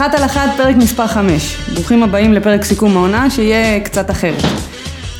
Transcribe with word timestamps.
אחת 0.00 0.14
על 0.14 0.24
אחת, 0.24 0.50
פרק 0.56 0.76
מספר 0.76 1.06
5. 1.06 1.56
ברוכים 1.74 2.02
הבאים 2.02 2.32
לפרק 2.32 2.64
סיכום 2.64 2.96
העונה, 2.96 3.30
שיהיה 3.30 3.80
קצת 3.80 4.10
אחרת. 4.10 4.42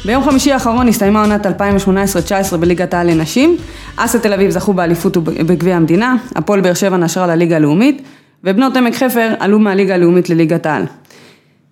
ביום 0.04 0.24
חמישי 0.24 0.52
האחרון 0.52 0.88
הסתיימה 0.88 1.20
עונת 1.20 1.46
2018-2019 1.46 2.56
בליגת 2.56 2.94
העל 2.94 3.10
לנשים. 3.10 3.56
אסה 3.96 4.18
תל 4.18 4.32
אביב 4.32 4.50
זכו 4.50 4.72
באליפות 4.72 5.16
ובגביע 5.16 5.76
המדינה, 5.76 6.16
הפועל 6.36 6.60
באר 6.60 6.74
שבע 6.74 6.96
נשרה 6.96 7.26
לליגה 7.26 7.56
הלאומית, 7.56 8.02
ובנות 8.44 8.76
עמק 8.76 8.94
חפר 8.94 9.34
עלו 9.40 9.58
מהליגה 9.58 9.94
הלאומית 9.94 10.30
לליגת 10.30 10.66
העל. 10.66 10.84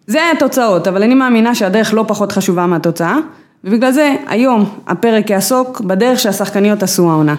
זה 0.06 0.20
התוצאות, 0.36 0.88
אבל 0.88 1.02
אני 1.02 1.14
מאמינה 1.14 1.54
שהדרך 1.54 1.94
לא 1.94 2.04
פחות 2.08 2.32
חשובה 2.32 2.66
מהתוצאה, 2.66 3.16
ובגלל 3.64 3.92
זה 3.92 4.14
היום 4.26 4.78
הפרק 4.86 5.30
יעסוק 5.30 5.80
בדרך 5.80 6.20
שהשחקניות 6.20 6.82
עשו 6.82 7.10
העונה. 7.10 7.34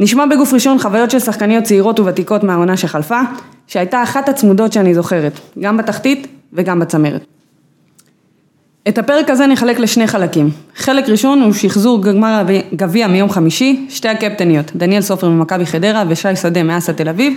נשמע 0.00 0.26
בגוף 0.26 0.54
ראשון 0.54 0.78
חוויות 0.78 1.10
של 1.10 1.18
שחקניות 1.18 1.64
צעירות 1.64 2.00
וותיקות 2.00 2.44
מהעונה 2.44 2.76
שחלפה, 2.76 3.20
שהייתה 3.66 4.02
אחת 4.02 4.28
הצמודות 4.28 4.72
שאני 4.72 4.94
זוכרת, 4.94 5.40
גם 5.58 5.76
בתחתית 5.76 6.26
וגם 6.52 6.80
בצמרת. 6.80 7.24
את 8.88 8.98
הפרק 8.98 9.30
הזה 9.30 9.46
נחלק 9.46 9.78
לשני 9.78 10.06
חלקים. 10.06 10.50
חלק 10.76 11.08
ראשון 11.08 11.42
הוא 11.42 11.52
שחזור 11.52 12.02
גמר 12.02 12.42
גביע 12.74 13.06
מיום 13.06 13.30
חמישי, 13.30 13.86
שתי 13.88 14.08
הקפטניות, 14.08 14.72
דניאל 14.76 15.02
סופר 15.02 15.28
ממכבי 15.28 15.66
חדרה 15.66 16.04
ושי 16.08 16.36
שדה 16.36 16.62
מאסה 16.62 16.92
תל 16.92 17.08
אביב, 17.08 17.32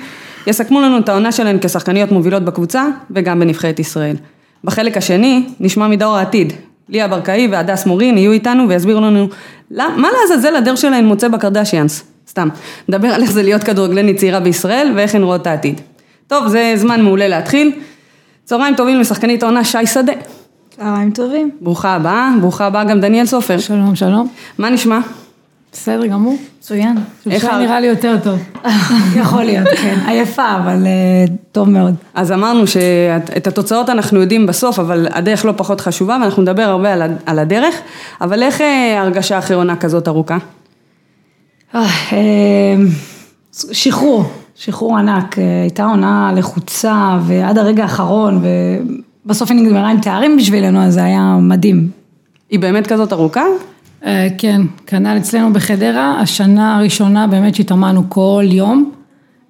יסכמו 0.47 0.81
לנו 0.81 0.97
את 0.97 1.09
העונה 1.09 1.31
שלהן 1.31 1.57
כשחקניות 1.61 2.11
מובילות 2.11 2.43
בקבוצה 2.43 2.85
וגם 3.11 3.39
בנבחרת 3.39 3.79
ישראל. 3.79 4.15
בחלק 4.63 4.97
השני 4.97 5.45
נשמע 5.59 5.87
מדור 5.87 6.17
העתיד, 6.17 6.53
ליה 6.89 7.07
ברקאי 7.07 7.47
והדס 7.51 7.85
מורין 7.85 8.17
יהיו 8.17 8.31
איתנו 8.31 8.69
ויסבירו 8.69 9.01
לנו 9.01 9.27
מה 9.71 10.07
לעזאזל 10.21 10.55
הדרך 10.55 10.77
שלהן 10.77 11.05
מוצא 11.05 11.27
בקרדשיאנס. 11.27 12.12
סתם. 12.33 12.49
נדבר 12.89 13.07
על 13.07 13.21
איך 13.21 13.31
זה 13.31 13.43
להיות 13.43 13.63
כדורגלנית 13.63 14.17
צעירה 14.17 14.39
בישראל 14.39 14.91
ואיך 14.95 15.15
הן 15.15 15.23
רואות 15.23 15.41
את 15.41 15.47
העתיד. 15.47 15.81
טוב, 16.27 16.47
זה 16.47 16.73
זמן 16.75 17.01
מעולה 17.01 17.27
להתחיל. 17.27 17.71
צהריים 18.43 18.75
טובים 18.75 18.99
לשחקנית 18.99 19.43
העונה 19.43 19.63
שי 19.63 19.85
שדה. 19.85 20.13
צהריים 20.69 21.11
טובים. 21.11 21.51
ברוכה 21.61 21.95
הבאה, 21.95 22.29
ברוכה 22.41 22.65
הבאה 22.65 22.83
גם 22.83 22.99
דניאל 23.01 23.25
סופר. 23.25 23.59
שלום, 23.59 23.95
שלום. 23.95 24.27
מה 24.57 24.69
נשמע? 24.69 24.99
בסדר 25.71 26.05
גמור. 26.05 26.37
מצוין. 26.59 26.97
איך 27.31 27.45
נראה 27.45 27.79
לי 27.79 27.87
יותר 27.87 28.15
טוב. 28.23 28.39
יכול 29.21 29.43
להיות, 29.43 29.67
כן. 29.67 29.99
עייפה, 30.07 30.55
אבל 30.57 30.83
uh, 30.83 31.31
טוב 31.51 31.69
מאוד. 31.69 31.95
אז 32.13 32.31
אמרנו 32.31 32.67
שאת 32.67 33.47
התוצאות 33.47 33.89
אנחנו 33.89 34.21
יודעים 34.21 34.45
בסוף, 34.45 34.79
אבל 34.79 35.07
הדרך 35.11 35.45
לא 35.45 35.53
פחות 35.57 35.81
חשובה, 35.81 36.17
ואנחנו 36.21 36.41
נדבר 36.41 36.63
הרבה 36.63 36.93
על, 36.93 37.01
על 37.25 37.39
הדרך. 37.39 37.75
אבל 38.21 38.43
איך 38.43 38.61
אה, 38.61 39.01
הרגשה 39.01 39.37
אחרי 39.37 39.55
עונה 39.55 39.75
כזאת 39.75 40.07
ארוכה? 40.07 40.37
אה, 41.75 42.75
שחרור, 43.51 44.23
שחרור 44.55 44.97
ענק, 44.97 45.37
הייתה 45.61 45.85
עונה 45.85 46.31
לחוצה 46.35 47.19
ועד 47.25 47.57
הרגע 47.57 47.83
האחרון 47.83 48.43
ובסוף 49.25 49.51
היא 49.51 49.61
נגמרה 49.61 49.89
עם 49.89 50.01
תארים 50.01 50.37
בשבילנו 50.37 50.79
אז 50.79 50.93
זה 50.93 51.03
היה 51.03 51.37
מדהים. 51.41 51.89
היא 52.49 52.59
באמת 52.59 52.87
כזאת 52.87 53.13
ארוכה? 53.13 53.43
אה, 54.05 54.27
כן, 54.37 54.61
כנ"ל 54.87 55.17
אצלנו 55.17 55.53
בחדרה, 55.53 56.19
השנה 56.19 56.77
הראשונה 56.77 57.27
באמת 57.27 57.55
שהתאמנו 57.55 58.09
כל 58.09 58.43
יום, 58.47 58.91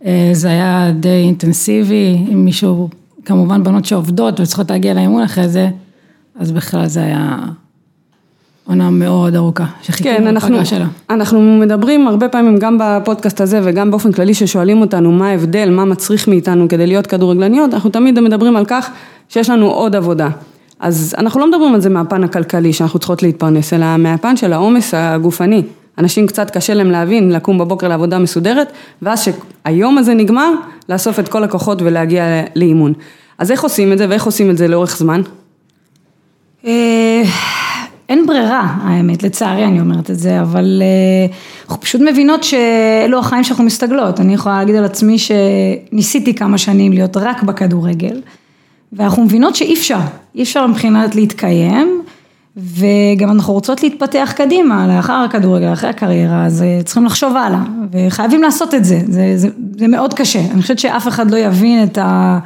אה, 0.06 0.30
זה 0.34 0.48
היה 0.48 0.92
די 1.00 1.24
אינטנסיבי, 1.26 2.26
עם 2.28 2.46
מישהו, 2.46 2.90
כמובן 3.26 3.64
בנות 3.64 3.86
שעובדות 3.86 4.40
וצריכות 4.40 4.72
להגיע 4.72 4.94
לאימון 4.94 5.24
אחרי 5.24 5.50
זה, 5.50 5.70
אז 6.40 6.52
בכלל 6.52 6.88
זה 6.88 7.04
היה 7.04 7.38
עונה 8.68 8.90
מאוד 8.90 9.36
ארוכה, 9.36 9.66
שחיכינו 9.82 10.18
כן, 10.18 10.28
אנחנו, 10.28 10.66
שלה. 10.66 10.86
אנחנו 11.10 11.42
מדברים 11.42 12.08
הרבה 12.08 12.30
פעמים 12.30 12.58
גם 12.58 12.78
בפודקאסט 12.82 13.42
הזה 13.42 13.60
וגם 13.64 13.92
באופן 13.92 14.12
כללי 14.12 14.34
ששואלים 14.34 14.82
אותנו 14.82 15.12
מה 15.12 15.30
ההבדל, 15.30 15.70
מה 15.70 15.86
מצריך 15.86 16.28
מאיתנו 16.28 16.70
כדי 16.70 16.88
להיות 16.88 17.08
כדורגלניות, 17.08 17.74
אנחנו 17.74 17.90
תמיד 17.90 18.20
מדברים 18.20 18.56
על 18.56 18.66
כך 18.66 18.90
שיש 19.30 19.50
לנו 19.50 19.72
עוד 19.72 19.96
עבודה. 19.96 20.30
אז 20.80 21.16
אנחנו 21.18 21.40
לא 21.40 21.48
מדברים 21.48 21.74
על 21.74 21.82
זה 21.82 21.90
מהפן 21.90 22.24
הכלכלי 22.24 22.74
שאנחנו 22.74 23.00
צריכות 23.00 23.24
להתפרנס, 23.24 23.74
אלא 23.74 23.98
מהפן 23.98 24.38
של 24.38 24.54
העומס 24.54 24.94
הגופני. 24.94 25.64
אנשים 25.98 26.28
קצת 26.28 26.50
קשה 26.50 26.74
להם 26.74 26.92
להבין, 26.92 27.32
לקום 27.32 27.58
בבוקר 27.58 27.88
לעבודה 27.88 28.20
מסודרת, 28.20 28.72
ואז 29.02 29.24
שהיום 29.66 29.98
הזה 29.98 30.14
נגמר, 30.14 30.52
לאסוף 30.90 31.20
את 31.20 31.28
כל 31.28 31.44
הכוחות 31.44 31.82
ולהגיע 31.82 32.24
לאימון. 32.56 32.94
אז 33.38 33.52
איך 33.52 33.64
עושים 33.64 33.94
את 33.94 33.98
זה 33.98 34.06
ואיך 34.10 34.24
עושים 34.26 34.50
את 34.50 34.58
זה 34.58 34.68
לאורך 34.68 34.98
זמן? 34.98 35.22
אין 38.14 38.26
ברירה, 38.26 38.76
האמת, 38.82 39.24
לצערי 39.24 39.66
אני 39.66 39.80
אומרת 39.80 40.12
את 40.12 40.20
זה, 40.20 40.42
אבל 40.42 40.82
אה, 40.82 41.36
אנחנו 41.66 41.82
פשוט 41.82 42.02
מבינות 42.02 42.44
שאלו 42.44 43.20
החיים 43.20 43.44
שאנחנו 43.44 43.64
מסתגלות. 43.64 44.20
אני 44.20 44.34
יכולה 44.34 44.58
להגיד 44.58 44.76
על 44.76 44.86
עצמי 44.86 45.18
שניסיתי 45.18 46.36
כמה 46.36 46.58
שנים 46.58 46.94
להיות 46.94 47.18
רק 47.18 47.44
בכדורגל, 47.44 48.22
ואנחנו 48.94 49.24
מבינות 49.24 49.56
שאי 49.56 49.74
אפשר, 49.74 50.00
אי 50.36 50.44
אפשר 50.44 50.68
מבחינת 50.68 51.16
להתקיים, 51.16 52.02
וגם 52.58 53.32
אנחנו 53.32 53.54
רוצות 53.54 53.84
להתפתח 53.84 54.34
קדימה, 54.36 54.88
לאחר 54.88 55.14
הכדורגל, 55.14 55.74
אחרי 55.74 55.90
הקריירה, 55.90 56.46
אז 56.46 56.62
אה, 56.62 56.80
צריכים 56.86 57.06
לחשוב 57.06 57.38
הלאה, 57.38 57.62
וחייבים 57.92 58.42
לעשות 58.42 58.74
את 58.74 58.86
זה, 58.86 59.00
זה, 59.08 59.34
זה, 59.36 59.48
זה 59.78 59.88
מאוד 59.88 60.14
קשה. 60.14 60.42
אני 60.52 60.62
חושבת 60.62 60.80
שאף 60.80 61.08
אחד 61.08 61.32
לא 61.32 61.38
יבין 61.38 61.84
את, 61.84 61.98
ה, 61.98 62.40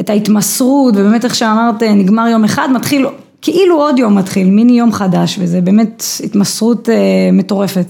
את 0.00 0.10
ההתמסרות, 0.10 0.94
ובאמת 0.96 1.24
איך 1.24 1.34
שאמרת, 1.34 1.82
נגמר 1.82 2.26
יום 2.28 2.44
אחד, 2.44 2.68
מתחיל 2.72 3.06
כאילו 3.42 3.76
עוד 3.76 3.98
יום 3.98 4.18
מתחיל, 4.18 4.50
מיני 4.50 4.78
יום 4.78 4.92
חדש, 4.92 5.38
וזה 5.40 5.60
באמת 5.60 6.02
התמסרות 6.24 6.88
אה, 6.88 6.94
מטורפת. 7.32 7.86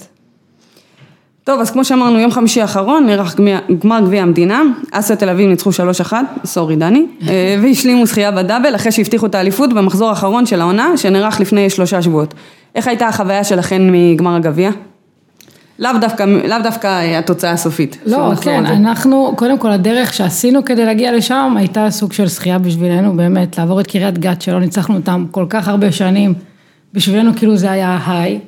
טוב, 1.44 1.60
אז 1.60 1.70
כמו 1.70 1.84
שאמרנו, 1.84 2.18
יום 2.18 2.30
חמישי 2.30 2.60
האחרון 2.60 3.06
נערך 3.06 3.36
גמר 3.84 4.00
גביע 4.00 4.22
המדינה, 4.22 4.62
אסיה 4.90 5.16
תל 5.16 5.28
אביב 5.28 5.48
ניצחו 5.48 5.70
3-1, 6.10 6.12
סורי 6.44 6.76
דני, 6.76 7.06
אה, 7.28 7.56
והשלימו 7.62 8.06
זכייה 8.06 8.30
בדאבל 8.30 8.74
אחרי 8.74 8.92
שהבטיחו 8.92 9.26
את 9.26 9.34
האליפות 9.34 9.72
במחזור 9.72 10.08
האחרון 10.08 10.46
של 10.46 10.60
העונה, 10.60 10.96
שנערך 10.96 11.40
לפני 11.40 11.70
שלושה 11.70 12.02
שבועות. 12.02 12.34
איך 12.74 12.88
הייתה 12.88 13.08
החוויה 13.08 13.44
שלכן 13.44 13.82
מגמר 13.92 14.36
הגביע? 14.36 14.70
לאו 15.78 15.90
דווקא, 16.00 16.22
לאו 16.22 16.56
דווקא 16.62 17.16
התוצאה 17.18 17.50
הסופית. 17.50 17.98
לא, 18.06 18.32
כן, 18.40 18.66
אנחנו, 18.66 19.32
קודם 19.36 19.58
כל 19.58 19.70
הדרך 19.70 20.14
שעשינו 20.14 20.64
כדי 20.64 20.84
להגיע 20.84 21.16
לשם 21.16 21.54
הייתה 21.56 21.90
סוג 21.90 22.12
של 22.12 22.26
זכייה 22.26 22.58
בשבילנו, 22.58 23.16
באמת, 23.16 23.58
לעבור 23.58 23.80
את 23.80 23.86
קריית 23.86 24.18
גת 24.18 24.42
שלא 24.42 24.60
ניצחנו 24.60 24.96
אותם 24.96 25.26
כל 25.30 25.46
כך 25.48 25.68
הרבה 25.68 25.92
שנים, 25.92 26.34
בשבילנו 26.94 27.30
כאילו 27.36 27.56
זה 27.56 27.70
היה 27.70 27.98
היי, 28.06 28.40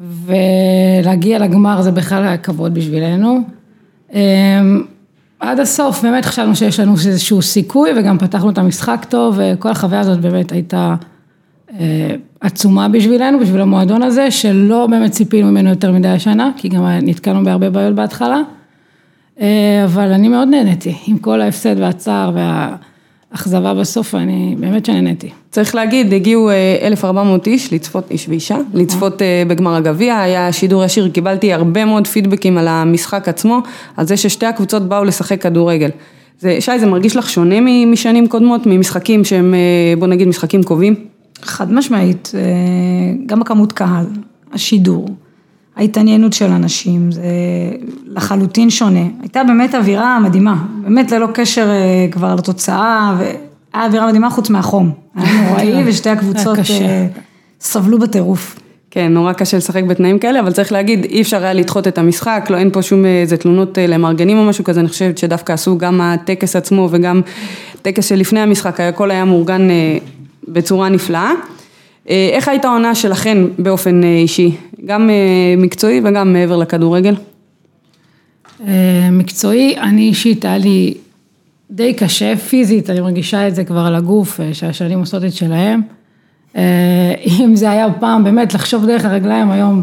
ולהגיע 0.00 1.38
לגמר 1.38 1.82
זה 1.82 1.90
בכלל 1.90 2.22
היה 2.22 2.36
כבוד 2.36 2.74
בשבילנו. 2.74 3.40
אמ, 4.12 4.82
עד 5.40 5.60
הסוף 5.60 6.02
באמת 6.02 6.24
חשבנו 6.24 6.56
שיש 6.56 6.80
לנו 6.80 6.92
איזשהו 6.92 7.42
סיכוי 7.42 7.90
וגם 7.96 8.18
פתחנו 8.18 8.50
את 8.50 8.58
המשחק 8.58 9.06
טוב 9.08 9.38
וכל 9.38 9.68
החוויה 9.68 10.00
הזאת 10.00 10.20
באמת 10.20 10.52
הייתה 10.52 10.76
אה, 10.76 10.94
עצומה 12.40 12.88
בשבילנו, 12.88 13.38
בשביל 13.40 13.60
המועדון 13.60 14.02
הזה, 14.02 14.30
שלא 14.30 14.86
באמת 14.86 15.10
ציפינו 15.10 15.50
ממנו 15.50 15.70
יותר 15.70 15.92
מדי 15.92 16.08
השנה, 16.08 16.50
כי 16.56 16.68
גם 16.68 16.86
נתקענו 17.02 17.44
בהרבה 17.44 17.70
בעיות 17.70 17.94
בהתחלה, 17.94 18.40
אה, 19.40 19.84
אבל 19.84 20.12
אני 20.12 20.28
מאוד 20.28 20.48
נהניתי, 20.48 20.94
עם 21.06 21.18
כל 21.18 21.40
ההפסד 21.40 21.76
והצער 21.78 22.32
והאכזבה 22.34 23.74
בסוף, 23.74 24.14
אני 24.14 24.56
באמת 24.58 24.86
שנהניתי. 24.86 25.30
צריך 25.50 25.74
להגיד, 25.74 26.12
הגיעו 26.12 26.50
1,400 26.82 27.48
אה, 27.48 27.52
איש 27.52 27.72
לצפות, 27.72 28.10
איש 28.10 28.28
ואישה, 28.28 28.56
לצפות 28.74 29.22
בגמר 29.48 29.74
הגביע, 29.74 30.18
היה 30.18 30.52
שידור 30.52 30.84
ישיר, 30.84 31.08
קיבלתי 31.08 31.52
הרבה 31.52 31.84
מאוד 31.84 32.06
פידבקים 32.06 32.58
על 32.58 32.68
המשחק 32.68 33.28
עצמו, 33.28 33.60
על 33.96 34.06
זה 34.06 34.16
ששתי 34.16 34.46
הקבוצות 34.46 34.82
באו 34.88 35.04
לשחק 35.04 35.42
כדורגל. 35.42 35.90
זה, 36.40 36.56
שי, 36.60 36.78
זה 36.78 36.86
מרגיש 36.86 37.16
לך 37.16 37.30
שונה 37.30 37.56
משנים 37.86 38.28
קודמות, 38.28 38.66
ממשחקים 38.66 39.24
שהם, 39.24 39.54
בוא 39.98 40.06
נגיד, 40.06 40.28
משחקים 40.28 40.62
קובעים? 40.62 41.12
חד 41.42 41.72
משמעית, 41.72 42.32
אה, 42.34 42.40
גם 43.26 43.42
הכמות 43.42 43.72
קהל, 43.72 44.06
השידור, 44.52 45.08
ההתעניינות 45.76 46.32
של 46.32 46.50
אנשים, 46.50 47.12
זה 47.12 47.22
לחלוטין 48.06 48.70
שונה. 48.70 49.04
הייתה 49.20 49.44
באמת 49.44 49.74
אווירה 49.74 50.20
מדהימה, 50.20 50.64
באמת 50.82 51.12
ללא 51.12 51.28
קשר 51.34 51.68
אה, 51.70 52.06
כבר 52.10 52.34
לתוצאה, 52.34 53.16
והיה 53.18 53.86
אווירה 53.86 54.06
מדהימה 54.06 54.30
חוץ 54.30 54.50
מהחום. 54.50 54.92
היה 55.16 55.42
נוראי 55.48 55.72
כן. 55.72 55.82
ושתי 55.86 56.10
הקבוצות 56.10 56.58
אה, 56.58 57.06
סבלו 57.60 57.98
בטירוף. 57.98 58.58
כן, 58.90 59.12
נורא 59.12 59.32
קשה 59.32 59.56
לשחק 59.56 59.84
בתנאים 59.84 60.18
כאלה, 60.18 60.40
אבל 60.40 60.52
צריך 60.52 60.72
להגיד, 60.72 61.04
אי 61.04 61.22
אפשר 61.22 61.42
היה 61.42 61.52
לדחות 61.52 61.88
את 61.88 61.98
המשחק, 61.98 62.46
לא, 62.50 62.56
אין 62.56 62.70
פה 62.70 62.82
שום 62.82 63.04
איזה 63.04 63.36
תלונות 63.36 63.78
למארגנים 63.88 64.38
או 64.38 64.44
משהו 64.44 64.64
כזה, 64.64 64.80
אני 64.80 64.88
חושבת 64.88 65.18
שדווקא 65.18 65.52
עשו 65.52 65.78
גם 65.78 66.00
הטקס 66.00 66.56
עצמו 66.56 66.88
וגם 66.90 67.20
טקס 67.82 68.06
שלפני 68.06 68.40
המשחק, 68.40 68.80
הכל 68.80 69.10
היה 69.10 69.24
מאורגן 69.24 69.68
בצורה 70.52 70.88
נפלאה. 70.88 71.32
אה, 72.10 72.30
איך 72.32 72.48
הייתה 72.48 72.68
העונה 72.68 72.94
שלכן 72.94 73.38
באופן 73.58 74.04
אה, 74.04 74.08
אישי, 74.08 74.56
גם 74.86 75.10
אה, 75.10 75.14
מקצועי 75.58 76.00
וגם 76.04 76.32
מעבר 76.32 76.56
לכדורגל? 76.56 77.14
מקצועי, 79.12 79.78
אני 79.78 80.02
אישית, 80.02 80.44
היה 80.44 80.58
לי 80.58 80.94
די 81.70 81.94
קשה 81.94 82.36
פיזית, 82.36 82.90
אני 82.90 83.00
מרגישה 83.00 83.48
את 83.48 83.54
זה 83.54 83.64
כבר 83.64 83.80
על 83.80 83.94
הגוף, 83.94 84.40
שהשנים 84.52 84.98
עושות 84.98 85.24
את 85.24 85.32
שלהם. 85.32 85.82
אם 87.26 87.52
זה 87.54 87.70
היה 87.70 87.86
פעם 88.00 88.24
באמת 88.24 88.54
לחשוב 88.54 88.86
דרך 88.86 89.04
הרגליים, 89.04 89.50
היום 89.50 89.82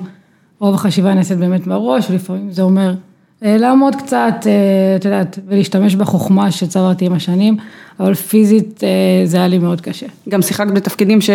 רוב 0.59 0.75
החשיבה 0.75 1.13
נעשית 1.13 1.37
באמת 1.37 1.67
בראש, 1.67 2.09
ולפעמים 2.09 2.51
זה 2.51 2.61
אומר 2.61 2.93
לעמוד 3.41 3.95
קצת, 3.95 4.47
את 4.95 5.05
יודעת, 5.05 5.39
ולהשתמש 5.47 5.95
בחוכמה 5.95 6.51
שצברתי 6.51 7.05
עם 7.05 7.13
השנים, 7.13 7.57
אבל 7.99 8.13
פיזית 8.13 8.83
אה, 8.83 8.89
זה 9.25 9.37
היה 9.37 9.47
לי 9.47 9.57
מאוד 9.57 9.81
קשה. 9.81 10.05
גם 10.29 10.41
שיחקת 10.41 10.71
בתפקידים 10.71 11.21
ש... 11.21 11.29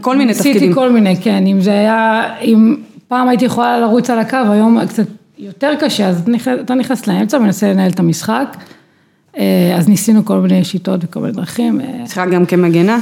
כל 0.00 0.16
מיני 0.16 0.34
תפקידים. 0.34 0.74
כל 0.74 0.92
מיני, 0.92 1.16
כן, 1.16 1.46
אם 1.46 1.60
זה 1.60 1.70
היה, 1.72 2.22
אם 2.40 2.76
פעם 3.08 3.28
הייתי 3.28 3.44
יכולה 3.44 3.80
לרוץ 3.80 4.10
על 4.10 4.18
הקו, 4.18 4.36
היום 4.50 4.86
קצת 4.86 5.06
יותר 5.38 5.72
קשה, 5.80 6.08
אז 6.08 6.22
אתה 6.64 6.74
נכנס- 6.74 7.06
לאמצע, 7.06 7.38
מנסה 7.38 7.72
לנהל 7.72 7.90
את 7.90 7.98
המשחק, 7.98 8.56
אה, 9.38 9.74
אז 9.76 9.88
ניסינו 9.88 10.24
כל 10.24 10.38
מיני 10.38 10.64
שיטות 10.64 11.00
וכל 11.04 11.20
מיני 11.20 11.32
דרכים. 11.32 11.80
אה, 11.80 11.86
שיחקת 12.06 12.30
גם 12.30 12.46
כמגנה? 12.46 12.98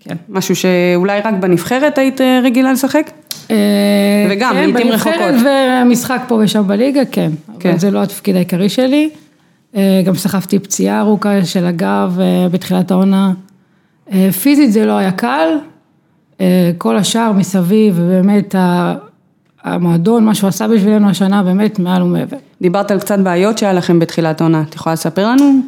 כן. 0.00 0.14
משהו 0.28 0.56
שאולי 0.56 1.20
רק 1.20 1.34
בנבחרת 1.40 1.98
היית 1.98 2.20
רגילה 2.42 2.72
לשחק? 2.72 3.10
וגם, 4.30 4.52
כן, 4.52 4.56
לעיתים 4.56 4.88
בנבחרת 4.90 5.14
רחוקות. 5.20 5.50
ומשחק 5.84 6.20
פה 6.28 6.40
ושם 6.44 6.66
בליגה, 6.66 7.00
כן. 7.12 7.30
כן. 7.60 7.68
אבל 7.70 7.78
זה 7.78 7.90
לא 7.90 8.02
התפקיד 8.02 8.36
העיקרי 8.36 8.68
שלי. 8.68 9.10
אה, 9.76 10.02
גם 10.04 10.14
סחבתי 10.14 10.58
פציעה 10.58 11.00
ארוכה 11.00 11.44
של 11.44 11.66
הגב 11.66 12.16
אה, 12.20 12.48
בתחילת 12.48 12.90
העונה. 12.90 13.32
אה, 14.12 14.32
פיזית 14.32 14.72
זה 14.72 14.86
לא 14.86 14.92
היה 14.92 15.12
קל. 15.12 15.48
כל 16.78 16.96
השאר 16.96 17.32
מסביב, 17.32 17.94
ובאמת 17.98 18.54
ה- 18.54 18.94
המועדון, 19.64 20.24
מה 20.24 20.34
שהוא 20.34 20.48
עשה 20.48 20.68
בשבילנו 20.68 21.08
השנה, 21.08 21.42
באמת 21.42 21.78
מעל 21.78 22.02
ומעבר. 22.02 22.36
דיברת 22.62 22.90
על 22.90 23.00
קצת 23.00 23.18
בעיות 23.18 23.58
שהיה 23.58 23.72
לכם 23.72 23.98
בתחילת 23.98 24.40
העונה, 24.40 24.62
את 24.68 24.74
יכולה 24.74 24.92
לספר 24.92 25.28
לנו? 25.28 25.60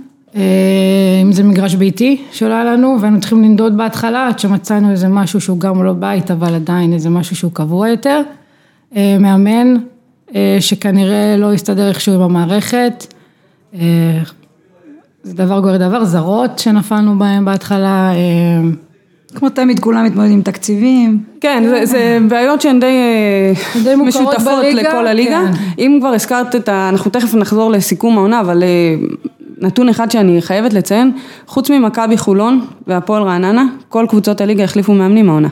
אם 1.23 1.33
זה 1.33 1.43
מגרש 1.45 1.75
ביתי 1.75 2.23
שלא 2.33 2.55
היה 2.55 2.65
לנו, 2.65 2.97
והיינו 3.01 3.21
צריכים 3.21 3.43
לנדוד 3.43 3.77
בהתחלה, 3.77 4.27
עד 4.29 4.39
שמצאנו 4.39 4.91
איזה 4.91 5.09
משהו 5.09 5.41
שהוא 5.41 5.61
גם 5.61 5.85
לא 5.85 5.93
בית, 5.93 6.31
אבל 6.31 6.55
עדיין 6.55 6.93
איזה 6.93 7.11
משהו 7.11 7.37
שהוא 7.37 7.53
קבוע 7.53 7.89
יותר. 7.89 8.23
מאמן, 8.97 9.75
אה, 10.35 10.57
שכנראה 10.61 11.37
לא 11.39 11.53
הסתדר 11.53 11.89
איכשהו 11.89 12.15
עם 12.15 12.21
המערכת. 12.21 13.15
אה, 13.75 13.81
זה 15.23 15.35
דבר 15.35 15.61
גורר 15.61 15.77
דבר, 15.77 16.05
זרות 16.05 16.59
שנפלנו 16.59 17.19
בהם 17.19 17.45
בהתחלה. 17.45 18.13
אה, 18.13 18.71
כמו 19.35 19.49
תמיד 19.49 19.81
כולם 19.81 20.05
מתמודדים 20.05 20.35
עם 20.35 20.43
תקציבים. 20.43 21.23
כן, 21.41 21.65
זה, 21.69 21.87
זה 21.87 22.19
בעיות 22.29 22.61
שהן 22.61 22.81
די, 22.81 22.87
אה, 22.87 23.81
די 23.83 23.95
משותפות 23.95 24.43
בליגה, 24.45 24.91
לכל 24.91 25.07
הליגה. 25.07 25.43
כן. 25.47 25.63
אם 25.79 25.97
כבר 26.01 26.09
הזכרת 26.09 26.55
את 26.57 26.69
ה... 26.69 26.89
אנחנו 26.89 27.11
תכף 27.11 27.35
נחזור 27.35 27.71
לסיכום 27.71 28.19
העונה, 28.19 28.41
אבל 28.41 28.63
נתון 29.61 29.89
אחד 29.89 30.11
שאני 30.11 30.43
חייבת 30.43 30.73
לציין, 30.73 31.13
חוץ 31.47 31.71
ממכבי 31.71 32.17
חולון 32.17 32.67
והפועל 32.87 33.23
רעננה, 33.23 33.65
כל 33.89 34.07
קבוצות 34.09 34.41
הליגה 34.41 34.65
החליפו 34.65 34.93
מאמנים 34.93 35.31
העונה. 35.31 35.49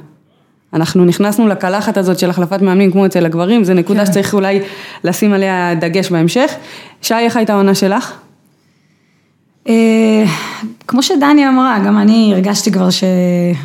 אנחנו 0.76 1.04
נכנסנו 1.04 1.48
לקלחת 1.48 1.96
הזאת 1.96 2.18
של 2.18 2.30
החלפת 2.30 2.62
מאמנים 2.62 2.92
כמו 2.92 3.06
אצל 3.06 3.26
הגברים, 3.26 3.64
זו 3.64 3.74
נקודה 3.74 4.00
כן. 4.00 4.06
שצריך 4.06 4.34
אולי 4.34 4.60
לשים 5.04 5.32
עליה 5.32 5.74
דגש 5.80 6.10
בהמשך. 6.10 6.52
שי, 7.02 7.14
איך 7.14 7.36
הייתה 7.36 7.52
העונה 7.52 7.74
שלך? 7.74 8.12
אה, 9.68 10.24
כמו 10.86 11.02
שדני 11.02 11.48
אמרה, 11.48 11.78
גם 11.86 11.98
אני 11.98 12.32
הרגשתי 12.34 12.72
כבר 12.72 12.90
ש... 12.90 13.04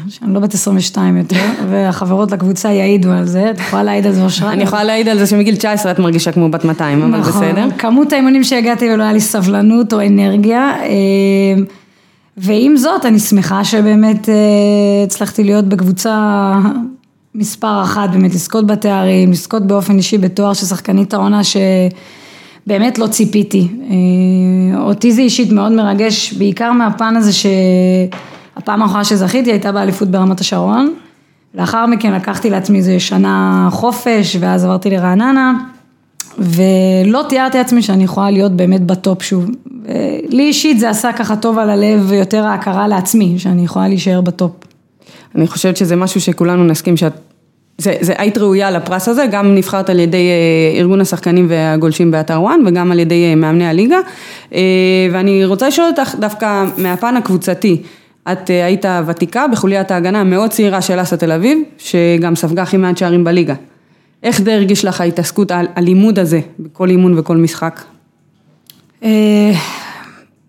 שאני 0.10 0.34
לא 0.34 0.40
בת 0.40 0.54
22 0.54 1.18
יותר, 1.18 1.46
והחברות 1.70 2.32
לקבוצה 2.32 2.72
יעידו 2.72 3.12
על 3.12 3.26
זה, 3.26 3.52
את 3.52 3.60
יכולה 3.60 3.84
להעיד 3.84 4.08
על 4.08 4.14
זה 4.14 4.24
אושרה? 4.24 4.54
אני 4.54 4.64
יכולה 4.64 4.84
להעיד 4.84 5.08
על 5.08 5.20
זה 5.20 5.28
שמגיל 5.28 5.56
19 5.56 5.92
את 5.92 6.00
מרגישה 6.00 6.32
כמו 6.32 6.52
בת 6.52 6.66
200, 6.66 7.02
אבל 7.04 7.22
בסדר. 7.22 7.52
נכון, 7.52 7.72
כמות 7.78 8.14
האימונים 8.14 8.44
שהגעתי 8.44 8.92
ולא 8.94 9.04
היה 9.04 9.14
לי 9.14 9.22
סבלנות 9.22 9.94
או 9.94 10.02
אנרגיה. 10.08 10.74
אה, 10.84 11.64
ועם 12.38 12.78
זאת, 12.78 13.06
אני 13.06 13.20
שמחה 13.20 13.64
שבאמת 13.64 14.30
אה, 14.30 14.34
הצלחתי 15.04 15.44
להיות 15.44 15.66
בקבוצה 15.66 16.54
מספר 17.36 17.82
אחת, 17.84 18.10
באמת 18.10 18.34
לזכות 18.34 18.68
בתארים, 18.68 19.32
לזכות 19.32 19.68
באופן 19.68 19.98
אישי 19.98 20.18
בתואר 20.18 20.54
של 20.54 20.66
שחקנית 20.66 21.14
העונה 21.14 21.42
שבאמת 21.44 23.00
לא 23.00 23.08
ציפיתי. 23.08 23.68
אה, 23.90 24.82
אותי 24.82 25.12
זה 25.12 25.22
אישית 25.22 25.52
מאוד 25.52 25.72
מרגש, 25.72 26.34
בעיקר 26.34 26.72
מהפן 26.72 27.16
הזה 27.16 27.32
שהפעם 27.34 28.82
האחרונה 28.82 29.04
שזכיתי 29.04 29.52
הייתה 29.52 29.72
באליפות 29.72 30.08
ברמת 30.08 30.40
השרון. 30.40 30.94
לאחר 31.56 31.86
מכן 31.86 32.14
לקחתי 32.14 32.50
לעצמי 32.50 32.78
איזה 32.78 33.00
שנה 33.00 33.68
חופש, 33.72 34.38
ואז 34.40 34.66
עברתי 34.66 34.90
לרעננה. 34.90 35.54
ולא 36.38 37.26
תיארתי 37.30 37.58
לעצמי 37.58 37.82
שאני 37.82 38.04
יכולה 38.04 38.32
להיות 38.32 38.52
באמת 38.52 38.82
בטופ 38.86 39.22
שוב. 39.24 39.46
לי 40.30 40.44
אישית 40.44 40.80
זה 40.80 40.90
עשה 40.90 41.14
ככה 41.14 41.36
טוב 41.36 41.58
על 41.58 41.70
הלב 41.70 42.06
ויותר 42.08 42.46
ההכרה 42.46 42.88
לעצמי, 42.88 43.40
שאני 43.40 43.64
יכולה 43.64 43.88
להישאר 43.88 44.22
בטופ. 44.22 44.52
אני 45.36 45.48
חושבת 45.48 45.78
שזה 45.78 45.96
משהו 45.96 46.22
שכולנו 46.22 46.64
נסכים 46.64 46.98
שאת... 46.98 47.14
זה, 47.78 47.96
זה 48.02 48.14
היית 48.18 48.38
ראויה 48.38 48.72
לפרס 48.72 49.08
הזה, 49.08 49.26
גם 49.32 49.56
נבחרת 49.56 49.90
על 49.90 50.00
ידי 50.00 50.28
אה, 50.30 50.80
ארגון 50.80 51.02
השחקנים 51.02 51.46
והגולשים 51.50 52.12
באתר 52.12 52.42
וואן 52.42 52.60
וגם 52.66 52.92
על 52.92 53.00
ידי 53.00 53.30
אה, 53.30 53.36
מאמני 53.36 53.68
הליגה. 53.68 53.98
אה, 54.54 54.62
ואני 55.12 55.46
רוצה 55.46 55.68
לשאול 55.68 55.88
אותך 55.88 56.16
דווקא 56.20 56.66
מהפן 56.78 57.18
הקבוצתי. 57.18 57.82
את 58.32 58.50
היית 58.50 58.86
ותיקה 59.08 59.48
בחוליית 59.48 59.92
ההגנה 59.92 60.22
המאוד 60.22 60.50
צעירה 60.50 60.82
של 60.82 61.02
אסא 61.02 61.16
תל 61.16 61.32
אביב, 61.32 61.60
שגם 61.78 62.36
ספגה 62.36 62.62
הכי 62.62 62.78
מעט 62.78 62.98
שערים 62.98 63.24
בליגה. 63.24 63.54
איך 64.24 64.42
זה 64.42 64.54
הרגיש 64.54 64.86
לך 64.86 65.02
ההתעסקות, 65.02 65.52
הלימוד 65.76 66.20
הזה, 66.20 66.40
בכל 66.60 66.90
אימון 66.90 67.20
וכל 67.20 67.38
משחק? 67.38 67.82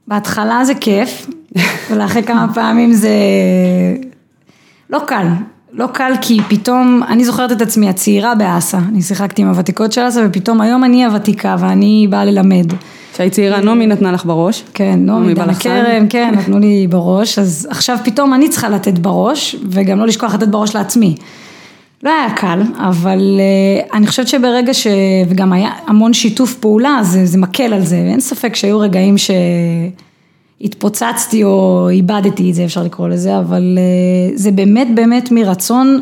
בהתחלה 0.08 0.64
זה 0.64 0.74
כיף, 0.74 1.26
ולאחרי 1.90 2.22
כמה 2.22 2.54
פעמים 2.54 2.92
זה 2.92 3.10
לא 4.92 4.98
קל. 5.06 5.26
לא 5.72 5.86
קל 5.86 6.12
כי 6.20 6.40
פתאום, 6.48 7.02
אני 7.08 7.24
זוכרת 7.24 7.52
את 7.52 7.62
עצמי 7.62 7.88
הצעירה 7.88 8.34
באסא, 8.34 8.76
אני 8.88 9.02
שיחקתי 9.02 9.42
עם 9.42 9.48
הוותיקות 9.48 9.92
של 9.92 10.08
אסא 10.08 10.22
ופתאום 10.26 10.60
היום 10.60 10.84
אני 10.84 11.04
הוותיקה 11.04 11.56
ואני 11.58 12.06
באה 12.10 12.24
ללמד. 12.24 12.72
כשהיית 13.12 13.32
צעירה 13.32 13.60
נעמי 13.60 13.86
נתנה 13.86 14.12
לך 14.12 14.24
בראש. 14.24 14.64
כן, 14.74 14.98
נעמי 15.02 15.34
דנה. 15.34 15.54
כרם, 15.54 16.08
כן, 16.08 16.34
נתנו 16.38 16.58
לי 16.58 16.86
בראש, 16.90 17.38
אז 17.38 17.68
עכשיו 17.70 17.98
פתאום 18.04 18.34
אני 18.34 18.48
צריכה 18.48 18.68
לתת 18.68 18.98
בראש, 18.98 19.56
וגם 19.70 19.98
לא 19.98 20.06
לשכוח 20.06 20.34
לתת 20.34 20.48
בראש 20.48 20.76
לעצמי. 20.76 21.14
לא 22.02 22.10
היה 22.10 22.30
קל, 22.36 22.62
אבל 22.78 23.40
uh, 23.40 23.96
אני 23.96 24.06
חושבת 24.06 24.28
שברגע 24.28 24.74
ש... 24.74 24.86
וגם 25.28 25.52
היה 25.52 25.70
המון 25.86 26.12
שיתוף 26.12 26.54
פעולה, 26.54 26.98
זה, 27.02 27.26
זה 27.26 27.38
מקל 27.38 27.72
על 27.72 27.84
זה, 27.84 27.96
ואין 28.06 28.20
ספק 28.20 28.56
שהיו 28.56 28.80
רגעים 28.80 29.18
שהתפוצצתי 30.62 31.44
או 31.44 31.88
איבדתי 31.90 32.50
את 32.50 32.54
זה, 32.54 32.64
אפשר 32.64 32.82
לקרוא 32.82 33.08
לזה, 33.08 33.38
אבל 33.38 33.78
uh, 33.78 34.38
זה 34.38 34.50
באמת 34.50 34.88
באמת 34.94 35.30
מרצון 35.30 36.00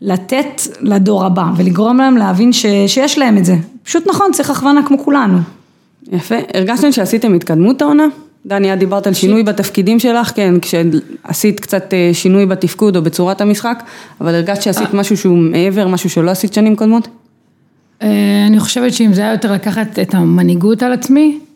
לתת 0.00 0.62
לדור 0.80 1.24
הבא, 1.24 1.44
ולגרום 1.56 1.96
להם 1.96 2.16
להבין 2.16 2.52
ש... 2.52 2.66
שיש 2.86 3.18
להם 3.18 3.38
את 3.38 3.44
זה. 3.44 3.54
פשוט 3.82 4.08
נכון, 4.08 4.32
צריך 4.32 4.50
הכוונה 4.50 4.80
כמו 4.86 4.98
כולנו. 4.98 5.38
יפה. 6.12 6.34
הרגשתם 6.54 6.92
שעשיתם 6.92 7.34
התקדמות 7.34 7.82
העונה? 7.82 8.06
דני, 8.46 8.72
את 8.72 8.78
דיברת 8.78 9.06
על 9.06 9.14
שינוי 9.14 9.42
בתפקידים 9.42 9.98
שלך, 9.98 10.32
כן, 10.34 10.54
כשעשית 10.60 11.60
קצת 11.60 11.94
אה, 11.94 12.10
שינוי 12.12 12.46
בתפקוד 12.46 12.96
או 12.96 13.02
בצורת 13.02 13.40
המשחק, 13.40 13.82
אבל 14.20 14.34
הרגשת 14.34 14.62
שעשית 14.62 14.94
משהו 14.94 15.16
שהוא 15.16 15.38
מעבר, 15.38 15.88
משהו 15.88 16.10
שלא 16.10 16.30
עשית 16.30 16.52
שנים 16.52 16.76
קודמות? 16.76 17.08
אה, 18.02 18.08
אני 18.46 18.60
חושבת 18.60 18.92
שאם 18.92 19.12
זה 19.12 19.20
היה 19.20 19.32
יותר 19.32 19.52
לקחת 19.52 19.98
את 19.98 20.14
המנהיגות 20.14 20.82
על 20.82 20.92
עצמי, 20.92 21.38
אה, 21.38 21.51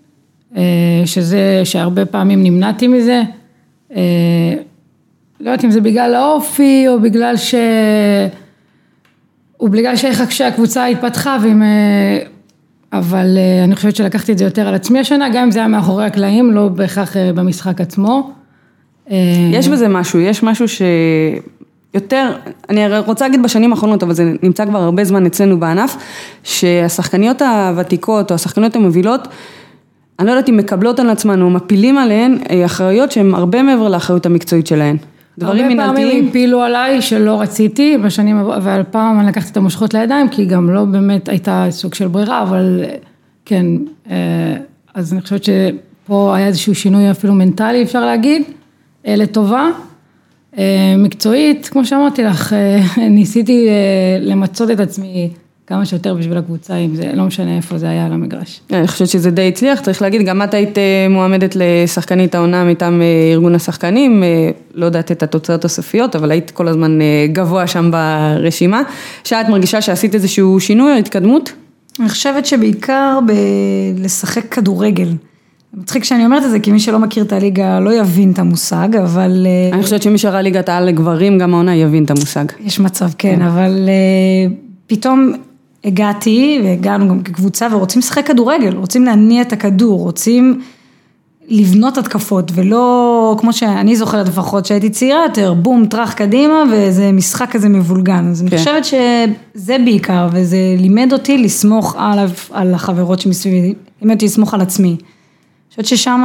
שזה, 1.04 1.60
שהרבה 1.64 2.04
פעמים 2.04 2.42
נמנעתי 2.42 2.88
מזה, 2.88 3.22
אה, 3.96 4.54
לא 5.40 5.50
יודעת 5.50 5.64
אם 5.64 5.70
זה 5.70 5.80
בגלל 5.80 6.14
האופי 6.14 6.84
או 6.88 7.00
בגלל 7.00 7.36
ש... 7.36 7.54
או 9.60 9.68
בגלל 9.68 9.96
שאיך 9.96 10.32
שהקבוצה 10.32 10.86
התפתחה 10.86 11.36
ועם... 11.42 11.62
אה, 11.62 12.18
אבל 12.92 13.38
אה, 13.38 13.64
אני 13.64 13.76
חושבת 13.76 13.96
שלקחתי 13.96 14.32
את 14.32 14.38
זה 14.38 14.44
יותר 14.44 14.68
על 14.68 14.74
עצמי 14.74 14.98
השנה, 14.98 15.28
גם 15.28 15.42
אם 15.42 15.50
זה 15.50 15.58
היה 15.58 15.68
מאחורי 15.68 16.04
הקלעים, 16.04 16.52
לא 16.52 16.68
בהכרח 16.68 17.16
אה, 17.16 17.32
במשחק 17.32 17.80
עצמו. 17.80 18.30
אה, 19.10 19.16
יש 19.52 19.68
בזה 19.68 19.88
משהו, 19.88 20.20
יש 20.20 20.42
משהו 20.42 20.68
ש... 20.68 20.82
יותר, 21.94 22.36
אני 22.68 22.98
רוצה 22.98 23.24
להגיד 23.24 23.42
בשנים 23.42 23.72
האחרונות, 23.72 24.02
אבל 24.02 24.12
זה 24.12 24.32
נמצא 24.42 24.64
כבר 24.64 24.78
הרבה 24.78 25.04
זמן 25.04 25.26
אצלנו 25.26 25.60
בענף, 25.60 25.96
שהשחקניות 26.44 27.42
הוותיקות 27.42 28.30
או 28.30 28.34
השחקניות 28.34 28.76
המובילות, 28.76 29.28
אני 30.18 30.26
לא 30.26 30.32
יודעת 30.32 30.48
אם 30.48 30.56
מקבלות 30.56 31.00
על 31.00 31.10
עצמן 31.10 31.42
או 31.42 31.50
מפילים 31.50 31.98
עליהן 31.98 32.38
אה, 32.50 32.64
אחריות 32.64 33.12
שהן 33.12 33.34
הרבה 33.34 33.62
מעבר 33.62 33.88
לאחריות 33.88 34.26
המקצועית 34.26 34.66
שלהן. 34.66 34.96
דברים 35.38 35.64
הרבה 35.64 35.84
פעמים 35.84 36.02
מנהלתיים. 36.02 36.28
הפילו 36.28 36.62
עליי 36.62 37.02
שלא 37.02 37.40
רציתי 37.40 37.96
בשנים, 38.04 38.38
אבל 38.38 38.82
פעם 38.90 39.20
אני 39.20 39.28
לקחתי 39.28 39.50
את 39.52 39.56
המושכות 39.56 39.94
לידיים, 39.94 40.28
כי 40.28 40.44
גם 40.44 40.70
לא 40.70 40.84
באמת 40.84 41.28
הייתה 41.28 41.66
סוג 41.70 41.94
של 41.94 42.08
ברירה, 42.08 42.42
אבל 42.42 42.80
אה, 42.84 42.94
כן, 43.44 43.66
אה, 44.10 44.56
אז 44.94 45.12
אני 45.12 45.20
חושבת 45.22 45.44
שפה 45.44 46.36
היה 46.36 46.46
איזשהו 46.46 46.74
שינוי 46.74 47.10
אפילו 47.10 47.34
מנטלי, 47.34 47.82
אפשר 47.82 48.04
להגיד, 48.04 48.42
לטובה. 49.04 49.68
מקצועית, 50.98 51.68
כמו 51.68 51.84
שאמרתי 51.84 52.22
לך, 52.22 52.56
ניסיתי 53.16 53.68
למצות 54.20 54.70
את 54.70 54.80
עצמי 54.80 55.30
כמה 55.66 55.84
שיותר 55.84 56.14
בשביל 56.14 56.38
הקבוצה, 56.38 56.76
אם 56.76 56.96
זה, 56.96 57.12
לא 57.14 57.24
משנה 57.24 57.56
איפה 57.56 57.78
זה 57.78 57.88
היה 57.88 58.06
על 58.06 58.12
המגרש. 58.12 58.60
אני 58.72 58.86
חושבת 58.86 59.08
שזה 59.08 59.30
די 59.30 59.48
הצליח, 59.48 59.80
צריך 59.80 60.02
להגיד, 60.02 60.22
גם 60.22 60.42
את 60.42 60.54
היית 60.54 60.78
אה, 60.78 61.06
מועמדת 61.10 61.56
לשחקנית 61.56 62.34
העונה 62.34 62.64
מטעם 62.64 63.02
אה, 63.02 63.06
ארגון 63.32 63.54
השחקנים, 63.54 64.22
אה, 64.22 64.50
לא 64.74 64.86
יודעת 64.86 65.12
את 65.12 65.22
התוצאות 65.22 65.64
הסופיות, 65.64 66.16
אבל 66.16 66.30
היית 66.30 66.50
כל 66.50 66.68
הזמן 66.68 67.00
אה, 67.00 67.26
גבוה 67.32 67.66
שם 67.66 67.90
ברשימה. 67.90 68.82
שאת 69.24 69.48
מרגישה 69.48 69.80
שעשית 69.80 70.14
איזשהו 70.14 70.60
שינוי 70.60 70.92
או 70.92 70.98
התקדמות? 70.98 71.52
אני 72.00 72.08
חושבת 72.08 72.46
שבעיקר 72.46 73.18
בלשחק 73.96 74.48
כדורגל. 74.54 75.08
מצחיק 75.74 76.04
שאני 76.04 76.24
אומרת 76.24 76.44
את 76.44 76.50
זה, 76.50 76.60
כי 76.60 76.72
מי 76.72 76.80
שלא 76.80 76.98
מכיר 76.98 77.24
את 77.24 77.32
הליגה 77.32 77.80
לא 77.80 78.00
יבין 78.00 78.32
את 78.32 78.38
המושג, 78.38 78.88
אבל... 78.96 79.46
אה, 79.46 79.74
אני 79.74 79.82
חושבת 79.82 80.02
שמי 80.02 80.18
שראה 80.18 80.42
ליגת 80.42 80.68
העל 80.68 80.84
לגברים, 80.84 81.38
גם 81.38 81.54
העונה 81.54 81.76
יבין 81.76 82.04
את 82.04 82.10
המושג. 82.10 82.44
יש 82.60 82.80
מצב, 82.80 83.08
כן, 83.18 83.42
אבל 83.42 83.88
אה, 83.88 84.54
פתאום 84.86 85.32
הגעתי, 85.84 86.60
והגענו 86.64 87.08
גם 87.08 87.22
כקבוצה, 87.22 87.68
ורוצים 87.70 87.98
לשחק 87.98 88.26
כדורגל, 88.26 88.76
רוצים 88.76 89.04
להניע 89.04 89.42
את 89.42 89.52
הכדור, 89.52 90.00
רוצים 90.00 90.60
לבנות 91.48 91.98
התקפות, 91.98 92.52
ולא, 92.54 93.36
כמו 93.38 93.52
שאני 93.52 93.96
זוכרת 93.96 94.28
לפחות, 94.28 94.66
שהייתי 94.66 94.90
צעירה 94.90 95.22
יותר, 95.22 95.54
בום, 95.54 95.86
טראח 95.86 96.12
קדימה, 96.12 96.62
ואיזה 96.70 97.12
משחק 97.12 97.50
כזה 97.50 97.68
מבולגן. 97.68 98.28
אז 98.30 98.42
אני 98.42 98.50
כן. 98.50 98.58
חושבת 98.58 98.84
שזה 98.84 99.76
בעיקר, 99.84 100.28
וזה 100.32 100.58
לימד 100.78 101.12
אותי 101.12 101.38
לסמוך 101.38 101.96
עליו, 101.98 102.30
על 102.50 102.74
החברות 102.74 103.20
שמסביבי, 103.20 103.74
לימד 104.02 104.14
אותי 104.14 104.26
לסמוך 104.26 104.54
על 104.54 104.60
עצמי. 104.60 104.88
אני 104.88 104.98
חושבת 105.70 105.86
ששם 105.86 106.20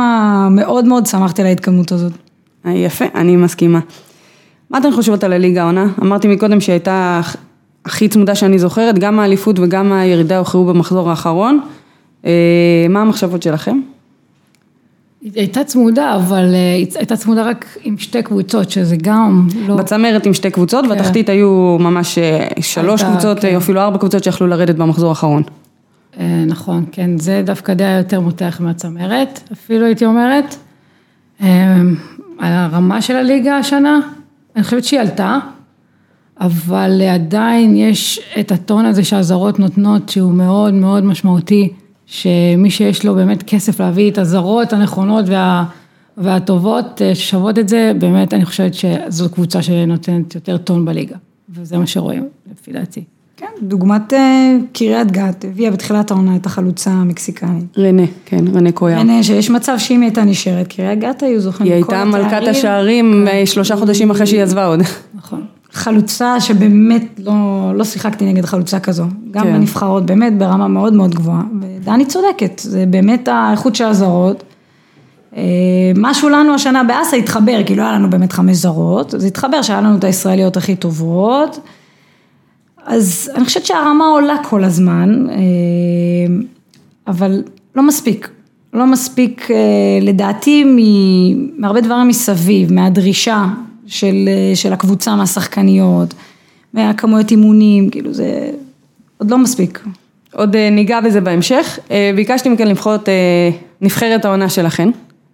מאוד 0.51 0.85
מאוד 0.85 1.05
שמחתי 1.05 1.41
על 1.41 1.47
ההתקדמות 1.47 1.91
הזאת. 1.91 2.11
אה, 2.65 2.71
יפה, 2.71 3.05
אני 3.15 3.35
מסכימה. 3.35 3.79
מה 4.69 4.77
אתן 4.77 4.91
חושבות 4.91 5.23
על 5.23 5.33
הליגה 5.33 5.61
העונה? 5.61 5.85
אמרתי 6.01 6.27
מקודם 6.27 6.61
שהייתה 6.61 7.21
הכי 7.85 8.07
צמודה 8.07 8.35
שאני 8.35 8.59
זוכרת, 8.59 8.99
גם 8.99 9.19
האליפות 9.19 9.59
וגם 9.59 9.91
הירידה 9.91 10.37
הוכרעו 10.37 10.65
במחזור 10.65 11.09
האחרון. 11.09 11.59
אה, 12.25 12.85
מה 12.89 13.01
המחשבות 13.01 13.43
שלכם? 13.43 13.79
היא 15.21 15.31
הייתה 15.35 15.63
צמודה, 15.63 16.15
אבל 16.15 16.53
אה, 16.53 16.75
היא 16.75 16.87
הייתה 16.95 17.15
צמודה 17.15 17.43
רק 17.43 17.65
עם 17.83 17.97
שתי 17.97 18.23
קבוצות, 18.23 18.71
שזה 18.71 18.95
גם 19.01 19.47
לא... 19.67 19.75
בצמרת 19.75 20.25
עם 20.25 20.33
שתי 20.33 20.51
קבוצות, 20.51 20.87
בתחתית 20.87 21.29
היו 21.29 21.77
ממש 21.79 22.17
אה, 22.17 22.47
שלוש 22.61 23.01
הייתה, 23.01 23.13
קבוצות, 23.13 23.39
כן. 23.39 23.47
אה, 23.47 23.57
אפילו 23.57 23.81
ארבע 23.81 23.97
קבוצות 23.97 24.23
שיכלו 24.23 24.47
לרדת 24.47 24.75
במחזור 24.75 25.09
האחרון. 25.09 25.43
אה, 26.19 26.43
נכון, 26.47 26.85
כן, 26.91 27.17
זה 27.17 27.41
דווקא 27.45 27.73
די 27.73 27.97
יותר 27.97 28.19
מותח 28.19 28.57
מהצמרת, 28.63 29.39
אפילו 29.53 29.85
הייתי 29.85 30.05
אומרת. 30.05 30.55
אה, 31.41 31.81
הרמה 32.39 33.01
של 33.01 33.15
הליגה 33.15 33.57
השנה, 33.57 33.99
אני 34.55 34.63
חושבת 34.63 34.83
שהיא 34.83 34.99
עלתה, 34.99 35.39
אבל 36.39 37.01
עדיין 37.01 37.75
יש 37.75 38.19
את 38.39 38.51
הטון 38.51 38.85
הזה 38.85 39.03
שהזרות 39.03 39.59
נותנות, 39.59 40.09
שהוא 40.09 40.31
מאוד 40.31 40.73
מאוד 40.73 41.03
משמעותי, 41.03 41.69
שמי 42.05 42.69
שיש 42.69 43.05
לו 43.05 43.15
באמת 43.15 43.43
כסף 43.43 43.79
להביא 43.79 44.11
את 44.11 44.17
הזרות 44.17 44.73
הנכונות 44.73 45.25
וה, 45.27 45.65
והטובות, 46.17 47.01
אה, 47.01 47.15
ששוות 47.15 47.59
את 47.59 47.69
זה, 47.69 47.91
באמת 47.99 48.33
אני 48.33 48.45
חושבת 48.45 48.73
שזו 48.73 49.29
קבוצה 49.29 49.61
שנותנת 49.61 50.35
יותר 50.35 50.57
טון 50.57 50.85
בליגה, 50.85 51.15
וזה 51.49 51.77
מה 51.77 51.87
שרואים, 51.87 52.27
לפי 52.51 52.71
דעתי. 52.71 53.03
כן, 53.37 53.47
דוגמת 53.61 54.13
אה, 54.13 54.57
קריית 54.73 55.11
גת, 55.11 55.45
הביאה 55.45 55.71
בתחילת 55.71 56.11
העונה 56.11 56.35
את 56.35 56.45
החלוצה 56.45 56.91
המקסיקנית. 56.91 57.77
רנה, 57.77 58.03
כן, 58.25 58.47
רנה 58.47 58.71
קויאר. 58.71 58.97
אין, 58.97 59.23
שיש 59.23 59.49
מצב 59.49 59.75
שאם 59.77 60.01
היא 60.01 60.07
הייתה 60.07 60.23
נשארת, 60.23 60.67
קריית 60.67 60.99
גת 60.99 61.23
היו 61.23 61.39
זוכים 61.41 61.65
היא 61.65 61.73
הייתה 61.73 62.05
מלכת. 62.05 62.47
השערים 62.47 63.27
אה, 63.27 63.45
שלושה 63.45 63.75
חודשים 63.75 64.11
אחרי 64.11 64.27
שהיא 64.27 64.41
עזבה 64.41 64.65
עוד. 64.65 64.79
נכון. 65.13 65.45
חלוצה 65.73 66.39
שבאמת 66.39 67.19
לא, 67.23 67.33
לא 67.75 67.83
שיחקתי 67.83 68.25
נגד 68.25 68.45
חלוצה 68.45 68.79
כזו, 68.79 69.03
גם 69.31 69.43
כן. 69.43 69.53
בנבחרות, 69.53 70.05
באמת 70.05 70.37
ברמה 70.37 70.67
מאוד 70.67 70.93
מאוד 70.93 71.15
גבוהה, 71.15 71.43
ודני 71.61 72.05
צודקת, 72.05 72.59
זה 72.59 72.85
באמת 72.89 73.27
האיכות 73.27 73.75
של 73.75 73.85
הזרות. 73.85 74.43
אה, 75.35 75.41
משהו 75.95 76.29
לנו 76.29 76.53
השנה 76.53 76.83
באסה 76.83 77.17
התחבר, 77.17 77.63
כי 77.65 77.75
לא 77.75 77.83
היה 77.83 77.91
לנו 77.91 78.09
באמת 78.09 78.33
חמש 78.33 78.57
זרות, 78.57 79.15
אז 79.15 79.25
התחבר 79.25 79.61
שהיה 79.61 79.81
לנו 79.81 79.97
את 79.97 80.03
הישראליות 80.03 80.57
הכי 80.57 80.75
טובות, 80.75 81.59
אז 82.85 83.31
אני 83.35 83.45
חושבת 83.45 83.65
שהרמה 83.65 84.05
עולה 84.05 84.35
כל 84.43 84.63
הזמן, 84.63 85.25
אה, 85.29 85.35
אבל 87.07 87.43
לא 87.75 87.83
מספיק. 87.83 88.29
לא 88.73 88.85
מספיק 88.85 89.51
אה, 89.51 89.55
לדעתי 90.01 90.63
מהרבה 91.57 91.81
דברים 91.81 92.07
מסביב, 92.07 92.73
מהדרישה 92.73 93.45
של, 93.91 94.15
אה, 94.27 94.55
של 94.55 94.73
הקבוצה, 94.73 95.15
מהשחקניות, 95.15 96.13
מהכמויות 96.73 97.31
אימונים, 97.31 97.89
כאילו 97.89 98.13
זה 98.13 98.49
עוד 99.17 99.31
לא 99.31 99.37
מספיק. 99.37 99.83
עוד 100.33 100.55
אה, 100.55 100.69
ניגע 100.69 101.01
בזה 101.01 101.21
בהמשך. 101.21 101.79
אה, 101.91 102.11
ביקשתי 102.15 102.49
מכן 102.49 102.67
לבחור 102.67 102.95
את 102.95 103.09
נבחרת 103.81 104.25
העונה 104.25 104.49
שלכן. 104.49 104.89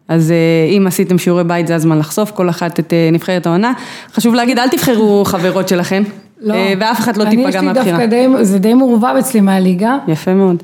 אז 0.08 0.34
אם 0.78 0.88
עשיתם 0.88 1.18
שיעורי 1.18 1.44
בית 1.44 1.68
זה 1.68 1.76
הזמן 1.76 2.00
לחשוף 2.00 2.32
כל 2.32 2.50
אחת 2.50 2.80
את 2.80 2.94
נבחרת 3.12 3.46
העונה. 3.46 3.74
חשוב 4.14 4.36
להגיד, 4.36 4.60
אל 4.60 4.70
תבחרו 4.70 5.26
חברות 5.26 5.68
שלכן. 5.68 6.04
לא. 6.42 6.56
ואף 6.80 7.00
אחד 7.00 7.18
לא 7.18 7.24
אני, 7.24 7.32
תיפגע 7.36 7.50
יש 7.50 7.56
לי 7.56 7.62
מהבחירה. 7.62 7.98
דווקא 7.98 8.06
די, 8.06 8.28
זה 8.42 8.60
די 8.60 8.74
מעורבב 8.74 9.16
אצלי 9.20 9.42
מהליגה. 9.42 9.98
יפה 10.08 10.34
מאוד. 10.34 10.64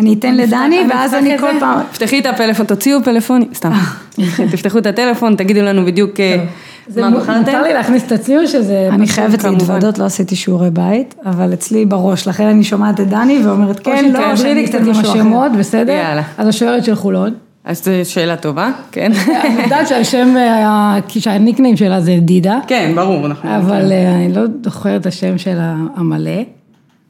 אה, 0.00 0.04
אני 0.04 0.14
אתן 0.14 0.36
לדני 0.36 0.80
ואז 0.90 1.14
אני 1.14 1.38
כל? 1.38 1.50
פעם, 1.60 1.80
תפתחי 1.92 2.18
את 2.18 2.26
הפלאפון, 2.26 2.66
תוציאו 2.66 3.04
פלאפון, 3.04 3.42
סתם. 3.54 3.72
תפתחו 4.52 4.78
את 4.78 4.86
הטלפון, 4.86 5.36
תגידו 5.36 5.60
לנו 5.60 5.84
בדיוק 5.84 6.20
אה, 6.20 6.44
זה 6.88 7.00
מה 7.00 7.10
בחרתם. 7.10 7.38
מותר 7.38 7.62
לי 7.62 7.72
להכניס 7.72 8.06
את 8.06 8.12
הציון 8.12 8.46
שזה... 8.46 8.88
אני 8.92 9.06
חייבת. 9.06 9.44
להתוודות, 9.44 9.98
לא 9.98 10.04
עשיתי 10.04 10.36
שיעורי 10.36 10.70
בית, 10.70 11.14
אבל 11.26 11.52
אצלי 11.52 11.84
בראש, 11.84 12.28
לכן 12.28 12.44
אני 12.44 12.64
שומעת 12.64 13.00
את 13.00 13.08
דני 13.08 13.46
ואומרת 13.46 13.78
או 13.78 13.84
כן, 13.84 14.04
לא, 14.04 14.20
שתעברי 14.20 14.36
שאני 14.36 14.54
לי 14.54 14.68
קצת 14.68 14.78
עם. 14.80 14.90
השמות, 14.90 15.52
בסדר? 15.58 15.92
יאללה. 15.92 16.22
אז 16.38 16.48
השוערת 16.48 16.84
של 16.84 16.94
חולון. 16.94 17.34
אז 17.64 17.84
זו 17.84 17.90
שאלה 18.04 18.36
טובה, 18.36 18.70
כן. 18.92 19.12
אני 19.44 19.62
יודעת 19.62 19.88
שהשם, 19.88 20.34
אה, 20.36 20.98
שהניקניים 21.08 21.76
שלה 21.76 22.00
זה 22.00 22.16
דידה. 22.20 22.58
כן, 22.66 22.92
ברור, 22.94 23.26
אנחנו... 23.26 23.56
אבל 23.56 23.92
אה, 23.92 24.14
אני 24.14 24.32
לא 24.32 24.42
זוכרת 24.64 25.00
את 25.00 25.06
השם 25.06 25.38
שלה 25.38 25.74
המלא, 25.96 26.40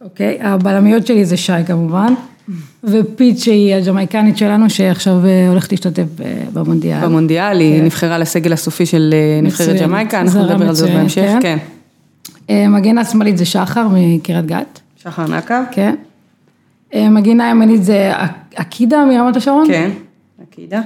אוקיי? 0.00 0.38
הבלמיות 0.40 1.06
שלי 1.06 1.24
זה 1.24 1.36
שי 1.36 1.52
כמובן, 1.66 2.14
ופיט 2.84 3.38
שהיא 3.38 3.74
הג'מייקנית 3.74 4.36
שלנו, 4.36 4.70
שעכשיו 4.70 5.26
אה, 5.26 5.48
הולכת 5.48 5.72
להשתתף 5.72 6.20
אה, 6.24 6.42
במונדיאל. 6.52 7.00
במונדיאל, 7.00 7.60
היא 7.60 7.82
נבחרה 7.82 8.18
לסגל 8.18 8.52
הסופי 8.52 8.86
של 8.86 9.14
אה, 9.14 9.40
נבחרת. 9.42 9.80
ג'מייקה, 9.80 10.20
אנחנו 10.20 10.44
נדבר 10.44 10.68
על 10.68 10.74
זה 10.74 10.84
עוד 10.84 10.94
בהמשך, 10.94 11.32
כן. 11.40 11.56
כן. 12.46 12.72
מגנה 12.72 13.04
שמאלית 13.04 13.38
זה 13.38 13.44
שחר 13.44 13.88
מקריית 13.92 14.46
גת, 14.46 14.80
שחר 15.02 15.26
נקב? 15.26 15.54
כן. 15.72 15.94
מגינה 16.94 17.50
ימנית 17.50 17.84
זה 17.84 18.12
עקידה 18.54 19.04
מרמת 19.04 19.36
השרון. 19.36 19.66
כן. 19.68 19.90
עקידה. 20.42 20.80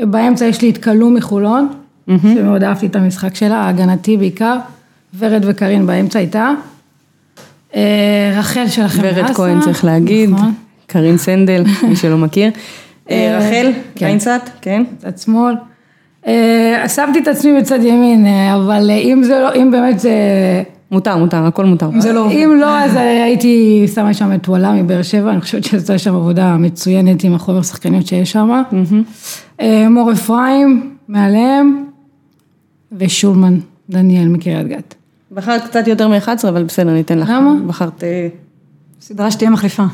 באמצע 0.00 0.44
יש 0.44 0.62
לי 0.62 0.70
את 0.70 0.78
כלום 0.78 1.14
מחולון, 1.14 1.68
שמאוד 2.20 2.64
אהבתי 2.64 2.86
את 2.86 2.96
המשחק 2.96 3.34
שלה, 3.34 3.56
ההגנתי 3.56 4.16
בעיקר, 4.16 4.56
ורד 5.18 5.42
וקארין 5.46 5.86
באמצע 5.86 6.18
איתה. 6.18 6.50
רחל 8.36 8.68
שלכם 8.68 9.02
ורד. 9.04 9.34
כהן 9.34 9.60
צריך 9.60 9.84
להגיד, 9.84 10.30
נכון. 10.30 10.54
קרין 10.86 11.18
סנדל, 11.26 11.64
מי 11.88 11.96
שלא 11.96 12.18
מכיר. 12.18 12.50
אה, 13.10 13.16
אה, 13.16 13.38
רחל, 13.38 13.72
כן. 13.72 13.80
קיינסט, 13.94 14.50
כן. 14.60 14.84
צד 14.98 15.18
שמאל. 15.18 15.54
אה, 16.26 16.84
שמתי 16.88 17.18
את 17.18 17.28
עצמי 17.28 17.60
בצד 17.60 17.78
ימין, 17.82 18.26
אבל 18.54 18.90
אם 18.90 19.22
זה 19.24 19.40
לא, 19.40 19.54
אם 19.54 19.70
באמת 19.70 20.00
זה... 20.00 20.12
מותר, 20.90 21.16
מותר, 21.16 21.36
הכל 21.36 21.64
מותר. 21.64 21.90
זה 21.98 22.12
לא. 22.12 22.30
אם 22.30 22.56
לא, 22.60 22.78
אז 22.78 22.96
הייתי 22.96 23.86
שמה 23.94 24.14
שם 24.14 24.34
את 24.34 24.48
וואלה 24.48 24.72
מבאר 24.72 25.02
שבע, 25.02 25.30
אני 25.30 25.40
חושבת 25.40 25.64
שעשתה 25.64 25.98
שם 25.98 26.14
עבודה 26.14 26.56
מצוינת 26.56 27.24
עם 27.24 27.34
החומר 27.34 27.62
שחקניות 27.62 28.06
שיש 28.06 28.32
שם. 28.32 28.62
מור 29.90 30.12
אפרים, 30.12 30.94
מעליהם, 31.08 31.84
ושולמן 32.92 33.58
דניאל 33.90 34.28
מקריית 34.28 34.68
גת. 34.68 34.94
בחרת 35.32 35.64
קצת 35.64 35.88
יותר 35.88 36.08
מ-11, 36.08 36.48
אבל 36.48 36.64
בסדר, 36.64 36.92
ניתן 36.92 37.18
לך. 37.18 37.28
למה? 37.28 37.54
בחרת... 37.66 38.04
סדרה 39.00 39.30
שתהיה 39.30 39.50
מחליפה. 39.50 39.84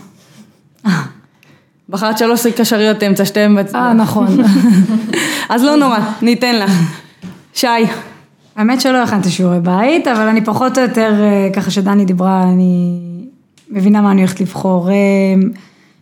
בחרת 1.91 2.19
שלוש 2.19 2.47
קשריות 2.47 3.03
אמצע, 3.03 3.25
שתיהן 3.25 3.57
בצד. 3.57 3.75
אה, 3.75 3.93
נכון. 3.93 4.27
אז 5.49 5.65
לא 5.65 5.77
נורא, 5.77 5.99
ניתן 6.23 6.57
לך. 6.57 6.73
שי, 7.55 7.67
האמת 8.57 8.81
שלא 8.81 9.03
הכנתי 9.03 9.31
שיעורי 9.31 9.61
בית, 9.61 10.09
אבל 10.09 10.29
אני 10.29 10.45
פחות 10.45 10.79
או 10.79 10.83
יותר, 10.83 11.15
אה, 11.21 11.49
ככה 11.53 11.71
שדני 11.71 12.05
דיברה, 12.05 12.43
אני 12.43 12.99
מבינה 13.71 14.01
מה 14.01 14.11
אני 14.11 14.21
הולכת 14.21 14.41
לבחור. 14.41 14.91
אה, 14.91 14.95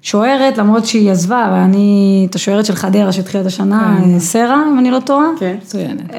שוערת, 0.03 0.59
למרות 0.59 0.87
שהיא 0.87 1.11
עזבה, 1.11 1.47
אבל 1.47 1.57
אני, 1.57 2.27
את 2.31 2.35
השוערת 2.35 2.67
של 2.67 2.75
חדרה 2.75 3.13
שהתחילה 3.13 3.41
את 3.41 3.47
השנה, 3.47 3.99
אה, 4.03 4.21
סרה, 4.21 4.63
אם 4.73 4.79
אני 4.79 4.91
לא 4.91 5.01
טועה. 5.01 5.27
כן. 5.39 5.57
מצוינת. 5.63 6.11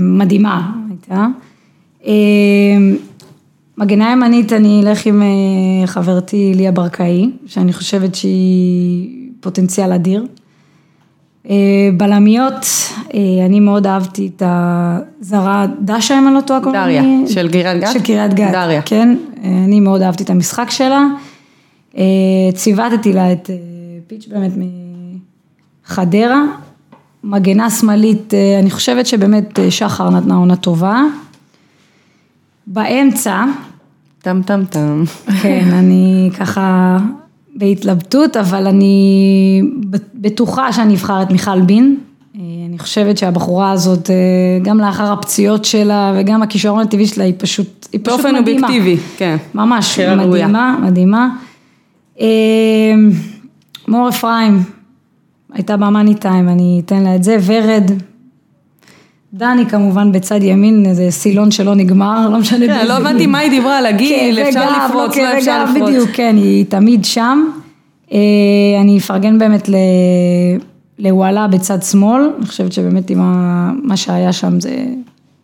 מדהימה 0.00 0.70
הייתה. 0.90 1.26
מגנה 3.78 4.12
ימנית 4.12 4.52
אני 4.52 4.82
אלך 4.82 5.06
עם 5.06 5.22
אה, 5.22 5.86
חברתי 5.86 6.52
ליה 6.54 6.72
ברקאי, 6.72 7.30
שאני 7.46 7.72
חושבת 7.72 8.14
שהיא 8.14 9.30
פוטנציאל 9.40 9.92
אדיר. 9.92 10.26
אה, 11.50 11.54
בלמיות, 11.96 12.66
אה, 13.14 13.46
אני 13.46 13.60
מאוד 13.60 13.86
אהבתי 13.86 14.30
את 14.36 14.42
הזרה 14.46 15.66
דשה, 15.80 16.18
אם 16.18 16.28
אני 16.28 16.34
לא 16.34 16.40
טועה. 16.40 16.60
קוראים 16.60 16.82
דריה, 16.82 17.02
לי? 17.02 17.28
של 17.28 17.48
קריית 17.52 17.80
גת? 17.80 17.92
של 17.92 18.00
קריית 18.00 18.34
גת, 18.34 18.52
דריה. 18.52 18.82
כן. 18.82 19.16
אני 19.44 19.80
מאוד 19.80 20.02
אהבתי 20.02 20.22
את 20.22 20.30
המשחק 20.30 20.70
שלה. 20.70 21.06
ציוותתי 22.54 23.12
לה 23.12 23.32
את 23.32 23.50
פיץ' 24.06 24.28
באמת 24.28 24.52
מחדרה. 25.86 26.42
מגנה 27.24 27.70
שמאלית, 27.70 28.34
אני 28.60 28.70
חושבת 28.70 29.06
שבאמת 29.06 29.58
שחר 29.70 30.10
נתנה 30.10 30.34
עונה 30.34 30.56
טובה. 30.56 31.02
באמצע, 32.72 33.44
טם 34.22 34.42
טם 34.42 34.64
טם. 34.70 35.02
כן, 35.42 35.68
אני 35.72 36.30
ככה 36.38 36.96
בהתלבטות, 37.56 38.36
אבל 38.36 38.66
אני 38.66 39.62
בטוחה 40.14 40.72
שאני 40.72 40.94
אבחר 40.94 41.22
את 41.22 41.30
מיכל 41.30 41.60
בין. 41.60 41.96
אה, 42.36 42.40
אני 42.68 42.78
חושבת 42.78 43.18
שהבחורה 43.18 43.70
הזאת, 43.70 44.10
אה, 44.10 44.14
גם 44.62 44.78
לאחר 44.78 45.12
הפציעות 45.12 45.64
שלה 45.64 46.14
וגם 46.16 46.42
הכישרון 46.42 46.80
הטבעי 46.80 47.06
שלה, 47.06 47.24
היא 47.24 47.34
פשוט, 47.38 47.88
היא 47.92 48.00
פשוט 48.04 48.20
באופן 48.20 48.34
מדהימה. 48.36 48.66
אובייקטיבי, 48.66 49.02
כן. 49.16 49.36
ממש, 49.54 49.98
ראויה. 49.98 50.26
מדהימה, 50.26 50.78
מדהימה. 50.82 51.28
אה, 52.20 52.26
מור 53.88 54.08
אפרים, 54.08 54.62
הייתה 55.52 55.76
במאני 55.76 56.14
טיים, 56.14 56.48
אני 56.48 56.82
אתן 56.84 57.02
לה 57.02 57.14
את 57.14 57.24
זה, 57.24 57.36
ורד. 57.46 57.90
דני 59.32 59.66
כמובן 59.66 60.12
בצד 60.12 60.42
ימין, 60.42 60.86
איזה 60.86 61.10
סילון 61.10 61.50
שלא 61.50 61.74
נגמר, 61.74 62.28
לא 62.32 62.38
משנה 62.38 62.66
כן, 62.66 62.72
באיזה 62.72 62.88
לא 62.88 62.96
הבנתי. 62.96 63.26
מה 63.26 63.38
היא 63.38 63.50
דיברה 63.50 63.78
על 63.78 63.86
הגיל, 63.86 64.36
כאבי 64.36 64.48
אפשר 64.48 64.86
לפרוץ, 64.86 65.16
לא 65.16 65.22
לא 65.22 65.38
אפשר 65.38 65.64
לפרוץ. 65.64 65.88
בדיוק, 65.88 66.10
כן, 66.12 66.36
היא 66.36 66.64
תמיד 66.68 67.04
שם. 67.04 67.44
אה, 68.12 68.18
אני 68.80 68.98
אפרגן 68.98 69.38
באמת. 69.38 69.68
לוואלה 70.98 71.46
בצד 71.46 71.82
שמאל, 71.82 72.30
אני 72.38 72.46
חושבת 72.46 72.72
שבאמת 72.72 73.10
עם 73.10 73.18
מה 73.82 73.96
שהיה 73.96 74.32
שם 74.32 74.60
זה 74.60 74.84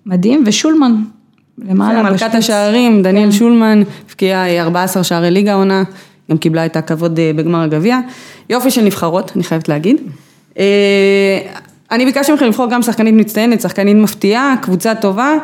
מדהים, 0.07 0.43
ושולמן, 0.47 0.95
למעלה. 1.69 2.03
מלכת 2.03 2.27
בשפיץ. 2.27 2.35
השערים, 2.35 3.03
דניאל 3.03 3.31
שולמן, 3.31 3.83
הבקיעה 4.09 4.61
14 4.61 5.05
שערי 5.05 5.31
ליגה 5.31 5.55
עונה, 5.55 5.83
גם 6.31 6.39
קיבלה 6.39 6.67
את 6.67 6.77
הכבוד 6.77 7.19
אה, 7.19 7.31
בגמר 7.37 7.61
הגביע. 7.61 7.99
יופי 8.51 8.71
של 8.71 8.85
נבחרות, 8.85 9.33
אני 9.37 9.45
חייבת 9.45 9.69
להגיד. 9.69 9.97
אה, 11.95 11.97
אני 11.97 12.05
ביקשתי 12.05 12.33
מכם 12.33 12.47
לבחור 12.47 12.71
גם 12.71 12.83
שחקנית 12.83 13.15
מצטיינת, 13.15 13.61
שחקנית 13.61 13.97
מפתיעה, 13.97 14.55
קבוצה 14.63 14.95
טובה, 14.95 15.35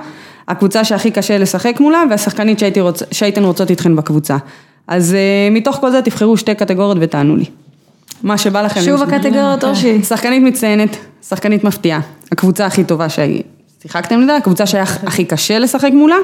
הקבוצה 0.48 0.84
שהכי 0.84 1.10
קשה 1.10 1.38
לשחק 1.38 1.80
מולה, 1.80 2.02
והשחקנית 2.10 2.58
שהייתי 2.58 2.80
רוצ, 2.80 3.02
שהייתן 3.10 3.44
רוצות 3.44 3.70
איתכן 3.70 3.96
בקבוצה. 3.96 4.36
אז 4.88 5.14
אה, 5.14 5.48
מתוך 5.50 5.76
כל 5.76 5.90
זה 5.90 6.02
תבחרו 6.02 6.36
שתי 6.36 6.54
קטגוריות 6.54 6.96
ותענו 7.00 7.36
לי. 7.36 7.44
מה 8.22 8.38
שבא 8.38 8.62
לכם. 8.62 8.80
שוב. 8.80 9.02
הקטגוריות, 9.02 9.64
אושי. 9.64 10.02
שחקנית 10.02 10.42
מצטיינת, 10.42 10.96
שחקנית 11.28 11.64
מפתיעה, 11.64 12.00
הקבוצה 12.32 12.66
הכי 12.66 12.84
טובה 12.84 13.06
ששיחקתם 13.08 14.20
לדעת, 14.20 14.42
הקבוצה 14.42 14.66
שהיה 14.66 14.82
הכי 14.82 15.24
קשה 15.24 15.58
לשחק 15.58 15.90
מולה, 15.92 16.16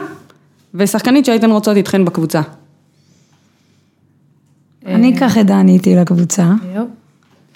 ושחקנית 0.74 1.24
שהייתן 1.24 1.50
רוצות 1.50 1.76
איתכן 1.76 2.04
בקבוצה. 2.04 2.40
אני 4.86 5.16
אקח 5.16 5.38
את 5.38 5.46
דני 5.46 5.72
איתי 5.72 5.96
לקבוצה. 5.96 6.52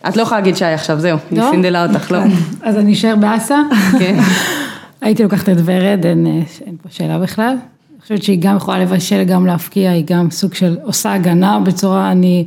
את 0.08 0.16
לא 0.16 0.22
יכולה 0.22 0.40
להגיד 0.40 0.56
שי 0.56 0.64
עכשיו, 0.64 1.00
זהו, 1.00 1.18
היא 1.30 1.38
לא? 1.38 1.48
סינדלה 1.50 1.86
אותך, 1.86 2.12
לא. 2.12 2.18
אז 2.62 2.76
אני 2.76 2.92
אשאר 2.92 3.16
באסה. 3.16 3.58
כן. 3.98 4.18
הייתי 5.02 5.22
לוקחת 5.22 5.48
את 5.48 5.56
ורד, 5.64 6.06
אין, 6.06 6.26
אה, 6.26 6.40
אין 6.66 6.76
פה 6.82 6.88
שאלה 6.90 7.18
בכלל. 7.18 7.56
אני 7.92 8.02
חושבת 8.02 8.22
שהיא 8.22 8.38
גם 8.40 8.56
יכולה 8.56 8.78
לבשל, 8.78 9.24
גם 9.24 9.46
להפקיע, 9.46 9.90
היא 9.90 10.04
גם 10.06 10.30
סוג 10.30 10.54
של 10.54 10.76
עושה 10.82 11.12
הגנה 11.12 11.58
בצורה, 11.60 12.12
אני 12.12 12.44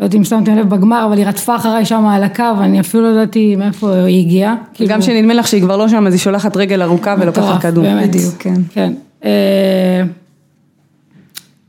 לא 0.00 0.04
יודעת 0.04 0.18
אם 0.18 0.24
שמתם 0.24 0.56
לב 0.56 0.68
בגמר, 0.68 1.04
אבל 1.06 1.18
היא 1.18 1.26
רדפה 1.26 1.56
אחריי 1.56 1.84
שם 1.84 2.06
על 2.06 2.24
הקו, 2.24 2.44
אני 2.60 2.80
אפילו 2.80 3.02
לא 3.02 3.20
ידעתי 3.20 3.56
מאיפה 3.56 3.92
היא 3.94 4.26
הגיעה. 4.26 4.54
כאילו, 4.74 4.90
גם 4.90 5.00
כשנדמה 5.00 5.34
לך 5.34 5.48
שהיא 5.48 5.62
כבר 5.62 5.76
לא 5.76 5.88
שם, 5.88 6.06
אז 6.06 6.12
היא 6.12 6.20
שולחת 6.20 6.56
רגל 6.56 6.82
ארוכה 6.82 7.14
ולוקחת 7.20 7.62
כדור. 7.62 7.84
באמת. 7.84 8.08
בדיוק, 8.08 8.34
כן. 8.38 8.54
כן. 8.72 8.92
אה, 9.24 10.02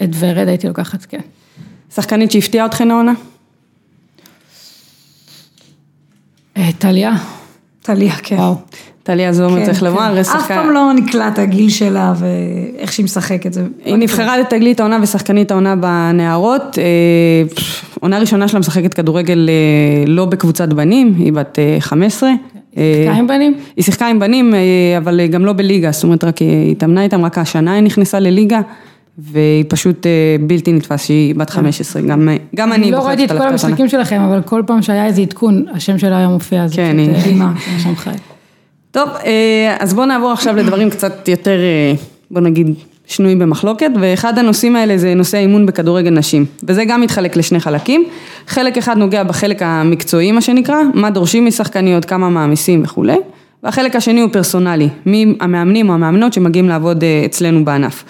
את 0.04 0.10
ורד 0.20 0.48
הייתי 0.48 0.68
לוקחת, 0.68 1.06
כן. 1.06 1.20
שחקנית 1.96 2.32
שהפתיעה 2.32 2.66
אתכן 2.66 2.92
העונה? 2.92 3.12
אה, 3.12 3.16
טליה, 6.80 7.12
טליה, 7.82 8.14
כן. 8.24 8.36
וואו. 8.36 8.56
טליה 9.04 9.34
זומר 9.34 9.60
כן, 9.60 9.66
צריך 9.66 9.80
כן. 9.80 9.86
לומר, 9.86 10.22
אף 10.22 10.48
פעם 10.48 10.70
לא 10.70 10.92
נקלט 10.96 11.40
הגיל 11.40 11.70
שלה 11.70 12.14
ואיך 12.18 12.94
שהיא 12.94 13.04
משחקת. 13.04 13.54
זה- 13.54 13.64
היא 13.86 13.96
נבחרה 13.96 14.38
לתגלית 14.38 14.80
העונה 14.80 15.00
ושחקנית 15.02 15.52
העונה 15.52 15.76
בנערות, 15.76 16.78
אה, 16.78 16.84
עונה 18.00 18.20
ראשונה 18.20 18.48
שלה 18.48 18.60
משחקת 18.60 18.94
כדורגל 18.94 19.50
אה, 19.50 19.54
לא 20.08 20.26
בקבוצת 20.26 20.70
בנים, 20.70 21.14
היא 21.18 21.34
בת 21.34 21.60
אה, 21.60 21.78
15. 21.80 22.30
אה, 22.78 22.94
שיחקה 23.04 23.20
עם 23.20 23.28
בנים? 23.28 23.54
היא 23.76 23.84
שיחקה 23.86 24.08
עם 24.08 24.20
בנים, 24.20 24.54
אה, 24.56 24.60
אבל 24.98 25.20
אה, 25.20 25.28
גם 25.28 25.46
לא 25.46 25.54
בליגה, 25.54 25.92
זאת 25.92 26.04
אומרת, 26.04 26.24
רק 26.24 26.38
היא 26.38 26.72
התאמנה 26.72 27.04
איתם, 27.04 27.26
רק 27.26 27.38
השנה 27.38 27.74
היא 27.74 27.84
נכנסה 27.84 28.20
לליגה, 28.20 28.60
והיא 29.18 29.66
פשוט 29.68 30.06
אה, 30.06 30.12
בלתי 30.42 30.74
נתפס 30.74 31.06
שהיא 31.06 31.36
בת 31.36 31.50
15, 31.50 32.02
גם, 32.02 32.30
אה, 32.30 32.36
גם 32.56 32.74
אני 32.74 32.92
לא 32.92 33.08
ראיתי 33.08 33.26
את 33.26 33.32
כל 33.32 33.48
המשחקים 33.48 33.88
שלכם, 33.90 34.22
אבל 34.22 34.42
כל 34.42 34.62
פעם 34.68 34.82
שהיה 34.82 35.06
איזה 35.06 35.22
עדכון, 35.22 35.66
השם 35.74 35.98
שלה 35.98 36.18
היה 36.18 36.28
מופיע, 36.28 36.64
אז 36.64 36.76
כן, 36.76 36.98
פשוט, 37.14 37.26
היא- 37.26 37.42
אה. 37.42 37.48
היה 37.70 37.80
שם 37.80 37.96
חי. 37.96 38.10
טוב, 38.92 39.10
אז 39.80 39.94
בואו 39.94 40.06
נעבור 40.06 40.32
עכשיו 40.32 40.56
לדברים 40.56 40.90
קצת 40.90 41.28
יותר, 41.28 41.60
אה, 41.60 41.94
בוא 42.32 42.42
נגיד, 42.42 42.68
שנויים 43.06 43.40
במחלוקת, 43.40 43.92
ואחד 44.02 44.38
הנושאים 44.38 44.76
האלה 44.76 44.98
זה 44.98 45.14
נושא 45.14 45.38
האימון 45.38 45.66
בכדורגל 45.66 46.10
נשים, 46.10 46.46
וזה 46.64 46.86
גם 46.86 47.02
מתחלק 47.02 47.36
לשני 47.38 47.60
חלקים, 47.60 48.04
חלק 48.48 48.78
אחד 48.78 48.98
נוגע 48.98 49.24
בחלק 49.24 49.62
המקצועי, 49.62 50.32
מה 50.32 50.42
שנקרא, 50.42 50.76
מה 50.94 51.10
דורשים 51.10 51.46
משחקניות, 51.46 52.06
כמה 52.06 52.30
מעמיסים 52.30 52.84
וכולי, 52.84 53.18
והחלק 53.64 53.96
השני 53.96 54.22
הוא 54.22 54.30
פרסונלי, 54.34 54.90
מי 55.06 55.36
המאמנים 55.40 55.90
או 55.90 55.94
המאמנות 55.94 56.34
שמגיעים 56.34 56.70
לעבוד 56.70 57.04
אצלנו 57.26 57.66
בענף. 57.66 58.04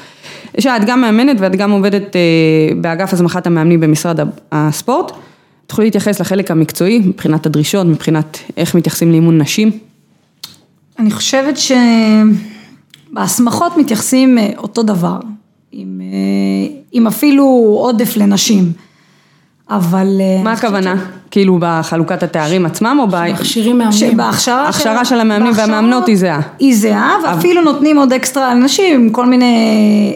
שאת 0.60 0.86
גם 0.86 1.02
מאמנת 1.02 1.38
ואת 1.40 1.56
גם 1.56 1.72
עובדת 1.72 2.16
אה, 2.16 2.22
באגף 2.82 3.14
הזמחת 3.14 3.48
המאמנים 3.48 3.80
במשרד 3.80 4.20
הספורט, 4.52 5.12
תוכלי 5.68 5.86
להתייחס 5.86 6.20
לחלק 6.22 6.52
המקצועי, 6.52 7.00
מבחינת 7.00 7.46
הדרישות, 7.46 7.88
מבחינת 7.88 8.38
איך 8.58 8.76
מתייחסים 8.76 9.12
לאימון 9.12 9.42
נשים. 9.42 9.72
אני 11.00 11.12
חושבת 11.12 11.56
שבהסמכות 13.12 13.78
מתייחסים 13.78 14.38
אה, 14.38 14.50
אותו 14.58 14.84
דבר, 14.84 15.20
עם, 15.72 16.02
אה, 16.02 16.76
עם 16.92 17.08
אפילו 17.08 17.44
עודף 17.82 18.18
לנשים, 18.18 18.72
אבל... 19.72 20.22
אה, 20.22 20.44
מה 20.44 20.52
הכוונה? 20.52 20.96
כאילו 21.32 21.58
בחלוקת 21.62 22.24
התארים 22.24 22.66
עצמם 22.66 22.98
או 23.00 23.08
ב... 23.08 23.16
מכשירים 23.34 23.78
מאמנים. 23.78 24.12
שבהכשרה 24.12 24.66
ההכשרה 24.66 25.06
של 25.06 25.20
המאמנים 25.20 25.54
והמאמנות 25.56 26.08
היא 26.08 26.18
זהה. 26.18 26.42
היא 26.60 26.76
זהה, 26.76 27.16
ואפילו 27.24 27.62
נותנים 27.62 27.98
עוד 27.98 28.14
אקסטרה 28.14 28.54
לנשים, 28.54 29.10
כל 29.10 29.26
מיני 29.26 29.56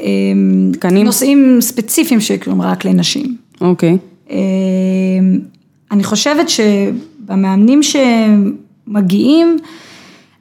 אה, 0.04 0.74
תקנים? 0.74 1.06
נושאים 1.06 1.58
ספציפיים 1.62 2.22
שקוראים 2.22 2.62
רק 2.62 2.86
לנשים. 2.86 3.36
אוקיי. 3.62 3.98
אה, 4.32 4.38
אני 5.92 6.04
חושבת 6.04 6.50
שבמאמנים 6.50 7.80
שמגיעים, 7.84 9.58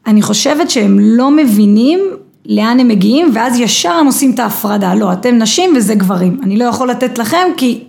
אני 0.06 0.22
חושבת 0.22 0.70
שהם 0.70 0.98
לא 1.00 1.30
מבינים 1.30 2.00
לאן 2.46 2.80
הם 2.80 2.88
מגיעים, 2.88 3.30
ואז 3.34 3.60
ישר 3.60 3.92
הם 3.92 4.06
עושים 4.06 4.30
את 4.30 4.38
ההפרדה. 4.38 4.94
לא, 4.94 5.12
אתם 5.12 5.38
נשים 5.38 5.70
וזה 5.76 5.94
גברים. 5.94 6.40
אני 6.42 6.56
לא 6.56 6.64
יכול 6.64 6.90
לתת 6.90 7.18
לכם 7.18 7.46
כי... 7.56 7.84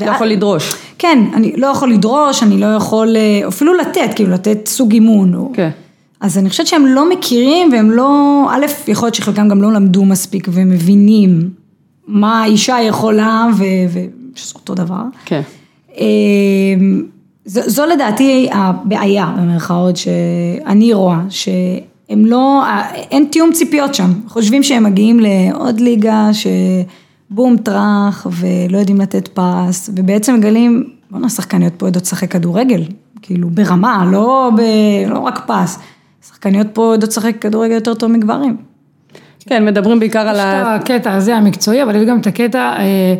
לא 0.00 0.06
יכול 0.06 0.26
לדרוש. 0.26 0.74
כן, 0.98 1.18
אני 1.34 1.52
לא 1.56 1.66
יכול 1.66 1.92
לדרוש, 1.92 2.42
אני 2.42 2.60
לא 2.60 2.66
יכול 2.66 3.16
אה, 3.16 3.48
אפילו 3.48 3.74
לתת, 3.74 4.10
כאילו 4.16 4.30
לתת 4.30 4.66
סוג 4.66 4.92
אימון. 4.92 5.52
כן. 5.54 5.70
אז 6.20 6.38
אני 6.38 6.50
חושבת 6.50 6.66
שהם 6.66 6.86
לא 6.86 7.10
מכירים 7.10 7.72
והם 7.72 7.90
לא, 7.90 8.46
א', 8.50 8.66
יכול 8.88 9.06
להיות 9.06 9.14
שחלקם 9.14 9.48
גם 9.48 9.62
לא 9.62 9.72
למדו 9.72 10.04
מספיק 10.04 10.48
ומבינים 10.52 11.50
מה 12.06 12.42
האישה 12.42 12.76
יכולה 12.82 13.46
ו... 13.58 13.64
ושזה 13.92 14.54
אותו 14.54 14.74
דבר. 14.74 15.02
כן. 15.24 15.40
אה, 15.98 16.04
זו, 17.44 17.60
זו 17.66 17.86
לדעתי 17.86 18.48
הבעיה 18.52 19.34
במרכאות 19.36 19.96
שאני 19.96 20.92
רואה, 20.92 21.20
שהם 21.28 22.26
לא, 22.26 22.62
אין 23.10 23.26
תיאום 23.30 23.52
ציפיות 23.52 23.94
שם, 23.94 24.12
חושבים 24.28 24.62
שהם 24.62 24.84
מגיעים 24.84 25.20
לעוד 25.20 25.80
ליגה 25.80 26.30
שבום 27.32 27.56
טראח 27.56 28.26
ולא 28.30 28.78
יודעים 28.78 29.00
לתת 29.00 29.28
פס, 29.28 29.90
ובעצם 29.94 30.34
מגלים, 30.34 30.90
בואנה 31.10 31.28
שחקניות 31.28 31.72
פה 31.76 31.86
יודעות 31.86 32.04
לשחק 32.04 32.30
כדורגל, 32.30 32.82
כאילו 33.22 33.50
ברמה, 33.50 34.04
לא, 34.12 34.50
ב, 34.56 34.60
לא 35.10 35.18
רק 35.18 35.46
פס, 35.46 35.78
שחקניות 36.28 36.66
פה 36.72 36.82
יודעות 36.94 37.10
לשחק 37.10 37.34
כדורגל 37.40 37.74
יותר 37.74 37.94
טוב 37.94 38.10
מגברים. 38.10 38.56
כן, 39.46 39.64
מדברים 39.64 40.00
בעיקר 40.00 40.28
על 40.28 40.36
יש 40.36 40.40
ה... 40.40 40.76
את 40.76 40.80
הקטע 40.80 41.14
הזה 41.14 41.36
המקצועי, 41.36 41.82
אבל 41.82 41.96
יש 41.96 42.02
גם 42.02 42.20
את 42.20 42.26
הקטע 42.26 42.74
אה, 42.78 43.14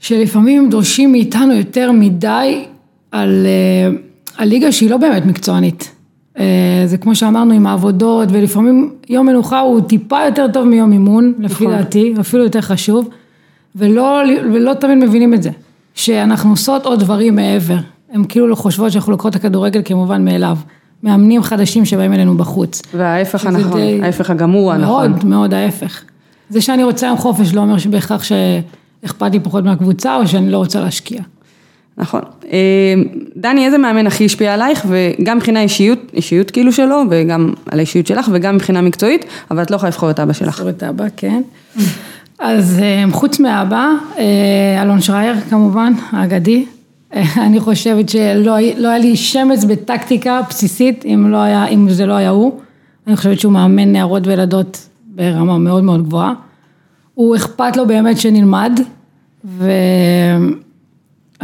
שלפעמים 0.00 0.70
דורשים 0.70 1.12
מאיתנו 1.12 1.54
יותר 1.54 1.92
מדי 1.92 2.64
על, 3.12 3.46
אה, 3.46 3.96
על 4.36 4.48
ליגה 4.48 4.72
שהיא 4.72 4.90
לא 4.90 4.96
באמת 4.96 5.26
מקצוענית. 5.26 5.93
אה, 6.38 6.44
זה 6.86 6.98
כמו 6.98 7.14
שאמרנו 7.14 7.54
עם 7.54 7.66
העבודות, 7.66 8.28
ולפעמים 8.32 8.92
יום 9.08 9.26
מנוחה 9.26 9.60
הוא 9.60 9.80
טיפה 9.80 10.18
יותר 10.26 10.46
טוב 10.52 10.64
מיום 10.68 10.92
אימון, 10.92 11.32
לפי 11.38 11.64
נכון. 11.64 11.76
דעתי, 11.76 12.14
אפילו 12.20 12.44
יותר 12.44 12.60
חשוב, 12.60 13.08
ולא, 13.76 14.20
ולא 14.52 14.74
תמיד 14.74 14.98
מבינים 14.98 15.34
את 15.34 15.42
זה, 15.42 15.50
שאנחנו 15.94 16.50
עושות 16.50 16.86
עוד 16.86 17.00
דברים 17.00 17.34
מעבר. 17.36 17.76
הם 18.12 18.24
כאילו 18.24 18.46
לא 18.46 18.54
חושבות 18.54 18.92
שאנחנו 18.92 19.12
לוקחות 19.12 19.36
את 19.36 19.40
הכדורגל 19.40 19.82
כמובן 19.84 20.24
מאליו. 20.24 20.56
מאמנים 21.02 21.42
חדשים 21.42 21.84
שבאים 21.84 22.12
אלינו 22.12 22.36
בחוץ. 22.36 22.82
וההפך 22.96 23.46
הנכון, 23.46 23.80
די- 23.80 24.00
ההפך 24.02 24.30
הגמור 24.30 24.72
הנכון. 24.72 25.10
מאוד, 25.10 25.24
מאוד 25.24 25.54
ההפך. 25.54 26.02
זה 26.50 26.60
שאני 26.60 26.84
רוצה 26.84 27.06
היום 27.06 27.18
חופש 27.18 27.54
לא 27.54 27.60
אומר 27.60 27.78
שבהכרח 27.78 28.22
שאכפת 28.22 29.32
לי 29.32 29.40
פחות 29.40 29.64
מהקבוצה 29.64 30.16
או 30.16 30.26
שאני 30.28 30.50
לא 30.50 30.58
רוצה 30.58 30.80
להשקיע. 30.80 31.20
נכון. 31.98 32.20
אה, 32.52 32.94
דני, 33.36 33.66
איזה 33.66 33.78
מאמן 33.78 34.06
הכי 34.06 34.24
השפיע 34.24 34.54
עלייך, 34.54 34.86
וגם 34.88 35.36
מבחינה 35.36 35.60
אישיות, 35.62 35.98
אישיות 36.14 36.50
כאילו 36.50 36.72
שלו, 36.72 37.02
וגם 37.10 37.52
על 37.70 37.78
האישיות 37.78 38.06
שלך, 38.06 38.28
וגם 38.32 38.54
מבחינה 38.54 38.82
מקצועית, 38.82 39.24
אבל 39.50 39.62
את 39.62 39.70
לא 39.70 39.76
יכולה 39.76 39.90
לבחור 39.90 40.10
את 40.10 40.20
אבא 40.20 40.32
שלך. 40.32 40.56
סורת 40.56 40.82
אבא, 40.82 41.04
כן. 41.16 41.42
אז 42.38 42.78
אה, 42.82 43.04
חוץ 43.12 43.40
מאבא, 43.40 43.88
אה, 44.18 44.82
אלון 44.82 45.00
שרייר 45.00 45.34
כמובן, 45.50 45.92
האגדי. 46.10 46.64
אה, 47.14 47.22
אני 47.46 47.60
חושבת 47.60 48.08
שלא 48.08 48.56
לא 48.78 48.88
היה 48.88 48.98
לי 48.98 49.16
שמץ 49.16 49.64
בטקטיקה 49.64 50.40
בסיסית 50.48 51.04
אם, 51.04 51.30
לא 51.30 51.36
היה, 51.36 51.66
אם 51.66 51.90
זה 51.90 52.06
לא 52.06 52.12
היה 52.12 52.30
הוא. 52.30 52.60
אני 53.06 53.16
חושבת 53.16 53.40
שהוא 53.40 53.52
מאמן 53.52 53.92
נערות 53.92 54.26
וילדות 54.26 54.88
ברמה 55.06 55.58
מאוד 55.58 55.84
מאוד 55.84 56.06
גבוהה. 56.06 56.32
הוא 57.14 57.36
אכפת 57.36 57.76
לו 57.76 57.86
באמת 57.86 58.18
שנלמד, 58.18 58.80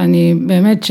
ואני 0.01 0.35
באמת 0.47 0.87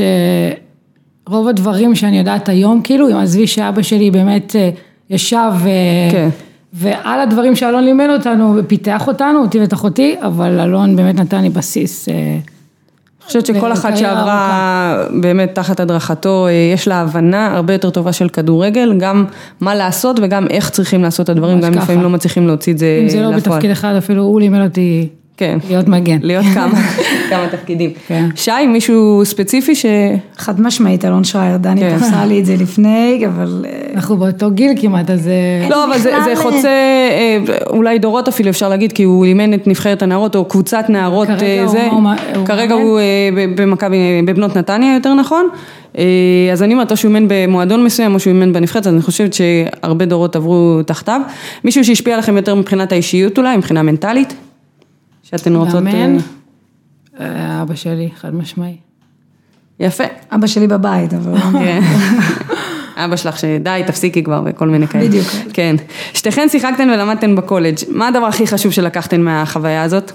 שרוב 1.26 1.48
הדברים 1.48 1.94
שאני 1.94 2.18
יודעת 2.18 2.48
היום, 2.48 2.80
כאילו, 2.84 3.18
עזבי 3.18 3.46
שאבא 3.46 3.82
שלי 3.82 4.10
באמת 4.10 4.56
אה, 4.56 4.70
ישב 5.10 5.50
ו... 5.58 5.68
כן. 6.12 6.28
ועל 6.72 7.20
הדברים 7.20 7.56
שאלון 7.56 7.84
לימד 7.84 8.08
אותנו 8.12 8.54
ופיתח 8.56 9.08
אותנו, 9.08 9.42
אותי 9.42 9.60
ואת 9.60 9.72
אחותי, 9.72 10.16
אבל 10.22 10.60
אלון 10.60 10.96
באמת 10.96 11.14
נתן 11.14 11.42
לי 11.42 11.48
בסיס. 11.48 12.08
אה, 12.08 12.14
אני 12.14 13.26
חושבת 13.26 13.46
שכל 13.46 13.72
אחת 13.72 13.96
שעברה 13.96 15.04
באמת 15.20 15.54
תחת 15.54 15.80
הדרכתו, 15.80 16.46
אה, 16.46 16.52
יש 16.74 16.88
לה 16.88 17.00
הבנה 17.00 17.54
הרבה 17.54 17.72
יותר 17.72 17.90
טובה 17.90 18.12
של 18.12 18.28
כדורגל, 18.28 18.94
גם 18.98 19.24
מה 19.60 19.74
לעשות 19.74 20.18
וגם 20.22 20.46
איך 20.50 20.70
צריכים 20.70 21.02
לעשות 21.02 21.24
את 21.24 21.28
הדברים, 21.28 21.60
גם 21.60 21.72
ככה. 21.74 21.82
לפעמים 21.82 22.02
לא 22.02 22.10
מצליחים 22.10 22.46
להוציא 22.46 22.72
את 22.72 22.78
זה 22.78 22.98
אם 23.02 23.08
זה 23.08 23.22
לא 23.22 23.30
לפועל. 23.30 23.56
בתפקיד 23.56 23.70
אחד, 23.70 23.94
אפילו 23.94 24.22
הוא 24.22 24.40
לימד 24.40 24.60
אותי 24.64 25.08
כן. 25.40 25.58
להיות 25.68 25.88
מגן. 25.88 26.18
להיות 26.22 26.44
כמה, 26.54 26.80
כמה 27.30 27.46
תפקידים. 27.50 27.90
כן. 28.06 28.24
שי, 28.36 28.50
מישהו 28.68 29.22
ספציפי 29.24 29.74
ש... 29.74 29.86
חד 30.36 30.60
משמעית, 30.60 31.04
אלון 31.04 31.24
שרייר, 31.24 31.56
דני 31.56 31.80
כן. 31.80 31.96
תפסה 31.98 32.24
לי 32.24 32.40
את 32.40 32.46
זה 32.46 32.54
לפני, 32.60 33.22
אבל 33.26 33.64
אה, 33.68 33.80
אנחנו 33.94 34.16
באותו 34.16 34.50
גיל 34.50 34.72
כמעט, 34.80 35.10
אז... 35.10 35.28
אה, 35.28 35.68
לא, 35.70 35.84
אבל 35.84 35.98
זה, 35.98 36.12
זה 36.24 36.32
חוצה 36.36 36.68
אה, 36.68 37.38
אולי 37.70 37.98
דורות 37.98 38.28
אפילו 38.28 38.50
אפשר 38.50 38.68
להגיד, 38.68 38.92
כי 38.92 39.02
הוא 39.02 39.24
אימן 39.24 39.54
את 39.54 39.66
נבחרת 39.66 40.02
הנערות 40.02 40.36
או 40.36 40.44
קבוצת 40.44 40.84
נערות 40.88 41.28
כרגע 41.28 41.42
אה, 41.46 41.62
הוא- 41.62 41.68
זה, 41.70 41.86
הוא- 41.90 42.02
הוא 42.36 42.46
כרגע? 42.46 42.74
הוא 42.74 42.98
אה, 42.98 43.04
ב- 43.36 43.62
במכבי, 43.62 43.96
בבנות 44.26 44.56
נתניה 44.56 44.94
יותר 44.94 45.14
נכון, 45.14 45.48
אז 46.52 46.62
אני 46.62 46.72
אומרת 46.74 46.90
או 46.90 46.96
שהוא 46.96 47.08
אימן 47.08 47.26
במועדון 47.28 47.84
מסוים 47.84 48.14
או 48.14 48.20
שהוא 48.20 48.32
אימן 48.32 48.52
בנבחרת, 48.52 48.86
אז 48.86 48.92
אני 48.94 49.02
חושבת 49.02 49.34
שהרבה 49.34 50.04
דורות 50.04 50.36
עברו 50.36 50.80
תחתיו. 50.86 51.20
מישהו 51.64 51.84
שהשפיע 51.84 52.14
עליכם 52.14 52.36
יותר 52.36 52.54
מבחינת 52.54 52.92
האישיות 52.92 53.38
אולי, 53.38 53.56
מבחינה 53.56 53.82
מנטלית? 53.82 54.34
שאתן 55.30 55.56
רוצות... 55.56 55.82
מאמן? 55.82 56.16
אה, 57.20 57.26
אה, 57.26 57.62
אבא 57.62 57.74
שלי, 57.74 58.08
חד 58.16 58.34
משמעי. 58.34 58.76
יפה. 59.80 60.04
אבא 60.30 60.46
שלי 60.46 60.66
בבית, 60.66 61.14
אבל... 61.14 61.38
כן. 61.52 61.80
אבא 63.04 63.16
שלך 63.16 63.38
שדי, 63.38 63.82
תפסיקי 63.86 64.22
כבר 64.22 64.42
וכל 64.44 64.68
מיני 64.68 64.86
כאלה. 64.86 65.08
בדיוק. 65.08 65.26
כן. 65.52 65.76
שתיכן 66.14 66.48
שיחקתן 66.48 66.90
ולמדתן 66.90 67.36
בקולג', 67.36 67.76
מה 67.88 68.08
הדבר 68.08 68.26
הכי 68.26 68.46
חשוב 68.46 68.72
שלקחתן 68.72 69.20
מהחוויה 69.20 69.82
הזאת? 69.82 70.12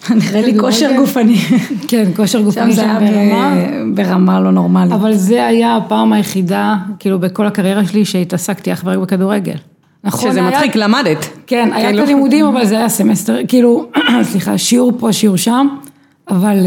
נראה 0.10 0.42
לי 0.42 0.60
כושר 0.60 0.92
גופני. 0.98 1.38
כן, 1.90 2.12
כושר 2.16 2.40
שם 2.40 2.44
גופני 2.44 2.74
זה 2.74 2.82
שם 2.82 2.98
היה 3.00 3.54
ברמה 3.94 4.40
לא 4.40 4.52
נורמלית. 4.52 4.92
אבל 4.92 5.14
זה 5.14 5.46
היה 5.46 5.78
הפעם 5.78 6.14
היחידה, 6.14 6.76
כאילו 7.00 7.20
בכל 7.20 7.48
הקריירה 7.48 7.86
שלי, 7.86 8.06
שהתעסקתי 8.06 8.74
אך 8.74 8.82
ורק 8.86 8.98
בכדורגל. 8.98 9.56
נכון, 10.06 10.30
שזה 10.32 10.40
היה- 10.40 10.50
מצחיק, 10.50 10.76
למדת. 10.76 11.26
כן, 11.48 11.70
היה 11.74 11.88
כאילו. 11.88 12.04
את 12.04 12.08
הלימודים, 12.08 12.46
אבל 12.46 12.66
זה 12.66 12.78
היה 12.78 12.90
סמסטר, 12.90 13.38
כאילו, 13.48 13.86
סליחה, 14.32 14.58
שיעור 14.58 14.92
פה, 15.00 15.14
שיעור 15.14 15.38
שם, 15.38 15.68
אבל 16.30 16.58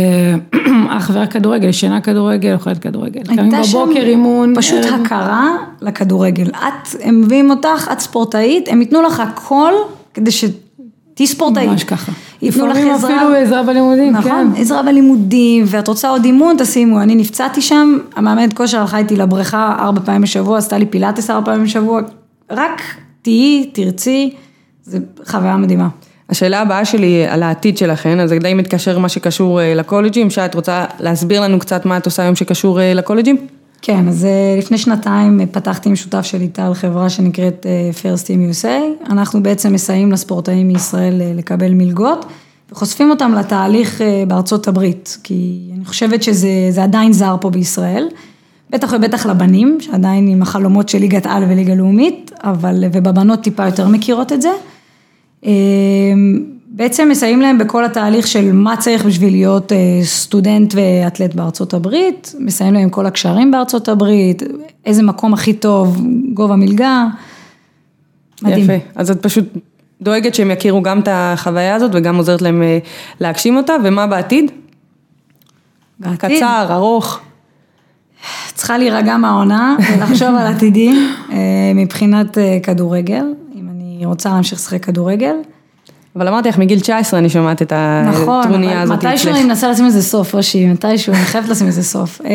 אך 0.90 1.10
ורק 1.14 1.32
כדורגל, 1.32 1.72
שינה 1.72 2.00
כדורגל, 2.00 2.52
אוכלת 2.54 2.78
כדורגל. 2.78 3.20
קמים 3.36 3.50
בבוקר, 3.50 4.00
אימון. 4.00 4.54
פשוט 4.56 4.84
ערב. 4.84 5.00
הכרה 5.04 5.48
לכדורגל. 5.80 6.46
את, 6.50 6.88
הם 7.02 7.20
מביאים 7.20 7.50
אותך, 7.50 7.88
את 7.92 8.00
ספורטאית, 8.00 8.68
הם 8.68 8.80
ייתנו 8.80 9.02
לך 9.02 9.20
הכל 9.20 9.72
כדי 10.14 10.30
שתהיי 10.30 11.26
ספורטאית. 11.26 11.70
ממש 11.70 11.84
ככה. 11.84 12.12
ייתנו 12.42 12.66
לך 12.66 12.76
לפעמים 12.76 12.94
עזרה. 12.94 13.16
אפילו 13.16 13.34
עזרה 13.34 13.62
בלימודים, 13.62 14.12
כן. 14.12 14.18
נכון, 14.18 14.52
עזרה 14.56 14.82
בלימודים, 14.82 15.64
ואת 15.66 15.88
רוצה 15.88 16.08
עוד 16.08 16.24
אימון, 16.24 16.56
תשימו. 16.58 17.00
אני 17.00 17.14
נפצעתי 17.14 17.60
שם, 17.60 17.98
המאמנת 18.16 18.52
כושר 18.52 18.80
הלכה 18.80 18.98
איתי 18.98 19.16
לבריכה 19.16 19.76
ארבע 19.78 20.00
פעמים 20.04 20.22
בשבוע, 20.22 20.58
עשתה 20.58 20.78
לי 20.78 20.86
פילאטיס 20.86 21.30
ארבע 21.30 21.44
פעמים 21.46 21.64
בשבוע. 21.64 22.00
רק 22.50 22.80
תהיי, 23.28 23.70
תרצי, 23.72 24.30
זו 24.84 24.98
חוויה 25.26 25.56
מדהימה. 25.56 25.88
השאלה 26.28 26.60
הבאה 26.60 26.84
שלי 26.84 27.26
על 27.26 27.42
העתיד 27.42 27.78
שלכן, 27.78 28.20
אז 28.20 28.28
זה 28.28 28.38
די 28.38 28.54
מתקשר 28.54 28.98
מה 28.98 29.08
שקשור 29.08 29.60
אה, 29.60 29.74
לקולג'ים, 29.74 30.30
שי, 30.30 30.44
את 30.44 30.54
רוצה 30.54 30.84
להסביר 31.00 31.40
לנו 31.40 31.58
קצת 31.58 31.86
מה 31.86 31.96
את 31.96 32.06
עושה 32.06 32.22
היום 32.22 32.36
שקשור 32.36 32.80
אה, 32.80 32.94
לקולג'ים? 32.94 33.36
כן, 33.82 34.08
אז 34.08 34.24
אה, 34.24 34.54
לפני 34.58 34.78
שנתיים 34.78 35.40
פתחתי 35.52 35.88
עם 35.88 35.96
שותף 35.96 36.22
שלי 36.22 36.48
טל 36.48 36.74
חברה 36.74 37.10
שנקראת 37.10 37.66
First 38.02 38.24
Team 38.24 38.52
USA. 38.52 39.10
אנחנו 39.12 39.42
בעצם 39.42 39.72
מסייעים 39.72 40.12
לספורטאים 40.12 40.68
מישראל 40.68 41.22
לקבל 41.34 41.74
מלגות 41.74 42.26
וחושפים 42.72 43.10
אותם 43.10 43.34
לתהליך 43.34 44.00
בארצות 44.28 44.68
הברית, 44.68 45.18
כי 45.22 45.70
אני 45.76 45.84
חושבת 45.84 46.22
שזה 46.22 46.48
זה 46.70 46.82
עדיין 46.82 47.12
זר 47.12 47.36
פה 47.40 47.50
בישראל. 47.50 48.08
בטח 48.70 48.92
ובטח 48.92 49.26
לבנים, 49.26 49.78
שעדיין 49.80 50.28
עם 50.28 50.42
החלומות 50.42 50.88
של 50.88 50.98
ליגת 50.98 51.26
על 51.26 51.44
וליגה 51.48 51.74
לאומית, 51.74 52.32
אבל, 52.44 52.84
ובבנות 52.92 53.40
טיפה 53.40 53.66
יותר 53.66 53.88
מכירות 53.88 54.32
את 54.32 54.42
זה. 54.42 54.50
אה, 55.44 55.52
בעצם 56.66 57.08
מסייעים 57.10 57.40
להם 57.40 57.58
בכל 57.58 57.84
התהליך 57.84 58.26
של 58.26 58.52
מה 58.52 58.76
צריך 58.76 59.04
בשביל 59.04 59.32
להיות 59.32 59.72
אה, 59.72 60.00
סטודנט 60.02 60.74
ואתלט 60.74 61.34
בארצות 61.34 61.74
הברית, 61.74 62.34
מסייעים 62.38 62.74
להם 62.74 62.90
כל 62.90 63.06
הקשרים 63.06 63.50
בארצות 63.50 63.88
הברית, 63.88 64.42
איזה 64.86 65.02
מקום 65.02 65.34
הכי 65.34 65.52
טוב, 65.52 66.02
גובה 66.34 66.56
מלגה. 66.56 67.06
מדהים. 68.42 68.64
יפה. 68.64 68.72
אז 68.94 69.10
את 69.10 69.22
פשוט 69.22 69.44
דואגת 70.02 70.34
שהם 70.34 70.50
יכירו 70.50 70.82
גם 70.82 71.00
את 71.00 71.08
החוויה 71.10 71.74
הזאת 71.74 71.90
וגם 71.94 72.16
עוזרת 72.16 72.42
להם 72.42 72.62
אה, 72.62 72.78
להגשים 73.20 73.56
אותה, 73.56 73.72
ומה 73.84 74.06
בעתיד? 74.06 74.50
בעתיד, 76.00 76.18
קצר, 76.18 76.66
ארוך. 76.70 77.20
צריכה 78.58 78.78
להירגע 78.78 79.16
מהעונה 79.16 79.76
ולחשוב 79.92 80.28
על 80.28 80.46
עתידי 80.46 80.92
אה, 81.32 81.36
מבחינת 81.74 82.38
אה, 82.38 82.58
כדורגל, 82.62 83.24
אם 83.54 83.68
אני 83.70 84.06
רוצה 84.06 84.28
להמשיך 84.28 84.58
לשחק 84.58 84.84
כדורגל. 84.84 85.34
אבל 86.16 86.28
אמרתי 86.28 86.48
לך, 86.48 86.58
מגיל 86.58 86.80
19 86.80 87.20
אני 87.20 87.28
שומעת 87.28 87.62
את 87.62 87.72
נכון, 88.12 88.40
הטרוניה 88.40 88.82
הזאת 88.82 89.04
מתישהו 89.04 89.30
אני 89.30 89.44
מנסה 89.44 89.70
לשים 89.70 89.86
לזה 89.86 90.02
סוף, 90.02 90.34
ראשי, 90.34 90.66
מתישהו, 90.66 91.12
אני 91.14 91.22
חייבת 91.22 91.48
לשים 91.48 91.66
לזה 91.66 91.82
סוף. 91.82 92.20
אה, 92.24 92.30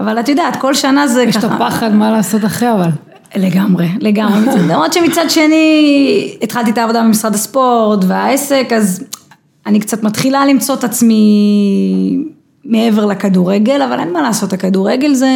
אבל 0.00 0.20
את 0.20 0.28
יודעת, 0.28 0.56
כל 0.56 0.74
שנה 0.74 1.08
זה 1.08 1.22
יש 1.22 1.36
את 1.36 1.42
ככה... 1.42 1.54
הפחד 1.54 1.94
מה 1.94 2.10
לעשות 2.10 2.44
אחרי, 2.44 2.72
אבל. 2.72 2.90
לגמרי, 3.36 3.88
לגמרי. 4.00 4.40
למרות 4.68 4.92
שמצד 4.92 5.30
שני, 5.30 6.36
התחלתי 6.42 6.70
את 6.70 6.78
העבודה 6.78 7.02
במשרד 7.02 7.34
הספורט 7.34 8.04
והעסק, 8.06 8.68
אז 8.76 9.04
אני 9.66 9.80
קצת 9.80 10.02
מתחילה 10.02 10.46
למצוא 10.46 10.74
את 10.74 10.84
עצמי 10.84 12.35
מעבר 12.68 13.06
לכדורגל, 13.06 13.82
אבל 13.82 13.98
אין 14.00 14.12
מה 14.12 14.22
לעשות, 14.22 14.52
הכדורגל 14.52 15.14
זה, 15.14 15.28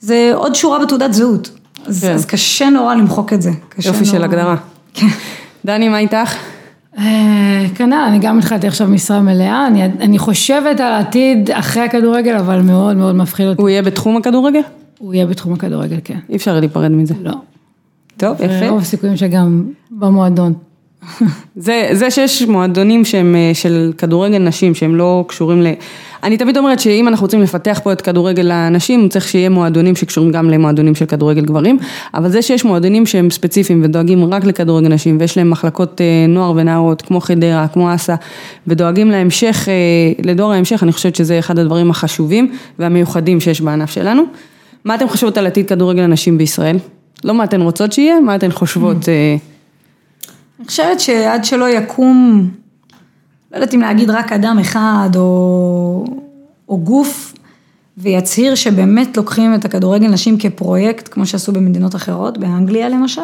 זה 0.00 0.30
עוד 0.34 0.54
שורה 0.54 0.78
בתעודת 0.78 1.12
זהות. 1.12 1.50
אז, 1.86 2.04
כן. 2.04 2.12
אז 2.12 2.26
קשה 2.26 2.70
נורא 2.70 2.94
למחוק 2.94 3.32
את 3.32 3.42
זה. 3.42 3.50
יופי 3.84 4.04
של 4.04 4.12
נורא. 4.12 4.24
הגדרה. 4.24 4.56
כן. 4.94 5.06
דני, 5.64 5.88
מה 5.88 5.98
איתך? 5.98 6.34
אה, 6.98 7.66
כנ"ל, 7.74 8.04
אני 8.08 8.18
גם 8.18 8.38
התחלתי 8.38 8.66
עכשיו 8.66 8.88
משרה 8.88 9.20
מלאה, 9.20 9.66
אני, 9.66 9.84
אני 9.84 10.18
חושבת 10.18 10.80
על 10.80 10.92
העתיד 10.92 11.50
אחרי 11.50 11.82
הכדורגל, 11.82 12.36
אבל 12.36 12.62
מאוד 12.62 12.96
מאוד 12.96 13.14
מפחיד 13.14 13.46
אותי. 13.46 13.62
הוא 13.62 13.68
יהיה 13.68 13.82
בתחום 13.82 14.16
הכדורגל? 14.16 14.60
הוא 14.98 15.14
יהיה 15.14 15.26
בתחום 15.26 15.52
הכדורגל, 15.52 15.98
כן. 16.04 16.18
אי 16.28 16.36
אפשר 16.36 16.60
להיפרד 16.60 16.90
מזה. 16.90 17.14
לא. 17.22 17.32
טוב, 18.16 18.36
יפה. 18.40 18.68
רוב 18.68 18.80
הסיכויים 18.80 19.16
שגם 19.16 19.64
במועדון. 19.90 20.52
זה, 21.56 21.88
זה 21.92 22.10
שיש 22.10 22.42
מועדונים 22.42 23.04
שהם 23.04 23.36
אה, 23.36 23.50
של 23.54 23.92
כדורגל 23.98 24.38
נשים, 24.38 24.74
שהם 24.74 24.96
לא 24.96 25.24
קשורים 25.28 25.62
ל... 25.62 25.66
אני 26.22 26.36
תמיד 26.36 26.58
אומרת 26.58 26.80
שאם 26.80 27.08
אנחנו 27.08 27.24
רוצים 27.24 27.42
לפתח 27.42 27.80
פה 27.84 27.92
את 27.92 28.00
כדורגל 28.00 28.50
הנשים, 28.50 29.08
צריך 29.08 29.28
שיהיה 29.28 29.48
מועדונים 29.48 29.96
שקשורים 29.96 30.32
גם 30.32 30.50
למועדונים 30.50 30.94
של 30.94 31.06
כדורגל 31.06 31.44
גברים, 31.44 31.78
אבל 32.14 32.28
זה 32.28 32.42
שיש 32.42 32.64
מועדונים 32.64 33.06
שהם 33.06 33.30
ספציפיים 33.30 33.80
ודואגים 33.84 34.34
רק 34.34 34.44
לכדורגל 34.44 34.88
נשים, 34.88 35.16
ויש 35.20 35.38
להם 35.38 35.50
מחלקות 35.50 36.00
אה, 36.00 36.26
נוער 36.28 36.52
ונערות, 36.56 37.02
כמו 37.02 37.20
חדרה, 37.20 37.66
כמו 37.68 37.94
אסא, 37.94 38.14
ודואגים 38.66 39.10
להמשך, 39.10 39.68
אה, 39.68 40.24
לדור 40.24 40.52
ההמשך, 40.52 40.82
אני 40.82 40.92
חושבת 40.92 41.16
שזה 41.16 41.38
אחד 41.38 41.58
הדברים 41.58 41.90
החשובים 41.90 42.52
והמיוחדים 42.78 43.40
שיש 43.40 43.60
בענף 43.60 43.90
שלנו. 43.90 44.22
מה 44.84 44.94
אתם 44.94 45.08
חושבות 45.08 45.38
על 45.38 45.46
עתיד 45.46 45.68
כדורגל 45.68 46.02
הנשים 46.02 46.38
בישראל? 46.38 46.76
לא 47.24 47.34
מה 47.34 47.44
אתן 47.44 47.60
רוצות 47.60 47.92
שיהיה, 47.92 48.20
מה 48.20 48.36
אתן 48.36 48.50
חושבות... 48.50 49.08
אה, 49.08 49.49
אני 50.60 50.66
חושבת 50.66 51.00
שעד 51.00 51.44
שלא 51.44 51.68
יקום, 51.68 52.50
לא 53.52 53.56
יודעת 53.56 53.74
אם 53.74 53.80
להגיד 53.80 54.10
רק 54.10 54.32
אדם 54.32 54.58
אחד 54.60 55.08
או, 55.16 56.04
או 56.68 56.78
גוף, 56.78 57.34
ויצהיר 57.98 58.54
שבאמת 58.54 59.16
לוקחים 59.16 59.54
את 59.54 59.64
הכדורגל 59.64 60.08
נשים 60.08 60.38
כפרויקט, 60.38 61.08
כמו 61.08 61.26
שעשו 61.26 61.52
במדינות 61.52 61.94
אחרות, 61.94 62.38
באנגליה 62.38 62.88
למשל, 62.88 63.20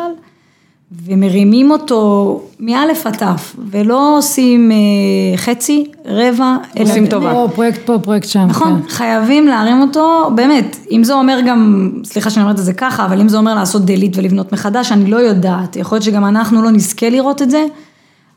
ומרימים 0.92 1.70
אותו 1.70 2.42
מאלף 2.61 3.07
עד 3.07 3.16
תף, 3.16 3.57
ולא 3.70 4.18
עושים 4.18 4.72
אה, 4.72 5.37
חצי, 5.37 5.85
רבע, 6.05 6.57
אלא... 6.77 6.85
עושים 6.85 7.07
טובה. 7.07 7.33
פה 7.33 7.49
פרויקט 7.55 7.81
פה, 7.87 7.99
פרויקט 8.03 8.29
שם. 8.29 8.46
נכון, 8.49 8.83
כן. 8.83 8.88
חייבים 8.88 9.46
להרים 9.46 9.83
אותו, 9.83 10.31
באמת, 10.35 10.77
אם 10.90 11.05
זה 11.05 11.14
אומר 11.14 11.38
גם, 11.46 11.90
סליחה 12.05 12.31
שאני 12.31 12.42
אומרת 12.44 12.59
את 12.59 12.64
זה 12.64 12.72
ככה, 12.72 13.07
אבל 13.07 13.20
אם 13.20 13.29
זה 13.29 13.37
אומר 13.37 13.55
לעשות 13.55 13.85
דלית 13.85 14.16
ולבנות 14.16 14.53
מחדש, 14.53 14.92
אני 14.92 15.11
לא 15.11 15.16
יודעת, 15.16 15.77
יכול 15.77 15.96
להיות 15.96 16.05
שגם 16.05 16.25
אנחנו 16.25 16.62
לא 16.62 16.70
נזכה 16.70 17.09
לראות 17.09 17.42
את 17.42 17.51
זה, 17.51 17.66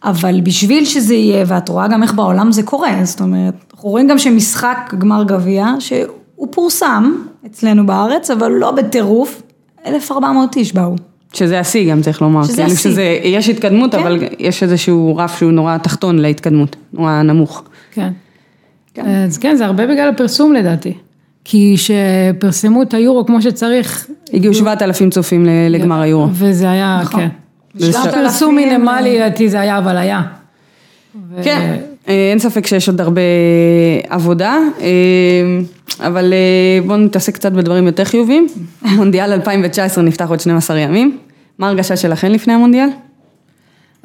אבל 0.03 0.41
בשביל 0.41 0.85
שזה 0.85 1.13
יהיה, 1.13 1.45
ואת 1.47 1.69
רואה 1.69 1.87
גם 1.87 2.03
איך 2.03 2.13
בעולם 2.13 2.51
זה 2.51 2.63
קורה, 2.63 2.99
זאת 3.03 3.21
אומרת, 3.21 3.53
אנחנו 3.73 3.89
רואים 3.89 4.07
גם 4.07 4.17
שמשחק 4.17 4.93
גמר 4.97 5.23
גביע, 5.23 5.67
שהוא 5.79 6.47
פורסם 6.51 7.13
אצלנו 7.45 7.85
בארץ, 7.85 8.31
אבל 8.31 8.51
לא 8.51 8.71
בטירוף, 8.71 9.41
1,400 9.85 10.55
איש 10.55 10.73
באו. 10.73 10.95
שזה 11.33 11.59
השיא 11.59 11.91
גם 11.91 12.01
צריך 12.01 12.21
לומר, 12.21 12.43
שזה 12.43 12.53
כאילו 12.55 12.67
השיא. 12.73 12.91
שזה, 12.91 13.19
יש 13.23 13.49
התקדמות, 13.49 13.95
כן. 13.95 14.01
אבל 14.01 14.19
יש 14.39 14.63
איזשהו 14.63 15.15
רף 15.17 15.37
שהוא 15.37 15.51
נורא 15.51 15.77
תחתון 15.77 16.19
להתקדמות, 16.19 16.75
נורא 16.93 17.21
נמוך. 17.21 17.63
כן. 17.91 18.09
אז 19.05 19.37
כן, 19.37 19.55
זה 19.55 19.65
הרבה 19.65 19.87
בגלל 19.87 20.09
הפרסום 20.09 20.53
לדעתי. 20.53 20.93
כי 21.43 21.75
שפרסמו 21.77 22.81
את 22.81 22.93
היורו 22.93 23.25
כמו 23.25 23.41
שצריך. 23.41 24.07
הגיעו 24.33 24.53
7,000 24.53 25.09
צופים 25.09 25.45
ל- 25.45 25.49
לגמר 25.69 26.01
היורו. 26.01 26.27
וזה 26.31 26.71
היה, 26.71 26.99
נכון. 27.03 27.19
כן. 27.21 27.27
ש- 27.91 27.95
פרסום 28.11 28.55
מינימלי 28.55 29.15
לדעתי 29.19 29.49
זה 29.49 29.59
היה, 29.59 29.77
אבל 29.77 29.97
היה. 29.97 30.21
כן, 31.43 31.57
אה, 31.61 31.77
אין 32.09 32.39
ספק 32.39 32.67
שיש 32.67 32.89
עוד 32.89 33.01
הרבה 33.01 33.21
עבודה, 34.09 34.57
אה, 34.81 34.87
אבל 35.99 36.33
אה, 36.33 36.81
בואו 36.87 36.97
נתעסק 36.97 37.33
קצת 37.33 37.51
בדברים 37.51 37.85
יותר 37.85 38.03
חיוביים. 38.03 38.47
מונדיאל 38.81 39.33
2019 39.33 40.03
נפתח 40.03 40.29
עוד 40.29 40.39
12 40.39 40.79
ימים. 40.79 41.17
מה 41.59 41.67
ההרגשה 41.67 41.97
שלכם 41.97 42.27
לפני 42.27 42.53
המונדיאל? 42.53 42.89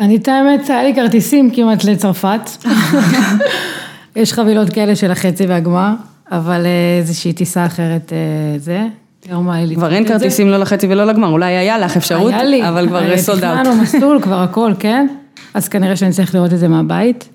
אני 0.01 0.17
את 0.17 0.29
האמת, 0.29 0.71
היה 0.71 0.83
לי 0.83 0.95
כרטיסים 0.95 1.51
כמעט 1.51 1.85
לצרפת. 1.85 2.51
יש 4.17 4.33
חבילות 4.33 4.71
כאלה 4.71 4.97
של 4.97 5.11
החצי 5.11 5.47
והגמר, 5.47 5.93
אבל 6.31 6.67
אה, 6.67 6.99
איזושהי 6.99 7.33
טיסה 7.33 7.67
אחרת 7.67 8.12
אה, 8.12 8.59
זה. 8.59 8.87
היה 9.29 9.64
לי 9.64 9.75
כבר 9.75 9.93
אין. 9.93 10.09
כרטיסים 10.09 10.49
לא 10.49 10.57
לחצי 10.57 10.87
ולא 10.87 11.05
לגמר, 11.05 11.29
אולי 11.29 11.57
היה 11.57 11.79
לך 11.79 11.97
אפשרות, 11.97 12.33
היה 12.33 12.45
לי, 12.45 12.69
אבל 12.69 12.87
כבר 12.87 13.11
אה, 13.11 13.19
סולד 13.19 13.45
אאוט. 13.45 13.59
תכננו 13.59 13.83
מסלול 13.83 14.23
כבר 14.23 14.43
הכל, 14.43 14.73
כן? 14.79 15.07
אז 15.55 15.69
כנראה 15.69 15.97
שאני 15.97 16.12
צריך 16.12 16.35
לראות 16.35 16.53
את 16.53 16.59
זה 16.59 16.69
מהבית. 16.69 17.29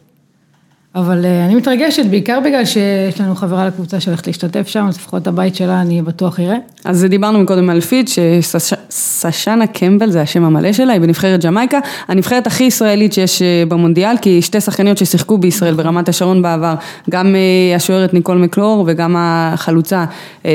אבל 0.95 1.25
אה, 1.25 1.45
אני 1.45 1.55
מתרגשת, 1.55 2.05
בעיקר 2.05 2.39
בגלל 2.45 2.65
שיש 2.65 3.21
לנו 3.21 3.35
חברה 3.35 3.67
לקבוצה 3.67 3.99
שהולכת 3.99 4.27
להשתתף 4.27 4.67
שם, 4.67 4.85
אז 4.87 4.97
לפחות 4.97 5.27
הבית 5.27 5.55
שלה 5.55 5.81
אני 5.81 6.01
בטוח 6.01 6.39
אראה. 6.39 6.57
אז 6.85 7.05
דיברנו 7.09 7.39
מקודם 7.39 7.69
על 7.69 7.81
פיד, 7.81 8.07
שסשנה 8.07 9.67
קמבל, 9.67 10.11
זה 10.11 10.21
השם 10.21 10.43
המלא 10.43 10.73
שלה, 10.73 10.93
היא 10.93 11.01
בנבחרת 11.01 11.45
ג'מייקה, 11.45 11.79
הנבחרת 12.07 12.47
הכי 12.47 12.63
ישראלית 12.63 13.13
שיש 13.13 13.41
אה, 13.41 13.63
במונדיאל, 13.67 14.17
כי 14.21 14.41
שתי 14.41 14.61
שחקניות 14.61 14.97
ששיחקו 14.97 15.37
בישראל 15.37 15.73
ברמת 15.73 16.09
השרון 16.09 16.41
בעבר, 16.41 16.75
גם 17.09 17.35
אה, 17.35 17.75
השוערת 17.75 18.13
ניקול 18.13 18.37
מקלור 18.37 18.83
וגם 18.87 19.15
החלוצה 19.17 20.05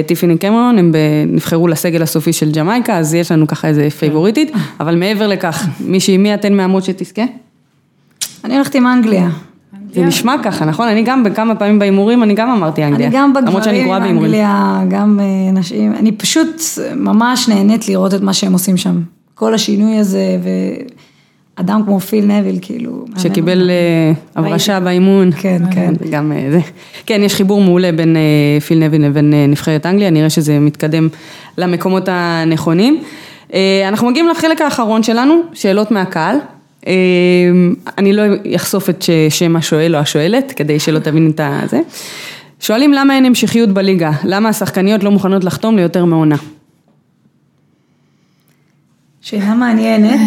טיפיני 0.06 0.38
קמרון, 0.38 0.78
הם 0.78 0.92
נבחרו 1.26 1.68
לסגל 1.68 2.02
הסופי 2.02 2.32
של 2.32 2.52
ג'מייקה, 2.52 2.98
אז 2.98 3.14
יש 3.14 3.32
לנו 3.32 3.46
ככה 3.46 3.68
איזה 3.68 3.90
פייבוריטית, 3.90 4.52
אבל 4.80 4.96
מעבר 4.96 5.26
לכך, 5.26 5.66
מישהי, 5.80 6.16
מי 6.16 6.34
אתן 6.34 6.52
מהמות 6.52 6.84
שתזכה? 6.84 7.22
אני 8.44 8.54
הולכת 8.54 8.74
עם 8.74 8.86
אנגליה. 8.86 9.28
זה 9.94 10.04
נשמע 10.04 10.34
ככה, 10.42 10.64
נכון? 10.64 10.88
אני 10.88 11.02
גם 11.02 11.24
בכמה 11.24 11.54
פעמים 11.54 11.78
בהימורים, 11.78 12.22
אני 12.22 12.34
גם 12.34 12.50
אמרתי 12.50 12.84
אנגליה. 12.84 13.06
אני 13.06 13.16
גם 13.16 13.32
בגברים. 13.32 13.92
אנגליה, 13.92 14.80
גם 14.88 15.20
אה, 15.20 15.52
נשים, 15.52 15.94
אני 15.98 16.12
פשוט 16.12 16.62
ממש 16.96 17.48
נהנית 17.48 17.88
לראות 17.88 18.14
את 18.14 18.20
מה 18.20 18.32
שהם 18.32 18.52
עושים 18.52 18.76
שם. 18.76 19.00
כל 19.34 19.54
השינוי 19.54 19.98
הזה, 19.98 20.38
ואדם 21.58 21.82
כמו 21.84 22.00
פיל 22.00 22.24
נביל, 22.24 22.58
כאילו... 22.62 23.04
שקיבל 23.18 23.70
אה, 23.70 24.12
הברשה 24.36 24.80
באימון. 24.80 25.30
כן, 25.32 25.62
כן. 25.70 25.94
זה 26.00 26.10
גם 26.10 26.32
אה, 26.32 26.48
זה. 26.50 26.60
כן, 27.06 27.20
יש 27.22 27.34
חיבור 27.34 27.60
מעולה 27.60 27.92
בין 27.92 28.16
אה, 28.16 28.60
פיל 28.60 28.78
נבין 28.78 29.02
לבין 29.02 29.34
אה, 29.34 29.46
נבחרת 29.46 29.86
אנגליה, 29.86 30.10
נראה 30.10 30.30
שזה 30.30 30.58
מתקדם 30.58 31.08
למקומות 31.58 32.08
הנכונים. 32.08 33.02
אה, 33.54 33.84
אנחנו 33.88 34.10
מגיעים 34.10 34.28
לחלק 34.28 34.60
האחרון 34.60 35.02
שלנו, 35.02 35.40
שאלות 35.52 35.90
מהקהל. 35.90 36.36
אה, 36.86 36.92
אני 37.98 38.12
לא 38.12 38.22
אחשוף 38.56 38.90
את 38.90 39.04
שם 39.28 39.56
השואל 39.56 39.94
או 39.96 40.00
השואלת, 40.00 40.52
כדי 40.56 40.80
שלא 40.80 40.98
תבין 40.98 41.30
את 41.34 41.40
הזה. 41.44 41.80
שואלים 42.60 42.92
למה 42.92 43.14
אין 43.16 43.24
המשכיות 43.24 43.68
בליגה, 43.68 44.10
למה 44.24 44.48
השחקניות 44.48 45.04
לא 45.04 45.10
מוכנות 45.10 45.44
לחתום 45.44 45.76
ליותר 45.76 46.04
מעונה. 46.04 46.36
שאלה 49.20 49.54
מעניינת. 49.54 50.20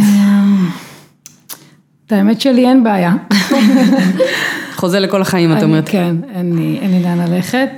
את 2.05 2.11
האמת 2.11 2.41
שלי 2.41 2.67
אין 2.67 2.83
בעיה. 2.83 3.13
חוזה 4.75 4.99
לכל 4.99 5.21
החיים, 5.21 5.51
את 5.51 5.55
אני- 5.57 5.63
אומרת. 5.65 5.89
כן, 5.89 6.15
אין 6.35 6.53
לי 6.91 7.03
לאן 7.03 7.17
ללכת. 7.31 7.69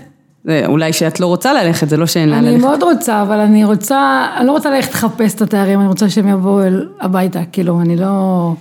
אולי 0.65 0.93
שאת 0.93 1.19
לא 1.19 1.25
רוצה 1.27 1.53
ללכת, 1.63 1.89
זה 1.89 1.97
לא 1.97 2.05
שאין 2.05 2.29
לאן 2.29 2.37
אני 2.37 2.51
ללכת. 2.51 2.61
מאוד 2.61 2.83
רוצה, 2.83 3.21
אבל 3.21 3.39
אני 3.39 3.63
רוצה, 3.65 4.27
אני 4.37 4.47
לא 4.47 4.51
רוצה 4.51 4.69
ללכת 4.71 4.91
לחפש 4.93 5.33
את 5.35 5.41
התארים, 5.41 5.79
אני 5.79 5.87
רוצה 5.87 6.09
שהם 6.09 6.27
יבואו 6.27 6.65
הביתה, 7.01 7.39
כאילו, 7.51 7.81
אני 7.81 7.95
לא... 7.95 8.53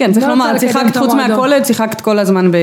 כן, 0.00 0.12
צריך 0.12 0.26
לא 0.26 0.32
לומר, 0.32 0.58
שיחקת 0.58 0.96
חוץ. 0.96 1.14
מהקולג', 1.14 1.64
שיחקת 1.64 2.00
כל 2.00 2.18
הזמן 2.18 2.50
ב... 2.50 2.54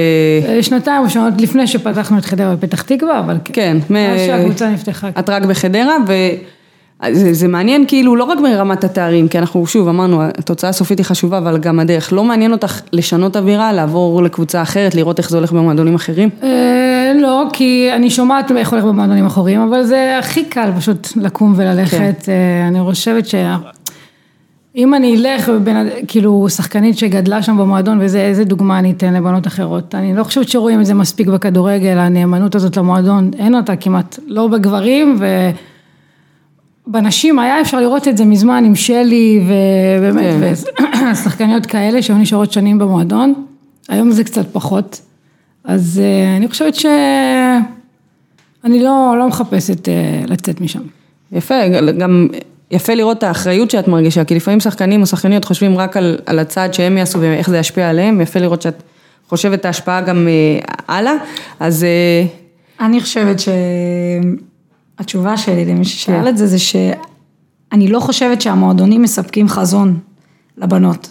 אה, 0.48 0.64
שנתיים 0.64 1.04
ראשונות 1.04 1.34
לפני 1.42 1.68
שפתחנו 1.68 2.18
את 2.18 2.26
חדרה 2.26 2.56
בפתח 2.56 2.82
תקווה, 2.82 3.20
אבל 3.20 3.38
כן. 3.46 3.54
כן, 3.54 3.94
מאז 3.94 4.20
שהקבוצה 4.20 4.70
נפתחה. 4.70 5.10
את 5.20 5.30
רק 5.30 5.46
בחדרה, 5.46 5.98
וזה 6.08 7.34
זה 7.34 7.48
מעניין 7.48 7.86
כאילו 7.88 8.16
לא 8.16 8.24
רק 8.24 8.40
ברמת 8.40 8.84
התארים, 8.84 9.28
כי 9.28 9.40
אנחנו 9.40 9.68
שוב 9.68 9.88
אמרנו, 9.88 10.24
התוצאה 10.24 10.70
הסופית 10.70 10.98
היא 10.98 11.06
חשובה, 11.06 11.38
אבל 11.38 11.58
גם 11.58 11.80
הדרך. 11.80 12.14
לא 12.14 12.24
מעניין 12.24 12.52
אותך 12.52 12.82
לשנות 12.94 13.38
אווירה, 13.38 13.74
לעבור 13.74 14.24
לקבוצה 14.24 14.62
אחרת, 14.62 14.96
לראות 14.96 15.20
איך 15.20 15.30
זה 15.30 15.38
הולך 15.38 15.52
במועדונים 15.52 15.96
אחרים? 15.96 16.30
אה, 16.44 17.12
לא, 17.22 17.44
כי 17.54 17.90
אני 17.96 18.10
שומעת 18.10 18.52
איך 18.52 18.72
הולך 18.72 18.84
במועדונים 18.84 19.26
אחרים, 19.26 19.62
אבל 19.62 19.84
זה 19.84 20.18
הכי 20.20 20.46
קל 20.46 20.72
פשוט 20.78 21.08
לקום 21.16 21.54
וללכת. 21.58 21.98
כן. 21.98 22.12
אה, 22.28 22.68
אני 22.68 22.80
חושבת 22.82 23.28
ש... 23.28 23.36
אם 24.78 24.94
אני 24.94 25.18
אלך, 25.18 25.52
כאילו, 26.08 26.50
שחקנית 26.50 26.98
שגדלה 26.98 27.44
שם 27.44 27.58
במועדון, 27.58 28.00
וזה, 28.02 28.22
איזה 28.22 28.44
דוגמה 28.44 28.80
אני 28.80 28.92
אתן 28.92 29.14
לבנות 29.14 29.48
אחרות. 29.48 29.96
אני 29.96 30.16
לא 30.16 30.24
חושבת 30.24 30.50
שרואים 30.50 30.82
את 30.82 30.86
זה 30.86 30.94
מספיק 30.94 31.28
בכדורגל, 31.28 31.98
הנאמנות 31.98 32.56
הזאת 32.56 32.78
למועדון, 32.78 33.32
אין 33.40 33.56
אותה 33.56 33.76
כמעט, 33.76 34.20
לא 34.28 34.48
בגברים, 34.48 35.20
ובנשים 36.88 37.40
היה 37.40 37.62
אפשר 37.62 37.80
לראות 37.80 38.08
את 38.08 38.18
זה 38.18 38.26
מזמן 38.26 38.64
עם 38.66 38.76
שלי, 38.76 39.44
ובאמת, 39.48 40.58
כן. 40.78 41.12
ושחקניות 41.12 41.66
כאלה 41.72 42.02
שהיו 42.02 42.18
נשארות 42.18 42.52
שנים 42.52 42.80
במועדון, 42.80 43.34
היום 43.90 44.12
זה 44.12 44.24
קצת 44.24 44.46
פחות. 44.52 45.02
אז 45.64 46.02
אה, 46.04 46.38
אני 46.38 46.48
חושבת 46.48 46.76
שאני 46.76 47.64
לא, 48.84 49.16
לא 49.20 49.28
מחפשת 49.28 49.90
אה, 49.90 49.94
לצאת 50.28 50.62
משם. 50.62 50.82
יפה, 51.32 51.68
גם 51.98 52.28
יפה 52.72 52.94
לראות 52.94 53.18
את 53.18 53.24
האחריות 53.24 53.72
שאת 53.72 53.88
מרגישה, 53.88 54.24
כי 54.24 54.36
לפעמים 54.36 54.60
שחקנים 54.60 55.02
או 55.02 55.06
שחקניות 55.06 55.46
חושבים 55.46 55.78
רק 55.78 55.98
על, 55.98 56.18
על 56.26 56.40
הצעד 56.40 56.74
שהם 56.74 56.98
יעשו 56.98 57.20
ואיך 57.22 57.50
זה 57.50 57.58
ישפיע 57.58 57.90
עליהם, 57.90 58.22
יפה 58.22 58.40
לראות 58.40 58.62
שאת 58.62 58.84
חושבת 59.30 59.60
את 59.60 59.66
ההשפעה 59.66 60.02
גם 60.02 60.28
אה, 60.28 60.60
הלאה, 60.88 61.14
אז 61.60 61.84
אה, 61.84 62.26
אני 62.86 63.02
חושבת 63.02 63.38
שהתשובה 65.00 65.38
שלי 65.38 65.66
למי 65.66 65.86
ששאל 65.86 66.22
כן. 66.22 66.28
את 66.28 66.38
זה, 66.38 66.48
זה 66.48 66.60
שאני 66.60 67.88
לא 67.88 68.00
חושבת 68.00 68.42
שהמועדונים 68.42 69.02
מספקים 69.02 69.50
חזון 69.50 70.00
לבנות. 70.58 71.10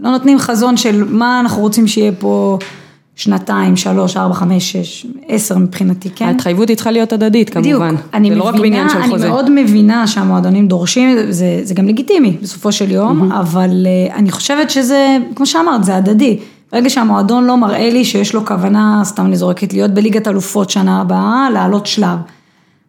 לא 0.00 0.10
נותנים 0.10 0.38
חזון 0.38 0.76
של 0.76 1.04
מה 1.04 1.40
אנחנו 1.40 1.62
רוצים 1.62 1.86
שיהיה 1.86 2.12
פה 2.18 2.58
שנתיים, 3.18 3.76
שלוש, 3.76 4.16
ארבע, 4.16 4.34
חמש, 4.34 4.72
שש, 4.72 5.06
עשר 5.28 5.58
מבחינתי, 5.58 6.10
כן? 6.10 6.24
ההתחייבות 6.24 6.68
היא 6.68 6.76
צריכה 6.76 6.90
להיות 6.90 7.12
הדדית 7.12 7.56
בדיוק, 7.56 7.82
כמובן, 7.82 7.94
אני 8.14 8.30
זה 8.30 8.34
לא 8.36 8.44
רק 8.44 8.54
מבינה, 8.54 8.62
בעניין 8.62 8.88
של 8.88 8.98
אני 8.98 9.08
חוזה. 9.08 9.28
מאוד 9.28 9.50
מבינה 9.50 10.06
שהמועדונים 10.06 10.68
דורשים, 10.68 11.16
זה, 11.30 11.60
זה 11.62 11.74
גם 11.74 11.88
לגיטימי 11.88 12.36
בסופו 12.42 12.72
של 12.72 12.90
יום, 12.90 13.32
אבל 13.32 13.86
אה, 13.86 14.16
אני 14.16 14.30
חושבת 14.30 14.70
שזה, 14.70 15.16
כמו 15.34 15.46
שאמרת, 15.46 15.84
זה 15.84 15.96
הדדי. 15.96 16.38
ברגע 16.72 16.90
שהמועדון 16.90 17.44
לא 17.44 17.56
מראה 17.56 17.90
לי 17.90 18.04
שיש 18.04 18.34
לו 18.34 18.46
כוונה, 18.46 19.00
סתם 19.04 19.26
אני 19.26 19.36
זורקת, 19.36 19.72
להיות 19.72 19.90
בליגת 19.90 20.28
אלופות 20.28 20.70
שנה 20.70 21.00
הבאה, 21.00 21.48
לעלות 21.52 21.86
שלב. 21.86 22.18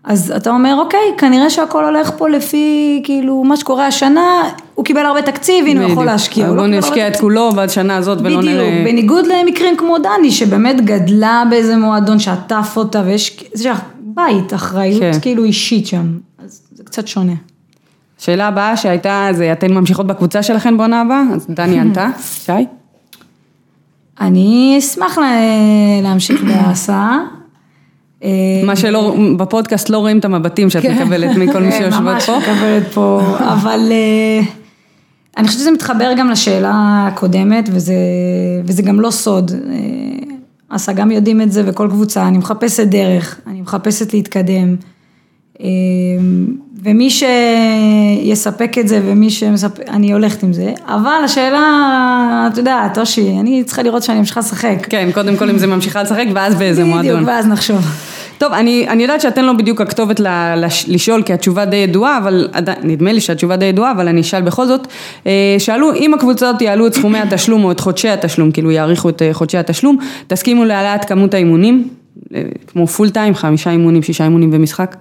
אז 0.03 0.33
אתה 0.38 0.49
אומר, 0.49 0.75
אוקיי, 0.79 0.99
כנראה 1.17 1.49
שהכל 1.49 1.85
הולך 1.85 2.12
פה 2.17 2.29
לפי, 2.29 3.01
כאילו, 3.03 3.43
מה 3.43 3.57
שקורה 3.57 3.88
השנה, 3.88 4.49
הוא 4.75 4.85
קיבל 4.85 5.05
הרבה 5.05 5.21
תקציב, 5.21 5.65
הנה 5.67 5.79
הוא 5.79 5.91
יכול 5.91 6.03
בדיוק. 6.03 6.12
להשקיע. 6.12 6.47
לא 6.47 6.63
קיבל 6.63 6.77
נשקיע 6.77 7.07
את 7.07 7.15
כולו 7.15 7.51
בשנה 7.51 7.95
הזאת 7.95 8.17
ולא 8.21 8.38
בדיוק, 8.38 8.43
נראה... 8.43 8.81
בניגוד 8.85 9.25
למקרים 9.27 9.77
כמו 9.77 9.97
דני, 9.97 10.31
שבאמת 10.31 10.85
גדלה 10.85 11.43
באיזה 11.49 11.77
מועדון 11.77 12.19
שעטף 12.19 12.73
אותה, 12.77 13.01
ויש 13.05 13.43
זה 13.53 13.71
בית, 13.99 14.53
אחריות 14.53 15.01
כן. 15.01 15.19
כאילו 15.21 15.43
אישית 15.43 15.88
שם, 15.88 16.17
אז 16.43 16.62
זה 16.71 16.83
קצת 16.83 17.07
שונה. 17.07 17.33
שאלה 18.17 18.47
הבאה 18.47 18.77
שהייתה, 18.77 19.27
זה 19.31 19.51
אתן 19.51 19.73
ממשיכות 19.73 20.07
בקבוצה 20.07 20.43
שלכן 20.43 20.77
בעונה 20.77 21.01
הבאה? 21.01 21.23
אז 21.33 21.47
דני 21.49 21.79
ענתה, 21.81 22.07
שי? 22.45 22.51
אני 24.21 24.75
אשמח 24.79 25.17
לה, 25.17 25.31
להמשיך 26.03 26.43
בהסעה. 26.43 27.38
אה, 28.23 28.29
מה 28.63 28.75
שלא, 28.75 29.15
בפודקאסט 29.38 29.89
לא 29.89 29.97
רואים 29.97 30.19
את 30.19 30.25
המבטים 30.25 30.69
שאת 30.69 30.86
מקבלת 30.86 31.38
מכל 31.38 31.60
מי 31.60 31.71
כן, 31.71 31.77
שיושבות 31.77 32.03
ממש 32.03 32.25
פה. 32.25 32.38
מקבלת 32.39 32.84
פה, 32.93 33.21
אבל 33.39 33.88
אה, 33.91 34.41
אני 35.38 35.47
חושבת 35.47 35.62
שזה 35.62 35.71
מתחבר 35.71 36.13
גם 36.17 36.29
לשאלה 36.29 36.71
הקודמת, 37.08 37.69
וזה, 37.71 37.93
וזה 38.65 38.82
גם 38.82 39.01
לא 39.01 39.12
סוד. 39.12 39.51
אסא 40.69 40.93
גם 40.93 41.12
יודעים 41.12 41.41
את 41.41 41.51
זה, 41.51 41.63
וכל 41.65 41.88
קבוצה, 41.91 42.27
אני 42.27 42.38
מחפשת 42.38 42.88
דרך, 42.88 43.39
אני 43.47 43.62
מחפשת 43.62 44.13
להתקדם. 44.13 44.75
ומי 46.84 47.10
שיספק 47.10 48.78
את 48.78 48.88
זה 48.88 49.02
ומי 49.06 49.30
שמספק, 49.30 49.89
אני 49.89 50.13
הולכת 50.13 50.43
עם 50.43 50.54
זה, 50.54 50.74
אבל 50.86 51.22
השאלה, 51.26 52.48
את 52.52 52.58
יודעת, 52.58 52.98
אושי, 52.98 53.36
אני 53.39 53.63
צריכה 53.63 53.84
לראות 53.84 54.04
שאני 54.04 54.19
ממשיכה 54.19 54.39
לשחק. 54.39 54.88
כן, 54.89 55.10
קודם 55.13 55.36
כל 55.36 55.50
אם 55.50 55.58
זה 55.58 55.67
ממשיכה 55.67 56.04
לשחק 56.04 56.26
ואז 56.34 56.56
באיזה 56.56 56.84
מועדון. 56.84 57.12
בדיוק, 57.12 57.28
ואז 57.28 57.48
נחשוב. 57.48 57.86
טוב, 58.38 58.54
אני, 58.54 58.86
אני 58.89 59.04
יודעת 59.04 59.22
שאתן 59.22 59.45
לא 59.45 59.54
בדיוק 59.54 59.82
הכתובת 59.82 60.19
ל, 60.19 60.28
לש, 60.56 60.86
לשאול, 60.89 61.24
כי 61.24 61.34
התשובה 61.34 61.65
די 61.65 61.76
ידועה, 61.76 62.17
אבל 62.17 62.48
נדמה 62.84 63.12
לי 63.12 63.22
שהתשובה 63.22 63.56
די 63.56 63.65
ידועה, 63.65 63.91
אבל 63.91 64.08
אני 64.08 64.22
אשאל 64.22 64.41
בכל 64.41 64.67
זאת. 64.67 64.88
אה, 65.28 65.56
שאלו, 65.60 65.93
אם 65.93 66.13
הקבוצות 66.13 66.62
יעלו 66.62 66.88
את 66.88 66.93
סכומי 66.93 67.19
התשלום 67.19 67.63
או 67.63 67.72
את 67.72 67.80
חודשי 67.80 68.10
התשלום, 68.10 68.52
כאילו 68.52 68.72
יאריכו 68.72 69.10
את 69.10 69.22
אה, 69.22 69.34
חודשי 69.34 69.58
התשלום, 69.58 69.98
תסכימו 70.28 70.65
להעלאת 70.65 71.06
כמות 71.06 71.34
האימונים, 71.34 71.88
אה, 72.36 72.41
כמו 72.67 72.88
פול 72.88 73.10
טיים, 73.10 73.36
חמישה 73.36 73.72
אימונים, 73.72 74.04
שישה 74.04 74.24
אימונים 74.24 74.52
במשחק? 74.52 74.95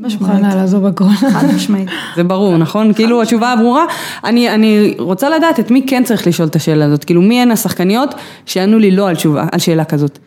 מוכנה 0.00 0.54
לעזוב 0.54 0.86
הכל. 0.86 1.04
חד 1.32 1.54
משמעית. 1.54 1.88
זה 2.16 2.24
ברור, 2.24 2.56
נכון? 2.56 2.92
כאילו 2.92 3.22
התשובה 3.22 3.52
הברורה. 3.52 3.84
אני, 4.24 4.50
אני 4.50 4.94
רוצה 4.98 5.30
לדעת 5.30 5.60
את 5.60 5.70
מי 5.70 5.84
כן 5.86 6.04
צריך 6.04 6.26
לשאול 6.26 6.48
את 6.48 6.56
השאלה 6.56 6.84
הזאת, 6.84 7.04
כאילו 7.04 7.22
מי 7.22 7.42
הן 7.42 7.50
השחקניות 7.50 8.14
שיענו 8.46 8.78
לי 8.78 8.90
לא 8.90 9.08
על 9.08 9.16
תשובה, 9.16 9.46
על 9.52 9.58
שאלה 9.58 9.84
כזאת. 9.84 10.18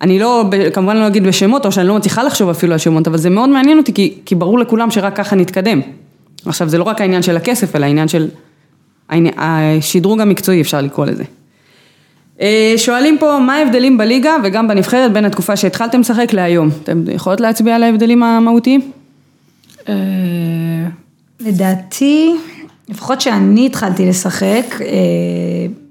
אני 0.00 0.18
לא, 0.18 0.44
כמובן 0.72 0.96
לא 0.96 1.06
אגיד 1.06 1.24
בשמות, 1.24 1.66
או 1.66 1.72
שאני 1.72 1.88
לא 1.88 1.96
מצליחה 1.96 2.22
לחשוב 2.22 2.50
אפילו 2.50 2.72
על 2.72 2.78
שמות, 2.78 3.08
אבל 3.08 3.18
זה 3.18 3.30
מאוד 3.30 3.50
מעניין 3.50 3.78
אותי, 3.78 3.92
כי, 3.92 4.14
כי 4.26 4.34
ברור 4.34 4.58
לכולם 4.58 4.90
שרק 4.90 5.16
ככה 5.16 5.36
נתקדם. 5.36 5.80
עכשיו, 6.46 6.68
זה 6.68 6.78
לא 6.78 6.84
רק 6.84 7.00
העניין 7.00 7.22
של 7.22 7.36
הכסף, 7.36 7.76
אלא 7.76 7.84
העניין 7.84 8.08
של 8.08 8.28
השדרוג 9.36 10.20
המקצועי, 10.20 10.60
אפשר 10.60 10.80
לקרוא 10.80 11.06
לזה. 11.06 11.24
שואלים 12.76 13.18
פה, 13.18 13.38
מה 13.38 13.54
ההבדלים 13.54 13.98
בליגה 13.98 14.36
וגם 14.44 14.68
בנבחרת 14.68 15.12
בין 15.12 15.24
התקופה 15.24 15.56
שהתחלתם 15.56 16.00
לשחק 16.00 16.32
להיום? 16.32 16.68
אתם 16.82 17.04
יכולות 17.12 17.40
להצביע 17.40 17.76
על 17.76 17.82
ההבדלים 17.82 18.22
המהותיים? 18.22 18.90
לדעתי, 21.40 22.34
לפחות 22.88 23.20
שאני 23.20 23.66
התחלתי 23.66 24.08
לשחק, 24.08 24.78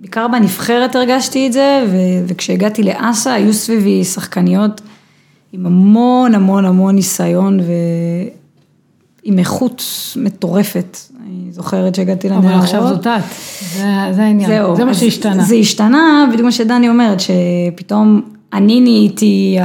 בעיקר 0.01 0.27
בנבחרת 0.27 0.95
הרגשתי 0.95 1.47
את 1.47 1.53
זה, 1.53 1.85
וכשהגעתי 2.27 2.83
לאסה 2.83 3.33
היו 3.33 3.53
סביבי 3.53 4.03
שחקניות 4.03 4.81
עם 5.53 5.65
המון 5.65 6.35
המון 6.35 6.65
המון 6.65 6.95
ניסיון 6.95 7.59
ועם 9.25 9.39
איכות 9.39 9.83
מטורפת. 10.15 10.97
אני 11.25 11.51
זוכרת 11.51 11.95
שהגעתי 11.95 12.29
לנערות. 12.29 12.45
אבל 12.45 12.59
עכשיו 12.59 12.87
זאת 12.87 13.07
את, 13.07 13.21
זה, 13.73 13.83
זה 14.11 14.23
העניין, 14.23 14.49
זהו, 14.49 14.75
זה 14.75 14.85
מה 14.85 14.93
שהשתנה. 14.93 15.43
זה 15.43 15.55
השתנה, 15.55 16.25
בדיוק 16.29 16.45
מה 16.45 16.51
שדני 16.51 16.89
אומרת, 16.89 17.17
שפתאום 17.19 18.21
אני 18.53 18.81
נהייתי 18.81 19.57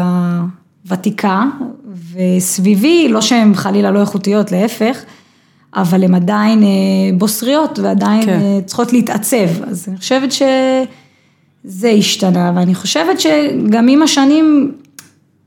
הוותיקה, 0.85 1.45
וסביבי, 2.13 3.09
לא 3.09 3.21
שהן 3.21 3.55
חלילה 3.55 3.91
לא 3.91 4.01
איכותיות, 4.01 4.53
להפך, 4.53 4.99
אבל 5.77 6.05
הן 6.05 6.15
עדיין 6.15 6.63
בוסריות 7.19 7.79
ועדיין 7.79 8.25
כן. 8.25 8.61
צריכות 8.67 8.93
להתעצב. 8.93 9.63
אז 9.67 9.85
אני 9.89 9.97
חושבת 9.97 10.33
שזה 10.33 11.89
השתנה, 11.89 12.53
ואני 12.57 12.75
חושבת 12.75 13.21
שגם 13.21 13.89
עם 13.89 14.03
השנים, 14.03 14.73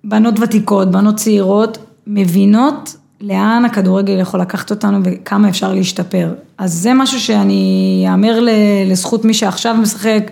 בנות 0.04 0.40
ותיקות, 0.40 0.92
בנות 0.92 1.16
צעירות, 1.16 1.78
מבינות 2.08 2.96
לאן 3.22 3.66
הכדורגל 3.66 4.20
יכול 4.20 4.42
לקחת 4.42 4.72
אותנו 4.72 5.00
וכמה 5.04 5.50
אפשר 5.50 5.74
להשתפר. 5.74 6.34
אז 6.58 6.74
זה 6.74 6.94
משהו 6.94 7.20
שאני 7.20 8.06
אאמר 8.12 8.40
לזכות 8.86 9.26
מי 9.26 9.34
שעכשיו 9.34 9.76
משחק. 9.76 10.32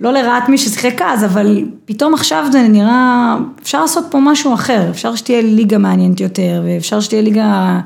לא 0.00 0.12
לרעת 0.12 0.48
מי 0.48 0.58
ששיחק 0.58 1.02
אז, 1.02 1.24
אבל 1.24 1.64
פתאום 1.84 2.14
עכשיו 2.14 2.44
זה 2.52 2.62
נראה, 2.62 3.36
אפשר 3.62 3.80
לעשות 3.82 4.04
פה 4.10 4.18
משהו 4.20 4.54
אחר, 4.54 4.90
אפשר 4.90 5.14
שתהיה 5.14 5.42
ליגה 5.42 5.78
מעניינת 5.78 6.20
יותר, 6.20 6.62
ואפשר 6.66 7.00
שתהיה 7.00 7.22
ליגה 7.22 7.80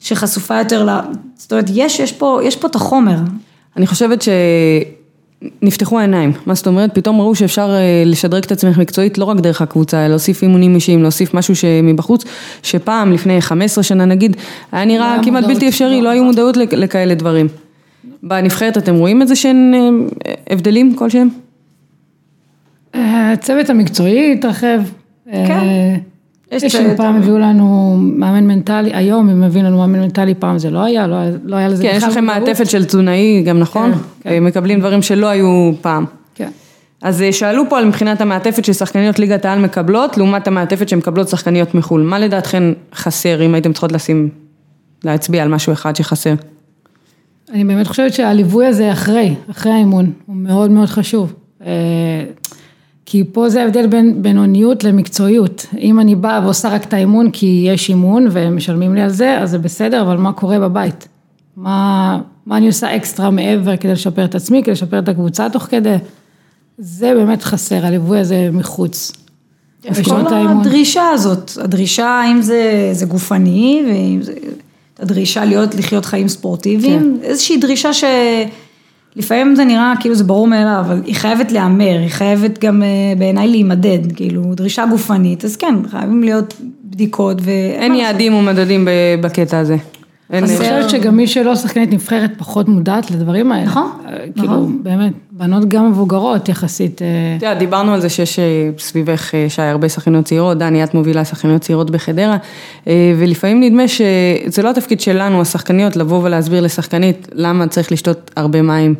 שחשופה 0.00 0.58
יותר 0.58 0.84
ל... 0.84 0.90
זאת 1.36 1.52
אומרת, 1.52 1.70
יש, 1.74 2.00
יש 2.00 2.12
פה, 2.12 2.40
יש 2.44 2.56
פה 2.56 2.66
את 2.66 2.74
החומר. 2.74 3.16
אני 3.76 3.86
חושבת 3.86 4.24
שנפתחו 5.62 5.98
העיניים, 5.98 6.32
מה 6.46 6.54
זאת 6.54 6.66
אומרת? 6.66 6.94
פתאום 6.94 7.20
ראו 7.20 7.34
שאפשר 7.34 7.70
לשדרג 8.06 8.44
את 8.44 8.52
עצמך 8.52 8.78
מקצועית 8.78 9.18
לא 9.18 9.24
רק 9.24 9.36
דרך 9.36 9.62
הקבוצה, 9.62 10.08
להוסיף 10.08 10.42
אימונים 10.42 10.74
אישיים, 10.74 11.02
להוסיף 11.02 11.34
משהו 11.34 11.56
שמבחוץ, 11.56 12.24
שפעם, 12.62 13.12
לפני 13.12 13.40
15 13.40 13.84
שנה 13.84 14.04
נגיד, 14.04 14.36
היה 14.72 14.84
נראה 14.84 15.16
כמעט 15.24 15.44
בלתי 15.44 15.68
אפשרי, 15.68 16.02
לא 16.02 16.08
היו 16.08 16.24
מודעות 16.24 16.56
לכאלה 16.56 17.14
דברים. 17.14 17.48
בנבחרת 18.22 18.78
אתם 18.78 18.94
רואים 18.94 19.22
את 19.22 19.28
זה 19.28 19.36
שאין 19.36 19.74
הבדלים 20.50 20.96
כלשהם? 20.96 21.28
הצוות 22.94 23.70
המקצועי 23.70 24.32
התרחב. 24.32 24.80
כן. 25.32 25.96
יש 26.52 26.64
שפעם 26.64 27.16
הביאו 27.16 27.38
לנו 27.38 27.96
מאמן 28.00 28.46
מנטלי, 28.46 28.94
היום 28.94 29.28
הם 29.28 29.40
מביאים 29.40 29.64
לנו 29.66 29.78
מאמן 29.78 30.00
מנטלי, 30.00 30.34
פעם 30.34 30.58
זה 30.58 30.70
לא 30.70 30.84
היה, 30.84 31.06
לא 31.44 31.56
היה 31.56 31.68
לזה 31.68 31.82
בכלל. 31.82 31.92
כן, 31.92 31.96
יש 31.96 32.04
לכם 32.04 32.24
מעטפת 32.24 32.70
של 32.70 32.84
תזונאי, 32.84 33.42
גם 33.42 33.58
נכון? 33.58 33.92
כן. 34.20 34.44
מקבלים 34.44 34.80
דברים 34.80 35.02
שלא 35.02 35.26
היו 35.26 35.72
פעם. 35.80 36.04
כן. 36.34 36.48
אז 37.02 37.24
שאלו 37.30 37.62
פה 37.68 37.78
על 37.78 37.84
מבחינת 37.84 38.20
המעטפת 38.20 38.64
ששחקניות 38.64 39.18
ליגת 39.18 39.44
העל 39.44 39.58
מקבלות, 39.58 40.16
לעומת 40.16 40.48
המעטפת 40.48 40.88
שמקבלות 40.88 41.28
שחקניות 41.28 41.74
מחו"ל. 41.74 42.02
מה 42.02 42.18
לדעתכן 42.18 42.64
חסר, 42.94 43.42
אם 43.42 43.54
הייתם 43.54 43.72
צריכות 43.72 43.92
לשים, 43.92 44.28
להצביע 45.04 45.42
על 45.42 45.48
משהו 45.48 45.72
אחד 45.72 45.96
שחסר? 45.96 46.34
אני 47.52 47.64
באמת 47.64 47.86
חושבת 47.86 48.12
שהליווי 48.12 48.66
הזה 48.66 48.92
אחרי, 48.92 49.34
אחרי 49.50 49.72
האימון, 49.72 50.12
הוא 50.26 50.36
מאוד 50.36 50.70
מאוד 50.70 50.88
חשוב. 50.88 51.34
כי 53.06 53.24
פה 53.32 53.48
זה 53.48 53.62
ההבדל 53.62 53.86
בין 53.86 54.22
בינוניות 54.22 54.84
למקצועיות. 54.84 55.66
אם 55.78 56.00
אני 56.00 56.14
באה 56.14 56.40
ועושה 56.44 56.68
רק 56.68 56.84
את 56.84 56.94
האימון 56.94 57.30
כי 57.30 57.64
יש 57.68 57.88
אימון 57.88 58.26
ומשלמים 58.30 58.94
לי 58.94 59.00
על 59.00 59.10
זה, 59.10 59.38
אז 59.38 59.50
זה 59.50 59.58
בסדר, 59.58 60.02
אבל 60.02 60.16
מה 60.16 60.32
קורה 60.32 60.58
בבית? 60.58 61.08
מה, 61.56 62.20
מה 62.46 62.56
אני 62.56 62.66
עושה 62.66 62.96
אקסטרה 62.96 63.30
מעבר 63.30 63.76
כדי 63.76 63.92
לשפר 63.92 64.24
את 64.24 64.34
עצמי, 64.34 64.62
כדי 64.62 64.72
לשפר 64.72 64.98
את 64.98 65.08
הקבוצה 65.08 65.50
תוך 65.50 65.62
כדי? 65.62 65.96
זה 66.78 67.12
באמת 67.14 67.42
חסר, 67.42 67.86
הליווי 67.86 68.18
הזה 68.18 68.48
מחוץ. 68.52 69.12
אז 69.88 70.00
כל 70.00 70.20
הדרישה 70.26 71.08
הזאת, 71.08 71.50
הדרישה 71.60 72.06
האם 72.06 72.42
זה, 72.42 72.88
זה 72.92 73.06
גופני, 73.06 73.84
ואם 73.86 74.22
זה, 74.22 74.32
הדרישה 75.00 75.44
להיות, 75.44 75.74
לחיות 75.74 76.04
חיים 76.04 76.28
ספורטיביים, 76.28 77.18
כן. 77.20 77.28
איזושהי 77.28 77.56
דרישה 77.56 77.92
ש... 77.92 78.04
לפעמים 79.16 79.54
זה 79.54 79.64
נראה 79.64 79.94
כאילו 80.00 80.14
זה 80.14 80.24
ברור 80.24 80.46
מאליו, 80.46 80.80
אבל 80.80 81.02
היא 81.06 81.14
חייבת 81.14 81.52
להיאמר, 81.52 81.98
היא 82.00 82.08
חייבת 82.08 82.58
גם 82.58 82.82
בעיניי 83.18 83.48
להימדד, 83.48 83.98
כאילו 84.16 84.42
דרישה 84.54 84.86
גופנית, 84.86 85.44
אז 85.44 85.56
כן, 85.56 85.74
חייבים 85.90 86.22
להיות 86.22 86.54
בדיקות 86.84 87.36
ו... 87.40 87.50
אין 87.50 87.94
יעדים 87.94 88.34
ומדדים 88.34 88.88
בקטע 89.20 89.58
הזה. 89.58 89.76
אני 90.32 90.56
חושבת 90.58 90.90
שגם 90.90 91.16
מי 91.16 91.26
שלא 91.26 91.56
שחקנית 91.56 91.92
נבחרת 91.92 92.30
פחות 92.38 92.68
מודעת 92.68 93.10
לדברים 93.10 93.52
האלה. 93.52 93.66
נכון. 93.66 93.90
כאילו, 94.38 94.68
באמת, 94.82 95.12
בנות 95.30 95.68
גם 95.68 95.90
מבוגרות 95.90 96.48
יחסית. 96.48 97.02
את 97.36 97.42
יודעת, 97.42 97.58
דיברנו 97.58 97.94
על 97.94 98.00
זה 98.00 98.08
שיש 98.08 98.38
סביבך, 98.78 99.30
שי, 99.48 99.62
הרבה 99.62 99.88
שחקניות 99.88 100.24
צעירות, 100.24 100.58
דני, 100.58 100.84
את 100.84 100.94
מובילה 100.94 101.24
שחקניות 101.24 101.62
צעירות 101.62 101.90
בחדרה, 101.90 102.36
ולפעמים 103.16 103.60
נדמה 103.60 103.88
שזה 103.88 104.62
לא 104.62 104.70
התפקיד 104.70 105.00
שלנו, 105.00 105.40
השחקניות, 105.40 105.96
לבוא 105.96 106.20
ולהסביר 106.22 106.60
לשחקנית 106.60 107.28
למה 107.32 107.66
צריך 107.66 107.92
לשתות 107.92 108.30
הרבה 108.36 108.62
מים 108.62 108.94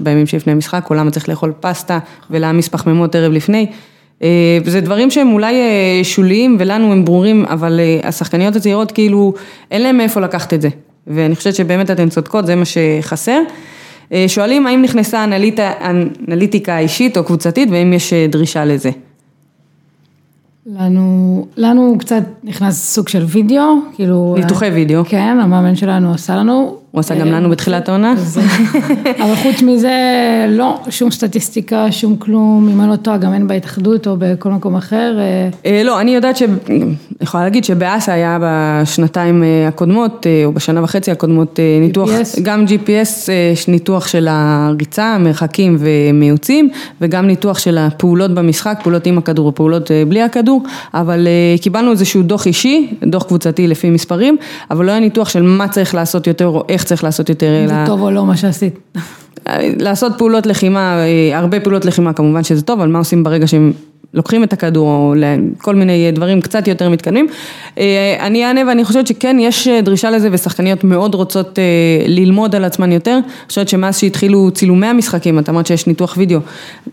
בימים 0.00 0.26
שלפני 0.26 0.54
משחק, 0.54 0.86
או 0.90 0.94
למה 0.94 1.10
צריך 1.10 1.28
לאכול 1.28 1.52
פסטה 1.60 1.98
ולהעמיס 2.30 2.68
פחמימות 2.68 3.14
ערב 3.14 3.32
לפני. 3.32 3.66
וזה 4.64 4.80
דברים 4.80 5.10
שהם 5.10 5.32
אולי 5.32 5.54
שוליים 6.02 6.56
ולנו 6.58 6.92
הם 6.92 7.04
ברורים, 7.04 7.44
אבל 7.44 7.80
השחקניות 8.02 8.56
הצעירות 8.56 8.92
כאילו 8.92 9.34
אין 9.70 9.82
להם 9.82 9.96
מאיפה 9.96 10.20
לקחת 10.20 10.54
את 10.54 10.62
זה. 10.62 10.68
ואני 11.06 11.36
חושבת 11.36 11.54
שבאמת 11.54 11.90
אתן 11.90 12.08
צודקות, 12.08 12.46
זה 12.46 12.54
מה 12.54 12.64
שחסר. 12.64 13.40
שואלים 14.26 14.66
האם 14.66 14.82
נכנסה 14.82 15.24
אנליטיקה 16.28 16.78
אישית 16.78 17.16
או 17.16 17.24
קבוצתית 17.24 17.68
והאם 17.70 17.92
יש 17.92 18.12
דרישה 18.12 18.64
לזה. 18.64 18.90
לנו, 20.66 21.46
לנו 21.56 21.96
קצת 21.98 22.22
נכנס 22.44 22.94
סוג 22.94 23.08
של 23.08 23.24
וידאו, 23.28 23.78
כאילו... 23.94 24.34
ניתוחי 24.38 24.66
וידאו. 24.66 25.04
כן, 25.04 25.38
המאמן 25.42 25.76
שלנו 25.76 26.14
עשה 26.14 26.36
לנו. 26.36 26.83
הוא 26.94 27.00
עשה 27.00 27.14
גם 27.14 27.26
לנו 27.26 27.50
בתחילת 27.50 27.88
העונה. 27.88 28.14
אבל 29.22 29.34
חוץ 29.36 29.62
מזה, 29.62 29.92
לא, 30.48 30.80
שום 30.90 31.10
סטטיסטיקה, 31.10 31.92
שום 31.92 32.16
כלום, 32.16 32.68
אם 32.72 32.80
אני 32.80 32.90
לא 32.90 32.96
טועה, 32.96 33.16
גם 33.16 33.34
אין 33.34 33.46
בהתאחדות 33.46 34.06
או 34.06 34.16
בכל 34.18 34.50
מקום 34.50 34.76
אחר. 34.76 35.18
לא, 35.84 36.00
אני 36.00 36.14
יודעת 36.14 36.36
ש... 36.36 36.42
יכולה 37.20 37.44
להגיד 37.44 37.64
שבאסה 37.64 38.12
היה 38.12 38.38
בשנתיים 38.40 39.44
הקודמות, 39.68 40.26
או 40.44 40.52
בשנה 40.52 40.82
וחצי 40.82 41.10
הקודמות, 41.10 41.60
ניתוח, 41.80 42.10
גם 42.42 42.64
GPS, 42.68 43.30
ניתוח 43.68 44.06
של 44.06 44.28
הריצה, 44.30 45.18
מרחקים 45.18 45.76
ומיוצים, 45.80 46.70
וגם 47.00 47.26
ניתוח 47.26 47.58
של 47.58 47.78
הפעולות 47.78 48.34
במשחק, 48.34 48.78
פעולות 48.82 49.06
עם 49.06 49.18
הכדור, 49.18 49.52
פעולות 49.54 49.90
בלי 50.08 50.22
הכדור, 50.22 50.62
אבל 50.94 51.26
קיבלנו 51.60 51.90
איזשהו 51.90 52.22
דוח 52.22 52.46
אישי, 52.46 52.94
דוח 53.06 53.22
קבוצתי 53.22 53.66
לפי 53.66 53.90
מספרים, 53.90 54.36
אבל 54.70 54.84
לא 54.84 54.90
היה 54.90 55.00
ניתוח 55.00 55.28
של 55.28 55.42
מה 55.42 55.68
צריך 55.68 55.94
לעשות 55.94 56.26
יותר 56.26 56.46
או 56.46 56.64
איך 56.68 56.83
איך 56.84 56.88
צריך 56.88 57.04
לעשות 57.04 57.28
יותר, 57.28 57.62
אם 57.62 57.68
זה 57.68 57.74
אלא 57.74 57.86
טוב 57.86 58.00
או 58.00 58.10
לא 58.10 58.26
מה 58.26 58.36
שעשית. 58.36 58.78
לעשות 59.78 60.12
פעולות 60.18 60.46
לחימה, 60.46 60.98
אה, 60.98 61.38
הרבה 61.38 61.60
פעולות 61.60 61.84
לחימה 61.84 62.12
כמובן 62.12 62.44
שזה 62.44 62.62
טוב, 62.62 62.80
אבל 62.80 62.88
מה 62.88 62.98
עושים 62.98 63.24
ברגע 63.24 63.46
שהם 63.46 63.72
לוקחים 64.14 64.44
את 64.44 64.52
הכדור 64.52 64.88
או 64.88 65.14
כל 65.58 65.74
מיני 65.74 66.10
דברים 66.12 66.40
קצת 66.40 66.68
יותר 66.68 66.88
מתקדמים. 66.88 67.26
אה, 67.78 68.16
אני 68.20 68.44
אענה 68.44 68.60
ואני 68.68 68.84
חושבת 68.84 69.06
שכן, 69.06 69.36
יש 69.40 69.68
אה, 69.68 69.80
דרישה 69.80 70.10
לזה 70.10 70.28
ושחקניות 70.32 70.84
מאוד 70.84 71.14
רוצות 71.14 71.58
ללמוד 72.06 72.54
על 72.54 72.64
עצמן 72.64 72.92
יותר. 72.92 73.12
אני 73.12 73.48
חושבת 73.48 73.68
שמאז 73.68 73.98
שהתחילו 73.98 74.50
צילומי 74.50 74.86
המשחקים, 74.86 75.38
את 75.38 75.48
אמרת 75.48 75.66
שיש 75.66 75.86
ניתוח 75.86 76.14
וידאו, 76.16 76.40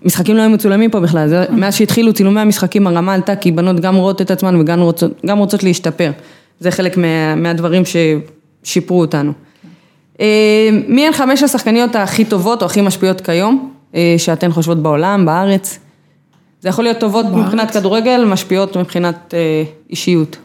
משחקים 0.05 0.35
לא 0.35 0.41
היו 0.41 0.49
מצולמים 0.49 0.91
פה 0.91 0.99
בכלל, 0.99 1.27
זה, 1.27 1.45
מאז 1.49 1.75
שהתחילו 1.75 2.13
צילומי 2.13 2.39
המשחקים 2.39 2.87
הרמה 2.87 3.13
עלתה 3.13 3.35
כי 3.35 3.51
בנות 3.51 3.79
גם 3.79 3.95
רואות 3.95 4.21
את 4.21 4.31
עצמן 4.31 4.55
וגם 4.55 4.79
רוצות, 4.79 5.11
רוצות 5.37 5.63
להשתפר. 5.63 6.11
זה 6.59 6.71
חלק 6.71 6.97
מה, 6.97 7.35
מהדברים 7.35 7.83
ששיפרו 7.85 8.99
אותנו. 8.99 9.50
אה, 10.21 10.69
מי 10.87 11.07
הן 11.07 11.13
חמש 11.13 11.43
השחקניות 11.43 11.95
הכי 11.95 12.25
טובות 12.25 12.61
או 12.61 12.65
הכי 12.65 12.81
משפיעות 12.81 13.21
כיום, 13.21 13.73
אה, 13.95 14.15
שאתן 14.17 14.51
חושבות 14.51 14.83
בעולם, 14.83 15.25
בארץ? 15.25 15.79
זה 16.61 16.69
יכול 16.69 16.83
להיות 16.83 16.97
טובות 16.97 17.25
בארץ. 17.25 17.45
מבחינת 17.45 17.71
כדורגל, 17.71 18.25
משפיעות 18.25 18.77
מבחינת 18.77 19.33
אה, 19.33 19.63
אישיות. 19.89 20.37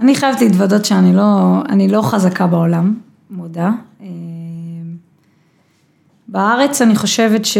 אני 0.00 0.14
חייבת 0.14 0.40
להתוודות 0.40 0.84
שאני 0.84 1.12
לא, 1.16 1.62
לא 1.88 2.02
חזקה 2.02 2.46
בעולם, 2.46 2.94
מודה. 3.30 3.70
בארץ 6.28 6.82
אני 6.82 6.96
חושבת 6.96 7.44
ש... 7.44 7.58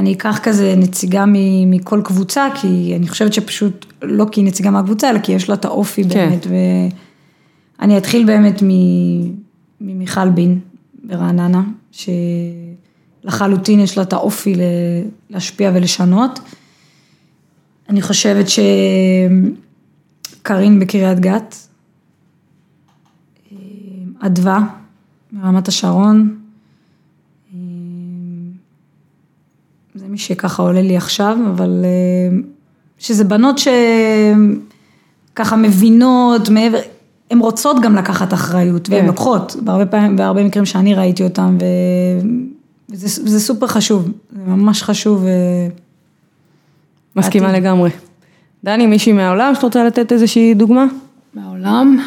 אני 0.00 0.12
אקח 0.12 0.38
כזה 0.42 0.74
נציגה 0.76 1.24
מכל 1.66 2.00
קבוצה, 2.04 2.48
כי 2.60 2.92
אני 2.96 3.08
חושבת 3.08 3.32
שפשוט, 3.32 3.86
לא 4.02 4.26
כי 4.32 4.40
היא 4.40 4.46
נציגה 4.46 4.70
מהקבוצה, 4.70 5.10
אלא 5.10 5.18
כי 5.18 5.32
יש 5.32 5.48
לה 5.48 5.54
את 5.54 5.64
האופי 5.64 6.04
כן. 6.04 6.08
באמת, 6.08 6.46
ואני 7.78 7.98
אתחיל 7.98 8.26
באמת 8.26 8.62
ממיכל 9.80 10.28
בין 10.30 10.60
ברעננה, 11.04 11.62
שלחלוטין 13.22 13.80
יש 13.80 13.96
לה 13.96 14.02
את 14.02 14.12
האופי 14.12 14.54
להשפיע 15.30 15.70
ולשנות. 15.74 16.40
אני 17.88 18.02
חושבת 18.02 18.46
שקארין 20.40 20.80
בקריית 20.80 21.20
גת, 21.20 21.56
אדווה 24.20 24.60
מרמת 25.32 25.68
השרון, 25.68 26.39
זה 29.94 30.08
מי 30.08 30.18
שככה 30.18 30.62
עולה 30.62 30.82
לי 30.82 30.96
עכשיו, 30.96 31.36
אבל 31.50 31.84
אה, 31.84 32.38
שזה 32.98 33.24
בנות 33.24 33.60
שככה 35.34 35.56
מבינות 35.56 36.48
מעבר, 36.48 36.78
הן 37.30 37.38
רוצות 37.38 37.80
גם 37.82 37.96
לקחת 37.96 38.32
אחריות, 38.34 38.88
והן 38.88 39.00
כן. 39.00 39.06
לוקחות, 39.06 39.56
בהרבה 39.62 39.86
פעמים, 39.86 40.16
בהרבה 40.16 40.44
מקרים 40.44 40.66
שאני 40.66 40.94
ראיתי 40.94 41.24
אותן. 41.24 41.58
וזה, 42.90 43.40
סופר 43.40 43.66
חשוב, 43.66 44.10
זה 44.32 44.42
ממש 44.46 44.82
חשוב. 44.82 45.24
אה, 45.24 45.68
מסכימה 47.16 47.46
בעתיד. 47.46 47.62
לגמרי. 47.62 47.90
דני, 48.64 48.86
מישהי 48.86 49.12
מהעולם 49.12 49.54
שאת 49.54 49.62
רוצה 49.62 49.84
לתת 49.84 50.12
איזושהי 50.12 50.54
דוגמה? 50.54 50.84
מהעולם? 51.34 51.98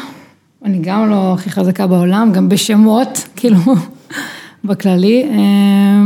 אני 0.64 0.78
גם 0.82 1.10
לא 1.10 1.34
הכי 1.34 1.50
חזקה 1.50 1.86
בעולם, 1.86 2.32
גם 2.32 2.48
בשמות, 2.48 3.08
כאילו, 3.36 3.58
בכללי. 4.64 5.28
אה, 5.30 6.02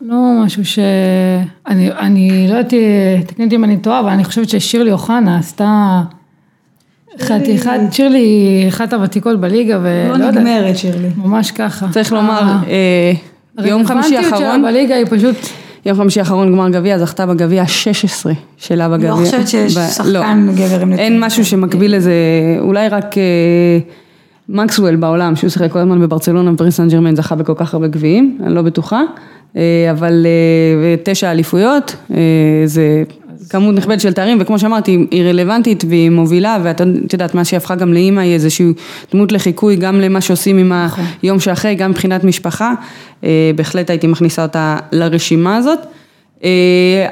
לא, 0.00 0.14
לא 0.14 0.44
משהו 0.44 0.64
ש... 0.64 0.78
אני, 1.66 1.92
אני 1.92 2.46
לא 2.48 2.54
יודעת, 2.56 2.74
תקני 3.26 3.44
אותי 3.44 3.56
אם 3.56 3.64
אני 3.64 3.76
טועה, 3.76 4.00
אבל 4.00 4.08
אני 4.08 4.24
חושבת 4.24 4.48
ששירלי 4.48 4.92
אוחנה 4.92 5.38
עשתה 5.38 6.02
חתיכת, 7.20 7.80
שירלי 7.90 8.64
אחת 8.68 8.92
הוותיקות 8.92 9.40
בליגה, 9.40 9.78
ולא 9.82 10.12
יודעת. 10.12 10.34
לא 10.34 10.40
נגמרת 10.40 10.78
שירלי. 10.78 11.08
ממש 11.16 11.50
ככה. 11.50 11.86
צריך 11.90 12.12
לומר, 12.12 12.42
אה, 12.68 13.12
יום 13.66 13.86
חמישי 13.86 14.16
האחרון. 14.16 14.42
הרלוונטיות 14.42 14.60
שלה 14.60 14.70
בליגה 14.70 14.94
היא 14.94 15.06
פשוט... 15.10 15.36
יום 15.86 15.96
חמישי 15.96 16.20
האחרון 16.20 16.52
גמר 16.52 16.68
גביע, 16.68 16.98
זכתה 16.98 17.26
בגביע 17.26 17.62
ה-16 17.62 18.26
שלה 18.56 18.88
בגביע. 18.88 19.10
לא 19.10 19.16
חושבת 19.16 19.48
שיש 19.48 19.74
שחקן 19.74 20.08
לא. 20.08 20.20
גבר 20.20 20.80
עם 20.80 20.92
נתונים. 20.92 20.98
אין 20.98 21.24
משהו 21.24 21.44
שמקביל 21.44 21.96
לזה, 21.96 22.12
אולי 22.60 22.88
רק... 22.88 23.14
מקסוול 24.48 24.96
בעולם, 24.96 25.36
שהוא 25.36 25.50
שיחק 25.50 25.70
כל 25.70 25.78
הזמן 25.78 26.00
בברצלונה 26.00 26.52
ופריס 26.52 26.76
סן 26.76 26.88
ג'רמן 26.88 27.16
זכה 27.16 27.34
בכל 27.34 27.54
כך 27.56 27.74
הרבה 27.74 27.86
גביעים, 27.86 28.38
אני 28.42 28.54
לא 28.54 28.62
בטוחה, 28.62 29.02
אה, 29.56 29.90
אבל 29.90 30.26
אה, 30.26 30.94
תשע 31.02 31.30
אליפויות, 31.30 31.96
אה, 32.14 32.16
זה 32.64 33.02
כמות 33.50 33.74
נכבדת 33.74 34.00
של 34.00 34.12
תארים, 34.12 34.38
וכמו 34.40 34.58
שאמרתי, 34.58 35.06
היא 35.10 35.22
רלוונטית 35.22 35.84
והיא 35.88 36.10
מובילה, 36.10 36.58
ואת 36.62 36.80
יודעת, 37.12 37.34
מה 37.34 37.44
שהיא 37.44 37.56
הפכה 37.56 37.74
גם 37.74 37.92
לאימא 37.92 38.20
היא 38.20 38.34
איזושהי 38.34 38.72
דמות 39.12 39.32
לחיקוי, 39.32 39.76
גם 39.76 40.00
למה 40.00 40.20
שעושים 40.20 40.58
עם 40.58 40.72
נכון. 40.72 41.04
היום 41.22 41.40
שאחרי, 41.40 41.74
גם 41.74 41.90
מבחינת 41.90 42.24
משפחה, 42.24 42.72
בהחלט 43.56 43.90
הייתי 43.90 44.06
מכניסה 44.06 44.42
אותה 44.42 44.76
לרשימה 44.92 45.56
הזאת. 45.56 45.78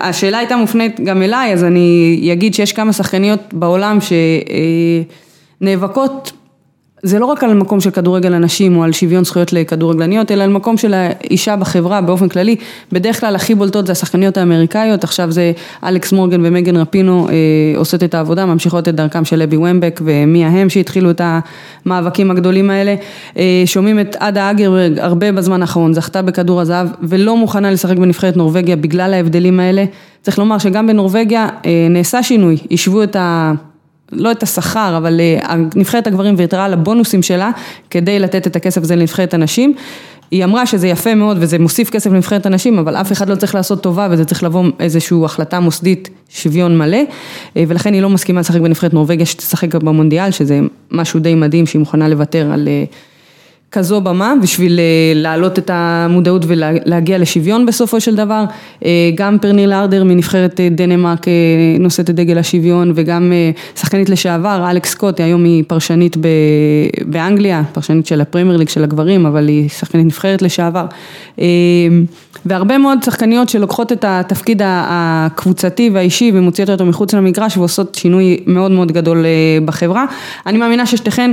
השאלה 0.00 0.38
הייתה 0.38 0.56
מופנית 0.56 1.00
גם 1.00 1.22
אליי, 1.22 1.52
אז 1.52 1.64
אני 1.64 2.30
אגיד 2.32 2.54
שיש 2.54 2.72
כמה 2.72 2.92
שחקניות 2.92 3.40
בעולם 3.52 3.98
שנאבקות 5.60 6.32
זה 7.06 7.18
לא 7.18 7.26
רק 7.26 7.44
על 7.44 7.54
מקום 7.54 7.80
של 7.80 7.90
כדורגל 7.90 8.34
הנשים 8.34 8.76
או 8.76 8.84
על 8.84 8.92
שוויון 8.92 9.24
זכויות 9.24 9.52
לכדורגלניות, 9.52 10.30
אלא 10.32 10.44
על 10.44 10.50
מקום 10.50 10.76
של 10.76 10.94
האישה 10.94 11.56
בחברה 11.56 12.00
באופן 12.00 12.28
כללי. 12.28 12.56
בדרך 12.92 13.20
כלל 13.20 13.34
הכי 13.36 13.54
בולטות 13.54 13.86
זה 13.86 13.92
השחקניות 13.92 14.36
האמריקאיות, 14.36 15.04
עכשיו 15.04 15.32
זה 15.32 15.52
אלכס 15.84 16.12
מורגן 16.12 16.46
ומגן 16.46 16.76
רפינו 16.76 17.28
אה, 17.28 17.34
עושות 17.78 18.02
את 18.02 18.14
העבודה, 18.14 18.46
ממשיכות 18.46 18.88
את 18.88 18.94
דרכם 18.94 19.24
של 19.24 19.38
לוי 19.38 19.56
ומבק 19.56 20.00
ומיה 20.04 20.48
הם 20.48 20.68
שהתחילו 20.68 21.10
את 21.10 21.20
המאבקים 21.84 22.30
הגדולים 22.30 22.70
האלה. 22.70 22.94
אה, 23.38 23.62
שומעים 23.66 24.00
את 24.00 24.16
עדה 24.20 24.50
אגרברג 24.50 24.98
הרבה 24.98 25.32
בזמן 25.32 25.62
האחרון, 25.62 25.94
זכתה 25.94 26.22
בכדור 26.22 26.60
הזהב 26.60 26.88
ולא 27.02 27.36
מוכנה 27.36 27.70
לשחק 27.70 27.96
בנבחרת 27.96 28.36
נורבגיה 28.36 28.76
בגלל 28.76 29.14
ההבדלים 29.14 29.60
האלה. 29.60 29.84
צריך 30.22 30.38
לומר 30.38 30.58
שגם 30.58 30.86
בנורבגיה 30.86 31.48
אה, 31.66 31.86
נעשה 31.90 32.22
שינוי, 32.22 32.56
השוו 32.70 33.02
את 33.02 33.16
ה... 33.16 33.52
לא 34.12 34.30
את 34.30 34.42
השכר, 34.42 34.94
אבל 34.96 35.20
אה, 35.20 35.56
נבחרת 35.76 36.06
הגברים 36.06 36.34
ויתרה 36.38 36.64
על 36.64 36.72
הבונוסים 36.72 37.22
שלה 37.22 37.50
כדי 37.90 38.18
לתת 38.18 38.46
את 38.46 38.56
הכסף 38.56 38.82
הזה 38.82 38.96
לנבחרת 38.96 39.34
הנשים. 39.34 39.74
היא 40.30 40.44
אמרה 40.44 40.66
שזה 40.66 40.88
יפה 40.88 41.14
מאוד 41.14 41.36
וזה 41.40 41.58
מוסיף 41.58 41.90
כסף 41.90 42.10
לנבחרת 42.10 42.46
הנשים, 42.46 42.78
אבל 42.78 42.96
אף 42.96 43.12
אחד 43.12 43.28
לא 43.28 43.34
צריך 43.34 43.54
לעשות 43.54 43.82
טובה 43.82 44.08
וזה 44.10 44.24
צריך 44.24 44.42
לבוא 44.42 44.64
איזושהי 44.80 45.24
החלטה 45.24 45.60
מוסדית 45.60 46.10
שוויון 46.28 46.78
מלא, 46.78 46.98
אה, 47.56 47.64
ולכן 47.68 47.92
היא 47.92 48.02
לא 48.02 48.10
מסכימה 48.10 48.40
לשחק 48.40 48.60
בנבחרת 48.60 48.94
נורבגיה 48.94 49.26
שתשחק 49.26 49.74
במונדיאל, 49.74 50.30
שזה 50.30 50.60
משהו 50.90 51.20
די 51.20 51.34
מדהים 51.34 51.66
שהיא 51.66 51.80
מוכנה 51.80 52.08
לוותר 52.08 52.50
על 52.52 52.68
אה, 52.68 52.84
כזו 53.76 54.00
במה 54.00 54.34
בשביל 54.42 54.78
אה, 54.78 55.12
להעלות 55.14 55.58
את 55.58 55.70
המודעות 55.72 56.42
ולהגיע 56.46 57.18
לשוויון 57.18 57.66
בסופו 57.66 58.00
של 58.00 58.16
דבר. 58.16 58.44
אה, 58.84 59.10
גם 59.14 59.38
פרניל 59.38 59.72
ארדר 59.72 60.04
מנבחרת 60.04 60.60
אה, 60.60 60.68
דנמרק 60.70 61.26
נושאת 61.80 62.10
את 62.10 62.14
דגל 62.14 62.38
השוויון 62.38 62.92
וגם 62.94 63.32
שחקנית 63.76 64.08
לשעבר, 64.08 64.70
אלכס 64.70 64.90
סקוט, 64.90 65.20
היום 65.20 65.44
היא 65.44 65.64
פרשנית 65.66 66.16
באנגליה, 67.06 67.62
פרשנית 67.72 68.06
של 68.06 68.20
הפרמייר 68.20 68.56
ליג 68.56 68.68
של 68.68 68.84
הגברים, 68.84 69.26
אבל 69.26 69.48
היא 69.48 69.68
שחקנית 69.68 70.06
נבחרת 70.06 70.42
לשעבר. 70.42 70.86
והרבה 72.46 72.78
מאוד 72.78 73.02
שחקניות 73.02 73.48
שלוקחות 73.48 73.92
את 73.92 74.04
התפקיד 74.08 74.62
הקבוצתי 74.64 75.90
והאישי 75.94 76.32
ומוציאות 76.34 76.70
אותו 76.70 76.86
מחוץ 76.86 77.14
למגרש 77.14 77.56
ועושות 77.56 77.94
שינוי 77.94 78.40
מאוד 78.46 78.70
מאוד 78.70 78.92
גדול 78.92 79.24
בחברה. 79.64 80.04
אני 80.46 80.58
מאמינה 80.58 80.86
ששתיכן 80.86 81.32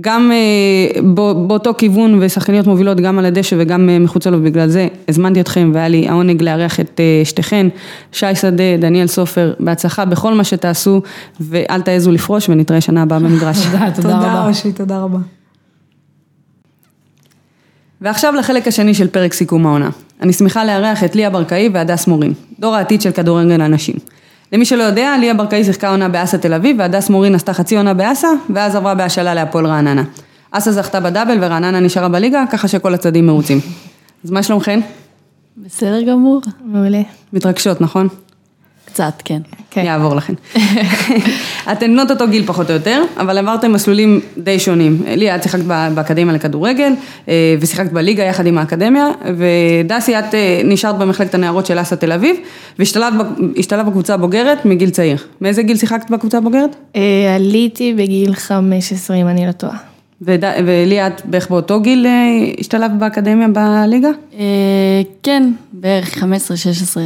גם 0.00 0.32
אה, 0.32 1.02
באותו 1.46 1.74
כיוון 1.78 2.18
ושחקניות 2.22 2.66
מובילות 2.66 3.00
גם 3.00 3.18
על 3.18 3.24
הדשא 3.24 3.56
וגם 3.58 3.88
אה, 3.88 3.98
מחוצה 3.98 4.30
לו, 4.30 4.38
ובגלל 4.38 4.68
זה 4.68 4.88
הזמנתי 5.08 5.40
אתכם 5.40 5.70
והיה 5.74 5.88
לי 5.88 6.08
העונג 6.08 6.42
לארח 6.42 6.80
את 6.80 7.00
אה, 7.00 7.24
שתיכן, 7.24 7.66
שי 8.12 8.34
שדה, 8.34 8.76
דניאל 8.78 9.06
סופר, 9.06 9.54
בהצלחה 9.60 10.04
בכל 10.04 10.34
מה 10.34 10.44
שתעשו 10.44 11.02
ואל 11.40 11.82
תעזו 11.82 12.12
לפרוש 12.12 12.48
ונתראה 12.48 12.80
שנה 12.80 13.02
הבאה 13.02 13.18
במגרש. 13.18 13.58
תודה, 13.66 13.90
תודה 13.94 14.16
רבה. 14.16 14.26
תודה 14.26 14.46
ראשי, 14.46 14.72
תודה 14.72 14.98
רבה. 14.98 15.18
ועכשיו 18.00 18.34
לחלק 18.34 18.68
השני 18.68 18.94
של 18.94 19.08
פרק 19.08 19.32
סיכום 19.32 19.66
העונה. 19.66 19.90
אני 20.20 20.32
שמחה 20.32 20.64
לארח 20.64 21.04
את 21.04 21.16
ליה 21.16 21.30
ברקאי 21.30 21.70
והדס 21.72 22.06
מורין, 22.06 22.32
דור 22.60 22.74
העתיד 22.74 23.00
של 23.00 23.10
כדורגל 23.10 23.60
הנשים. 23.60 23.94
למי 24.52 24.64
שלא 24.64 24.82
יודע, 24.82 25.16
ליה 25.20 25.34
ברקאי 25.34 25.64
שיחקה 25.64 25.90
עונה 25.90 26.08
באסה 26.08 26.38
תל 26.38 26.54
אביב, 26.54 26.76
והדס 26.78 27.10
מורין 27.10 27.34
עשתה 27.34 27.52
חצי 27.52 27.76
עונה 27.76 27.94
באסה, 27.94 28.28
ואז 28.50 28.76
עברה 28.76 28.94
בהשאלה 28.94 29.34
להפועל 29.34 29.66
רעננה. 29.66 30.02
אסה 30.50 30.72
זכתה 30.72 31.00
בדאבל 31.00 31.38
ורעננה 31.40 31.80
נשארה 31.80 32.08
בליגה, 32.08 32.44
ככה 32.50 32.68
שכל 32.68 32.94
הצדדים 32.94 33.26
מרוצים. 33.26 33.60
אז 34.24 34.30
מה 34.30 34.42
שלומכן? 34.42 34.80
בסדר 35.56 36.02
גמור, 36.02 36.40
מעולה. 36.64 37.02
מתרגשות, 37.32 37.80
נכון? 37.80 38.08
קצת, 38.92 39.22
כן. 39.24 39.42
כן. 39.70 39.84
יעבור 39.84 40.14
לכן. 40.14 40.34
אתן 41.72 41.92
בנות 41.92 42.10
אותו 42.10 42.28
גיל 42.28 42.46
פחות 42.46 42.70
או 42.70 42.74
יותר, 42.74 43.02
אבל 43.16 43.38
עברתם 43.38 43.72
מסלולים 43.72 44.20
די 44.38 44.58
שונים. 44.58 45.02
לי, 45.06 45.34
את 45.34 45.42
שיחקת 45.42 45.62
באקדמיה 45.94 46.34
לכדורגל, 46.34 46.92
אה, 47.28 47.54
ושיחקת 47.60 47.92
בליגה 47.92 48.22
יחד 48.22 48.46
עם 48.46 48.58
האקדמיה, 48.58 49.06
ודסי, 49.36 50.18
את 50.18 50.34
אה, 50.34 50.60
נשארת 50.64 50.98
במחלקת 50.98 51.34
הנערות 51.34 51.66
של 51.66 51.80
אסא 51.80 51.94
תל 51.94 52.12
אביב, 52.12 52.36
והשתלבת 52.78 53.86
בקבוצה 53.86 54.14
הבוגרת 54.14 54.64
מגיל 54.64 54.90
צעיר. 54.90 55.16
מאיזה 55.40 55.62
גיל 55.62 55.76
שיחקת 55.76 56.10
בקבוצה 56.10 56.38
הבוגרת? 56.38 56.76
אה, 56.96 57.34
עליתי 57.34 57.94
בגיל 57.94 58.34
15, 58.34 59.16
אם 59.16 59.28
אני 59.28 59.46
לא 59.46 59.52
טועה. 59.52 59.91
ולי, 60.22 61.06
את 61.06 61.22
בערך 61.24 61.50
באותו 61.50 61.80
גיל 61.80 62.06
השתלבת 62.60 62.90
באקדמיה 62.98 63.48
בליגה? 63.48 64.10
כן, 65.22 65.52
בערך 65.72 66.18
15-16 66.18 66.24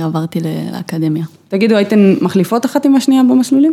עברתי 0.05 0.41
לאקדמיה. 0.73 1.25
תגידו, 1.49 1.77
הייתן 1.77 2.15
מחליפות 2.21 2.67
אחת 2.67 2.85
עם 2.85 2.97
השנייה 2.97 3.23
במסלולים? 3.23 3.73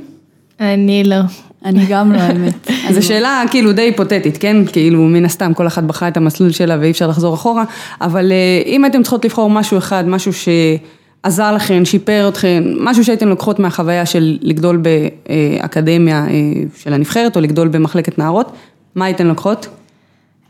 אני 0.60 1.04
לא. 1.04 1.22
אני 1.66 1.86
גם 1.90 2.12
לא, 2.12 2.18
האמת. 2.18 2.72
זו 2.96 3.08
שאלה 3.08 3.44
כאילו 3.52 3.74
די 3.74 3.82
היפותטית, 3.82 4.38
כן? 4.38 4.58
כאילו, 4.66 5.00
מן 5.02 5.26
הסתם, 5.26 5.54
כל 5.54 5.68
אחת 5.68 5.84
בחרה 5.84 6.08
את 6.08 6.18
המסלול 6.18 6.52
שלה 6.52 6.78
ואי 6.80 6.92
אפשר 6.92 7.08
לחזור 7.08 7.34
אחורה, 7.34 7.64
אבל 8.02 8.32
אה, 8.32 8.62
אם 8.66 8.84
הייתם 8.84 9.04
צריכות 9.04 9.26
לבחור 9.26 9.50
משהו 9.50 9.78
אחד, 9.78 10.08
משהו 10.08 10.32
שעזר 10.34 11.54
לכן, 11.56 11.86
שיפר 11.86 12.30
אתכן, 12.30 12.64
משהו 12.80 13.04
שהייתן 13.04 13.28
לוקחות 13.28 13.60
מהחוויה 13.60 14.06
של 14.06 14.38
לגדול 14.42 14.82
באקדמיה 14.82 16.26
אה, 16.28 16.30
של 16.78 16.94
הנבחרת, 16.94 17.36
או 17.36 17.42
לגדול 17.42 17.68
במחלקת 17.68 18.20
נערות, 18.20 18.52
מה 18.96 19.06
הייתן 19.06 19.28
לוקחות? 19.28 19.68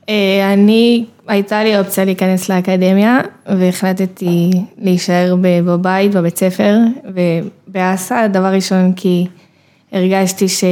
אה, 0.10 0.54
אני, 0.54 1.06
הייתה 1.28 1.64
לי 1.64 1.80
אופציה 1.80 2.06
להיכנס 2.06 2.50
לאקדמיה, 2.50 3.20
והחלטתי 3.46 4.52
להישאר 4.78 5.36
בבית, 5.42 6.12
בבית 6.16 6.38
ספר, 6.38 6.78
ובאסה, 7.06 8.28
דבר 8.28 8.54
ראשון 8.54 8.94
כי 8.94 9.28
הרגשתי 9.92 10.48
ש, 10.48 10.64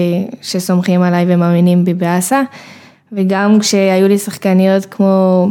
שסומכים 0.42 1.02
עליי 1.02 1.26
ומאמינים 1.28 1.86
בי 1.86 1.94
באסה, 1.94 2.42
וגם 3.12 3.60
כשהיו 3.60 4.08
לי 4.08 4.18
שחקניות 4.18 4.86
כמו 4.86 5.48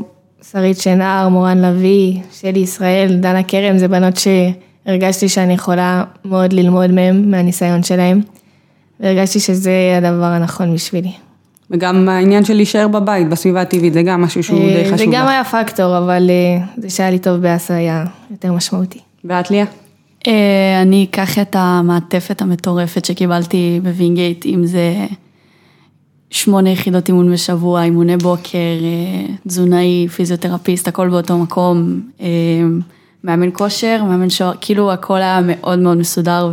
שרית 0.51 0.79
שנהר, 0.79 1.29
מורן 1.29 1.59
לביא, 1.59 2.21
שלי 2.33 2.59
ישראל, 2.59 3.16
דנה 3.21 3.43
כרם, 3.43 3.79
זה 3.79 3.89
בנות 3.89 4.14
שהרגשתי 4.16 5.29
שאני 5.29 5.53
יכולה 5.55 6.05
מאוד 6.25 6.53
ללמוד 6.53 6.91
מהן, 6.91 7.31
מהניסיון 7.31 7.83
שלהן, 7.83 8.21
והרגשתי 9.01 9.41
שזה 9.41 9.73
הדבר 9.99 10.25
הנכון 10.25 10.75
בשבילי. 10.75 11.12
וגם 11.71 12.09
העניין 12.09 12.45
של 12.45 12.55
להישאר 12.55 12.89
בבית, 12.89 13.29
בסביבה 13.29 13.61
הטבעית, 13.61 13.93
זה 13.93 14.03
גם 14.03 14.23
משהו 14.23 14.43
שהוא 14.43 14.61
די 14.61 14.85
חשוב. 14.85 14.99
זה 14.99 15.05
גם 15.12 15.29
היה 15.29 15.45
פקטור, 15.45 15.99
אבל 15.99 16.31
אה, 16.31 16.64
זה 16.77 16.91
שהיה 16.91 17.11
לי 17.11 17.18
טוב 17.18 17.37
באס"א 17.36 17.74
היה 17.75 18.05
יותר 18.31 18.53
משמעותי. 18.53 18.99
ואת 19.25 19.51
ליה? 19.51 19.64
אה, 20.27 20.83
אני 20.83 21.07
אקח 21.11 21.39
את 21.39 21.57
המעטפת 21.59 22.43
המטורפת 22.43 23.05
שקיבלתי 23.05 23.81
בווינגייט, 23.83 24.47
אם 24.47 24.66
זה 24.66 25.07
שמונה 26.31 26.71
יחידות 26.71 27.09
אימון 27.09 27.33
בשבוע, 27.33 27.83
אימוני 27.83 28.16
בוקר, 28.16 28.59
אה, 28.59 29.35
תזונאי, 29.49 30.09
פיזיותרפיסט, 30.09 30.89
הכל 30.89 31.09
באותו 31.09 31.39
מקום, 31.39 32.01
מאמן 33.25 33.49
כושר, 33.53 34.05
מאמן 34.05 34.31
שוער, 34.31 34.53
כאילו 34.61 34.93
הכל 34.93 35.16
היה 35.16 35.41
מאוד 35.47 35.79
מאוד 35.79 35.97
מסודר, 35.97 36.53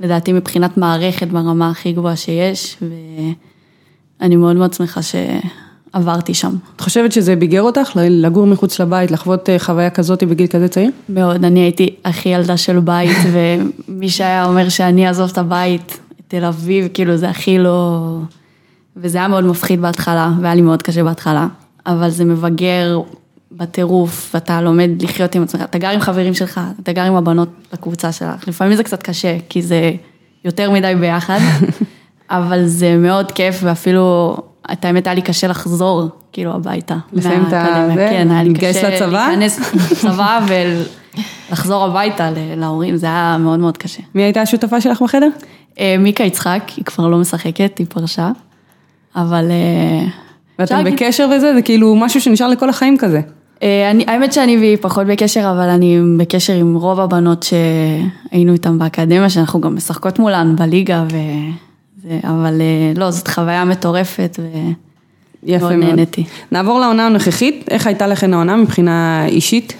ולדעתי 0.00 0.32
מבחינת 0.32 0.76
מערכת 0.76 1.28
ברמה 1.28 1.70
הכי 1.70 1.92
גבוהה 1.92 2.16
שיש. 2.16 2.76
ו... 2.82 2.94
אני 4.20 4.36
מאוד 4.36 4.56
מאוד 4.56 4.72
שמחה 4.72 5.00
שעברתי 5.02 6.34
שם. 6.34 6.54
את 6.76 6.80
חושבת 6.80 7.12
שזה 7.12 7.36
ביגר 7.36 7.62
אותך, 7.62 7.90
לגור 7.96 8.46
מחוץ 8.46 8.80
לבית, 8.80 9.10
לחוות 9.10 9.48
אה, 9.48 9.58
חוויה 9.58 9.90
כזאת 9.90 10.24
בגיל 10.24 10.46
כזה 10.46 10.68
צעיר? 10.68 10.90
מאוד, 11.08 11.44
אני 11.44 11.60
הייתי 11.60 11.94
הכי 12.04 12.28
ילדה 12.28 12.56
של 12.56 12.80
בית, 12.80 13.16
ומי 13.88 14.08
שהיה 14.08 14.44
אומר 14.44 14.68
שאני 14.68 15.08
אעזוב 15.08 15.30
את 15.30 15.38
הבית, 15.38 15.98
תל 16.28 16.44
אביב, 16.44 16.88
כאילו 16.94 17.16
זה 17.16 17.30
הכי 17.30 17.58
לא... 17.58 18.18
וזה 18.96 19.18
היה 19.18 19.28
מאוד 19.28 19.44
מפחיד 19.44 19.80
בהתחלה, 19.80 20.32
והיה 20.40 20.54
לי 20.54 20.62
מאוד 20.62 20.82
קשה 20.82 21.04
בהתחלה, 21.04 21.46
אבל 21.86 22.10
זה 22.10 22.24
מבגר 22.24 23.00
בטירוף, 23.52 24.30
ואתה 24.34 24.62
לומד 24.62 24.90
לחיות 25.00 25.34
עם 25.34 25.42
עצמך, 25.42 25.62
אתה 25.62 25.78
גר 25.78 25.88
עם 25.88 26.00
חברים 26.00 26.34
שלך, 26.34 26.60
אתה 26.82 26.92
גר 26.92 27.02
עם 27.02 27.14
הבנות 27.14 27.48
בקבוצה 27.72 28.12
שלך, 28.12 28.48
לפעמים 28.48 28.76
זה 28.76 28.82
קצת 28.82 29.02
קשה, 29.02 29.36
כי 29.48 29.62
זה 29.62 29.92
יותר 30.44 30.70
מדי 30.70 30.94
ביחד. 31.00 31.38
אבל 32.30 32.66
זה 32.66 32.96
מאוד 32.96 33.32
כיף, 33.32 33.60
ואפילו, 33.62 34.36
את 34.72 34.84
האמת 34.84 35.06
היה 35.06 35.14
לי 35.14 35.22
קשה 35.22 35.46
לחזור, 35.46 36.08
כאילו, 36.32 36.52
הביתה. 36.52 36.96
לסיים 37.12 37.44
את 37.44 37.50
זה? 37.50 37.56
כן, 38.10 38.28
היה 38.30 38.42
לי 38.42 38.54
קשה 38.54 38.88
לצבא? 38.88 39.26
להיכנס 39.28 39.74
לצבא 39.74 40.40
ולחזור 41.50 41.84
הביתה 41.84 42.30
להורים, 42.56 42.96
זה 42.96 43.06
היה 43.06 43.36
מאוד 43.40 43.58
מאוד 43.58 43.76
קשה. 43.76 44.02
מי 44.14 44.22
הייתה 44.22 44.42
השותפה 44.42 44.80
שלך 44.80 45.02
בחדר? 45.02 45.28
אה, 45.80 45.96
מיקה 45.98 46.24
יצחק, 46.24 46.62
היא 46.76 46.84
כבר 46.84 47.08
לא 47.08 47.18
משחקת, 47.18 47.78
היא 47.78 47.86
פרשה, 47.88 48.30
אבל... 49.16 49.50
אה, 49.50 50.06
ואתם 50.58 50.84
בקשר 50.84 51.30
וזה? 51.36 51.54
זה 51.54 51.62
כאילו 51.62 51.96
משהו 51.96 52.20
שנשאר 52.20 52.48
לכל 52.48 52.68
החיים 52.68 52.98
כזה. 52.98 53.20
אה, 53.62 53.90
אני, 53.90 54.04
האמת 54.08 54.32
שאני 54.32 54.56
והיא 54.56 54.76
פחות 54.80 55.06
בקשר, 55.06 55.50
אבל 55.50 55.68
אני 55.68 56.00
בקשר 56.18 56.52
עם 56.52 56.74
רוב 56.74 57.00
הבנות 57.00 57.42
שהיינו 57.42 58.52
איתן 58.52 58.78
באקדמיה, 58.78 59.30
שאנחנו 59.30 59.60
גם 59.60 59.76
משחקות 59.76 60.18
מולן 60.18 60.56
בליגה, 60.56 61.04
ו... 61.12 61.16
זה, 62.02 62.18
אבל 62.24 62.60
אה, 62.60 62.92
לא, 62.96 63.10
זאת 63.10 63.28
חוויה 63.28 63.64
מטורפת 63.64 64.38
ומאוד 65.42 65.72
נהניתי. 65.72 66.24
נעבור 66.52 66.80
לעונה 66.80 67.06
הנוכחית, 67.06 67.68
איך 67.70 67.86
הייתה 67.86 68.06
לכן 68.06 68.34
העונה 68.34 68.56
מבחינה 68.56 69.26
אישית? 69.26 69.72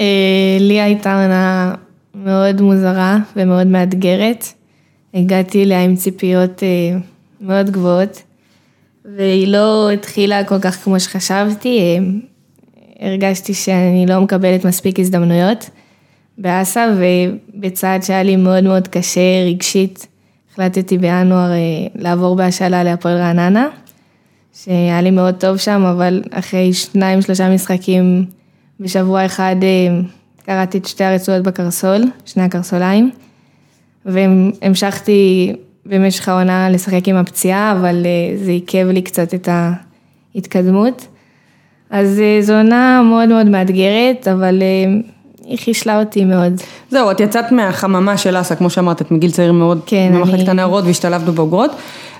אה, 0.00 0.56
לי 0.60 0.80
הייתה 0.80 1.22
עונה 1.22 1.74
מאוד 2.14 2.60
מוזרה 2.60 3.18
ומאוד 3.36 3.66
מאתגרת. 3.66 4.44
הגעתי 5.14 5.62
אליה 5.62 5.84
עם 5.84 5.96
ציפיות 5.96 6.62
אה, 6.62 6.98
מאוד 7.40 7.70
גבוהות, 7.70 8.22
והיא 9.16 9.48
לא 9.48 9.90
התחילה 9.90 10.44
כל 10.44 10.60
כך 10.60 10.84
כמו 10.84 11.00
שחשבתי. 11.00 11.98
הרגשתי 13.00 13.54
שאני 13.54 14.06
לא 14.08 14.20
מקבלת 14.20 14.64
מספיק 14.64 15.00
הזדמנויות 15.00 15.70
באסה, 16.38 16.86
ובצעד 16.96 18.02
שהיה 18.02 18.22
לי 18.22 18.36
מאוד 18.36 18.64
מאוד 18.64 18.88
קשה 18.88 19.44
רגשית. 19.46 20.06
החלטתי 20.54 20.98
בינואר 20.98 21.50
אה, 21.52 21.56
לעבור 21.94 22.36
בהשאלה 22.36 22.84
להפועל 22.84 23.16
רעננה, 23.16 23.68
שהיה 24.54 25.02
לי 25.02 25.10
מאוד 25.10 25.34
טוב 25.34 25.56
שם, 25.56 25.82
אבל 25.82 26.22
אחרי 26.30 26.72
שניים, 26.72 27.22
שלושה 27.22 27.54
משחקים 27.54 28.24
בשבוע 28.80 29.26
אחד 29.26 29.56
אה, 29.62 30.00
קראתי 30.46 30.78
את 30.78 30.86
שתי 30.86 31.04
הרצועות 31.04 31.42
בקרסול, 31.42 32.02
שני 32.24 32.42
הקרסוליים, 32.42 33.10
והמשכתי 34.06 35.52
במשך 35.86 36.28
העונה 36.28 36.70
לשחק 36.70 37.08
עם 37.08 37.16
הפציעה, 37.16 37.72
אבל 37.72 38.06
אה, 38.06 38.36
זה 38.44 38.50
עיכב 38.50 38.86
לי 38.90 39.02
קצת 39.02 39.34
את 39.34 39.48
ההתקדמות. 40.34 41.06
אז 41.90 42.20
זו 42.40 42.56
עונה 42.56 43.02
מאוד 43.02 43.28
מאוד 43.28 43.46
מאתגרת, 43.46 44.28
אבל 44.28 44.62
היא 45.46 45.58
חישלה 45.58 46.00
אותי 46.00 46.24
מאוד. 46.24 46.52
זהו, 46.90 47.10
את 47.10 47.20
יצאת 47.20 47.52
מהחממה 47.52 48.16
של 48.16 48.40
אסא, 48.40 48.54
כמו 48.54 48.70
שאמרת, 48.70 49.00
את 49.02 49.10
מגיל 49.10 49.30
צעיר 49.30 49.52
מאוד, 49.52 49.80
כן, 49.86 50.12
ממחלקת 50.12 50.40
אני... 50.40 50.50
הנערות 50.50 50.84
והשתלבת 50.84 51.22
בבוגרות, 51.22 51.70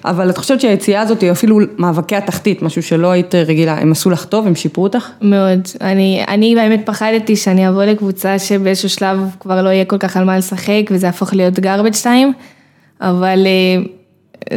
אבל 0.04 0.30
את 0.30 0.38
חושבת 0.38 0.60
שהיציאה 0.60 1.00
הזאת 1.00 1.20
היא 1.20 1.30
אפילו 1.30 1.58
מאבקי 1.78 2.16
התחתית, 2.16 2.62
משהו 2.62 2.82
שלא 2.82 3.10
היית 3.10 3.34
רגילה, 3.34 3.78
הם 3.78 3.92
עשו 3.92 4.10
לך 4.10 4.24
טוב, 4.24 4.46
הם 4.46 4.54
שיפרו 4.54 4.84
אותך? 4.84 5.08
מאוד, 5.22 5.60
אני, 5.80 6.24
אני 6.28 6.54
באמת 6.54 6.80
פחדתי 6.84 7.36
שאני 7.36 7.68
אבוא 7.68 7.84
לקבוצה 7.84 8.38
שבאיזשהו 8.38 8.88
שלב 8.88 9.18
כבר 9.40 9.62
לא 9.62 9.68
יהיה 9.68 9.84
כל 9.84 9.98
כך 9.98 10.16
על 10.16 10.24
מה 10.24 10.38
לשחק, 10.38 10.82
וזה 10.90 11.06
יהפוך 11.06 11.34
להיות 11.34 11.58
garbage 11.58 12.02
time, 12.04 12.42
אבל 13.00 13.46
אה, 13.46 13.82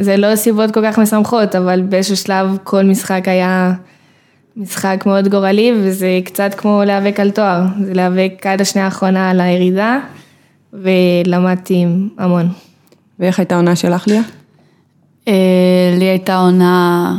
זה 0.02 0.18
לא 0.18 0.36
סיבות 0.36 0.72
כל 0.74 0.82
כך 0.84 1.00
משמחות, 1.00 1.56
אבל 1.56 1.82
באיזשהו 1.82 2.18
שלב 2.18 2.58
כל 2.64 2.84
משחק 2.84 3.24
היה... 3.26 3.74
משחק 4.58 5.04
מאוד 5.06 5.28
גורלי 5.28 5.74
וזה 5.76 6.20
קצת 6.26 6.54
כמו 6.58 6.82
להיאבק 6.86 7.20
על 7.20 7.32
תואר, 7.32 7.62
זה 7.84 7.94
להיאבק 7.94 8.46
עד 8.46 8.62
השנייה 8.62 8.86
האחרונה 8.86 9.30
על 9.30 9.42
הירידה 9.42 10.00
ולמדתי 10.74 11.86
המון. 12.18 12.50
ואיך 13.20 13.40
הייתה 13.40 13.56
העונה 13.56 13.76
שלך 13.76 14.08
ליה? 14.08 14.22
אה, 15.28 15.96
לי 16.00 16.06
הייתה 16.06 16.38
עונה 16.38 17.18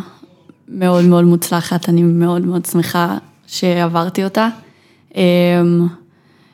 מאוד 0.69 1.05
מאוד 1.05 1.25
מוצלחת, 1.25 1.89
אני 1.89 2.03
מאוד 2.03 2.47
מאוד 2.47 2.65
שמחה 2.65 3.19
שעברתי 3.47 4.25
אותה. 4.25 4.49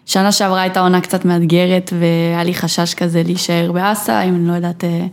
שנה 0.07 0.33
שעברה 0.33 0.61
הייתה 0.61 0.81
עונה 0.81 1.01
קצת 1.01 1.25
מאתגרת 1.25 1.93
והיה 1.99 2.45
לי 2.45 2.55
חשש 2.55 2.95
כזה 2.95 3.23
להישאר 3.27 3.73
באסה, 3.73 4.23
אם 4.23 4.35
אני 4.35 4.49
לא 4.49 4.53
יודעת 4.53 4.85
אה, 4.85 5.07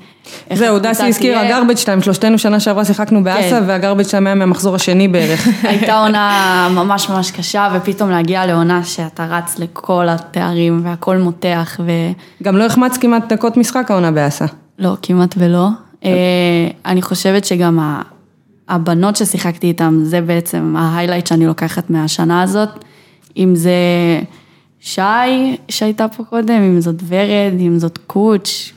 איך... 0.50 0.60
זהו, 0.60 0.80
דסי 0.80 1.04
הזכירה 1.04 1.48
גרבג' 1.48 1.78
2, 1.78 2.02
שלושתנו 2.02 2.38
שנה 2.38 2.60
שעברה 2.60 2.86
שיחקנו 2.86 3.24
באסה 3.24 3.60
כן. 3.60 3.64
והגרבג' 3.68 4.04
2 4.04 4.28
היה 4.28 4.36
מהמחזור 4.36 4.76
השני 4.76 5.08
בערך. 5.08 5.48
הייתה 5.64 6.00
עונה 6.00 6.68
ממש 6.72 7.10
ממש 7.10 7.32
קשה 7.32 7.70
ופתאום 7.76 8.10
להגיע 8.10 8.46
לעונה 8.46 8.84
שאתה 8.84 9.26
רץ 9.26 9.60
לכל 9.60 10.10
התארים 10.10 10.82
והכל 10.84 11.18
מותח 11.18 11.80
ו... 11.86 11.92
גם 12.44 12.58
לא 12.58 12.66
החמץ 12.66 12.98
כמעט 12.98 13.34
דקות 13.34 13.58
משחק 13.58 13.92
העונה 13.92 14.12
באסה. 14.12 14.46
לא, 14.80 14.96
כמעט 15.02 15.36
ולא. 15.38 15.68
אה, 16.06 16.12
אני 16.86 17.02
חושבת 17.02 17.46
שגם 17.46 18.00
הבנות 18.70 19.16
ששיחקתי 19.16 19.68
איתן, 19.68 20.00
זה 20.04 20.22
בעצם 20.22 20.76
ההיילייט 20.78 21.28
שאני 21.28 21.46
לוקחת 21.46 21.90
מהשנה 21.90 22.42
הזאת, 22.42 22.70
אם 23.38 23.56
זה... 23.56 23.72
שי 24.82 25.02
שהייתה 25.70 26.08
פה 26.08 26.24
קודם, 26.24 26.54
אם 26.54 26.82
זאת 26.82 26.96
ורד, 27.08 27.54
אם 27.60 27.80
זאת 27.80 28.00
קוץ', 28.08 28.72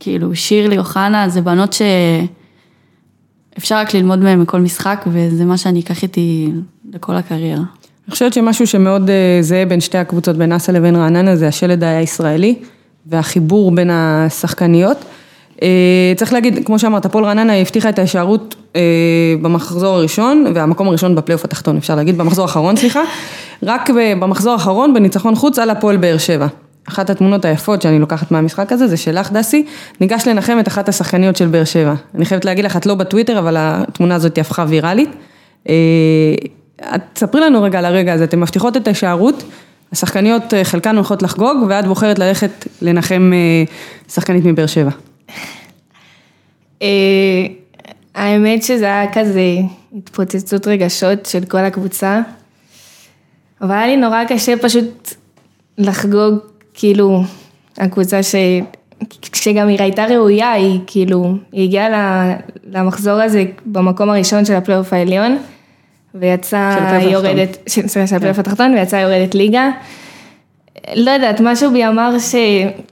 כאילו 0.00 0.36
שירלי, 0.36 0.78
אוחנה, 0.78 1.28
זה 1.28 1.40
בנות 1.40 1.76
שאפשר 3.56 3.76
רק 3.76 3.94
ללמוד 3.94 4.18
מהן 4.18 4.40
מכל 4.40 4.60
משחק, 4.60 5.04
וזה 5.06 5.44
מה 5.44 5.56
שאני 5.56 5.80
אקח 5.80 6.02
איתי 6.02 6.50
לכל 6.92 7.14
הקריירה. 7.14 7.62
אני 8.06 8.12
חושבת 8.12 8.32
שמשהו 8.32 8.66
שמאוד 8.66 9.10
אה, 9.10 9.38
זהה 9.40 9.66
בין 9.66 9.80
שתי 9.80 9.98
הקבוצות, 9.98 10.36
בין 10.36 10.52
אסה 10.52 10.72
לבין 10.72 10.96
רעננה, 10.96 11.36
זה 11.36 11.48
השלד 11.48 11.84
הישראלי 11.84 12.54
והחיבור 13.06 13.70
בין 13.70 13.90
השחקניות. 13.90 15.04
אה, 15.62 16.12
צריך 16.16 16.32
להגיד, 16.32 16.66
כמו 16.66 16.78
שאמרת, 16.78 17.04
הפועל 17.06 17.24
רעננה 17.24 17.60
הבטיחה 17.60 17.88
את 17.88 17.98
ההישארות 17.98 18.54
אה, 18.76 18.80
במחזור 19.42 19.94
הראשון, 19.94 20.46
והמקום 20.54 20.88
הראשון 20.88 21.14
בפלייאוף 21.14 21.44
התחתון, 21.44 21.76
אפשר 21.76 21.94
להגיד, 21.94 22.18
במחזור 22.18 22.44
האחרון, 22.44 22.76
סליחה, 22.76 23.00
רק 23.62 23.90
במחזור 23.90 24.52
האחרון 24.52 24.94
בניצחון 24.94 25.34
חוץ 25.34 25.58
על 25.58 25.70
הפועל 25.70 25.96
באר 25.96 26.18
שבע. 26.18 26.46
אחת 26.88 27.10
התמונות 27.10 27.44
היפות 27.44 27.82
שאני 27.82 27.98
לוקחת 27.98 28.30
מהמשחק 28.30 28.72
הזה, 28.72 28.86
זה 28.86 28.96
שלך 28.96 29.32
דסי, 29.32 29.64
ניגש 30.00 30.26
לנחם 30.26 30.56
את 30.60 30.68
אחת 30.68 30.88
השחקניות 30.88 31.36
של 31.36 31.46
באר 31.46 31.64
שבע. 31.64 31.94
אני 32.14 32.24
חייבת 32.24 32.44
להגיד 32.44 32.64
לך, 32.64 32.76
את 32.76 32.86
לא 32.86 32.94
בטוויטר, 32.94 33.38
אבל 33.38 33.56
התמונה 33.58 34.14
הזאת 34.14 34.38
הפכה 34.38 34.64
ויראלית. 34.68 35.10
את 36.94 37.00
תספרי 37.12 37.40
לנו 37.40 37.62
רגע 37.62 37.78
על 37.78 37.84
הרגע 37.84 38.12
הזה, 38.12 38.24
אתן 38.24 38.40
מבטיחות 38.40 38.76
את 38.76 38.86
ההישארות, 38.86 39.44
השחקניות 39.92 40.54
חלקן 40.62 40.96
הולכות 40.96 41.22
לחגוג, 41.22 41.56
ואת 41.68 41.86
בוחרת 41.86 42.18
ללכת 42.18 42.66
לנחם 42.82 43.32
שחקנית 44.08 44.44
מבאר 44.44 44.66
שבע. 44.66 44.90
האמת 48.14 48.62
שזה 48.62 48.84
היה 48.84 49.12
כזה 49.12 49.56
התפוצצות 49.96 50.66
רגשות 50.66 51.26
של 51.26 51.44
כל 51.44 51.58
הקבוצה, 51.58 52.20
אבל 53.60 53.74
היה 53.74 53.86
לי 53.86 53.96
נורא 53.96 54.24
קשה 54.24 54.56
פשוט 54.62 55.14
לחגוג, 55.78 56.38
כאילו, 56.74 57.22
הקבוצה 57.78 58.22
ש... 58.22 58.34
שגם 59.34 59.68
היא 59.68 59.78
הייתה 59.78 60.04
ראויה, 60.04 60.52
היא 60.52 60.80
כאילו, 60.86 61.34
היא 61.52 61.64
הגיעה 61.64 61.88
למחזור 62.64 63.20
הזה 63.20 63.44
במקום 63.66 64.10
הראשון 64.10 64.44
של 64.44 64.54
הפלייאוף 64.54 64.92
העליון, 64.92 65.38
ויצאה 66.14 66.98
יורדת, 67.02 67.58
סליחה, 67.68 68.06
של 68.06 68.16
הפלייאוף 68.16 68.38
התחתון, 68.38 68.74
ויצאה 68.74 69.00
יורדת 69.00 69.34
ליגה. 69.34 69.70
לא 70.96 71.10
יודעת, 71.10 71.40
משהו 71.40 71.70
בי 71.72 71.86
אמר 71.86 72.18
ש... 72.18 72.34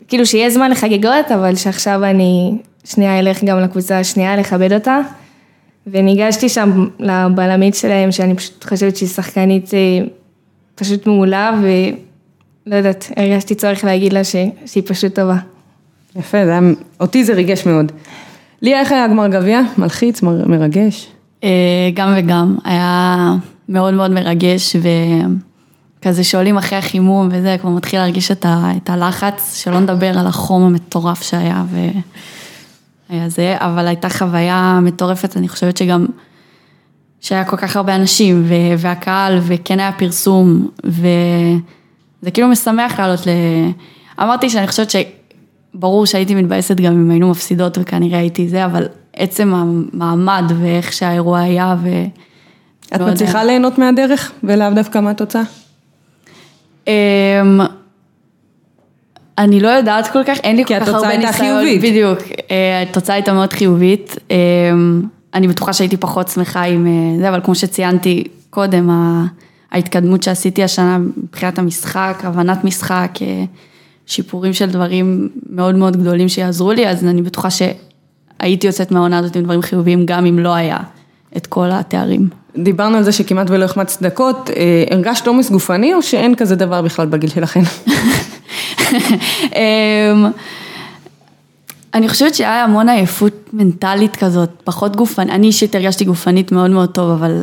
כאילו 0.08 0.26
שיהיה 0.26 0.50
זמן 0.50 0.70
לחגיגות, 0.70 1.32
אבל 1.34 1.56
שעכשיו 1.56 2.04
אני 2.04 2.58
שנייה 2.84 3.18
אלך 3.18 3.44
גם 3.44 3.60
לקבוצה 3.60 3.98
השנייה, 3.98 4.36
לכבד 4.36 4.72
אותה. 4.72 4.98
וניגשתי 5.86 6.48
שם 6.48 6.86
לבלמית 7.00 7.74
שלהם, 7.74 8.12
שאני 8.12 8.34
פשוט 8.34 8.64
חושבת 8.64 8.96
שהיא 8.96 9.08
שחקנית 9.08 9.70
פשוט 10.74 11.06
מעולה, 11.06 11.60
ולא 11.62 12.76
יודעת, 12.76 13.12
הרגשתי 13.16 13.54
צורך 13.54 13.84
להגיד 13.84 14.12
לה 14.12 14.24
ש... 14.24 14.36
שהיא 14.66 14.82
פשוט 14.86 15.14
טובה. 15.14 15.36
יפה, 16.16 16.44
זה 16.44 16.50
היה, 16.50 16.60
אותי 17.00 17.24
זה 17.24 17.34
ריגש 17.34 17.66
מאוד. 17.66 17.92
ליה, 18.62 18.80
איך 18.80 18.92
היה 18.92 19.08
גמר 19.08 19.28
גביע? 19.28 19.60
מלחיץ, 19.78 20.22
מרגש? 20.22 21.08
גם 21.94 22.14
וגם, 22.16 22.56
היה 22.64 23.34
מאוד 23.68 23.94
מאוד 23.94 24.10
מרגש, 24.10 24.76
וכזה 25.98 26.24
שעולים 26.24 26.58
אחרי 26.58 26.78
החימום 26.78 27.28
וזה, 27.32 27.56
כבר 27.60 27.70
מתחיל 27.70 27.98
להרגיש 27.98 28.30
את, 28.30 28.46
ה... 28.46 28.70
את 28.76 28.90
הלחץ, 28.90 29.56
שלא 29.56 29.80
נדבר 29.80 30.18
על 30.18 30.26
החום 30.26 30.62
המטורף 30.62 31.22
שהיה, 31.22 31.64
והיה 33.10 33.28
זה, 33.28 33.56
אבל 33.58 33.86
הייתה 33.86 34.08
חוויה 34.08 34.78
מטורפת, 34.82 35.36
אני 35.36 35.48
חושבת 35.48 35.76
שגם... 35.76 36.06
שהיה 37.20 37.44
כל 37.44 37.56
כך 37.56 37.76
הרבה 37.76 37.94
אנשים, 37.94 38.44
והקהל, 38.78 39.38
וכן 39.42 39.80
היה 39.80 39.92
פרסום, 39.92 40.68
וזה 40.84 42.30
כאילו 42.34 42.48
משמח 42.48 43.00
לעלות 43.00 43.26
ל... 43.26 43.30
אמרתי 44.22 44.50
שאני 44.50 44.66
חושבת 44.66 44.90
שברור 44.90 46.06
שהייתי 46.06 46.34
מתבאסת 46.34 46.76
גם 46.76 46.92
אם 46.92 47.10
היינו 47.10 47.30
מפסידות, 47.30 47.78
וכנראה 47.80 48.18
הייתי 48.18 48.48
זה, 48.48 48.64
אבל 48.64 48.86
עצם 49.16 49.54
המעמד 49.54 50.44
ואיך 50.60 50.92
שהאירוע 50.92 51.38
היה, 51.38 51.76
ו... 51.82 51.88
את 52.94 53.00
מצליחה 53.00 53.44
ליהנות 53.44 53.78
מהדרך, 53.78 54.32
ולאו 54.44 54.74
דווקא 54.74 54.98
מהתוצאה? 54.98 55.42
אני 59.38 59.60
לא 59.60 59.68
יודעת 59.68 60.08
כל 60.12 60.24
כך, 60.26 60.38
אין 60.44 60.56
לי 60.56 60.64
כל 60.64 60.80
כך 60.80 60.88
הרבה 60.88 61.16
ניסיון. 61.16 61.26
כי 61.26 61.26
התוצאה 61.26 61.28
הייתה 61.28 61.32
חיובית. 61.32 61.82
בדיוק, 61.82 62.18
התוצאה 62.88 63.14
הייתה 63.14 63.32
מאוד 63.32 63.52
חיובית. 63.52 64.16
אני 65.34 65.48
בטוחה 65.48 65.72
שהייתי 65.72 65.96
פחות 65.96 66.28
שמחה 66.28 66.62
עם 66.62 66.86
זה, 67.20 67.28
אבל 67.28 67.40
כמו 67.44 67.54
שציינתי 67.54 68.24
קודם, 68.50 68.90
ההתקדמות 69.72 70.22
שעשיתי 70.22 70.64
השנה 70.64 70.98
מבחינת 70.98 71.58
המשחק, 71.58 72.20
הבנת 72.24 72.64
משחק, 72.64 73.18
שיפורים 74.06 74.52
של 74.52 74.70
דברים 74.70 75.28
מאוד 75.50 75.74
מאוד 75.74 75.96
גדולים 75.96 76.28
שיעזרו 76.28 76.72
לי, 76.72 76.88
אז 76.88 77.04
אני 77.04 77.22
בטוחה 77.22 77.48
שהייתי 77.50 78.66
יוצאת 78.66 78.90
מהעונה 78.90 79.18
הזאת 79.18 79.36
עם 79.36 79.42
דברים 79.42 79.62
חיוביים, 79.62 80.06
גם 80.06 80.26
אם 80.26 80.38
לא 80.38 80.54
היה 80.54 80.78
את 81.36 81.46
כל 81.46 81.70
התארים. 81.70 82.28
דיברנו 82.62 82.96
על 82.96 83.02
זה 83.02 83.12
שכמעט 83.12 83.50
ולא 83.50 83.64
החמצת 83.64 84.02
דקות, 84.02 84.50
הרגשת 84.90 85.26
עומס 85.26 85.50
גופני 85.50 85.94
או 85.94 86.02
שאין 86.02 86.34
כזה 86.34 86.56
דבר 86.56 86.82
בכלל 86.82 87.06
בגיל 87.06 87.30
שלכם? 87.30 87.62
אני 91.94 92.08
חושבת 92.08 92.34
שהיה 92.34 92.64
המון 92.64 92.88
עייפות 92.88 93.32
מנטלית 93.52 94.16
כזאת, 94.16 94.50
פחות 94.64 94.96
גופנית, 94.96 95.30
אני 95.30 95.46
אישית 95.46 95.74
הרגשתי 95.74 96.04
גופנית 96.04 96.52
מאוד 96.52 96.70
מאוד 96.70 96.88
טוב, 96.88 97.10
אבל 97.10 97.42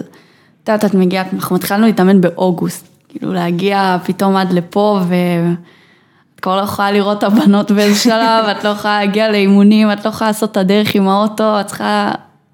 את 0.64 0.70
יודעת, 0.70 0.86
את 0.86 0.94
מגיעה, 0.94 1.24
אנחנו 1.34 1.56
התחלנו 1.56 1.86
להתאמן 1.86 2.22
באוגוסט, 2.22 2.88
כאילו 3.10 3.34
להגיע 3.34 3.98
פתאום 4.06 4.36
עד 4.36 4.54
לפה 4.54 5.00
ואת 5.08 6.40
כבר 6.42 6.56
לא 6.56 6.62
יכולה 6.62 6.92
לראות 6.92 7.18
את 7.18 7.24
הבנות 7.24 7.72
באיזה 7.72 8.00
שלב, 8.00 8.46
את 8.52 8.64
לא 8.64 8.70
יכולה 8.70 9.00
להגיע 9.00 9.32
לאימונים, 9.32 9.92
את 9.92 10.06
לא 10.06 10.10
יכולה 10.10 10.30
לעשות 10.30 10.52
את 10.52 10.58
הדרך 10.58 10.96
עם 10.96 11.08
האוטו, 11.08 11.60
את 11.60 11.68
צריכה 11.68 12.12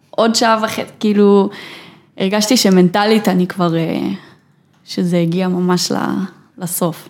עוד 0.09 0.35
שעה 0.35 0.59
וחצי, 0.63 0.91
כאילו 0.99 1.49
הרגשתי 2.21 2.57
שמנטלית 2.57 3.27
אני 3.27 3.47
כבר, 3.47 3.73
שזה 4.85 5.17
הגיע 5.17 5.47
ממש 5.47 5.91
לסוף. 6.57 7.09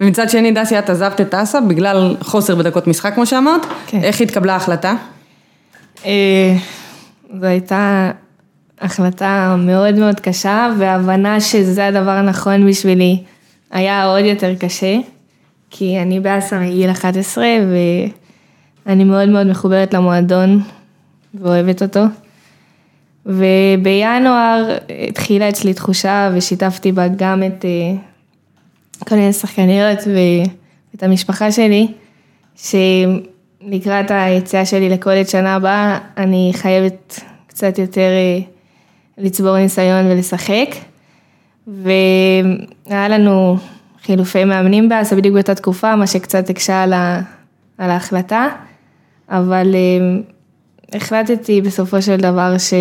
ומצד 0.00 0.30
שני, 0.30 0.52
דסי, 0.52 0.78
את 0.78 0.90
עזבת 0.90 1.20
את 1.20 1.34
אסא 1.34 1.60
בגלל 1.60 2.16
חוסר 2.20 2.54
בדקות 2.54 2.86
משחק, 2.86 3.14
כמו 3.14 3.26
שאמרת. 3.26 3.60
כן. 3.86 4.02
איך 4.02 4.20
התקבלה 4.20 4.52
ההחלטה? 4.52 4.94
זו 7.40 7.46
הייתה 7.46 8.10
החלטה 8.80 9.56
מאוד 9.58 9.94
מאוד 9.94 10.20
קשה, 10.20 10.72
והבנה 10.78 11.40
שזה 11.40 11.86
הדבר 11.86 12.10
הנכון 12.10 12.68
בשבילי 12.68 13.22
היה 13.70 14.04
עוד 14.04 14.24
יותר 14.24 14.54
קשה, 14.54 14.96
כי 15.70 15.98
אני 15.98 16.20
באסא 16.20 16.54
מגיל 16.54 16.90
11, 16.90 17.44
ואני 18.86 19.04
מאוד 19.04 19.28
מאוד 19.28 19.46
מחוברת 19.46 19.94
למועדון, 19.94 20.62
ואוהבת 21.34 21.82
אותו. 21.82 22.00
ובינואר 23.26 24.76
התחילה 25.08 25.48
אצלי 25.48 25.74
תחושה, 25.74 26.30
ושיתפתי 26.34 26.92
בה 26.92 27.08
גם 27.16 27.42
את... 27.42 27.64
כל 29.08 29.14
מיני 29.14 29.32
שחקניות 29.32 29.98
ואת 30.94 31.02
המשפחה 31.02 31.52
שלי, 31.52 31.88
שלקראת 32.56 34.10
היציאה 34.10 34.66
שלי 34.66 34.88
לקולג' 34.88 35.26
שנה 35.26 35.54
הבאה, 35.54 35.98
אני 36.16 36.50
חייבת 36.54 37.20
קצת 37.46 37.78
יותר 37.78 38.10
לצבור 39.18 39.56
ניסיון 39.56 40.06
ולשחק. 40.06 40.68
והיה 41.66 43.08
לנו 43.08 43.56
חילופי 44.02 44.44
מאמנים 44.44 44.88
באסה 44.88 45.16
בדיוק 45.16 45.34
באותה 45.34 45.54
תקופה, 45.54 45.96
מה 45.96 46.06
שקצת 46.06 46.50
הקשה 46.50 46.82
על, 46.82 46.92
ההחלטה, 47.90 48.48
אבל 49.28 49.74
החלטתי 50.94 51.60
בסופו 51.60 52.02
של 52.02 52.16
דבר 52.16 52.58
ש... 52.58 52.74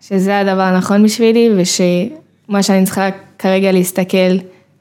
שזה 0.00 0.38
הדבר 0.38 0.62
הנכון 0.62 1.04
בשבילי, 1.04 1.50
ושמה 1.56 2.62
שאני 2.62 2.84
צריכה 2.84 3.08
כרגע 3.38 3.72
להסתכל 3.72 4.36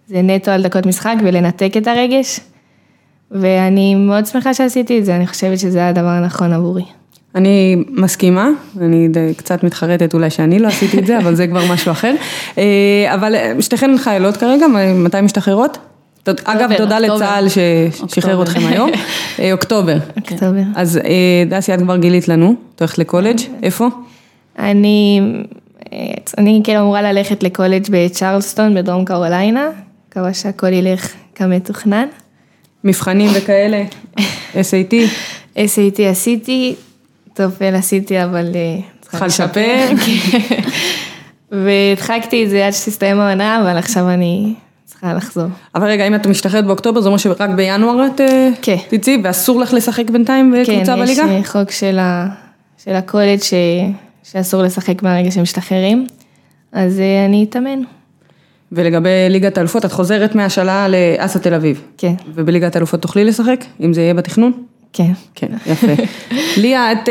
זה 0.08 0.22
נטו 0.22 0.52
על 0.52 0.64
דקות 0.64 0.86
משחק 0.86 1.16
ולנתק 1.24 1.74
את 1.78 1.88
הרגש, 1.88 2.40
ואני 3.32 3.96
מאוד 3.96 4.26
שמחה 4.26 4.54
שעשיתי 4.54 5.00
את 5.00 5.06
זה, 5.06 5.16
אני 5.16 5.28
חושבת 5.28 5.60
שזה 5.60 5.88
הדבר 5.88 6.08
הנכון 6.08 6.54
עבורי. 6.54 6.84
אני 7.36 7.84
מסכימה, 7.90 8.50
אני 8.82 9.10
קצת 9.38 9.64
מתחרטת 9.64 10.14
אולי 10.14 10.30
שאני 10.30 10.60
לא 10.60 10.68
עשיתי 10.68 11.00
את 11.00 11.06
זה, 11.06 11.18
אבל 11.18 11.36
זה 11.36 11.48
כבר 11.48 11.72
משהו 11.74 11.92
אחר. 11.92 12.16
אבל 13.14 13.36
שתיכן 13.62 13.98
חיילות 13.98 14.38
כרגע, 14.38 14.66
מתי 14.96 15.22
משתחררות? 15.22 15.78
אגב, 16.44 16.78
תודה 16.78 17.00
לצה"ל 17.00 17.48
ששחרר 17.50 18.44
אתכם 18.44 18.66
היום. 18.66 18.90
אוקטובר. 19.52 19.98
אוקטובר. 20.18 20.62
אז 20.76 21.00
דסי, 21.50 21.74
את 21.74 21.80
כבר 21.80 21.98
גילית 21.98 22.28
לנו, 22.28 22.56
את 22.76 22.82
הולכת 22.82 22.98
לקולג', 22.98 23.40
איפה? 23.64 23.88
אני, 24.60 25.22
אני 26.38 26.62
כאילו 26.64 26.80
אמורה 26.80 27.02
ללכת 27.02 27.44
לקולג' 27.44 27.88
בצ'רלסטון 27.92 28.76
בדרום 28.76 29.06
קרוליינה, 29.06 29.70
מקווה 30.10 30.34
שהכל 30.34 30.74
ילך 30.74 31.14
כמתוכנן. 31.36 32.08
מבחנים 32.84 33.30
וכאלה, 33.34 33.84
SAT? 34.54 34.94
SAT 35.56 36.02
עשיתי, 36.10 36.76
טופל 37.34 37.76
עשיתי, 37.76 38.24
אבל... 38.24 38.46
צריכה 39.02 39.26
לשפר. 39.26 39.90
והדחקתי 41.52 42.44
את 42.44 42.50
זה 42.50 42.68
עד 42.68 42.74
שתסתיים 42.74 43.20
העונה, 43.20 43.62
אבל 43.62 43.78
עכשיו 43.78 44.10
אני 44.10 44.54
צריכה 45.04 45.18
לחזור. 45.18 45.48
אבל 45.76 45.88
רגע, 45.88 46.08
אם 46.08 46.16
את 46.16 46.28
משתחררת 46.28 46.66
באוקטובר, 46.66 47.02
זה 47.02 47.08
אומר 47.08 47.18
שרק 47.18 47.50
בינואר 47.56 48.08
את 48.08 48.22
אה, 48.22 48.50
כן. 48.62 48.76
תצאי, 48.90 49.22
ואסור 49.24 49.60
לך 49.60 49.74
לשחק 49.74 50.10
בינתיים 50.10 50.52
בקבוצה 50.52 50.96
כן, 50.96 51.00
בליגה? 51.00 51.24
יש 51.24 51.30
אה, 51.30 51.44
חוק 51.44 51.72
של, 51.72 52.00
ה, 52.00 52.28
של 52.84 52.92
הקולג' 52.92 53.42
ש, 53.42 53.54
שאסור 54.24 54.62
לשחק 54.62 55.04
מהרגע 55.04 55.32
שמשתחררים, 55.32 56.08
אז 56.72 57.00
אה, 57.00 57.26
אני 57.26 57.46
אתאמן. 57.50 57.80
ולגבי 58.72 59.10
ליגת 59.30 59.58
האלופות, 59.58 59.86
את 59.86 59.92
חוזרת 59.92 60.36
מהשאלה 60.36 60.88
לאסה 60.88 61.40
תל 61.40 61.54
אביב. 61.54 61.82
כן, 61.98 62.14
ובליגת 62.36 62.76
האלופות 62.76 63.02
תוכלי 63.02 63.26
לשחק, 63.26 63.66
אם 63.82 63.94
זה 63.94 64.02
יהיה 64.02 64.14
בתכנון? 64.14 64.52
כן. 64.94 65.12
כן, 65.36 65.48
יפה. 65.66 65.88
ליה, 66.62 66.92
את 66.92 67.10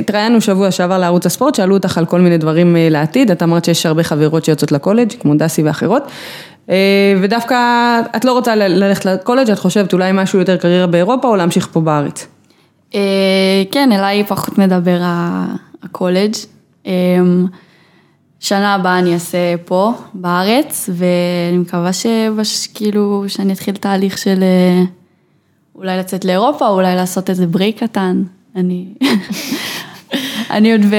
התראיינו 0.00 0.40
שבוע 0.40 0.70
שעבר 0.70 0.98
לערוץ 0.98 1.26
הספורט, 1.26 1.54
שאלו 1.54 1.74
אותך 1.74 1.98
על 1.98 2.06
כל 2.06 2.20
מיני 2.20 2.38
דברים 2.38 2.76
לעתיד, 2.90 3.30
את 3.30 3.42
אמרת 3.42 3.64
שיש 3.64 3.86
הרבה 3.86 4.02
חברות 4.02 4.44
שיוצאות 4.44 4.72
לקולג', 4.72 5.12
כמו 5.20 5.34
דסי 5.34 5.62
ואחרות, 5.62 6.02
ודווקא 7.22 7.56
את 8.16 8.24
לא 8.24 8.32
רוצה 8.32 8.54
ללכת 8.54 9.04
לקולג', 9.04 9.50
את 9.50 9.58
חושבת 9.58 9.92
אולי 9.92 10.10
משהו 10.14 10.38
יותר 10.38 10.56
קריירה 10.56 10.86
באירופה 10.86 11.28
או 11.28 11.36
להמשיך 11.36 11.68
פה 11.72 11.80
בארץ? 11.80 12.26
אה, 12.94 13.62
כן, 13.70 13.92
אליי 13.92 14.24
פחות 14.24 14.58
מדבר 14.58 14.98
הקולג'. 15.82 16.34
אה, 16.86 16.92
שנה 18.40 18.74
הבאה 18.74 18.98
אני 18.98 19.14
אעשה 19.14 19.54
פה, 19.64 19.92
בארץ, 20.14 20.90
ואני 20.92 21.58
מקווה 21.58 21.92
שבש, 21.92 22.66
כאילו, 22.66 23.24
שאני 23.28 23.52
אתחיל 23.52 23.76
תהליך 23.76 24.18
של 24.18 24.42
אה, 24.42 24.82
אולי 25.74 25.98
לצאת 25.98 26.24
לאירופה, 26.24 26.68
או 26.68 26.74
אולי 26.74 26.96
לעשות 26.96 27.30
איזה 27.30 27.46
break 27.46 27.82
קטן. 27.82 28.22
אני... 28.56 28.86
אני 30.50 30.72
עוד 30.72 30.84
ב... 30.84 30.94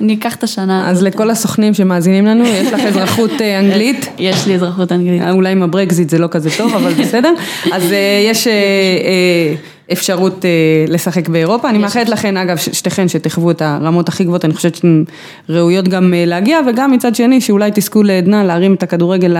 אני 0.00 0.14
אקח 0.14 0.34
את 0.34 0.42
השנה. 0.42 0.90
אז. 0.90 1.02
לכל 1.02 1.30
הסוכנים 1.30 1.74
שמאזינים 1.74 2.26
לנו, 2.26 2.44
יש 2.44 2.72
לך 2.72 2.80
אזרחות 2.80 3.30
אה, 3.40 3.58
אנגלית. 3.58 4.08
יש 4.18 4.46
לי 4.46 4.54
אזרחות 4.54 4.92
אנגלית. 4.92 5.22
אולי 5.30 5.52
עם 5.52 5.62
הברקזיט 5.62 6.10
זה 6.10 6.18
לא 6.18 6.28
כזה 6.30 6.50
טוב, 6.58 6.74
אבל 6.74 6.92
בסדר. 6.92 7.34
אז 7.72 7.92
אה, 7.92 8.22
יש 8.30 8.46
אה, 8.46 8.52
אה, 8.52 9.54
אפשרות 9.92 10.44
אה, 10.44 10.50
לשחק 10.88 11.28
באירופה. 11.28 11.68
אני 11.70 11.78
מאחלת 11.78 12.08
לכן, 12.08 12.36
אגב, 12.36 12.56
שתיכן 12.56 13.08
שתחוו 13.08 13.50
את 13.50 13.62
הרמות 13.62 14.08
הכי 14.08 14.24
גבוהות, 14.24 14.44
אני 14.44 14.54
חושבת 14.54 14.74
שאתן 14.74 15.04
ראויות 15.48 15.88
גם 15.88 16.14
אה, 16.14 16.24
להגיע, 16.26 16.60
וגם 16.68 16.92
מצד 16.92 17.14
שני, 17.14 17.40
שאולי 17.40 17.70
תזכו 17.74 18.02
לעדנה 18.02 18.44
להרים 18.44 18.74
את 18.74 18.82
הכדורגל 18.82 19.36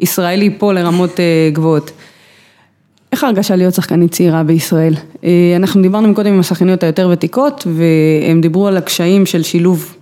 הישראלי 0.00 0.50
פה 0.58 0.72
לרמות 0.72 1.20
אה, 1.20 1.50
גבוהות. 1.52 1.90
איך 3.14 3.24
ההרגשה 3.24 3.56
להיות 3.56 3.74
שחקנית 3.74 4.12
צעירה 4.12 4.42
בישראל? 4.42 4.94
אה, 5.24 5.52
אנחנו 5.56 5.82
דיברנו 5.82 6.08
מקודם 6.08 6.32
עם 6.32 6.40
השחקניות 6.40 6.82
היותר 6.82 7.08
ותיקות, 7.12 7.66
והם 7.66 8.40
דיברו 8.40 8.66
על 8.66 8.76
הקשיים 8.76 9.26
של 9.26 9.42
שילוב 9.42 9.96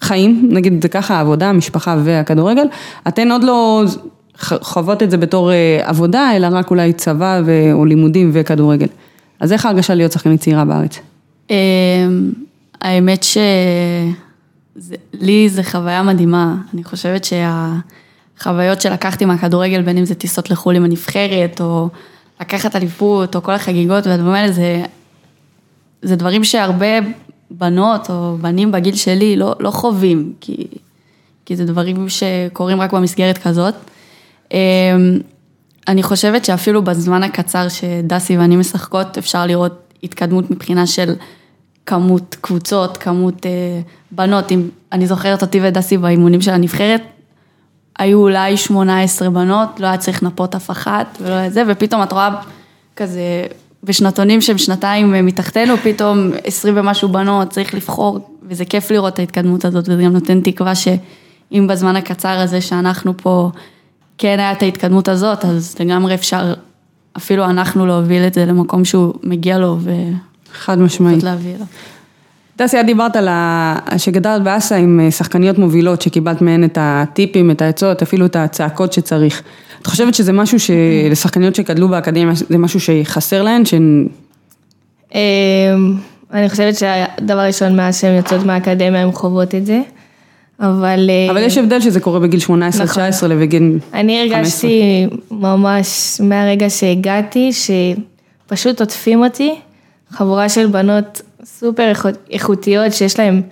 חיים, 0.00 0.48
נגיד 0.50 0.72
את 0.72 0.82
זה 0.82 0.88
ככה, 0.88 1.16
העבודה, 1.16 1.48
המשפחה 1.48 1.96
והכדורגל. 2.04 2.66
אתן 3.08 3.30
עוד 3.30 3.44
לא 3.44 3.84
חוות 4.42 5.02
את 5.02 5.10
זה 5.10 5.16
בתור 5.16 5.52
אה, 5.52 5.80
עבודה, 5.84 6.36
אלא 6.36 6.48
רק 6.52 6.70
אולי 6.70 6.92
צבא 6.92 7.40
ו- 7.44 7.72
או 7.72 7.84
לימודים 7.84 8.30
וכדורגל. 8.32 8.88
אז 9.40 9.52
איך 9.52 9.66
ההרגשה 9.66 9.94
להיות 9.94 10.12
שחקנית 10.12 10.40
צעירה 10.40 10.64
בארץ? 10.64 10.98
אמ, 11.50 11.56
האמת 12.80 13.22
שלי 13.22 14.12
זה 15.48 15.62
חוויה 15.62 16.02
מדהימה. 16.02 16.54
אני 16.74 16.84
חושבת 16.84 17.24
שהחוויות 18.40 18.80
שלקחתי 18.80 19.24
מהכדורגל, 19.24 19.82
בין 19.82 19.98
אם 19.98 20.04
זה 20.04 20.14
טיסות 20.14 20.50
לחו"ל 20.50 20.76
עם 20.76 20.84
הנבחרת, 20.84 21.60
או 21.60 21.88
לקחת 22.40 22.76
אליפות, 22.76 23.36
או 23.36 23.42
כל 23.42 23.52
החגיגות 23.52 24.06
והדברים 24.06 24.34
האלה, 24.34 24.52
זה, 24.52 24.82
זה 26.02 26.16
דברים 26.16 26.44
שהרבה 26.44 26.86
בנות 27.50 28.10
או 28.10 28.36
בנים 28.40 28.72
בגיל 28.72 28.94
שלי 28.94 29.36
לא, 29.36 29.54
לא 29.60 29.70
חווים, 29.70 30.32
כי, 30.40 30.66
כי 31.44 31.56
זה 31.56 31.64
דברים 31.64 32.08
שקורים 32.08 32.80
רק 32.80 32.92
במסגרת 32.92 33.38
כזאת. 33.38 33.74
אמ, 34.52 34.58
אני 35.88 36.02
חושבת 36.02 36.44
שאפילו 36.44 36.82
בזמן 36.82 37.22
הקצר 37.22 37.68
שדסי 37.68 38.38
ואני 38.38 38.56
משחקות, 38.56 39.18
אפשר 39.18 39.46
לראות 39.46 39.94
התקדמות 40.02 40.50
מבחינה 40.50 40.86
של 40.86 41.14
כמות 41.86 42.36
קבוצות, 42.40 42.96
כמות 42.96 43.46
אה, 43.46 43.80
בנות. 44.10 44.52
אם 44.52 44.68
אני 44.92 45.06
זוכרת 45.06 45.42
אותי 45.42 45.60
ודסי 45.62 45.96
באימונים 45.98 46.40
של 46.40 46.50
הנבחרת, 46.50 47.02
היו 47.98 48.18
אולי 48.18 48.56
18 48.56 49.30
בנות, 49.30 49.80
לא 49.80 49.86
היה 49.86 49.96
צריך 49.96 50.22
לנפות 50.22 50.54
אף 50.54 50.70
אחת, 50.70 51.18
ולא 51.20 51.46
את 51.46 51.52
זה, 51.52 51.62
ופתאום 51.68 52.02
את 52.02 52.12
רואה 52.12 52.30
כזה, 52.96 53.46
בשנתונים 53.84 54.40
שהם 54.40 54.58
שנתיים 54.58 55.26
מתחתנו, 55.26 55.76
פתאום 55.76 56.30
20 56.44 56.74
ומשהו 56.76 57.08
בנות, 57.08 57.50
צריך 57.50 57.74
לבחור, 57.74 58.18
וזה 58.42 58.64
כיף 58.64 58.90
לראות 58.90 59.14
את 59.14 59.18
ההתקדמות 59.18 59.64
הזאת, 59.64 59.88
וזה 59.88 60.02
גם 60.02 60.12
נותן 60.12 60.40
תקווה 60.40 60.74
שאם 60.74 61.66
בזמן 61.70 61.96
הקצר 61.96 62.40
הזה 62.40 62.60
שאנחנו 62.60 63.16
פה, 63.16 63.50
כן 64.18 64.38
היה 64.38 64.52
את 64.52 64.62
ההתקדמות 64.62 65.08
הזאת, 65.08 65.44
אז 65.44 65.76
לגמרי 65.80 66.14
אפשר, 66.14 66.54
אפילו 67.16 67.44
אנחנו 67.44 67.86
להוביל 67.86 68.22
את 68.22 68.34
זה 68.34 68.46
למקום 68.46 68.84
שהוא 68.84 69.14
מגיע 69.22 69.58
לו, 69.58 69.78
חד 70.52 70.78
משמעית. 70.78 71.22
להביא 71.22 71.54
לו. 71.58 71.64
את 72.64 72.86
דיברת 72.86 73.16
על 73.16 73.28
ה... 73.28 73.76
שגדלת 73.96 74.42
באסה 74.42 74.76
עם 74.76 75.00
אה, 75.00 75.10
שחקניות 75.10 75.58
מובילות, 75.58 76.02
שקיבלת 76.02 76.42
מהן 76.42 76.64
את 76.64 76.78
הטיפים, 76.80 77.50
את 77.50 77.62
העצות, 77.62 78.02
אפילו 78.02 78.26
את 78.26 78.36
הצעקות 78.36 78.92
שצריך. 78.92 79.42
את 79.82 79.86
חושבת 79.86 80.14
שזה 80.14 80.32
משהו 80.32 80.58
שלשחקניות 80.60 81.54
שגדלו 81.54 81.88
באקדמיה, 81.88 82.34
זה 82.34 82.58
משהו 82.58 82.80
שחסר 82.80 83.42
להן? 83.42 83.64
ש... 83.64 83.74
אמ, 85.14 85.20
אני 86.32 86.48
חושבת 86.48 86.74
שהדבר 86.76 87.38
הראשון 87.38 87.76
מאז 87.76 88.00
שהן 88.00 88.16
יוצאות 88.16 88.46
מהאקדמיה 88.46 89.02
הן 89.02 89.12
חוות 89.12 89.54
את 89.54 89.66
זה, 89.66 89.80
אבל... 90.60 91.10
אה, 91.10 91.30
אבל 91.30 91.42
יש 91.42 91.58
הבדל 91.58 91.80
שזה 91.80 92.00
קורה 92.00 92.20
בגיל 92.20 92.40
18-19 92.40 92.48
נכון. 92.50 93.32
ובגיל... 93.32 93.78
אני 93.94 94.28
15. 94.30 94.36
הרגשתי 94.38 95.06
ממש 95.30 96.20
מהרגע 96.24 96.70
שהגעתי, 96.70 97.50
שפשוט 97.52 98.80
עוטפים 98.80 99.24
אותי, 99.24 99.54
חבורה 100.10 100.48
של 100.48 100.66
בנות 100.66 101.22
סופר 101.44 101.88
איכות- 101.88 102.28
איכותיות 102.30 102.92
שיש 102.92 103.18
להן, 103.18 103.42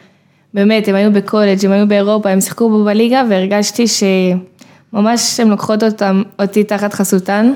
באמת, 0.54 0.88
הם 0.88 0.94
היו 0.94 1.12
בקולג', 1.12 1.66
הם 1.66 1.72
היו 1.72 1.88
באירופה, 1.88 2.30
הם 2.30 2.40
שיחקו 2.40 2.70
בו 2.70 2.84
בליגה, 2.84 3.22
והרגשתי 3.30 3.84
שממש 3.86 5.40
הן 5.40 5.48
לוקחות 5.48 5.82
אותם, 5.82 6.22
אותי 6.38 6.64
תחת 6.64 6.94
חסותן, 6.94 7.52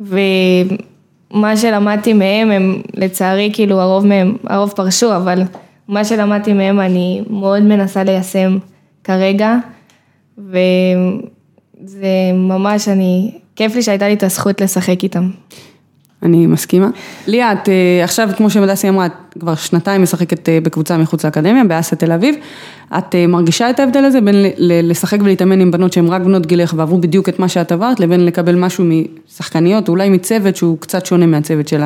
ומה 0.00 1.56
שלמדתי 1.56 2.12
מהם, 2.12 2.50
הם 2.50 2.82
לצערי, 2.94 3.50
כאילו 3.52 3.80
הרוב 3.80 4.06
מהם, 4.06 4.36
הרוב 4.46 4.70
פרשו, 4.76 5.16
אבל 5.16 5.42
מה 5.88 6.04
שלמדתי 6.04 6.52
מהם 6.52 6.80
אני 6.80 7.22
מאוד 7.30 7.62
מנסה 7.62 8.04
ליישם 8.04 8.58
כרגע, 9.04 9.56
וזה 10.38 12.06
ממש, 12.34 12.88
אני, 12.88 13.38
כיף 13.56 13.74
לי 13.74 13.82
שהייתה 13.82 14.08
לי 14.08 14.14
את 14.14 14.22
הזכות 14.22 14.60
לשחק 14.60 15.02
איתם. 15.02 15.30
אני 16.22 16.46
מסכימה. 16.46 16.88
ליה, 17.26 17.52
את 17.52 17.68
אה, 17.68 18.04
עכשיו, 18.04 18.28
כמו 18.36 18.50
שמדסי 18.50 18.88
אמרה, 18.88 19.06
את 19.06 19.12
כבר 19.40 19.54
שנתיים 19.54 20.02
משחקת 20.02 20.48
אה, 20.48 20.58
בקבוצה 20.62 20.98
מחוץ 20.98 21.24
לאקדמיה, 21.24 21.64
באסה 21.64 21.96
תל 21.96 22.12
אביב. 22.12 22.34
את 22.98 23.14
אה, 23.14 23.26
מרגישה 23.26 23.70
את 23.70 23.80
ההבדל 23.80 24.04
הזה 24.04 24.20
בין 24.20 24.34
לשחק 24.58 25.18
ולהתאמן 25.20 25.60
עם 25.60 25.70
בנות 25.70 25.92
שהן 25.92 26.06
רק 26.06 26.22
בנות 26.22 26.46
גילך 26.46 26.74
ועברו 26.76 26.98
בדיוק 26.98 27.28
את 27.28 27.38
מה 27.38 27.48
שאת 27.48 27.72
עברת, 27.72 28.00
לבין 28.00 28.24
לקבל 28.24 28.54
משהו 28.54 28.84
משחקניות, 28.84 29.88
אולי 29.88 30.08
מצוות 30.08 30.56
שהוא 30.56 30.78
קצת 30.78 31.06
שונה 31.06 31.26
מהצוות 31.26 31.68
של 31.68 31.82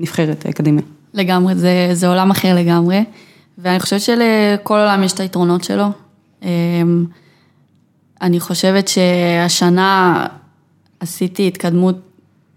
הנבחרת 0.00 0.46
האקדמיה. 0.46 0.82
לגמרי, 1.14 1.54
זה, 1.54 1.88
זה 1.92 2.08
עולם 2.08 2.30
אחר 2.30 2.54
לגמרי, 2.54 3.04
ואני 3.58 3.80
חושבת 3.80 4.00
שלכל 4.00 4.78
עולם 4.78 5.02
יש 5.02 5.12
את 5.12 5.20
היתרונות 5.20 5.64
שלו. 5.64 5.86
אמ, 6.42 7.04
אני 8.22 8.40
חושבת 8.40 8.88
שהשנה 8.88 10.26
עשיתי 11.00 11.48
התקדמות 11.48 12.09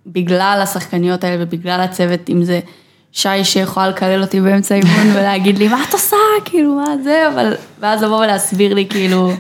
בגלל 0.08 0.60
השחקניות 0.64 1.24
האלה 1.24 1.44
ובגלל 1.44 1.82
הצוות, 1.82 2.30
אם 2.30 2.44
זה 2.44 2.60
שי 3.12 3.44
שיכולה 3.44 3.90
לקלל 3.90 4.22
אותי 4.22 4.42
באמצע 4.42 4.76
אימון 4.76 5.08
ולהגיד 5.16 5.58
לי, 5.58 5.68
מה 5.68 5.84
את 5.90 5.94
עושה? 5.94 6.16
כאילו, 6.46 6.76
מה 6.76 6.96
זה? 7.04 7.28
אבל, 7.34 7.54
ואז 7.80 8.04
לבוא 8.04 8.18
ולהסביר 8.18 8.74
לי 8.74 8.86
כאילו, 8.90 9.32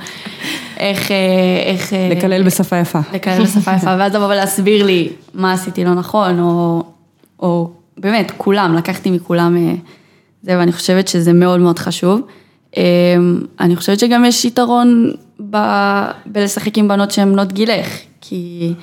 איך... 0.78 1.11
אה, 1.11 1.18
איך 1.66 1.93
אה, 1.93 2.09
לקלל 2.11 2.43
בשפה 2.43 2.78
יפה. 2.78 2.99
לקלל 3.14 3.43
בשפה 3.43 3.76
יפה, 3.76 3.95
ואז 3.99 4.16
לבוא 4.16 4.26
ולהסביר 4.26 4.86
לי 4.86 5.09
מה 5.34 5.53
עשיתי 5.53 5.84
לא 5.84 5.93
נכון, 5.93 6.39
או, 6.39 6.84
או 7.39 7.70
באמת, 7.97 8.32
כולם, 8.38 8.76
לקחתי 8.76 9.11
מכולם 9.11 9.57
אה, 9.57 9.74
זה, 10.41 10.57
ואני 10.57 10.72
חושבת 10.72 11.07
שזה 11.07 11.34
מאוד 11.34 11.59
מאוד 11.59 11.80
חשוב. 11.80 12.22
אה, 12.78 12.84
אני 13.59 13.76
חושבת 13.76 13.99
שגם 13.99 14.26
יש 14.26 14.45
יתרון 14.45 15.11
ב, 15.49 15.57
בלשחק 16.26 16.78
עם 16.78 16.88
בנות 16.88 17.11
שהן 17.11 17.34
בנות 17.34 17.53
גילך, 17.53 17.97
כי 18.22 18.74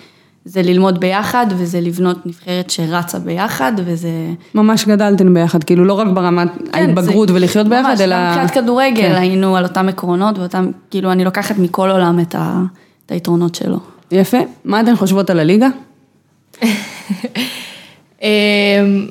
זה 0.44 0.62
ללמוד 0.62 1.00
ביחד, 1.00 1.46
וזה 1.50 1.80
לבנות 1.80 2.26
נבחרת 2.26 2.70
שרצה 2.70 3.18
ביחד, 3.18 3.72
וזה... 3.84 4.08
ממש 4.54 4.84
גדלתן 4.84 5.34
ביחד, 5.34 5.64
כאילו 5.64 5.84
לא 5.84 5.92
רק 5.94 6.06
ברמת 6.14 6.48
כן, 6.72 6.78
ההתבגרות 6.78 7.28
זה- 7.28 7.34
ולחיות 7.34 7.68
ביחד, 7.68 7.88
ממש, 7.90 8.00
אלא... 8.00 8.16
גם 8.16 8.28
מבחינת 8.30 8.50
כדורגל, 8.50 9.02
כן. 9.02 9.14
היינו 9.14 9.56
על 9.56 9.64
אותם 9.64 9.88
עקרונות, 9.88 10.38
ואותם, 10.38 10.70
כאילו, 10.90 11.12
אני 11.12 11.24
לוקחת 11.24 11.58
מכל 11.58 11.90
עולם 11.90 12.20
את, 12.20 12.34
ה, 12.34 12.62
את 13.06 13.12
היתרונות 13.12 13.54
שלו. 13.54 13.78
יפה. 14.12 14.38
מה 14.64 14.80
אתן 14.80 14.96
חושבות 14.96 15.30
על 15.30 15.40
הליגה? 15.40 15.68
אמ, 18.22 18.28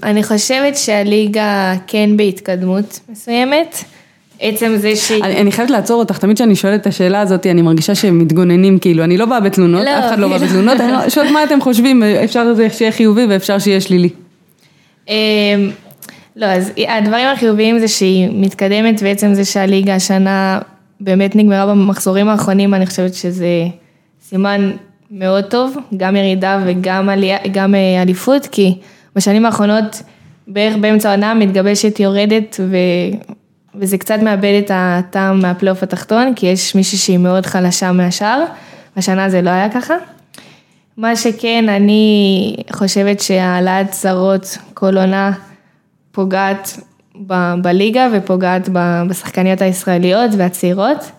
אני 0.04 0.24
חושבת 0.24 0.78
שהליגה 0.78 1.74
כן 1.88 2.18
בהתקדמות 2.18 3.00
מסוימת. 3.10 3.84
עצם 4.40 4.78
זה 4.78 4.96
שהיא... 4.96 5.24
אני, 5.24 5.42
אני 5.42 5.52
חייבת 5.52 5.72
לעצור 5.72 6.00
אותך, 6.00 6.18
תמיד 6.18 6.36
כשאני 6.36 6.56
שואלת 6.56 6.82
את 6.82 6.88
השאלה 6.88 7.22
הזאת, 7.22 7.48
אני 7.48 7.62
מרגישה 7.62 7.96
שהם 7.96 8.20
מתגוננים, 8.20 8.80
כאילו, 8.80 9.04
אני 9.04 9.18
לא 9.18 9.26
באה 9.26 9.40
בתלונות, 9.40 9.86
לא, 9.86 10.00
אף 10.00 10.06
אחד 10.06 10.20
לא 10.20 10.28
בא 10.28 10.38
כאילו. 10.38 10.50
בתלונות, 10.52 10.82
אני 10.82 10.92
לא- 10.92 11.10
שואלת 11.10 11.32
מה 11.32 11.44
אתם 11.44 11.62
חושבים, 11.62 12.04
אפשר 12.04 12.54
שיהיה 12.72 12.92
חיובי 12.92 13.26
ואפשר 13.30 13.60
שיהיה 13.60 13.82
שלילי. 13.82 14.10
אמ, 15.08 15.14
לא, 16.36 16.46
אז 16.46 16.72
הדברים 16.88 17.28
החיוביים 17.28 17.80
זה 17.80 17.88
שהיא 17.88 18.30
מתקדמת, 18.32 19.00
ועצם 19.04 19.34
זה 19.34 19.46
שהליגה 19.46 19.96
השנה 19.96 20.60
באמת 21.00 21.36
נגמרה 21.36 21.66
במחזורים 21.66 22.30
האחרונים, 22.30 22.74
אני 22.74 22.86
חושבת 22.86 23.14
שזה 23.14 23.48
סימן 24.22 24.72
מאוד 25.12 25.44
טוב, 25.44 25.78
גם 25.98 26.16
ירידה 26.16 26.60
וגם 26.66 27.10
עלייה, 27.10 27.38
גם 27.52 27.76
אה, 27.76 28.02
אליפות, 28.02 28.48
כי 28.52 28.76
בשנים 29.16 29.46
האחרונות 29.46 30.02
בערך 30.48 30.76
באמצע 30.78 31.10
העונה 31.10 31.34
מתגבשת 31.34 32.00
יורדת, 32.00 32.60
ו... 32.70 32.78
וזה 33.76 33.98
קצת 33.98 34.20
מאבד 34.22 34.62
את 34.66 34.72
הטעם 34.74 35.40
מהפלייאוף 35.40 35.84
התחתון, 35.84 36.34
כי 36.36 36.46
יש 36.46 36.76
מישהי 36.76 36.98
שהיא 36.98 37.18
מאוד 37.18 37.46
חלשה 37.46 37.92
מהשאר, 37.92 38.44
השנה 38.98 39.30
זה 39.30 39.42
לא 39.42 39.50
היה 39.50 39.70
ככה. 39.70 39.94
מה 40.98 41.16
שכן, 41.16 41.70
אני 41.70 42.56
חושבת 42.72 43.20
שהעלאת 43.20 43.94
זרות 43.94 44.58
כל 44.74 44.98
עונה 44.98 45.32
פוגעת 46.12 46.80
ב- 47.28 47.54
בליגה 47.62 48.08
ופוגעת 48.14 48.70
ב- 48.74 49.04
בשחקניות 49.10 49.62
הישראליות 49.62 50.32
והצעירות, 50.38 51.12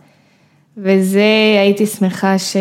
וזה 0.76 1.56
הייתי 1.60 1.86
שמחה 1.86 2.38
ש... 2.38 2.56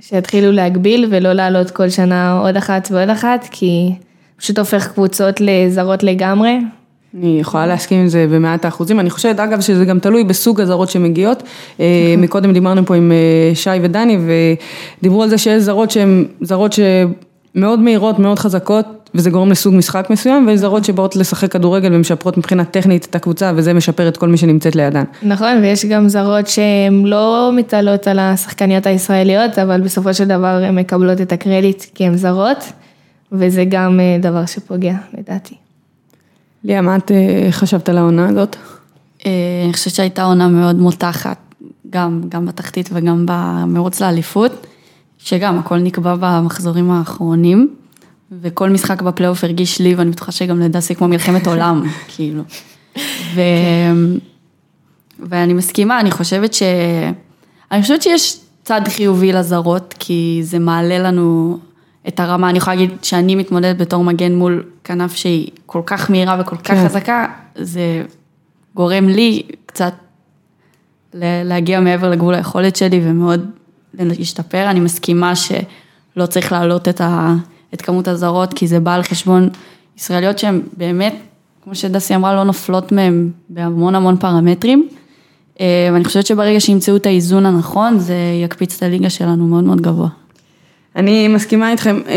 שיתחילו 0.00 0.52
להגביל 0.52 1.06
ולא 1.10 1.32
לעלות 1.32 1.70
כל 1.70 1.88
שנה 1.88 2.38
עוד 2.38 2.56
אחת 2.56 2.88
ועוד 2.90 3.10
אחת, 3.10 3.48
כי 3.50 3.92
פשוט 4.36 4.58
הופך 4.58 4.92
קבוצות 4.92 5.40
לזרות 5.40 6.02
לגמרי. 6.02 6.58
אני 7.18 7.40
יכולה 7.40 7.66
להסכים 7.66 8.00
עם 8.00 8.08
זה 8.08 8.26
במאת 8.30 8.64
האחוזים, 8.64 9.00
אני 9.00 9.10
חושבת 9.10 9.40
אגב 9.40 9.60
שזה 9.60 9.84
גם 9.84 9.98
תלוי 9.98 10.24
בסוג 10.24 10.60
הזרות 10.60 10.88
שמגיעות, 10.88 11.42
אה, 11.80 12.14
מקודם 12.18 12.52
דיברנו 12.52 12.86
פה 12.86 12.94
עם 12.94 13.12
אה, 13.12 13.54
שי 13.54 13.70
ודני 13.82 14.18
ודיברו 14.98 15.22
על 15.22 15.28
זה 15.28 15.38
שיש 15.38 15.62
זרות 15.62 15.90
שהן 15.90 16.24
זרות 16.40 16.72
שמאוד 16.72 17.80
מהירות, 17.80 18.18
מאוד 18.18 18.38
חזקות 18.38 19.10
וזה 19.14 19.30
גורם 19.30 19.50
לסוג 19.50 19.74
משחק 19.74 20.06
מסוים 20.10 20.46
ויש 20.46 20.60
זרות 20.60 20.84
שבאות 20.84 21.16
לשחק 21.16 21.52
כדורגל 21.52 21.94
ומשפרות 21.94 22.38
מבחינה 22.38 22.64
טכנית 22.64 23.06
את 23.10 23.14
הקבוצה 23.14 23.52
וזה 23.56 23.72
משפר 23.72 24.08
את 24.08 24.16
כל 24.16 24.28
מי 24.28 24.36
שנמצאת 24.36 24.76
לידן. 24.76 25.04
נכון, 25.22 25.58
ויש 25.62 25.84
גם 25.84 26.08
זרות 26.08 26.46
שהן 26.46 27.04
לא 27.04 27.50
מתעלות 27.56 28.08
על 28.08 28.18
השחקניות 28.18 28.86
הישראליות, 28.86 29.58
אבל 29.58 29.80
בסופו 29.80 30.14
של 30.14 30.24
דבר 30.24 30.46
הן 30.46 30.74
מקבלות 30.78 31.20
את 31.20 31.32
הקרדיט 31.32 31.84
כי 31.94 32.04
הן 32.04 32.16
זרות, 32.16 32.72
וזה 33.32 33.64
גם 33.68 34.00
אה, 34.00 34.16
דבר 34.20 34.46
שפוגע, 34.46 34.94
לדעתי. 35.18 35.63
ליה, 36.64 36.82
מה 36.82 36.96
את 36.96 37.10
אה, 37.10 37.48
חשבת 37.50 37.88
על 37.88 37.98
העונה 37.98 38.28
הזאת? 38.28 38.56
אה, 39.26 39.30
אני 39.64 39.72
חושבת 39.72 39.94
שהייתה 39.94 40.22
עונה 40.22 40.48
מאוד 40.48 40.76
מותחת, 40.76 41.38
גם, 41.90 42.20
גם 42.28 42.46
בתחתית 42.46 42.90
וגם 42.92 43.26
במרוץ 43.28 44.00
לאליפות, 44.00 44.66
שגם 45.18 45.58
הכל 45.58 45.78
נקבע 45.78 46.14
במחזורים 46.20 46.90
האחרונים, 46.90 47.74
וכל 48.40 48.70
משחק 48.70 49.02
בפלייאוף 49.02 49.44
הרגיש 49.44 49.80
לי, 49.80 49.94
ואני 49.94 50.10
בטוחה 50.10 50.32
שגם 50.32 50.60
לדסי 50.60 50.94
כמו 50.94 51.08
מלחמת 51.08 51.46
עולם, 51.46 51.82
כאילו. 52.16 52.42
ו... 53.34 53.40
ואני 55.18 55.52
מסכימה, 55.52 56.00
אני 56.00 56.10
חושבת 56.10 56.54
ש... 56.54 56.62
אני 57.72 57.82
חושבת 57.82 58.02
שיש 58.02 58.40
צד 58.64 58.80
חיובי 58.88 59.32
לזרות, 59.32 59.94
כי 59.98 60.40
זה 60.42 60.58
מעלה 60.58 60.98
לנו 60.98 61.58
את 62.08 62.20
הרמה, 62.20 62.50
אני 62.50 62.58
יכולה 62.58 62.76
להגיד 62.76 62.90
שאני 63.02 63.34
מתמודדת 63.34 63.76
בתור 63.76 64.04
מגן 64.04 64.34
מול 64.34 64.64
כנף 64.84 65.14
שהיא 65.14 65.48
כל 65.66 65.82
כך 65.86 66.10
מהירה 66.10 66.36
וכל 66.40 66.56
כך 66.56 66.66
כן. 66.66 66.84
חזקה, 66.84 67.26
זה 67.54 68.02
גורם 68.74 69.08
לי 69.08 69.42
קצת 69.66 69.94
להגיע 71.14 71.80
מעבר 71.80 72.10
לגבול 72.10 72.34
היכולת 72.34 72.76
שלי 72.76 73.00
ומאוד 73.04 73.50
להשתפר. 73.94 74.70
אני 74.70 74.80
מסכימה 74.80 75.32
שלא 75.36 76.26
צריך 76.26 76.52
להעלות 76.52 76.88
את, 76.88 77.00
ה, 77.00 77.34
את 77.74 77.82
כמות 77.82 78.08
הזרות, 78.08 78.54
כי 78.54 78.66
זה 78.66 78.80
בא 78.80 78.94
על 78.94 79.02
חשבון 79.02 79.48
ישראליות 79.98 80.38
שהן 80.38 80.62
באמת, 80.76 81.14
כמו 81.64 81.74
שדסי 81.74 82.14
אמרה, 82.14 82.34
לא 82.34 82.44
נופלות 82.44 82.92
מהן 82.92 83.30
בהמון 83.48 83.94
המון 83.94 84.16
פרמטרים. 84.16 84.88
אה, 85.60 85.88
ואני 85.92 86.04
חושבת 86.04 86.26
שברגע 86.26 86.60
שימצאו 86.60 86.96
את 86.96 87.06
האיזון 87.06 87.46
הנכון, 87.46 87.98
זה 87.98 88.16
יקפיץ 88.44 88.76
את 88.76 88.82
הליגה 88.82 89.10
שלנו 89.10 89.46
מאוד 89.46 89.64
מאוד 89.64 89.80
גבוה. 89.80 90.08
אני 90.96 91.28
מסכימה 91.28 91.70
איתכם. 91.70 92.00
אה, 92.08 92.14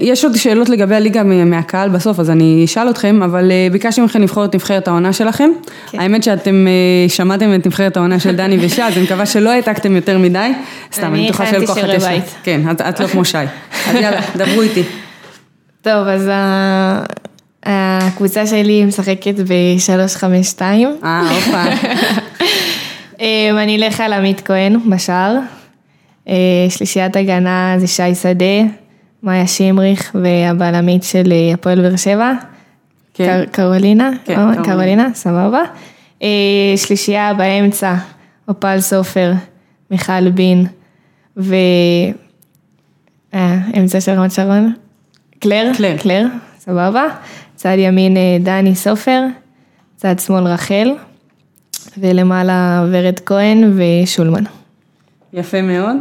יש 0.00 0.24
עוד 0.24 0.36
שאלות 0.36 0.68
לגבי 0.68 0.94
הליגה 0.94 1.22
מה- 1.22 1.44
מהקהל 1.44 1.88
בסוף, 1.88 2.20
אז 2.20 2.30
אני 2.30 2.62
אשאל 2.64 2.90
אתכם, 2.90 3.22
אבל 3.22 3.50
אה, 3.50 3.68
ביקשתי 3.72 4.00
מכם 4.00 4.22
לבחור 4.22 4.44
את 4.44 4.54
נבחרת 4.54 4.88
העונה 4.88 5.12
שלכם. 5.12 5.50
כן. 5.90 6.00
האמת 6.00 6.22
שאתם 6.22 6.66
אה, 6.68 7.08
שמעתם 7.08 7.54
את 7.54 7.66
נבחרת 7.66 7.96
העונה 7.96 8.20
של 8.20 8.36
דני 8.36 8.56
ושי, 8.66 8.82
אז 8.82 8.96
אני 8.96 9.04
מקווה 9.04 9.26
שלא 9.26 9.50
העתקתם 9.50 9.96
יותר 9.96 10.18
מדי. 10.18 10.48
סתם, 10.92 11.14
אני 11.14 11.26
בטוחה 11.28 11.44
אחת 11.44 11.52
יש... 11.96 12.04
בית. 12.04 12.24
כן, 12.42 12.60
את- 12.70 12.80
את 12.80 13.00
לא 13.00 13.06
כמו 13.06 13.24
שי. 13.24 13.38
אז 13.38 13.94
יאללה, 14.02 14.20
דברו 14.36 14.62
איתי. 14.62 14.82
טוב, 15.82 16.06
אז 16.08 16.30
הקבוצה 17.64 18.46
שלי 18.46 18.84
משחקת 18.84 19.34
ב-352. 19.48 20.62
אה, 21.04 21.30
הופה. 21.30 21.64
אני 23.62 23.76
אלך 23.76 24.00
על 24.00 24.12
עמית 24.12 24.40
כהן 24.44 24.76
בשער. 24.90 25.34
אה, 26.28 26.34
שלישיית 26.68 27.16
הגנה 27.16 27.74
זה 27.78 27.86
שי 27.86 28.14
שדה, 28.14 28.44
מאיה 29.22 29.46
שמריך 29.46 30.16
והבלמית 30.22 31.02
של 31.02 31.32
אה, 31.32 31.54
הפועל 31.54 31.80
באר 31.80 31.96
שבע. 31.96 32.32
כן. 33.14 33.24
קר- 33.44 33.50
קרולינה? 33.52 34.10
כן, 34.24 34.34
קרולינה. 34.34 34.64
קרולינה, 34.64 35.08
סבבה. 35.14 35.60
אה, 36.22 36.28
שלישייה 36.76 37.34
באמצע, 37.34 37.94
אופל 38.48 38.80
סופר, 38.80 39.32
מיכל 39.90 40.30
בין, 40.30 40.66
ו... 41.36 41.54
אמצע 43.78 44.00
של 44.00 44.12
רמת 44.12 44.30
שרון? 44.32 44.72
קלר? 45.38 45.70
קלר. 45.76 45.96
קלר, 45.98 46.26
סבבה. 46.58 47.02
צד 47.54 47.74
ימין 47.78 48.16
דני 48.40 48.74
סופר, 48.74 49.22
צד 49.96 50.18
שמאל 50.18 50.44
רחל, 50.44 50.94
ולמעלה 51.98 52.84
ורד 52.90 53.20
כהן 53.26 53.72
ושולמן. 53.76 54.44
יפה 55.32 55.62
מאוד. 55.62 55.96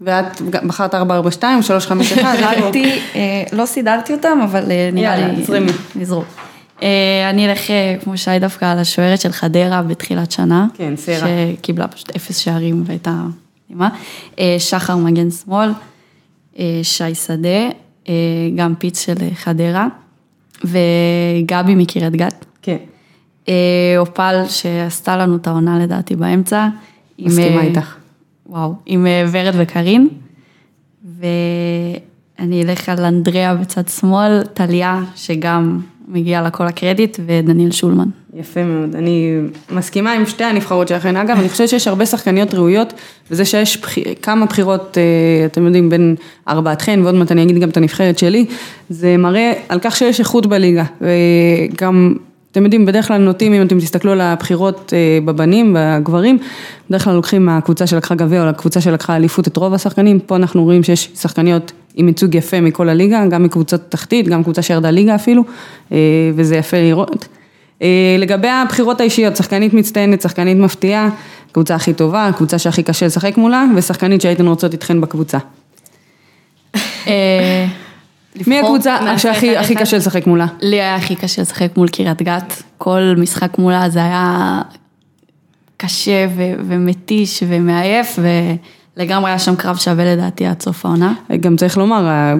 ואת 0.00 0.40
בחרת 0.42 0.94
442, 0.94 1.62
351, 1.62 2.38
שאלתי, 2.38 3.00
אה, 3.14 3.42
לא 3.52 3.66
סידרתי 3.66 4.12
אותם, 4.12 4.38
אבל 4.44 4.70
אה, 4.70 4.90
נראה 4.92 5.18
יאללה, 5.18 5.32
לי... 5.32 5.44
זרמי. 5.44 5.72
נזרום. 5.96 6.24
אה, 6.82 7.30
אני 7.30 7.50
אלך, 7.50 7.70
אה, 7.70 7.96
כמו 8.04 8.18
שי 8.18 8.38
דווקא, 8.40 8.64
על 8.64 8.78
השוערת 8.78 9.20
של 9.20 9.32
חדרה 9.32 9.82
בתחילת 9.82 10.32
שנה. 10.32 10.66
כן, 10.74 10.96
סרה. 10.96 11.28
שקיבלה 11.58 11.88
פשוט 11.88 12.16
אפס 12.16 12.36
שערים 12.38 12.82
והייתה 12.86 13.22
מדהימה. 13.64 13.88
אה, 14.38 14.56
שחר 14.58 14.96
מגן 14.96 15.30
שמאל, 15.30 15.70
שי 16.82 17.14
שדה, 17.14 17.68
גם 18.56 18.74
פיץ 18.78 19.04
של 19.04 19.14
חדרה, 19.34 19.86
וגבי 20.64 21.74
מקריית 21.74 22.12
גת. 22.12 22.44
כן. 22.62 22.76
אופל 23.98 24.44
שעשתה 24.48 25.16
לנו 25.16 25.36
את 25.36 25.46
העונה 25.46 25.78
לדעתי 25.78 26.16
באמצע. 26.16 26.68
מסכימה 27.18 27.62
איתך. 27.62 27.94
וואו, 28.48 28.74
עם 28.86 29.06
אה, 29.06 29.24
ורד 29.32 29.54
וקארין. 29.58 30.08
ואני 31.18 32.62
אלך 32.62 32.88
על 32.88 33.04
אנדריאה 33.04 33.54
בצד 33.54 33.88
שמאל, 33.88 34.42
טליה, 34.54 35.02
שגם 35.16 35.80
מגיע 36.08 36.42
לה 36.42 36.50
כל 36.50 36.66
הקרדיט, 36.66 37.18
ודניאל 37.26 37.70
שולמן. 37.70 38.08
יפה 38.34 38.64
מאוד, 38.64 38.94
אני 38.94 39.38
מסכימה 39.70 40.12
עם 40.12 40.26
שתי 40.26 40.44
הנבחרות 40.44 40.88
שלכן, 40.88 41.16
אגב, 41.16 41.38
אני 41.38 41.48
חושבת 41.48 41.68
שיש 41.68 41.88
הרבה 41.88 42.06
שחקניות 42.06 42.54
ראויות, 42.54 42.92
וזה 43.30 43.44
שיש 43.44 43.80
בח... 43.80 43.94
כמה 44.22 44.46
בחירות, 44.46 44.98
אה, 44.98 45.46
אתם 45.46 45.66
יודעים, 45.66 45.90
בין 45.90 46.14
ארבעתכן, 46.48 47.00
ועוד 47.02 47.14
מעט 47.14 47.32
אני 47.32 47.42
אגיד 47.42 47.58
גם 47.58 47.68
את 47.68 47.76
הנבחרת 47.76 48.18
שלי, 48.18 48.46
זה 48.90 49.16
מראה 49.16 49.52
על 49.68 49.78
כך 49.82 49.96
שיש 49.96 50.20
איכות 50.20 50.46
בליגה, 50.46 50.84
וגם, 51.00 52.14
אתם 52.52 52.64
יודעים, 52.64 52.86
בדרך 52.86 53.08
כלל 53.08 53.18
נוטים, 53.18 53.54
אם 53.54 53.62
אתם 53.62 53.80
תסתכלו 53.80 54.12
על 54.12 54.20
הבחירות 54.20 54.92
אה, 54.96 55.18
בבנים, 55.24 55.76
בגברים, 55.78 56.38
בדרך 56.88 57.04
כלל 57.04 57.14
לוקחים 57.14 57.46
מהקבוצה 57.46 57.86
שלקחה 57.86 58.14
גביע, 58.14 58.42
או 58.42 58.46
לקבוצה 58.46 58.80
שלקחה 58.80 59.16
אליפות 59.16 59.48
את 59.48 59.56
רוב 59.56 59.74
השחקנים, 59.74 60.20
פה 60.20 60.36
אנחנו 60.36 60.64
רואים 60.64 60.82
שיש 60.82 61.10
שחקניות 61.14 61.72
עם 61.94 62.08
ייצוג 62.08 62.34
יפה 62.34 62.60
מכל 62.60 62.88
הליגה, 62.88 63.26
גם 63.26 63.42
מקבוצות 63.42 63.80
תחתית, 63.88 64.28
גם 64.28 64.42
קבוצה 64.42 64.62
שירדה 64.62 64.90
ליגה 64.90 65.14
אפילו, 65.14 65.44
אה, 65.92 65.98
וזה 66.34 66.56
יפה 66.56 66.76
לראות. 66.76 67.28
אה, 67.82 68.16
לגבי 68.18 68.48
הבחירות 68.48 69.00
האישיות, 69.00 69.36
שחקנית 69.36 69.74
מצטיינת, 69.74 70.22
שחקנית 70.22 70.58
מפתיעה, 70.58 71.08
קבוצה 71.52 71.74
הכי 71.74 71.92
טובה, 71.92 72.30
קבוצה 72.36 72.58
שהכי 72.58 72.82
קשה 72.82 73.06
לשחק 73.06 73.36
מולה, 73.36 73.64
ושחקנית 73.76 74.20
שהייתן 74.20 74.46
רוצות 74.46 74.72
איתכן 74.72 75.00
בקבוצה. 75.00 75.38
מי 78.46 78.58
הקבוצה 78.58 78.96
שהכי 79.18 79.56
הכי? 79.56 79.74
קשה 79.74 79.96
לשחק 79.96 80.26
מולה? 80.26 80.46
לי 80.60 80.76
היה 80.80 80.96
הכי 80.96 81.14
קשה 81.16 81.42
לשחק 81.42 81.68
מול 81.76 81.88
קריית 81.88 82.22
גת, 82.22 82.62
כל 82.78 83.14
משחק 83.18 83.58
מולה 83.58 83.88
זה 83.90 83.98
היה 84.04 84.60
קשה 85.76 86.26
ו- 86.36 86.52
ומתיש 86.68 87.42
ומעייף, 87.48 88.18
לגמרי 88.96 89.30
היה 89.30 89.38
שם 89.38 89.56
קרב 89.56 89.76
שווה 89.76 90.04
לדעתי 90.04 90.46
עד 90.46 90.62
סוף 90.62 90.86
העונה. 90.86 91.12
גם 91.40 91.56
צריך 91.56 91.78
לומר, 91.78 92.06
ה- 92.08 92.34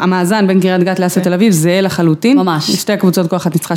המאזן 0.00 0.46
בין 0.46 0.60
קריית 0.60 0.82
גת 0.82 0.98
לאסת 0.98 1.22
תל 1.22 1.32
אביב 1.32 1.52
זהה 1.52 1.80
לחלוטין. 1.80 2.36
ממש. 2.38 2.70
שתי 2.70 2.92
הקבוצות 2.92 3.30
כל 3.30 3.36
אחת 3.36 3.52
ניצחה 3.54 3.74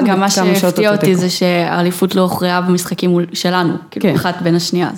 גם, 0.00 0.04
גם 0.06 0.20
מה 0.20 0.30
שהפתיע 0.30 0.92
אותי. 0.92 1.14
זה 1.14 1.30
שהאליפות 1.30 2.14
לא 2.14 2.20
הוכרעה 2.20 2.60
במשחקים 2.60 3.10
מול- 3.10 3.26
שלנו, 3.32 3.72
כן. 3.90 4.00
כאילו 4.00 4.14
אחת 4.16 4.42
בין 4.42 4.54
השנייה. 4.54 4.90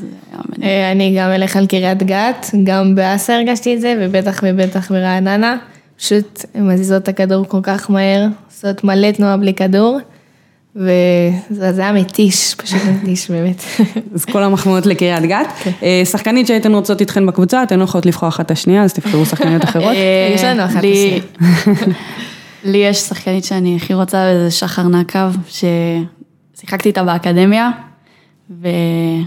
אה, 0.62 0.92
אני 0.92 1.16
גם 1.18 1.30
אלך 1.30 1.56
על 1.56 1.66
קריית 1.66 2.02
גת, 2.02 2.46
גם 2.64 2.94
באסה 2.94 3.34
הרגשתי 3.36 3.74
את 3.74 3.80
זה, 3.80 3.94
ובטח 4.00 4.40
ובטח 4.42 4.92
ברעננה. 4.92 5.56
פשוט 6.00 6.44
מזיזות 6.54 7.02
את 7.02 7.08
הכדור 7.08 7.44
כל 7.48 7.58
כך 7.62 7.90
מהר, 7.90 8.26
עושות 8.48 8.84
מלא 8.84 9.10
תנועה 9.10 9.36
בלי 9.36 9.54
כדור, 9.54 9.98
וזה 10.76 11.72
זה 11.72 11.80
היה 11.82 11.92
מתיש, 11.92 12.54
פשוט 12.54 12.78
מתיש 13.02 13.30
באמת. 13.30 13.62
אז 14.14 14.24
כל 14.24 14.42
המחמאות 14.42 14.86
לקריית 14.86 15.24
גת. 15.24 15.46
כן. 15.62 15.70
אה, 15.82 16.02
שחקנית 16.04 16.46
שהייתן 16.46 16.74
רוצות 16.74 17.00
איתכן 17.00 17.26
בקבוצה, 17.26 17.62
אתן 17.62 17.78
לא 17.78 17.84
יכולות 17.84 18.06
לבחור 18.06 18.28
אחת 18.28 18.46
את 18.46 18.50
השנייה, 18.50 18.82
אז 18.82 18.92
תבחרו 18.92 19.26
שחקניות 19.26 19.64
אחרות. 19.68 19.84
אה, 19.96 20.32
יש 20.34 20.44
לנו 20.44 20.64
אחת 20.64 20.82
לי- 20.82 21.20
לי 22.72 22.78
יש 22.78 22.96
שחקנית 22.98 23.44
שאני 23.44 23.76
הכי 23.76 23.94
רוצה, 23.94 24.32
וזה 24.34 24.50
שחר 24.50 24.88
נקב, 24.88 25.30
ששיחקתי 25.48 26.88
איתה 26.88 27.04
באקדמיה, 27.04 27.70
ואין 28.60 29.26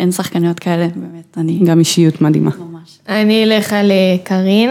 אין 0.00 0.12
שחקניות 0.12 0.58
כאלה, 0.58 0.88
באמת, 0.96 1.36
אני 1.38 1.58
גם 1.64 1.78
אישיות 1.78 2.20
מדהימה. 2.20 2.50
ממש. 2.60 2.98
אני 3.08 3.44
אלך 3.44 3.72
על 3.72 3.90
אה, 3.90 3.96
קארין, 4.24 4.70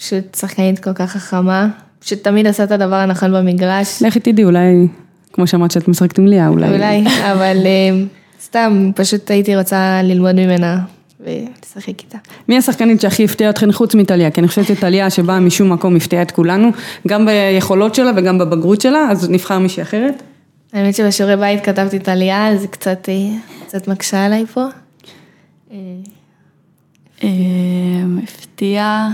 פשוט 0.00 0.34
שחקנית 0.34 0.78
כל 0.78 0.92
כך 0.92 1.10
חכמה, 1.10 1.68
פשוט 1.98 2.24
תמיד 2.24 2.46
עושה 2.46 2.64
את 2.64 2.70
הדבר 2.70 2.94
הנכון 2.94 3.32
במגרש. 3.32 4.02
לכי 4.02 4.20
תדעי, 4.20 4.44
אולי, 4.44 4.86
כמו 5.32 5.46
שאמרת 5.46 5.70
שאת 5.70 5.88
משחקת 5.88 6.18
עם 6.18 6.26
ליה, 6.26 6.48
אולי. 6.48 6.68
אולי, 6.68 7.04
אבל 7.32 7.56
אה, 7.66 8.04
סתם, 8.42 8.90
פשוט 8.94 9.30
הייתי 9.30 9.56
רוצה 9.56 10.00
ללמוד 10.02 10.34
ממנה 10.34 10.78
ולשחק 11.20 12.00
איתה. 12.00 12.18
מי 12.48 12.58
השחקנית 12.58 13.00
שהכי 13.00 13.24
הפתיעה 13.24 13.50
אתכן 13.50 13.72
חוץ 13.72 13.94
מטליה? 13.94 14.30
כי 14.30 14.40
אני 14.40 14.48
חושבת 14.48 14.66
שטליה 14.66 15.10
שבאה 15.10 15.40
משום 15.40 15.72
מקום 15.72 15.96
הפתיעה 15.96 16.22
את 16.22 16.30
כולנו, 16.30 16.68
גם 17.08 17.26
ביכולות 17.26 17.94
שלה 17.94 18.10
וגם 18.16 18.38
בבגרות 18.38 18.80
שלה, 18.80 19.08
אז 19.10 19.30
נבחר 19.30 19.58
מישהי 19.58 19.82
אחרת. 19.82 20.22
האמת 20.72 20.94
שבשיעורי 20.94 21.36
בית 21.36 21.64
כתבתי 21.64 21.96
את 21.96 22.08
עלייה, 22.08 22.48
אז 22.48 22.60
זה 22.60 22.68
קצת, 22.68 23.08
אה, 23.08 23.36
קצת 23.66 23.88
מקשה 23.88 24.24
עליי 24.26 24.46
פה. 24.46 24.64
אה, 25.72 25.76
אה, 27.22 27.28
הפתיע, 28.22 29.08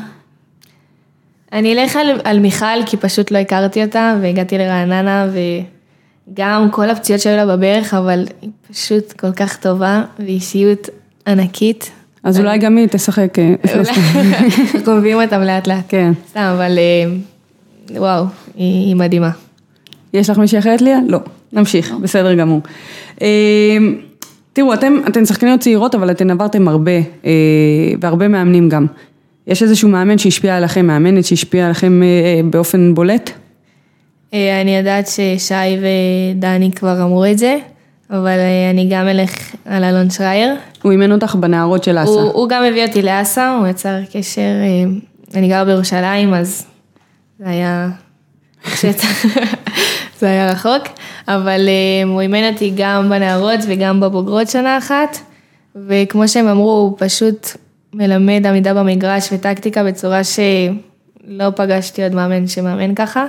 אני 1.53 1.75
אלך 1.75 1.97
על, 1.97 2.21
על 2.25 2.39
מיכל, 2.39 2.87
כי 2.87 2.97
פשוט 2.97 3.31
לא 3.31 3.39
הכרתי 3.39 3.85
אותה, 3.85 4.17
והגעתי 4.23 4.59
לרעננה, 4.59 5.27
וגם 6.33 6.69
כל 6.71 6.91
הפציעות 6.91 7.23
שהיו 7.23 7.37
לה 7.37 7.57
בברך, 7.57 7.95
אבל 7.95 8.25
היא 8.43 8.51
פשוט 8.73 9.13
כל 9.13 9.33
כך 9.33 9.57
טובה, 9.57 10.03
ואישיות 10.19 10.89
ענקית. 11.27 11.91
אז 12.25 12.41
אולי 12.41 12.59
גם 12.59 12.77
היא 12.77 12.89
תשחק. 12.91 13.39
אה, 13.39 13.55
אנחנו 13.75 14.93
מביאים 14.99 15.23
אותם 15.23 15.41
לאט 15.41 15.67
לאט. 15.67 15.85
כן. 15.89 16.13
סתם, 16.31 16.53
אבל 16.57 16.79
אה, 16.79 17.17
וואו, 17.99 18.25
היא, 18.57 18.97
מדהימה. 18.97 19.31
יש 20.13 20.31
לך 20.31 20.39
מישהי 20.39 20.59
אחרת 20.59 20.83
ליה? 20.83 20.99
לא. 21.09 21.19
נמשיך, 21.53 21.95
בסדר 22.03 22.35
גמור. 22.35 22.61
אה, 23.23 23.77
תראו, 24.53 24.75
אתן 25.09 25.27
שחקניות 25.27 25.61
צעירות, 25.61 25.95
אבל 25.95 26.11
אתן 26.11 26.31
עברתם 26.31 26.69
הרבה, 26.69 26.97
אה, 27.25 27.31
והרבה 28.01 28.29
מאמנים 28.29 28.69
גם. 28.69 28.87
יש 29.47 29.63
איזשהו 29.63 29.89
מאמן 29.89 30.19
שהשפיע 30.19 30.57
עליכם, 30.57 30.87
מאמנת 30.87 31.25
שהשפיעה 31.25 31.67
עליכם 31.67 32.03
אה, 32.03 32.07
אה, 32.07 32.41
באופן 32.51 32.95
בולט? 32.95 33.31
אה, 34.35 34.61
אני 34.61 34.77
יודעת 34.77 35.07
ששי 35.07 35.55
ודני 36.35 36.71
כבר 36.73 37.03
אמרו 37.03 37.25
את 37.25 37.39
זה, 37.39 37.59
אבל 38.11 38.39
אני 38.71 38.89
גם 38.91 39.09
אלך 39.09 39.55
על 39.65 39.85
אלון 39.85 40.11
שרייר. 40.11 40.55
הוא 40.83 40.93
אימן 40.93 41.13
אותך 41.13 41.35
בנערות 41.35 41.85
של 41.85 41.99
אסה. 41.99 42.11
הוא, 42.11 42.33
הוא 42.33 42.49
גם 42.49 42.63
הביא 42.65 42.87
אותי 42.87 43.03
לאסה, 43.03 43.57
הוא 43.59 43.67
יצר 43.67 43.97
קשר, 44.13 44.51
אני 45.35 45.49
גר 45.49 45.65
בירושלים, 45.65 46.35
אז 46.35 46.67
זה 47.39 47.49
היה, 47.49 47.89
זה 50.21 50.27
היה 50.27 50.53
רחוק, 50.53 50.89
אבל 51.29 51.69
הוא 52.07 52.21
אימן 52.21 52.53
אותי 52.53 52.73
גם 52.77 53.09
בנערות 53.09 53.61
וגם 53.67 54.01
בבוגרות 54.01 54.49
שנה 54.49 54.79
אחת, 54.79 55.19
וכמו 55.89 56.29
שהם 56.29 56.49
אמרו, 56.49 56.71
הוא 56.71 56.97
פשוט 56.99 57.49
מלמד 57.95 58.47
עמידה 58.47 58.75
במגרש 58.75 59.29
וטקטיקה 59.33 59.85
בצורה 59.85 60.21
שלא 60.25 61.51
פגשתי 61.57 62.03
עוד 62.03 62.15
מאמן 62.15 62.47
שמאמן 62.47 62.95
ככה, 62.95 63.27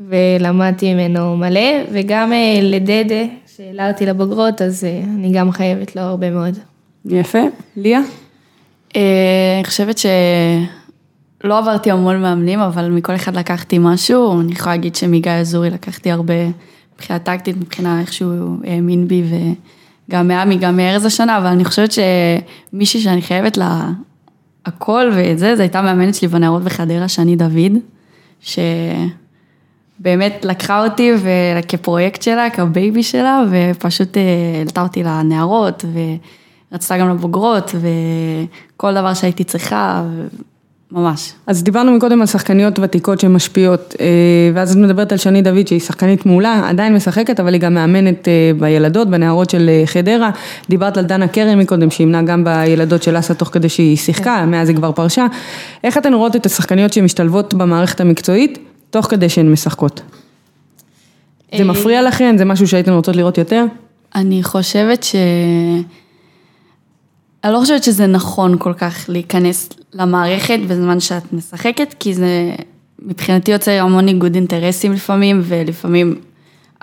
ולמדתי 0.00 0.94
ממנו 0.94 1.36
מלא, 1.36 1.84
וגם 1.92 2.32
אה, 2.32 2.58
לדדה, 2.62 3.24
שהעלה 3.56 3.90
אותי 3.90 4.06
לבוגרות, 4.06 4.62
אז 4.62 4.84
אה, 4.84 5.00
אני 5.04 5.32
גם 5.32 5.52
חייבת 5.52 5.96
לו 5.96 6.02
הרבה 6.02 6.30
מאוד. 6.30 6.54
יפה. 7.04 7.38
ליה? 7.76 8.00
אה, 8.96 9.54
אני 9.56 9.64
חושבת 9.64 9.98
שלא 9.98 11.58
עברתי 11.58 11.90
המון 11.90 12.22
מאמנים, 12.22 12.60
אבל 12.60 12.90
מכל 12.90 13.14
אחד 13.14 13.36
לקחתי 13.36 13.76
משהו, 13.80 14.40
אני 14.40 14.52
יכולה 14.52 14.74
להגיד 14.74 14.94
שמגיא 14.94 15.32
אזורי 15.32 15.70
לקחתי 15.70 16.10
הרבה 16.10 16.34
מבחינה 16.94 17.18
טקטית, 17.18 17.56
מבחינה 17.56 18.00
איך 18.00 18.12
שהוא 18.12 18.56
האמין 18.64 19.08
בי, 19.08 19.22
וגם 20.08 20.28
מעמי, 20.28 20.56
גם 20.56 20.76
מארז 20.76 21.04
השנה, 21.04 21.38
אבל 21.38 21.46
אני 21.46 21.64
חושבת 21.64 21.90
שמישהי 21.92 23.00
שאני 23.00 23.22
חייבת 23.22 23.56
לה 23.56 23.90
הכל 24.66 25.10
ואת 25.14 25.38
זה, 25.38 25.56
זו 25.56 25.62
הייתה 25.62 25.82
מאמנת 25.82 26.14
שלי 26.14 26.28
בנערות 26.28 26.64
בחדרה, 26.64 27.08
שני 27.08 27.36
דוד, 27.36 27.72
שבאמת 30.00 30.44
לקחה 30.44 30.84
אותי 30.84 31.12
כפרויקט 31.68 32.22
שלה, 32.22 32.50
כבייבי 32.50 33.02
שלה, 33.02 33.42
ופשוט 33.50 34.16
אה, 34.16 34.22
העלתה 34.58 34.82
אותי 34.82 35.02
לנערות, 35.02 35.84
ורצתה 36.72 36.98
גם 36.98 37.10
לבוגרות, 37.10 37.74
וכל 37.74 38.94
דבר 38.94 39.14
שהייתי 39.14 39.44
צריכה, 39.44 40.02
ממש. 40.92 41.32
אז 41.46 41.62
דיברנו 41.62 41.92
מקודם 41.92 42.20
על 42.20 42.26
שחקניות 42.26 42.78
ותיקות 42.78 43.20
שמשפיעות, 43.20 43.94
אה, 44.00 44.06
ואז 44.54 44.72
את 44.72 44.76
מדברת 44.76 45.12
על 45.12 45.18
שני 45.18 45.42
דוד 45.42 45.66
שהיא 45.66 45.80
שחקנית 45.80 46.26
מעולה, 46.26 46.68
עדיין 46.68 46.94
משחקת, 46.94 47.40
אבל 47.40 47.52
היא 47.52 47.60
גם 47.60 47.74
מאמנת 47.74 48.28
אה, 48.28 48.50
בילדות, 48.58 49.10
בנערות 49.10 49.50
של 49.50 49.68
אה, 49.68 49.82
חדרה. 49.86 50.30
דיברת 50.68 50.96
על 50.96 51.04
דנה 51.04 51.28
קרן 51.28 51.58
מקודם, 51.58 51.90
שהמנה 51.90 52.22
גם 52.22 52.44
בילדות 52.44 53.02
של 53.02 53.18
אסה 53.18 53.34
תוך 53.34 53.48
כדי 53.48 53.68
שהיא 53.68 53.96
שיחקה, 53.96 54.44
מאז 54.46 54.68
היא 54.68 54.76
כבר 54.76 54.92
פרשה. 54.92 55.26
איך 55.84 55.98
אתן 55.98 56.14
רואות 56.14 56.36
את 56.36 56.46
השחקניות 56.46 56.92
שמשתלבות 56.92 57.54
במערכת 57.54 58.00
המקצועית, 58.00 58.58
תוך 58.90 59.06
כדי 59.06 59.28
שהן 59.28 59.52
משחקות? 59.52 60.00
זה 61.56 61.64
מפריע 61.64 62.02
לכן? 62.02 62.38
זה 62.38 62.44
משהו 62.44 62.68
שהייתן 62.68 62.92
רוצות 62.92 63.16
לראות 63.16 63.38
יותר? 63.38 63.64
אני 64.14 64.42
חושבת 64.42 65.02
ש... 65.02 65.14
אני 67.48 67.54
לא 67.54 67.60
חושבת 67.60 67.84
שזה 67.84 68.06
נכון 68.06 68.58
כל 68.58 68.72
כך 68.74 69.04
להיכנס 69.08 69.68
למערכת 69.94 70.58
בזמן 70.68 71.00
שאת 71.00 71.32
משחקת, 71.32 71.94
כי 71.98 72.14
זה 72.14 72.52
מבחינתי 73.02 73.50
יוצר 73.50 73.70
המון 73.70 74.04
ניגוד 74.04 74.34
אינטרסים 74.34 74.92
לפעמים, 74.92 75.40
ולפעמים 75.44 76.20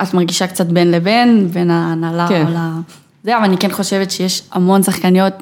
את 0.04 0.14
מרגישה 0.14 0.48
קצת 0.48 0.66
בין 0.66 0.92
לבין, 0.92 1.48
בין 1.48 1.72
ההנהלה 1.72 2.28
כן. 2.30 2.46
או 2.48 2.52
ל... 2.52 2.58
זה, 3.24 3.38
אבל 3.38 3.46
אני 3.46 3.58
כן 3.58 3.72
חושבת 3.72 4.12
שיש 4.12 4.44
המון 4.52 4.84
שחקניות 4.84 5.34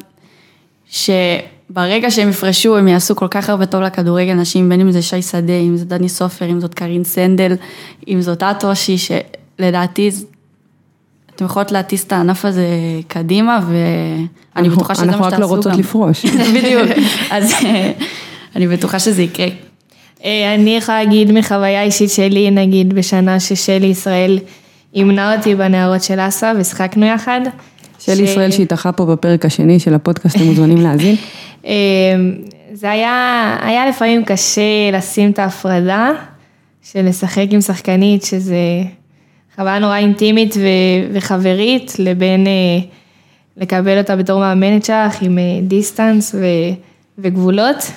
שברגע 0.90 2.12
שהם 2.12 2.30
יפרשו, 2.30 2.78
הם 2.78 2.88
יעשו 2.88 3.16
כל 3.16 3.28
כך 3.28 3.50
הרבה 3.50 3.66
טוב 3.66 3.82
לכדורגל 3.82 4.34
נשים, 4.34 4.70
בין 4.70 4.82
אם 4.82 4.92
זה 4.92 5.02
שי 5.02 5.22
שדה, 5.22 5.54
אם 5.54 5.78
זה 5.78 5.86
דני 5.86 6.10
סופר, 6.10 6.46
אם 6.46 6.60
זאת 6.60 6.74
קרין 6.74 7.04
סנדל, 7.04 7.56
אם 8.08 8.22
זאת 8.22 8.44
את 8.44 8.66
אושי, 8.66 8.96
שלדעתי 8.98 10.12
אתם 11.36 11.46
יכולות 11.46 11.72
להטיס 11.72 12.04
את 12.04 12.12
הענף 12.12 12.46
הזה 12.46 12.68
קדימה, 13.08 13.60
ואני 13.68 14.28
אנחנו- 14.56 14.76
בטוחה 14.76 14.96
שזה 14.96 15.06
מה 15.06 15.12
שתעשו 15.12 15.24
גם. 15.24 15.34
אנחנו 15.34 15.46
רק 15.46 15.52
לא 15.52 15.56
רוצות 15.56 15.76
לפרוש. 15.80 16.26
בדיוק, 16.56 16.88
אז 17.32 17.54
אה, 17.66 17.92
אני 18.56 18.68
בטוחה 18.68 19.00
שזה 19.00 19.22
יקרה. 19.24 19.48
אה, 20.26 20.56
אני 20.56 20.78
יכולה 20.78 21.04
להגיד 21.04 21.32
מחוויה 21.32 21.84
אישית 21.84 22.10
שלי, 22.10 22.52
נגיד 22.52 22.94
בשנה 22.94 23.40
ששלי 23.40 23.88
ישראל 23.88 24.40
אימנה 24.96 25.36
אותי 25.36 25.56
בנערות 25.56 26.04
של 26.04 26.20
אסה 26.20 26.52
ושחקנו 26.60 27.06
יחד. 27.06 27.42
של 28.00 28.16
ש- 28.16 28.20
ישראל 28.20 28.52
שהתארחה 28.52 28.92
פה 28.92 29.06
בפרק 29.06 29.46
השני 29.46 29.80
של 29.80 29.94
הפודקאסט, 29.94 30.36
אתם 30.36 30.46
מוזמנים 30.46 30.78
להאזין. 30.78 31.16
אה, 31.66 31.72
זה 32.74 32.92
היה, 32.92 33.14
היה 33.62 33.90
לפעמים 33.90 34.26
קשה 34.26 34.62
לשים 34.94 35.32
את 35.32 35.40
ההפרדה 35.40 36.10
של 36.92 37.06
לשחק 37.08 37.46
עם 37.50 37.62
שחקנית, 37.62 38.24
שזה 38.24 38.58
חוויה 39.56 39.80
נורא 39.80 39.98
אינטימית 39.98 40.56
ו- 40.58 41.14
וחברית, 41.14 41.94
לבין 42.00 42.48
אה, 42.48 42.52
לקבל 43.58 43.98
אותה 43.98 44.16
בתור 44.16 44.40
מאמנת 44.40 44.86
שלך 44.86 45.22
עם 45.22 45.38
אה, 45.38 45.44
דיסטנס 45.62 46.36
ו- 46.36 46.74
וגבולות. 47.18 47.92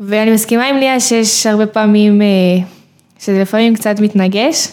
ואני 0.00 0.30
מסכימה 0.30 0.66
עם 0.66 0.76
ליה 0.76 1.00
שיש 1.00 1.46
הרבה 1.46 1.66
פעמים, 1.66 2.22
אה, 2.22 2.26
שזה 3.18 3.42
לפעמים 3.42 3.74
קצת 3.74 4.00
מתנגש, 4.00 4.68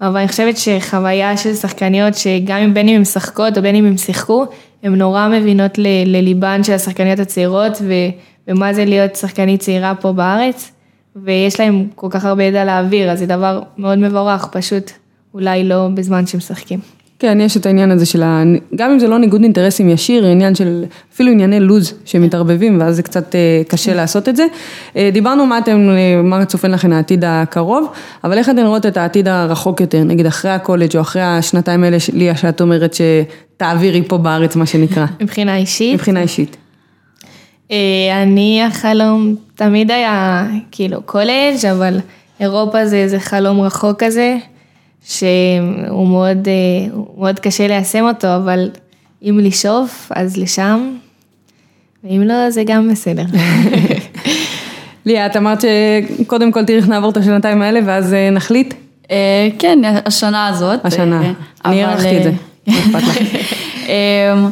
אבל 0.00 0.16
אני 0.16 0.28
חושבת 0.28 0.56
שחוויה 0.56 1.36
של 1.36 1.54
שחקניות, 1.54 2.14
שגם 2.14 2.58
אם 2.58 2.74
בין 2.74 2.88
אם 2.88 2.94
הן 2.94 3.00
משחקות 3.00 3.56
או 3.56 3.62
בין 3.62 3.74
אם 3.74 3.86
הן 3.86 3.96
שיחקו, 3.96 4.44
הן 4.82 4.94
נורא 4.94 5.28
מבינות 5.28 5.78
ל- 5.78 6.16
לליבן 6.16 6.64
של 6.64 6.72
השחקניות 6.72 7.18
הצעירות, 7.18 7.72
ו- 7.80 8.10
ומה 8.48 8.74
זה 8.74 8.84
להיות 8.84 9.16
שחקנית 9.16 9.60
צעירה 9.60 9.94
פה 9.94 10.12
בארץ, 10.12 10.70
ויש 11.16 11.60
להן 11.60 11.86
כל 11.94 12.06
כך 12.10 12.24
הרבה 12.24 12.44
ידע 12.44 12.64
להעביר, 12.64 13.10
אז 13.10 13.18
זה 13.18 13.26
דבר 13.26 13.60
מאוד 13.78 13.98
מבורך, 13.98 14.46
פשוט 14.52 14.90
אולי 15.34 15.64
לא 15.64 15.88
בזמן 15.94 16.26
שמשחקים. 16.26 16.80
כן, 17.18 17.38
יש 17.40 17.56
את 17.56 17.66
העניין 17.66 17.90
הזה 17.90 18.06
של 18.06 18.22
ה... 18.22 18.42
גם 18.76 18.90
אם 18.90 18.98
זה 18.98 19.08
לא 19.08 19.18
ניגוד 19.18 19.42
אינטרסים 19.42 19.90
ישיר, 19.90 20.26
עניין 20.26 20.54
של 20.54 20.84
אפילו 21.14 21.30
ענייני 21.32 21.60
לוז 21.60 21.92
שמתערבבים, 22.04 22.80
ואז 22.80 22.96
זה 22.96 23.02
קצת 23.02 23.34
אה, 23.34 23.62
קשה 23.68 23.94
לעשות 23.94 24.28
את 24.28 24.36
זה. 24.36 24.46
אה, 24.96 25.10
דיברנו 25.12 25.46
מה 25.46 25.58
אתם, 25.58 25.88
אה, 25.90 26.22
מה 26.22 26.44
צופן 26.44 26.70
לכם 26.70 26.92
העתיד 26.92 27.24
הקרוב, 27.26 27.92
אבל 28.24 28.38
איך 28.38 28.50
אתן 28.50 28.66
רואות 28.66 28.86
את 28.86 28.96
העתיד 28.96 29.28
הרחוק 29.28 29.80
יותר, 29.80 30.04
נגיד 30.04 30.26
אחרי 30.26 30.50
הקולג' 30.50 30.96
או 30.96 31.00
אחרי 31.00 31.22
השנתיים 31.22 31.84
האלה, 31.84 31.96
ליה, 32.12 32.36
שאת 32.36 32.60
אומרת 32.60 32.94
שתעבירי 32.94 34.02
פה 34.08 34.18
בארץ, 34.18 34.56
מה 34.56 34.66
שנקרא, 34.66 35.06
מבחינה 35.20 35.56
אישית. 35.56 35.94
מבחינה 35.94 36.22
אישית. 36.22 36.56
אני 38.24 38.62
החלום 38.62 39.34
תמיד 39.54 39.90
היה 39.90 40.46
כאילו 40.70 41.02
קולג', 41.02 41.66
אבל 41.72 41.98
אירופה 42.40 42.86
זה 42.86 42.96
איזה 42.96 43.20
חלום 43.20 43.60
רחוק 43.60 44.04
כזה, 44.04 44.36
שהוא 45.04 46.08
מאוד, 46.08 46.48
אה, 46.48 46.96
מאוד 47.18 47.38
קשה 47.38 47.68
ליישם 47.68 48.04
אותו, 48.04 48.36
אבל 48.36 48.70
אם 49.22 49.40
לשאוף, 49.42 50.12
אז 50.14 50.36
לשם, 50.36 50.96
ואם 52.04 52.22
לא, 52.26 52.50
זה 52.50 52.62
גם 52.66 52.88
בסדר. 52.88 53.24
ליה, 55.06 55.26
את 55.26 55.36
אמרת 55.36 55.64
שקודם 56.20 56.52
כל 56.52 56.64
תראי 56.64 56.78
איך 56.78 56.88
נעבור 56.88 57.10
את 57.10 57.16
השנתיים 57.16 57.62
האלה, 57.62 57.80
ואז 57.86 58.14
אה, 58.14 58.30
נחליט. 58.30 58.74
אה, 59.10 59.48
כן, 59.58 59.78
השנה 60.06 60.46
הזאת. 60.46 60.80
השנה. 60.84 61.32
אני 61.64 61.84
אבל, 61.84 61.92
הערכתי 61.92 62.18
את 62.18 62.22
זה. 62.22 62.32
לך? 62.66 63.18
אמ, 63.88 64.50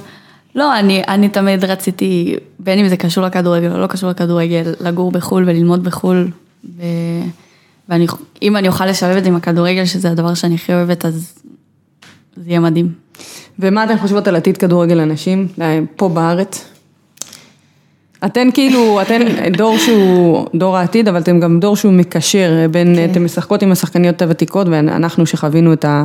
לא, 0.55 0.79
אני, 0.79 1.03
אני 1.09 1.29
תמיד 1.29 1.65
רציתי, 1.65 2.37
בין 2.59 2.79
אם 2.79 2.89
זה 2.89 2.97
קשור 2.97 3.25
לכדורגל 3.25 3.73
או 3.73 3.79
לא 3.79 3.87
קשור 3.87 4.11
לכדורגל, 4.11 4.75
לגור 4.81 5.11
בחו"ל 5.11 5.43
וללמוד 5.49 5.85
בחו"ל. 5.85 6.29
ואם 7.93 8.57
אני 8.57 8.69
אוכל 8.69 8.87
לשלב 8.87 9.17
את 9.17 9.25
זה 9.25 9.29
עם 9.29 9.37
הכדורגל, 9.37 9.85
שזה 9.85 10.11
הדבר 10.11 10.35
שאני 10.35 10.55
הכי 10.55 10.75
אוהבת, 10.75 11.05
אז 11.05 11.33
זה 12.37 12.51
יהיה 12.51 12.61
מדהים. 12.61 12.93
ומה 13.59 13.85
אתן 13.85 13.99
חושבות 13.99 14.29
על 14.29 14.37
עתיד 14.37 14.57
כדורגל 14.57 15.01
הנשים, 15.01 15.49
אה, 15.61 15.79
פה 15.97 16.09
בארץ? 16.09 16.65
אתן 18.27 18.49
כאילו, 18.55 19.03
אתן 19.03 19.23
דור 19.59 19.79
שהוא 19.79 20.47
דור 20.55 20.77
העתיד, 20.77 21.09
אבל 21.09 21.21
אתם 21.21 21.41
גם 21.41 21.61
דור 21.61 21.77
שהוא 21.77 21.93
מקשר 21.93 22.67
בין, 22.71 22.95
כן. 22.97 23.11
אתן 23.11 23.23
משחקות 23.23 23.63
עם 23.63 23.73
השחקניות 23.73 24.23
הוותיקות, 24.23 24.67
ואנחנו 24.71 25.27
שחווינו 25.27 25.73
את, 25.73 25.85
ה, 25.85 26.05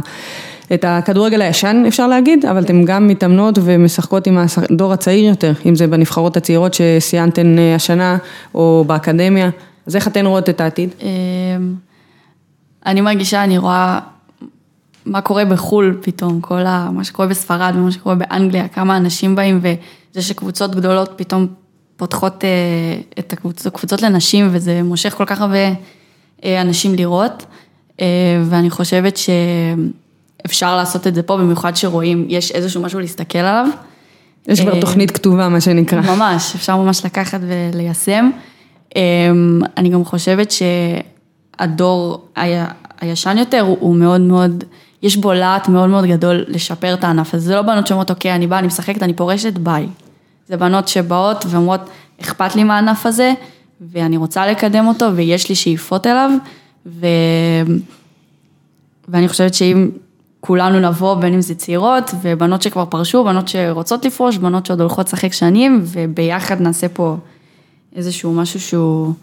את 0.74 0.86
הכדורגל 0.88 1.42
הישן, 1.42 1.84
אפשר 1.88 2.08
להגיד, 2.08 2.46
אבל 2.46 2.64
אתן 2.64 2.86
גם 2.86 3.08
מתאמנות 3.08 3.60
ומשחקות 3.64 4.28
עם 4.28 4.38
הדור 4.72 4.94
הצעיר 4.94 5.30
יותר, 5.30 5.54
אם 5.66 5.76
זה 5.76 5.88
בנבחרות 5.88 6.38
הצעירות 6.38 6.74
שסיינתן 6.74 7.60
אה, 7.60 7.76
השנה, 7.76 8.18
או 8.56 8.84
באקדמיה, 8.88 9.50
אז 9.88 9.96
איך 9.96 10.08
אתן 10.08 10.26
רואות 10.26 10.50
את 10.50 10.62
העתיד? 10.62 10.90
אמ, 11.02 11.76
אני 12.86 13.02
מרגישה, 13.02 13.44
אני 13.44 13.58
רואה 13.58 14.00
מה 15.06 15.22
קורה 15.22 15.46
בחו"ל 15.46 15.98
פתאום, 16.02 16.42
כל 16.42 16.66
ה, 16.66 16.90
מה 16.92 17.04
שקורה 17.04 17.28
בספרד 17.28 17.74
ומה 17.76 17.92
שקורה 17.92 18.16
באנגליה, 18.16 18.68
כמה 18.68 18.98
אנשים 18.98 19.36
באים 19.36 19.60
וזה 19.62 20.22
שקבוצות 20.22 20.76
גדולות 20.76 21.14
פתאום 21.16 21.48
פותחות 21.98 22.44
אה, 22.44 22.50
את 23.20 23.34
הקבוצות, 23.34 23.74
קבוצות 23.74 24.02
לנשים 24.02 24.50
וזה 24.52 24.84
מושך 24.84 25.14
כל 25.18 25.26
כך 25.26 25.42
הרבה 25.42 25.58
אה, 26.44 26.62
אנשים 26.62 26.96
לראות 26.96 27.46
אה, 28.02 28.06
ואני 28.46 28.70
חושבת 28.70 29.18
שאפשר 29.18 30.76
לעשות 30.76 31.08
את 31.08 31.16
זה 31.16 31.24
פה, 31.24 31.38
במיוחד 31.38 31.76
שרואים, 31.76 32.26
יש 32.30 32.52
איזשהו 32.52 32.82
משהו 32.82 33.00
להסתכל 33.00 33.38
עליו. 33.38 33.68
יש 34.48 34.62
כבר 34.62 34.82
תוכנית 34.82 35.12
כתובה, 35.12 35.50
מה 35.50 35.62
שנקרא. 35.62 36.02
ממש, 36.02 36.56
אפשר 36.56 36.78
ממש 36.78 37.06
לקחת 37.06 37.40
וליישם. 37.42 38.30
אמ, 38.96 39.62
אני 39.78 39.90
גם 39.90 40.06
חושבת 40.06 40.52
שהדור 40.52 42.26
הישן 43.02 43.38
יותר 43.38 43.62
הוא 43.80 43.96
מאוד 43.96 44.22
מאוד, 44.22 44.64
יש 45.02 45.18
בו 45.18 45.34
להט 45.34 45.70
מאוד 45.70 45.90
מאוד 45.90 46.06
גדול 46.06 46.46
לשפר 46.48 46.94
את 46.94 47.04
הענף 47.04 47.34
הזה. 47.34 47.46
זה 47.46 47.56
לא 47.56 47.62
בנות 47.62 47.88
שאומרות, 47.88 48.10
אוקיי, 48.10 48.36
אני 48.36 48.48
באה, 48.48 48.60
אני 48.60 48.68
משחקת, 48.68 49.04
אני 49.04 49.14
פורשת, 49.14 49.58
ביי. 49.58 49.88
זה 50.48 50.58
בנות 50.58 50.88
שבאות 50.88 51.46
ואומרות, 51.48 51.82
אכפת 52.22 52.56
לי 52.56 52.64
מהענף 52.64 53.06
הזה, 53.06 53.34
ואני 53.82 54.18
רוצה 54.18 54.48
לקדם 54.48 54.88
אותו, 54.88 55.06
ויש 55.16 55.50
לי 55.50 55.56
שאיפות 55.56 56.08
אליו, 56.08 56.32
ו... 56.86 57.08
ואני 59.08 59.28
חושבת 59.28 59.54
שאם 59.54 59.90
כולנו 60.40 60.80
נבוא, 60.90 61.16
בין 61.16 61.34
אם 61.34 61.42
זה 61.42 61.56
צעירות, 61.56 62.12
ובנות 62.22 62.62
שכבר 62.62 62.86
פרשו, 62.86 63.24
בנות 63.24 63.48
שרוצות 63.48 64.06
לפרוש, 64.06 64.38
בנות 64.38 64.66
שעוד 64.66 64.82
הולכות 64.82 65.08
לשחק 65.08 65.34
שנים, 65.34 65.82
וביחד 65.84 66.62
נעשה 66.62 66.90
פה 66.90 67.18
איזשהו 67.96 68.34
משהו 68.34 68.60
שהוא, 68.60 69.14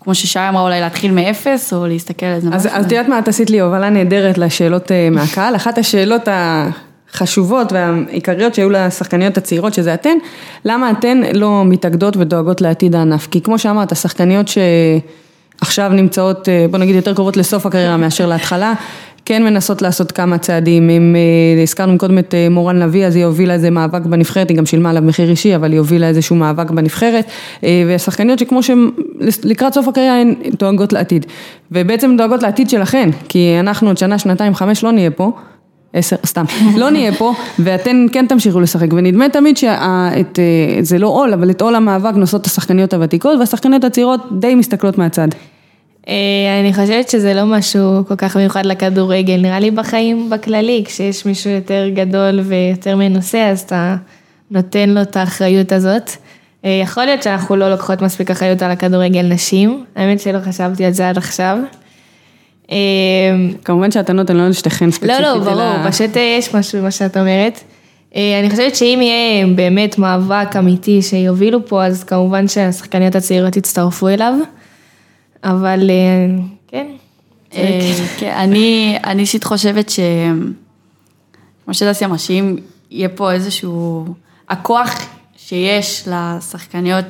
כמו 0.00 0.14
ששי 0.14 0.38
אמרה, 0.48 0.62
אולי 0.62 0.80
להתחיל 0.80 1.12
מאפס, 1.12 1.72
או 1.72 1.86
להסתכל 1.86 2.26
על 2.26 2.34
איזה 2.34 2.48
אז 2.52 2.66
משהו. 2.66 2.78
אז 2.78 2.86
את 2.86 2.92
יודעת 2.92 3.08
מה, 3.08 3.18
את 3.18 3.28
עשית 3.28 3.50
לי 3.50 3.60
הובלה 3.60 3.90
נהדרת 3.90 4.38
לשאלות 4.38 4.92
אה, 4.92 5.08
מהקהל. 5.10 5.56
אחת 5.56 5.78
השאלות 5.78 6.28
החשובות 7.12 7.72
והעיקריות 7.72 8.54
שהיו 8.54 8.70
לשחקניות 8.70 9.38
הצעירות, 9.38 9.74
שזה 9.74 9.94
אתן, 9.94 10.18
למה 10.64 10.90
אתן 10.90 11.20
לא 11.34 11.62
מתאגדות 11.64 12.16
ודואגות 12.16 12.60
לעתיד 12.60 12.94
הענף? 12.94 13.28
כי 13.30 13.40
כמו 13.40 13.58
שאמרת, 13.58 13.92
השחקניות 13.92 14.46
שעכשיו 14.48 15.88
נמצאות, 15.88 16.48
אה, 16.48 16.66
בוא 16.70 16.78
נגיד, 16.78 16.94
יותר 16.94 17.14
קרובות 17.14 17.36
לסוף 17.36 17.66
הקריירה 17.66 17.96
מאשר 17.96 18.26
להתחלה, 18.26 18.74
כן 19.24 19.44
מנסות 19.44 19.82
לעשות 19.82 20.12
כמה 20.12 20.38
צעדים, 20.38 20.90
אם 20.90 21.16
אה, 21.16 21.62
הזכרנו 21.62 21.98
קודם 21.98 22.18
את 22.18 22.34
אה, 22.34 22.48
מורן 22.48 22.76
לביא, 22.76 23.06
אז 23.06 23.16
היא 23.16 23.24
הובילה 23.24 23.54
איזה 23.54 23.70
מאבק 23.70 24.06
בנבחרת, 24.06 24.48
היא 24.48 24.56
גם 24.56 24.66
שילמה 24.66 24.90
עליו 24.90 25.02
מחיר 25.02 25.30
אישי, 25.30 25.56
אבל 25.56 25.72
היא 25.72 25.78
הובילה 25.78 26.08
איזשהו 26.08 26.36
מאבק 26.36 26.70
בנבחרת, 26.70 27.24
אה, 27.64 27.82
והשחקניות 27.86 28.38
שכמו 28.38 28.62
שהן 28.62 28.90
לקראת 29.44 29.74
סוף 29.74 29.88
הקריירה 29.88 30.20
הן 30.20 30.34
דואגות 30.58 30.92
לעתיד, 30.92 31.26
ובעצם 31.72 32.16
דואגות 32.16 32.42
לעתיד 32.42 32.70
שלכן, 32.70 33.10
כי 33.28 33.56
אנחנו 33.60 33.88
עוד 33.88 33.98
שנה, 33.98 34.18
שנתיים, 34.18 34.54
חמש 34.54 34.84
לא 34.84 34.92
נהיה 34.92 35.10
פה. 35.10 35.32
עשר, 35.92 36.16
סתם, 36.26 36.44
לא 36.80 36.90
נהיה 36.90 37.12
פה, 37.12 37.34
ואתן 37.58 38.06
כן 38.12 38.26
תמשיכו 38.26 38.60
לשחק, 38.60 38.88
ונדמה 38.92 39.28
תמיד 39.28 39.56
שזה 39.56 40.98
לא 40.98 41.06
עול, 41.06 41.32
אבל 41.32 41.50
את 41.50 41.62
עול 41.62 41.74
המאבק 41.74 42.14
נושאות 42.14 42.46
השחקניות 42.46 42.94
הוותיקות, 42.94 43.38
והשחקניות 43.38 43.84
הצעירות 43.84 44.20
די 44.40 44.54
מסתכלות 44.54 44.98
מהצד. 44.98 45.28
אה, 46.08 46.60
אני 46.60 46.74
חושבת 46.74 47.08
שזה 47.08 47.34
לא 47.34 47.44
משהו 47.44 48.02
כל 48.08 48.16
כך 48.16 48.36
מיוחד 48.36 48.66
לכדורגל, 48.66 49.36
נראה 49.36 49.60
לי 49.60 49.70
בחיים 49.70 50.30
בכללי, 50.30 50.82
כשיש 50.86 51.26
מישהו 51.26 51.50
יותר 51.50 51.88
גדול 51.94 52.40
ויותר 52.40 52.96
מנוסה, 52.96 53.48
אז 53.48 53.60
אתה 53.60 53.96
נותן 54.50 54.90
לו 54.90 55.02
את 55.02 55.16
האחריות 55.16 55.72
הזאת. 55.72 56.10
אה, 56.64 56.80
יכול 56.82 57.04
להיות 57.04 57.22
שאנחנו 57.22 57.56
לא 57.56 57.70
לוקחות 57.70 58.02
מספיק 58.02 58.30
אחריות 58.30 58.62
על 58.62 58.70
הכדורגל 58.70 59.22
נשים, 59.22 59.84
האמת 59.96 60.20
שלא 60.20 60.38
חשבתי 60.38 60.84
על 60.84 60.92
זה 60.92 61.08
עד 61.08 61.18
עכשיו. 61.18 61.58
אה, 62.70 62.76
כמובן 63.64 63.90
שאתנות 63.90 64.30
הן 64.30 64.36
לא 64.36 64.48
לשתיכן 64.48 64.90
ספציפית, 64.90 65.20
לא, 65.20 65.34
לא, 65.34 65.44
ברור, 65.44 65.90
פשוט 65.90 66.16
יש 66.16 66.54
משהו 66.54 66.78
במה 66.78 66.90
שאת 66.90 67.16
אומרת. 67.16 67.60
אני 68.14 68.50
חושבת 68.50 68.76
שאם 68.76 68.98
יהיה 69.02 69.46
באמת 69.46 69.98
מאבק 69.98 70.56
אמיתי 70.58 71.02
שיובילו 71.02 71.66
פה, 71.66 71.84
אז 71.84 72.04
כמובן 72.04 72.48
שהשחקניות 72.48 73.14
הצעירות 73.14 73.56
יצטרפו 73.56 74.08
אליו. 74.08 74.34
אבל 75.44 75.90
אה, 75.90 76.42
כן. 76.68 76.86
אה, 77.54 77.80
כן, 78.18 78.32
אני 78.36 78.98
אני 79.04 79.22
אישית 79.22 79.44
חושבת 79.44 79.90
ש... 79.90 80.00
כמו 81.64 81.74
שדסי 81.74 82.04
אמרה, 82.04 82.18
שאם 82.18 82.56
יהיה 82.90 83.08
פה 83.08 83.32
איזשהו... 83.32 84.04
הכוח 84.48 84.94
שיש 85.36 86.08
לשחקניות 86.12 87.04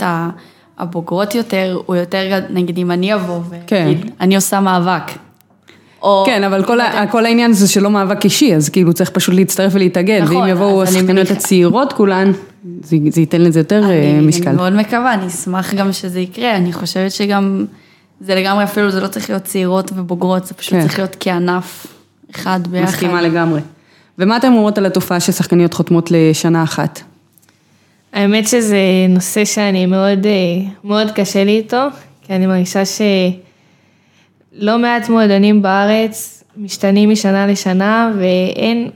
הבוגרות 0.79 1.35
יותר, 1.35 1.81
הוא 1.87 1.97
יותר, 1.97 2.39
נגיד 2.51 2.79
אם 2.79 2.91
אני 2.91 3.15
אבוא 3.15 3.41
כן. 3.67 3.85
ואגיד, 3.89 4.11
אני 4.21 4.37
עושה 4.37 4.61
מאבק. 4.61 5.03
או... 6.03 6.23
כן, 6.27 6.45
אבל 6.45 6.65
כל, 6.65 6.81
ה- 6.81 7.07
כל 7.11 7.27
העניין 7.27 7.53
זה 7.53 7.69
שלא 7.69 7.91
מאבק 7.91 8.25
אישי, 8.25 8.55
אז 8.55 8.69
כאילו 8.69 8.93
צריך 8.93 9.11
פשוט 9.11 9.35
להצטרף 9.35 9.73
ולהתאגד, 9.75 10.21
נכון, 10.23 10.37
ואם 10.37 10.49
יבואו 10.49 10.83
השחקניות 10.83 11.31
הצעירות 11.31 11.93
כולן, 11.93 12.33
זה, 12.83 12.97
זה 13.11 13.21
ייתן 13.21 13.41
לזה 13.41 13.61
יותר 13.61 13.83
אה, 13.85 14.11
אני, 14.19 14.27
משקל. 14.27 14.49
אני 14.49 14.57
מאוד 14.57 14.73
מקווה, 14.73 15.15
אני 15.15 15.27
אשמח 15.27 15.75
גם 15.75 15.93
שזה 15.93 16.21
יקרה, 16.21 16.57
אני 16.57 16.73
חושבת 16.73 17.13
שגם, 17.13 17.65
זה 18.21 18.35
לגמרי 18.35 18.65
אפילו, 18.65 18.91
זה 18.91 19.01
לא 19.01 19.09
צריך 19.09 19.31
להיות 19.31 19.45
צעירות 19.45 19.91
ובוגרות, 19.95 20.47
זה 20.47 20.55
פשוט 20.55 20.73
כן. 20.75 20.83
צריך 20.83 20.99
להיות 20.99 21.17
כענף 21.21 21.87
אחד 22.35 22.67
ביחד. 22.67 22.89
מסכימה 22.89 23.23
לגמרי. 23.23 23.61
ומה 24.19 24.37
אתם 24.37 24.53
אומרות 24.53 24.79
על 24.79 24.87
התופעה 24.87 25.21
ששחקניות 25.21 25.75
חותמות 25.75 26.11
לשנה 26.11 26.63
אחת? 26.63 27.01
האמת 28.13 28.49
שזה 28.49 28.77
נושא 29.09 29.45
שאני 29.45 29.87
מאוד, 29.87 30.27
אה, 30.27 30.71
מאוד 30.85 31.11
קשה 31.11 31.45
לי 31.45 31.57
איתו, 31.57 31.87
כי 32.23 32.33
אני 32.33 32.47
מרגישה 32.47 32.83
שלא 32.85 34.79
מעט 34.79 35.09
מועדונים 35.09 35.63
בארץ 35.63 36.45
משתנים 36.57 37.11
משנה 37.11 37.47
לשנה, 37.47 38.13
ואין 38.19 38.91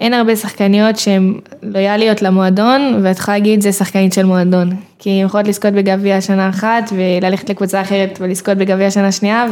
אין 0.00 0.14
הרבה 0.14 0.36
שחקניות 0.36 0.96
שהן 0.96 1.34
לויאליות 1.62 2.22
למועדון, 2.22 3.00
ואת 3.02 3.18
יכולה 3.18 3.36
להגיד 3.36 3.60
זה 3.60 3.72
שחקנית 3.72 4.12
של 4.12 4.24
מועדון. 4.26 4.70
כי 4.98 5.10
הן 5.10 5.26
יכולות 5.26 5.48
לזכות 5.48 5.72
בגביע 5.72 6.20
שנה 6.20 6.48
אחת, 6.48 6.92
וללכת 6.92 7.50
לקבוצה 7.50 7.80
אחרת 7.80 8.18
ולזכות 8.20 8.58
בגביע 8.58 8.90
שנה 8.90 9.12
שנייה, 9.12 9.46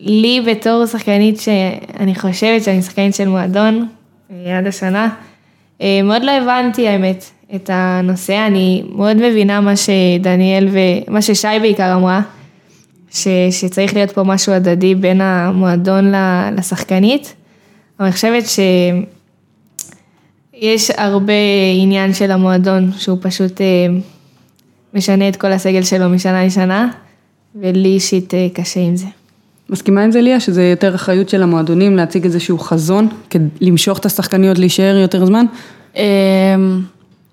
ולי 0.00 0.40
בתור 0.46 0.86
שחקנית 0.86 1.40
שאני 1.40 2.14
חושבת 2.14 2.62
שאני 2.62 2.82
שחקנית 2.82 3.14
של 3.14 3.28
מועדון, 3.28 3.88
אה, 4.30 4.58
עד 4.58 4.66
השנה, 4.66 5.08
אה, 5.80 6.00
מאוד 6.04 6.22
לא 6.22 6.30
הבנתי 6.30 6.88
האמת 6.88 7.24
את 7.54 7.70
הנושא, 7.72 8.46
אני 8.46 8.84
מאוד 8.88 9.16
מבינה 9.16 9.60
מה 9.60 9.74
שדניאל 9.76 10.68
ומה 10.70 11.22
ששי 11.22 11.48
בעיקר 11.60 11.94
אמרה, 11.94 12.20
ש, 13.10 13.28
שצריך 13.50 13.94
להיות 13.94 14.10
פה 14.10 14.22
משהו 14.22 14.52
הדדי 14.52 14.94
בין 14.94 15.20
המועדון 15.20 16.12
לשחקנית, 16.56 17.34
אבל 17.98 18.06
אני 18.06 18.12
חושבת 18.12 18.44
יש 20.58 20.90
הרבה 20.96 21.32
עניין 21.82 22.14
של 22.14 22.30
המועדון, 22.30 22.92
שהוא 22.98 23.18
פשוט 23.20 23.60
אה, 23.60 23.66
משנה 24.94 25.28
את 25.28 25.36
כל 25.36 25.52
הסגל 25.52 25.82
שלו 25.82 26.08
משנה 26.08 26.46
לשנה, 26.46 26.88
ולי 27.60 27.88
אישית 27.88 28.34
אה, 28.34 28.48
קשה 28.54 28.80
עם 28.80 28.96
זה. 28.96 29.06
מסכימה 29.70 30.02
עם 30.02 30.12
זה 30.12 30.20
ליה, 30.20 30.40
שזה 30.40 30.64
יותר 30.64 30.94
אחריות 30.94 31.28
של 31.28 31.42
המועדונים 31.42 31.96
להציג 31.96 32.24
איזשהו 32.24 32.58
חזון, 32.58 33.08
כדי 33.30 33.44
למשוך 33.60 33.98
את 33.98 34.06
השחקניות 34.06 34.58
להישאר 34.58 34.96
יותר 34.96 35.26
זמן? 35.26 35.46
אמ, 35.96 36.02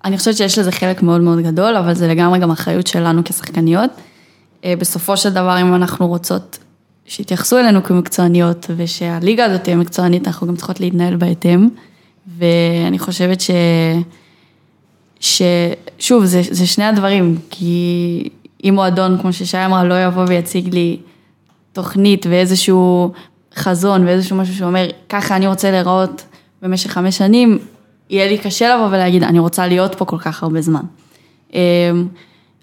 אני 0.04 0.18
חושבת 0.18 0.36
שיש 0.36 0.58
לזה 0.58 0.72
חלק 0.72 1.02
מאוד 1.02 1.20
מאוד 1.20 1.40
גדול, 1.40 1.76
אבל 1.76 1.94
זה 1.94 2.08
לגמרי 2.08 2.38
גם 2.38 2.50
אחריות 2.50 2.86
שלנו 2.86 3.24
כשחקניות. 3.24 3.90
אה, 4.64 4.74
בסופו 4.78 5.16
של 5.16 5.30
דבר, 5.30 5.60
אם 5.60 5.74
אנחנו 5.74 6.08
רוצות 6.08 6.58
שיתייחסו 7.06 7.58
אלינו 7.58 7.82
כמקצועניות, 7.82 8.70
ושהליגה 8.76 9.44
הזאת 9.44 9.64
תהיה 9.64 9.76
מקצוענית, 9.76 10.26
אנחנו 10.26 10.46
גם 10.46 10.56
צריכות 10.56 10.80
להתנהל 10.80 11.16
בהתאם. 11.16 11.68
ואני 12.26 12.98
חושבת 12.98 13.40
ש... 13.40 13.50
ששוב, 15.20 16.24
זה, 16.24 16.42
זה 16.50 16.66
שני 16.66 16.84
הדברים, 16.84 17.38
כי 17.50 18.28
אם 18.64 18.72
מועדון, 18.74 19.18
כמו 19.20 19.32
ששי 19.32 19.58
אמרה, 19.66 19.84
לא 19.84 20.04
יבוא 20.04 20.24
ויציג 20.28 20.74
לי 20.74 20.96
תוכנית 21.72 22.26
ואיזשהו 22.30 23.12
חזון 23.54 24.06
ואיזשהו 24.06 24.36
משהו 24.36 24.54
שאומר, 24.54 24.86
ככה 25.08 25.36
אני 25.36 25.46
רוצה 25.46 25.70
להיראות 25.70 26.24
במשך 26.62 26.90
חמש 26.90 27.18
שנים, 27.18 27.58
יהיה 28.10 28.28
לי 28.28 28.38
קשה 28.38 28.76
לבוא 28.76 28.86
ולהגיד, 28.86 29.22
אני 29.22 29.38
רוצה 29.38 29.66
להיות 29.66 29.94
פה 29.94 30.04
כל 30.04 30.18
כך 30.18 30.42
הרבה 30.42 30.60
זמן. 30.60 30.82
אמ, 31.54 31.58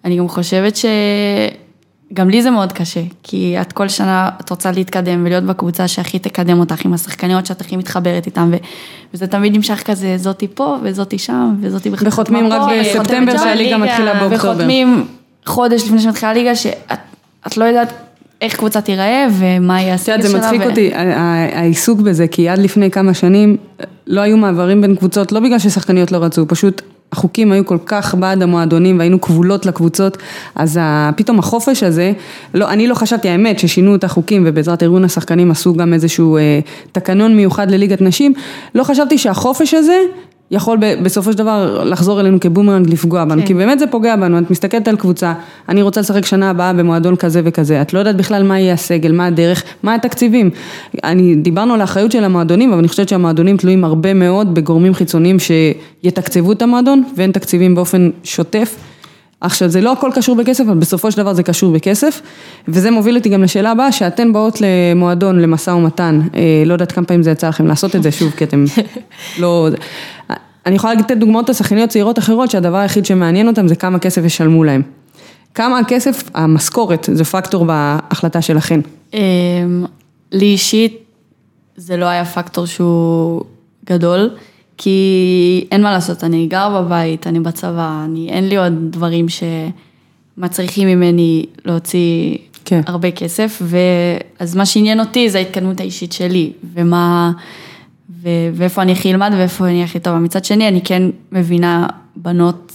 אני 0.05 0.17
גם 0.17 0.29
חושבת 0.29 0.75
שגם 2.13 2.29
לי 2.29 2.41
זה 2.41 2.49
מאוד 2.49 2.73
קשה, 2.73 3.01
כי 3.23 3.55
את 3.61 3.73
כל 3.73 3.87
שנה, 3.87 4.29
את 4.41 4.49
רוצה 4.49 4.71
להתקדם 4.71 5.25
ולהיות 5.25 5.43
בקבוצה 5.43 5.87
שהכי 5.87 6.19
תקדם 6.19 6.59
אותך, 6.59 6.85
עם 6.85 6.93
השחקניות 6.93 7.45
שאת 7.45 7.61
הכי 7.61 7.77
מתחברת 7.77 8.25
איתן, 8.25 8.49
ו... 8.51 8.55
וזה 9.13 9.27
תמיד 9.27 9.55
נמשך 9.55 9.83
כזה, 9.85 10.17
זאתי 10.17 10.47
פה 10.53 10.77
וזאתי 10.83 11.17
שם, 11.17 11.55
וזאתי 11.61 11.89
בכלל. 11.89 12.07
וחותמים 12.07 12.47
רק 12.47 12.61
בספטמבר 12.79 13.37
שהליגה 13.37 13.77
מתחילה 13.77 14.13
באוקטובר. 14.13 14.49
וחותמים 14.51 15.05
חודש 15.45 15.83
לפני 15.83 15.99
שמתחילה 15.99 16.31
הליגה, 16.31 16.55
שאת 16.55 17.57
לא 17.57 17.65
יודעת 17.65 17.93
איך 18.41 18.55
קבוצה 18.55 18.81
תיראה 18.81 19.27
ומה 19.31 19.81
יהיה 19.81 19.93
הסגל 19.93 20.21
שלה. 20.21 20.29
זה 20.29 20.37
מצחיק 20.37 20.61
אותי, 20.61 20.91
העיסוק 21.53 21.99
בזה, 21.99 22.27
כי 22.27 22.49
עד 22.49 22.59
לפני 22.59 22.91
כמה 22.91 23.13
שנים 23.13 23.57
לא 24.07 24.21
היו 24.21 24.37
מעברים 24.37 24.81
בין 24.81 24.95
קבוצות, 24.95 25.31
לא 25.31 25.39
בגלל 25.39 25.59
ששחקניות 25.59 26.11
לא 26.11 26.17
רצו, 26.17 26.47
פשוט 26.47 26.81
החוקים 27.11 27.51
היו 27.51 27.65
כל 27.65 27.77
כך 27.85 28.15
בעד 28.15 28.41
המועדונים 28.41 28.99
והיינו 28.99 29.21
כבולות 29.21 29.65
לקבוצות, 29.65 30.17
אז 30.55 30.79
פתאום 31.15 31.39
החופש 31.39 31.83
הזה, 31.83 32.11
לא, 32.53 32.69
אני 32.69 32.87
לא 32.87 32.93
חשבתי, 32.93 33.29
האמת, 33.29 33.59
ששינו 33.59 33.95
את 33.95 34.03
החוקים 34.03 34.43
ובעזרת 34.45 34.83
ארגון 34.83 35.03
השחקנים 35.03 35.51
עשו 35.51 35.73
גם 35.73 35.93
איזשהו 35.93 36.37
אה, 36.37 36.59
תקנון 36.91 37.35
מיוחד 37.35 37.71
לליגת 37.71 38.01
נשים, 38.01 38.33
לא 38.75 38.83
חשבתי 38.83 39.17
שהחופש 39.17 39.73
הזה 39.73 39.97
יכול 40.51 40.77
בסופו 41.03 41.31
של 41.31 41.37
דבר 41.37 41.83
לחזור 41.83 42.19
אלינו 42.19 42.39
כבומרנג 42.39 42.89
לפגוע 42.89 43.25
בנו, 43.25 43.41
כן. 43.41 43.47
כי 43.47 43.53
באמת 43.53 43.79
זה 43.79 43.87
פוגע 43.87 44.15
בנו, 44.15 44.39
את 44.39 44.51
מסתכלת 44.51 44.87
על 44.87 44.95
קבוצה, 44.95 45.33
אני 45.69 45.81
רוצה 45.81 46.01
לשחק 46.01 46.25
שנה 46.25 46.49
הבאה 46.49 46.73
במועדון 46.73 47.15
כזה 47.15 47.41
וכזה, 47.43 47.81
את 47.81 47.93
לא 47.93 47.99
יודעת 47.99 48.15
בכלל 48.15 48.43
מה 48.43 48.59
יהיה 48.59 48.73
הסגל, 48.73 49.11
מה 49.11 49.25
הדרך, 49.25 49.63
מה 49.83 49.95
התקציבים. 49.95 50.49
אני, 51.03 51.35
דיברנו 51.35 51.73
על 51.73 51.81
האחריות 51.81 52.11
של 52.11 52.23
המועדונים, 52.23 52.69
אבל 52.69 52.79
אני 52.79 52.87
חושבת 52.87 53.09
שהמועדונים 53.09 53.57
תלויים 53.57 53.83
הרבה 53.83 54.13
מאוד 54.13 54.53
בגורמים 54.53 54.93
חיצוניים 54.93 55.37
שיתקצבו 55.39 56.51
את 56.51 56.61
המועדון, 56.61 57.03
ואין 57.15 57.31
תקציבים 57.31 57.75
באופן 57.75 58.09
שוטף. 58.23 58.75
עכשיו 59.41 59.69
זה 59.69 59.81
לא 59.81 59.91
הכל 59.91 60.11
קשור 60.15 60.35
בכסף, 60.35 60.63
אבל 60.63 60.77
בסופו 60.77 61.11
של 61.11 61.17
דבר 61.17 61.33
זה 61.33 61.43
קשור 61.43 61.73
בכסף, 61.73 62.21
וזה 62.67 62.91
מוביל 62.91 63.17
אותי 63.17 63.29
גם 63.29 63.43
לשאלה 63.43 63.71
הבאה, 63.71 63.91
שאתן 63.91 64.33
באות 64.33 64.61
למועדון, 64.61 65.39
למשא 65.39 65.71
ומתן, 65.71 66.21
אה, 66.35 66.63
לא 66.65 66.73
יודעת 66.73 66.91
כמה 66.91 67.05
פעמים 67.05 67.23
זה 67.23 67.31
יצא 67.31 67.47
לכם 67.47 67.67
לעשות 67.67 67.95
את 67.95 68.03
זה, 68.03 68.11
שוב, 68.11 68.31
כי 68.31 68.43
אתם 68.43 68.65
לא... 69.41 69.69
אני 70.65 70.75
יכולה 70.75 70.93
לתת 70.93 71.17
דוגמאות 71.17 71.49
לשחקניות 71.49 71.89
צעירות 71.89 72.19
אחרות, 72.19 72.51
שהדבר 72.51 72.77
היחיד 72.77 73.05
שמעניין 73.05 73.47
אותם 73.47 73.67
זה 73.67 73.75
כמה 73.75 73.99
כסף 73.99 74.25
ישלמו 74.25 74.63
להם. 74.63 74.81
כמה 75.55 75.79
הכסף, 75.79 76.29
המשכורת, 76.33 77.09
זה 77.13 77.25
פקטור 77.25 77.65
בהחלטה 77.65 78.41
שלכן. 78.41 78.79
אמ, 79.13 79.19
לי 80.31 80.45
אישית, 80.45 80.97
זה 81.75 81.97
לא 81.97 82.05
היה 82.05 82.25
פקטור 82.25 82.65
שהוא 82.65 83.41
גדול. 83.85 84.29
כי 84.81 85.67
אין 85.71 85.83
מה 85.83 85.91
לעשות, 85.91 86.23
אני 86.23 86.47
גר 86.47 86.81
בבית, 86.81 87.27
אני 87.27 87.39
בצבא, 87.39 88.01
אני, 88.05 88.29
אין 88.29 88.49
לי 88.49 88.57
עוד 88.57 88.73
דברים 88.89 89.25
שמצריכים 89.29 90.87
ממני 90.87 91.45
להוציא 91.65 92.37
כן. 92.65 92.81
הרבה 92.85 93.11
כסף, 93.11 93.61
ואז 93.61 94.55
מה 94.55 94.65
שעניין 94.65 94.99
אותי 94.99 95.29
זה 95.29 95.37
ההתקדמות 95.37 95.79
האישית 95.79 96.11
שלי, 96.11 96.51
ומה, 96.73 97.31
ו, 98.21 98.29
ואיפה 98.53 98.81
אני 98.81 98.91
הכי 98.91 99.11
אלמד 99.11 99.31
ואיפה 99.37 99.65
אני 99.65 99.83
הכי 99.83 99.99
טובה. 99.99 100.19
מצד 100.19 100.45
שני, 100.45 100.67
אני 100.67 100.81
כן 100.81 101.03
מבינה 101.31 101.87
בנות 102.15 102.71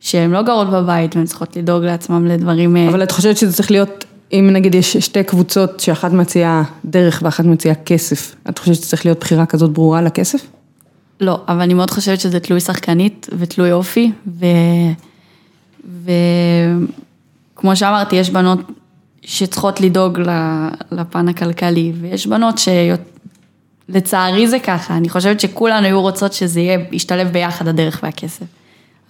שהן 0.00 0.30
לא 0.30 0.42
גרות 0.42 0.70
בבית 0.70 1.16
והן 1.16 1.26
צריכות 1.26 1.56
לדאוג 1.56 1.84
לעצמם 1.84 2.26
לדברים... 2.26 2.76
אה, 2.76 2.88
אבל 2.88 3.02
את 3.02 3.10
חושבת 3.10 3.36
שזה 3.36 3.52
צריך 3.52 3.70
להיות, 3.70 4.04
אם 4.32 4.50
נגיד 4.52 4.74
יש 4.74 4.96
שתי 4.96 5.24
קבוצות 5.24 5.80
שאחת 5.80 6.12
מציעה 6.12 6.62
דרך 6.84 7.22
ואחת 7.24 7.44
מציעה 7.44 7.74
כסף, 7.74 8.34
את 8.48 8.58
חושבת 8.58 8.74
שזה 8.74 8.86
צריך 8.86 9.06
להיות 9.06 9.20
בחירה 9.20 9.46
כזאת 9.46 9.70
ברורה 9.70 10.02
לכסף? 10.02 10.46
לא, 11.24 11.40
אבל 11.48 11.60
אני 11.60 11.74
מאוד 11.74 11.90
חושבת 11.90 12.20
שזה 12.20 12.40
תלוי 12.40 12.60
שחקנית 12.60 13.26
ותלוי 13.38 13.72
אופי, 13.72 14.12
וכמו 17.54 17.76
שאמרתי, 17.76 18.16
יש 18.16 18.30
בנות 18.30 18.58
שצריכות 19.22 19.80
לדאוג 19.80 20.20
לפן 20.92 21.28
הכלכלי, 21.28 21.92
ויש 22.00 22.26
בנות 22.26 22.60
שלצערי 23.88 24.48
זה 24.48 24.58
ככה, 24.58 24.96
אני 24.96 25.08
חושבת 25.08 25.40
שכולנו 25.40 25.86
היו 25.86 26.00
רוצות 26.00 26.32
שזה 26.32 26.60
יהיה, 26.60 26.78
ישתלב 26.92 27.28
ביחד 27.28 27.68
הדרך 27.68 28.00
והכסף. 28.02 28.46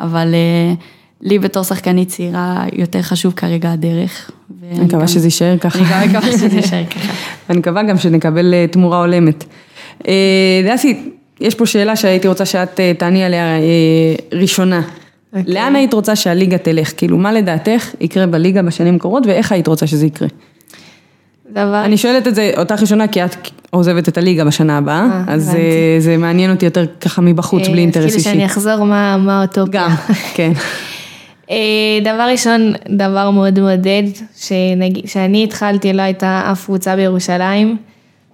אבל 0.00 0.34
אה, 0.34 0.74
לי 1.20 1.38
בתור 1.38 1.62
שחקנית 1.62 2.08
צעירה 2.08 2.64
יותר 2.72 3.02
חשוב 3.02 3.32
כרגע 3.32 3.72
הדרך. 3.72 4.30
אני 4.72 4.80
מקווה 4.80 5.08
שזה 5.08 5.26
יישאר 5.26 5.58
ככה. 5.58 5.78
אני 5.78 5.88
גם 5.92 6.08
מקווה 6.08 6.32
שזה 6.32 6.56
יישאר 6.56 6.84
ככה. 6.94 7.12
ואני 7.48 7.58
מקווה 7.58 7.82
גם 7.82 7.98
שנקבל 7.98 8.54
אה, 8.54 8.66
תמורה 8.70 8.98
הולמת. 8.98 9.44
אה, 10.08 10.72
דסי, 10.74 11.10
יש 11.40 11.54
פה 11.54 11.66
שאלה 11.66 11.96
שהייתי 11.96 12.28
רוצה 12.28 12.44
שאת 12.44 12.80
אה, 12.80 12.92
תעני 12.98 13.24
עליה 13.24 13.58
אה, 13.58 13.60
ראשונה. 14.32 14.80
Okay. 14.80 15.38
אוקיי. 15.38 15.54
לאן 15.54 15.76
היית 15.76 15.94
רוצה 15.94 16.16
שהליגה 16.16 16.58
תלך? 16.58 16.92
כאילו, 16.96 17.18
מה 17.18 17.32
לדעתך 17.32 17.90
יקרה 18.00 18.26
בליגה 18.26 18.62
בשנים 18.62 18.96
הקרובות 18.96 19.26
ואיך 19.26 19.52
היית 19.52 19.68
רוצה 19.68 19.86
שזה 19.86 20.06
יקרה? 20.06 20.28
דבר... 21.50 21.82
אני 21.84 21.96
שואלת 21.96 22.26
את 22.26 22.34
זה 22.34 22.52
אותך 22.56 22.80
ראשונה 22.80 23.08
כי 23.08 23.24
את 23.24 23.50
עוזבת 23.70 24.08
את 24.08 24.18
הליגה 24.18 24.44
בשנה 24.44 24.78
הבאה, 24.78 25.06
אה, 25.12 25.24
אז 25.34 25.44
זה, 25.44 25.58
זה 25.98 26.16
מעניין 26.16 26.50
אותי 26.50 26.64
יותר 26.64 26.84
ככה 27.00 27.22
מבחוץ, 27.22 27.68
בלי 27.68 27.80
אינטרס 27.80 28.04
אישי. 28.04 28.14
כאילו 28.14 28.34
שאני 28.34 28.46
אחזור 28.46 28.84
מה, 28.84 29.16
מה 29.16 29.42
אותו 29.42 29.64
גם, 29.70 29.90
כן. 30.34 30.52
דבר 32.04 32.28
ראשון, 32.30 32.72
דבר 32.88 33.30
מאוד 33.30 33.60
מעודד, 33.60 34.02
שאני 35.06 35.44
התחלתי, 35.44 35.92
לא 35.92 36.02
הייתה 36.02 36.48
אף 36.52 36.64
קבוצה 36.64 36.96
בירושלים. 36.96 37.76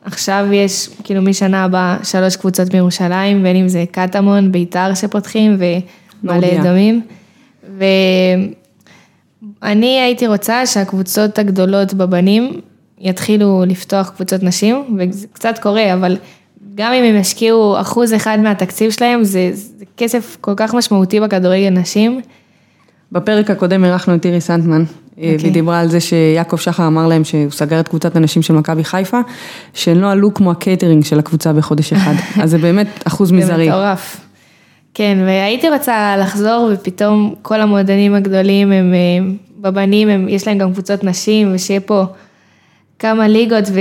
עכשיו 0.05 0.47
יש 0.53 0.89
כאילו 1.05 1.23
משנה 1.23 1.65
הבאה 1.65 1.97
שלוש 2.03 2.37
קבוצות 2.37 2.69
בירושלים, 2.69 3.43
בין 3.43 3.57
אם 3.57 3.69
זה 3.69 3.85
קטמון, 3.91 4.53
ביתר 4.53 4.95
שפותחים 4.95 5.57
ומעלה 6.23 6.61
אדומים. 6.61 7.01
ואני 9.63 10.01
הייתי 10.01 10.27
רוצה 10.27 10.67
שהקבוצות 10.67 11.39
הגדולות 11.39 11.95
בבנים 11.95 12.61
יתחילו 12.99 13.65
לפתוח 13.67 14.13
קבוצות 14.17 14.43
נשים, 14.43 14.99
וזה 14.99 15.27
קצת 15.33 15.59
קורה, 15.59 15.95
אבל 15.95 16.17
גם 16.75 16.93
אם 16.93 17.05
הם 17.05 17.17
ישקיעו 17.17 17.81
אחוז 17.81 18.15
אחד 18.15 18.39
מהתקציב 18.43 18.91
שלהם, 18.91 19.25
זה, 19.25 19.51
זה 19.53 19.85
כסף 19.97 20.37
כל 20.41 20.53
כך 20.57 20.75
משמעותי 20.75 21.21
בכדורגל 21.21 21.71
נשים. 21.71 22.21
בפרק 23.13 23.51
הקודם 23.51 23.85
אירחנו 23.85 24.15
את 24.15 24.27
אירי 24.27 24.41
סנטמן, 24.41 24.85
okay. 24.85 25.23
אה, 25.23 25.25
אוקיי. 25.25 25.37
והיא 25.41 25.53
דיברה 25.53 25.81
על 25.81 25.89
זה 25.89 26.01
שיעקב 26.01 26.57
שחר 26.57 26.87
אמר 26.87 27.07
להם 27.07 27.25
שהוא 27.25 27.51
סגר 27.51 27.81
את 27.81 27.89
קבוצת 27.89 28.17
הנשים 28.17 28.43
של 28.43 28.55
מכבי 28.55 28.85
חיפה, 28.85 29.21
שהן 29.75 29.97
לא 29.97 30.11
עלו 30.11 30.35
כמו 30.35 30.51
הקייטרינג 30.51 31.05
של 31.05 31.19
הקבוצה 31.19 31.53
בחודש 31.53 31.93
אחד, 31.93 32.15
אז 32.43 32.51
זה 32.51 32.59
באמת 32.59 32.87
אחוז 33.05 33.33
מזערי. 33.33 33.65
זה 33.65 33.71
מטורף. 33.71 34.21
כן, 34.95 35.19
והייתי 35.27 35.69
רוצה 35.69 36.17
לחזור 36.17 36.71
ופתאום 36.73 37.35
כל 37.43 37.61
המועדונים 37.61 38.15
הגדולים 38.15 38.73
הם 38.73 38.95
אה, 38.95 39.33
בבנים, 39.61 40.09
הם, 40.09 40.29
יש 40.29 40.49
להם 40.49 40.59
גם 40.59 40.73
קבוצות 40.73 41.05
נשים 41.05 41.55
ושיהיה 41.55 41.81
פה 41.81 42.05
כמה 42.99 43.29
ליגות 43.29 43.65
ו, 43.73 43.81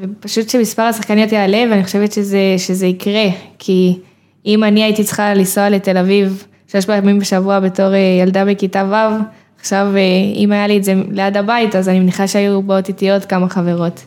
ופשוט 0.00 0.48
שמספר 0.48 0.82
השחקניות 0.82 1.32
יעלה 1.32 1.64
ואני 1.70 1.84
חושבת 1.84 2.12
שזה, 2.12 2.54
שזה 2.58 2.86
יקרה, 2.86 3.26
כי 3.58 3.98
אם 4.46 4.64
אני 4.64 4.82
הייתי 4.82 5.04
צריכה 5.04 5.34
לנסוע 5.34 5.70
לתל 5.70 5.96
אביב 5.96 6.44
שש 6.76 6.86
פעמים 6.86 7.18
בשבוע 7.18 7.60
בתור 7.60 7.94
אה, 7.94 7.98
ילדה 8.22 8.44
בכיתה 8.44 8.84
ו', 8.90 9.22
עכשיו 9.60 9.86
אה, 9.96 10.00
אם 10.36 10.52
היה 10.52 10.66
לי 10.66 10.78
את 10.78 10.84
זה 10.84 10.94
ליד 11.10 11.36
הבית, 11.36 11.76
אז 11.76 11.88
אני 11.88 12.00
מניחה 12.00 12.28
שהיו 12.28 12.62
באות 12.62 12.88
איתי 12.88 13.10
עוד 13.10 13.24
כמה 13.24 13.48
חברות. 13.48 14.04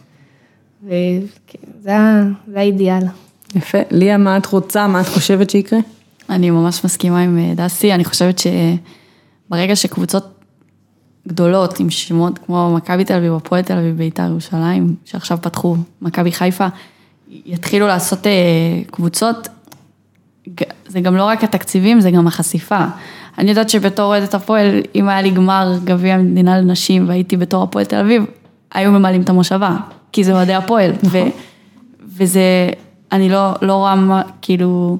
וזה 0.84 1.94
האידיאל. 2.56 3.04
יפה. 3.56 3.78
ליה, 3.92 4.18
מה 4.18 4.38
את 4.38 4.46
רוצה, 4.46 4.88
מה 4.88 5.02
את 5.02 5.08
חושבת 5.08 5.50
שיקרה? 5.50 5.80
אני 6.30 6.50
ממש 6.50 6.86
מסכימה 6.86 7.22
עם 7.22 7.38
אה, 7.38 7.54
דסי, 7.56 7.94
אני 7.94 8.06
חושבת 8.06 8.40
שברגע 8.40 9.76
שקבוצות 9.76 10.34
גדולות 11.28 11.80
עם 11.80 11.90
שמות 11.90 12.38
כמו 12.38 12.74
מכבי 12.76 13.06
תל 13.06 13.14
אביב, 13.14 13.34
הפועל 13.34 13.62
תל 13.62 13.78
אביב, 13.78 13.98
בית"ר 13.98 14.24
ירושלים, 14.24 14.96
שעכשיו 15.06 15.38
פתחו, 15.42 15.76
מכבי 16.02 16.32
חיפה, 16.32 16.68
יתחילו 17.30 17.88
לעשות 17.88 18.28
קבוצות, 18.92 19.48
זה 20.88 21.00
גם 21.00 21.16
לא 21.16 21.24
רק 21.24 21.44
התקציבים, 21.44 22.00
זה 22.00 22.12
גם 22.12 22.28
החשיפה. 22.28 22.86
אני 23.38 23.50
יודעת 23.50 23.70
שבתור 23.70 24.06
אוהדת 24.06 24.34
הפועל, 24.34 24.82
אם 24.96 25.10
היה 25.10 25.22
לי 25.22 25.30
גמר 25.30 25.74
גביע 25.84 26.16
המדינה 26.16 26.60
לנשים 26.60 27.10
והייתי 27.10 27.38
בתור 27.38 27.64
הפועל 27.64 27.86
תל 27.86 27.96
אביב, 27.96 28.26
היו 28.74 28.92
ממלאים 28.92 29.22
את 29.22 29.30
המושבה, 29.30 29.78
כי 30.12 30.24
זה 30.24 30.34
אוהדי 30.34 30.54
הפועל. 30.54 30.92
ו, 31.04 31.18
וזה, 32.18 32.70
אני 33.12 33.30
לא, 33.30 33.52
לא 33.62 33.74
רואה 33.74 34.22
כאילו, 34.42 34.98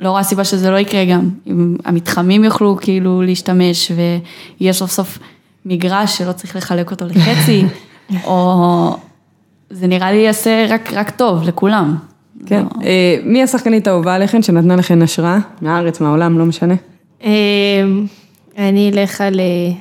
לא 0.00 0.10
רואה 0.10 0.22
סיבה 0.22 0.44
שזה 0.44 0.70
לא 0.70 0.76
יקרה 0.76 1.04
גם. 1.04 1.28
אם 1.46 1.76
המתחמים 1.84 2.44
יוכלו 2.44 2.76
כאילו 2.80 3.22
להשתמש 3.22 3.92
ויהיה 4.60 4.72
סוף 4.72 4.90
סוף 4.90 5.18
מגרש 5.66 6.18
שלא 6.18 6.32
צריך 6.32 6.56
לחלק 6.56 6.90
אותו 6.90 7.04
לחצי, 7.06 7.64
או 8.24 8.96
זה 9.70 9.86
נראה 9.86 10.12
לי 10.12 10.18
יעשה 10.18 10.66
רק, 10.68 10.92
רק 10.92 11.10
טוב 11.10 11.42
לכולם. 11.42 11.96
כן. 12.46 12.62
לא. 12.62 12.84
אה, 12.84 13.16
מי 13.24 13.42
השחקנית 13.42 13.86
האהובה 13.86 14.14
עליכן 14.14 14.42
שנתנה 14.42 14.76
לכן 14.76 15.02
השראה? 15.02 15.38
מהארץ, 15.62 16.00
מהעולם, 16.00 16.38
לא 16.38 16.44
משנה. 16.44 16.74
אמ, 17.24 18.06
אני 18.58 18.90
אלך 18.90 19.20
על... 19.20 19.40
אה, 19.40 19.72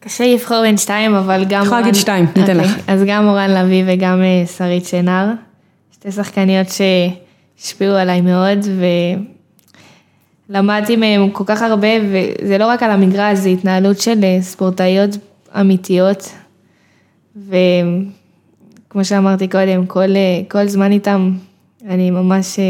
קשה 0.00 0.34
לבחור 0.34 0.60
בין 0.62 0.76
שתיים, 0.76 1.14
אבל 1.14 1.44
גם... 1.48 1.62
יכולה 1.64 1.80
להגיד 1.80 1.94
שתיים, 1.94 2.26
ניתן 2.36 2.60
אוקיי, 2.60 2.70
לך. 2.70 2.78
אז 2.86 3.02
גם 3.06 3.24
מורן 3.24 3.50
לביא 3.50 3.84
וגם 3.86 4.22
אה, 4.22 4.46
שרית 4.46 4.84
שנר. 4.84 5.32
שתי 5.92 6.12
שחקניות 6.12 6.66
שהשפיעו 7.58 7.94
עליי 7.94 8.20
מאוד, 8.20 8.58
ולמדתי 10.50 10.96
מהם 10.96 11.30
כל 11.30 11.44
כך 11.46 11.62
הרבה, 11.62 11.88
וזה 12.10 12.58
לא 12.58 12.66
רק 12.66 12.82
על 12.82 12.90
המגרש, 12.90 13.38
זה 13.38 13.48
התנהלות 13.48 14.00
של 14.00 14.24
אה, 14.24 14.38
ספורטאיות 14.40 15.10
אמיתיות. 15.60 16.32
וכמו 18.96 19.04
שאמרתי 19.04 19.48
קודם, 19.48 19.86
כל, 19.86 20.16
אה, 20.16 20.40
כל 20.48 20.66
זמן 20.66 20.92
איתם, 20.92 21.32
אני 21.88 22.10
ממש, 22.10 22.58
אה, 22.58 22.64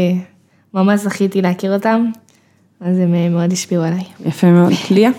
ממש 0.73 0.99
זכיתי 0.99 1.41
להכיר 1.41 1.73
אותם, 1.73 2.05
אז 2.81 2.97
הם 2.97 3.13
אה, 3.15 3.29
מאוד 3.29 3.51
השפיעו 3.51 3.83
עליי. 3.83 4.03
יפה 4.25 4.47
מאוד. 4.47 4.73
ליה? 4.91 5.09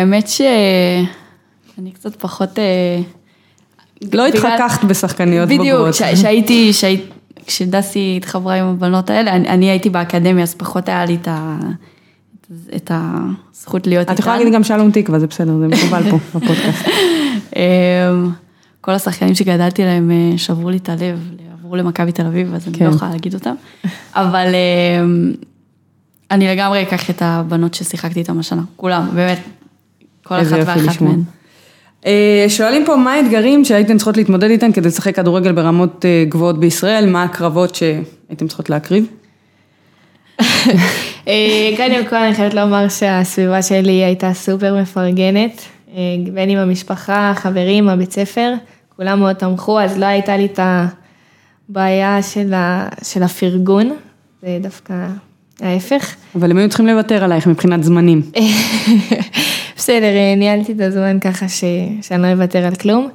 האמת 0.00 0.28
שאני 0.28 1.90
קצת 1.94 2.16
פחות... 2.16 2.58
לא 4.12 4.26
התחככת 4.26 4.84
בשחקניות 4.84 5.48
בוגרות. 5.48 5.66
בדיוק, 5.66 5.90
ש- 5.92 6.20
שהייתי, 6.20 6.72
שהי- 6.72 7.00
כשדסי 7.46 8.14
התחברה 8.16 8.54
עם 8.54 8.66
הבנות 8.66 9.10
האלה, 9.10 9.32
אני, 9.36 9.48
אני 9.48 9.70
הייתי 9.70 9.90
באקדמיה, 9.90 10.42
אז 10.42 10.54
פחות 10.54 10.88
היה 10.88 11.04
לי 11.04 11.14
את, 11.22 11.28
ה, 11.28 11.58
את 12.76 12.90
הזכות 12.94 13.86
להיות 13.86 14.00
איתן. 14.00 14.12
את 14.14 14.18
יכולה 14.18 14.36
להגיד 14.38 14.54
גם 14.54 14.64
שלום 14.64 14.90
תקווה, 14.90 15.18
זה 15.18 15.26
בסדר, 15.26 15.52
זה 15.58 15.66
מקובל 15.68 16.10
פה 16.10 16.16
בפודקאסט. 16.38 16.88
כל 18.82 18.92
השחקנים 18.92 19.34
שגדלתי 19.34 19.82
להם 19.82 20.10
אה, 20.10 20.38
שברו 20.38 20.70
לי 20.70 20.76
את 20.76 20.88
הלב, 20.88 21.30
עברו 21.60 21.76
למכבי 21.76 22.12
תל 22.12 22.26
אביב, 22.26 22.54
אז 22.54 22.68
אני 22.68 22.78
כן. 22.78 22.84
לא 22.84 22.90
יכולה 22.90 23.10
להגיד 23.10 23.34
אותם. 23.34 23.54
אבל 24.14 24.46
אמ, 24.54 25.32
אני 26.30 26.48
לגמרי 26.48 26.82
אקח 26.82 27.10
את 27.10 27.22
הבנות 27.24 27.74
ששיחקתי 27.74 28.18
איתן 28.20 28.38
השנה, 28.38 28.62
כולם, 28.76 29.08
באמת, 29.14 29.38
כל 30.22 30.34
אחת 30.34 30.50
ואחת 30.52 30.76
לשמוע. 30.76 31.10
מהן. 31.10 31.22
אה, 32.06 32.44
שואלים 32.48 32.84
פה 32.86 32.96
מה 32.96 33.12
האתגרים 33.12 33.64
שהייתן 33.64 33.96
צריכות 33.96 34.16
להתמודד 34.16 34.50
איתן 34.50 34.72
כדי 34.72 34.88
לשחק 34.88 35.16
כדורגל 35.16 35.52
ברמות 35.52 36.04
אה, 36.04 36.24
גבוהות 36.28 36.60
בישראל, 36.60 37.10
מה 37.10 37.22
הקרבות 37.22 37.74
שהייתן 37.74 38.48
צריכות 38.48 38.70
להקריב? 38.70 39.06
אה, 41.28 41.70
קודם 41.76 42.06
כל 42.10 42.16
אני 42.16 42.34
חייבת 42.34 42.54
לומר 42.54 42.88
שהסביבה 42.88 43.62
שלי 43.62 44.04
הייתה 44.04 44.34
סופר 44.34 44.80
מפרגנת, 44.82 45.60
אה, 45.60 45.71
בין 46.34 46.50
עם 46.50 46.58
המשפחה, 46.58 47.30
החברים, 47.30 47.88
הבית 47.88 48.12
ספר, 48.12 48.54
כולם 48.96 49.20
מאוד 49.20 49.36
תמכו, 49.36 49.80
אז 49.80 49.98
לא 49.98 50.06
הייתה 50.06 50.36
לי 50.36 50.46
את 50.46 50.60
הבעיה 51.68 52.22
של, 52.22 52.54
ה, 52.54 52.88
של 53.02 53.22
הפרגון, 53.22 53.96
זה 54.42 54.58
דווקא 54.62 54.94
ההפך. 55.60 56.14
אבל 56.34 56.50
הם 56.50 56.56
היו 56.56 56.68
צריכים 56.68 56.86
לוותר 56.86 57.24
עלייך 57.24 57.46
מבחינת 57.46 57.84
זמנים. 57.84 58.22
בסדר, 59.76 60.16
אה, 60.16 60.34
ניהלתי 60.36 60.72
את 60.72 60.80
הזמן 60.80 61.18
ככה 61.20 61.48
ש, 61.48 61.64
שאני 62.02 62.22
לא 62.22 62.32
אוותר 62.32 62.66
על 62.66 62.74
כלום, 62.74 63.08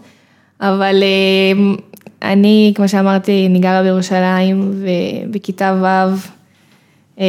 אבל 0.62 1.04
אה, 1.04 1.76
אני, 2.32 2.74
כמו 2.76 2.88
שאמרתי, 2.90 3.48
אני 3.50 3.60
גרה 3.60 3.84
בירושלים, 3.84 4.72
ובכיתה 4.74 5.76
ו', 5.82 6.16
אה, 7.20 7.26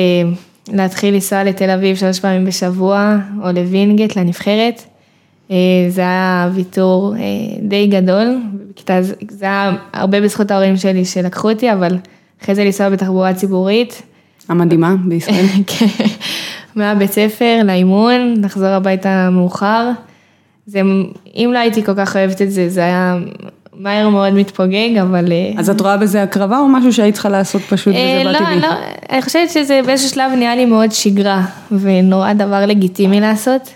להתחיל 0.73 1.15
לנסוע 1.15 1.45
לתל 1.45 1.71
אביב 1.71 1.97
שלוש 1.97 2.21
פעמים 2.21 2.45
בשבוע, 2.45 3.17
או 3.43 3.53
לווינגייט, 3.53 4.17
לנבחרת. 4.17 4.83
אה, 5.51 5.57
זה 5.89 6.01
היה 6.01 6.51
ויתור 6.55 7.15
אה, 7.17 7.21
די 7.63 7.87
גדול, 7.87 8.39
בכיתה, 8.71 9.03
זה 9.29 9.45
היה 9.45 9.77
הרבה 9.93 10.21
בזכות 10.21 10.51
ההורים 10.51 10.77
שלי 10.77 11.05
שלקחו 11.05 11.51
אותי, 11.51 11.73
אבל 11.73 11.97
אחרי 12.43 12.55
זה 12.55 12.65
לנסוע 12.65 12.89
בתחבורה 12.89 13.35
ציבורית, 13.35 14.03
המדהימה 14.49 14.95
בישראל. 15.09 15.47
כן, 15.67 16.05
מהבית 16.75 17.13
ספר 17.13 17.61
לאימון, 17.65 18.35
לחזור 18.43 18.69
הביתה 18.69 19.29
מאוחר. 19.31 19.91
זה, 20.67 20.81
אם 21.35 21.51
לא 21.53 21.59
הייתי 21.59 21.85
כל 21.85 21.95
כך 21.97 22.17
אוהבת 22.17 22.43
את 22.43 22.51
זה, 22.51 22.69
זה 22.69 22.81
היה 22.81 23.19
מהר 23.79 24.09
מאוד 24.09 24.33
מתפוגג, 24.33 24.97
אבל... 25.03 25.33
אה, 25.33 25.53
אז 25.57 25.71
את 25.71 25.81
רואה 25.81 25.97
בזה 25.97 26.23
הקרבה 26.23 26.59
או 26.59 26.69
משהו 26.69 26.93
שהיית 26.93 27.15
צריכה 27.15 27.29
לעשות 27.29 27.63
פשוט 27.63 27.95
וזה 27.95 28.21
בא 28.25 28.31
לא, 28.31 28.39
טבעי? 28.39 28.61
לא, 28.61 28.69
אני 29.11 29.23
חושבת 29.23 29.51
שזה 29.51 29.81
באיזשהו 29.87 30.11
שלב 30.11 30.33
נהיה 30.37 30.57
לי 30.57 30.65
מאוד 30.65 30.93
שגרה, 30.93 31.43
ונורא 31.73 32.33
דבר 32.33 32.67
לגיטימי 32.67 33.21
לעשות, 33.21 33.71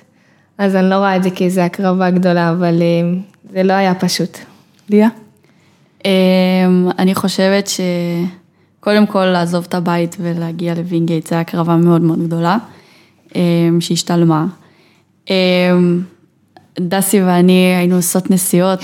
אז 0.63 0.77
אני 0.77 0.91
לא 0.91 0.95
רואה 0.95 1.17
את 1.17 1.23
זה 1.23 1.31
כאיזה 1.31 1.65
הקרבה 1.65 2.11
גדולה, 2.11 2.51
אבל 2.51 2.83
אה, 2.83 3.19
זה 3.53 3.63
לא 3.63 3.73
היה 3.73 3.95
פשוט. 3.95 4.39
ליה? 4.91 5.09
אמ, 6.05 6.11
אני 6.99 7.15
חושבת 7.15 7.69
שקודם 8.79 9.07
כל 9.07 9.25
לעזוב 9.25 9.65
את 9.69 9.75
הבית 9.75 10.17
ולהגיע 10.21 10.75
לווינגייט 10.75 11.27
זה 11.27 11.41
הקרבה 11.41 11.77
מאוד 11.77 12.01
מאוד 12.01 12.23
גדולה, 12.27 12.59
אמ, 13.35 13.81
שהשתלמה. 13.81 14.47
אמ, 15.31 16.03
דסי 16.81 17.23
ואני 17.23 17.75
היינו 17.79 17.97
עושות 17.97 18.31
נסיעות, 18.31 18.81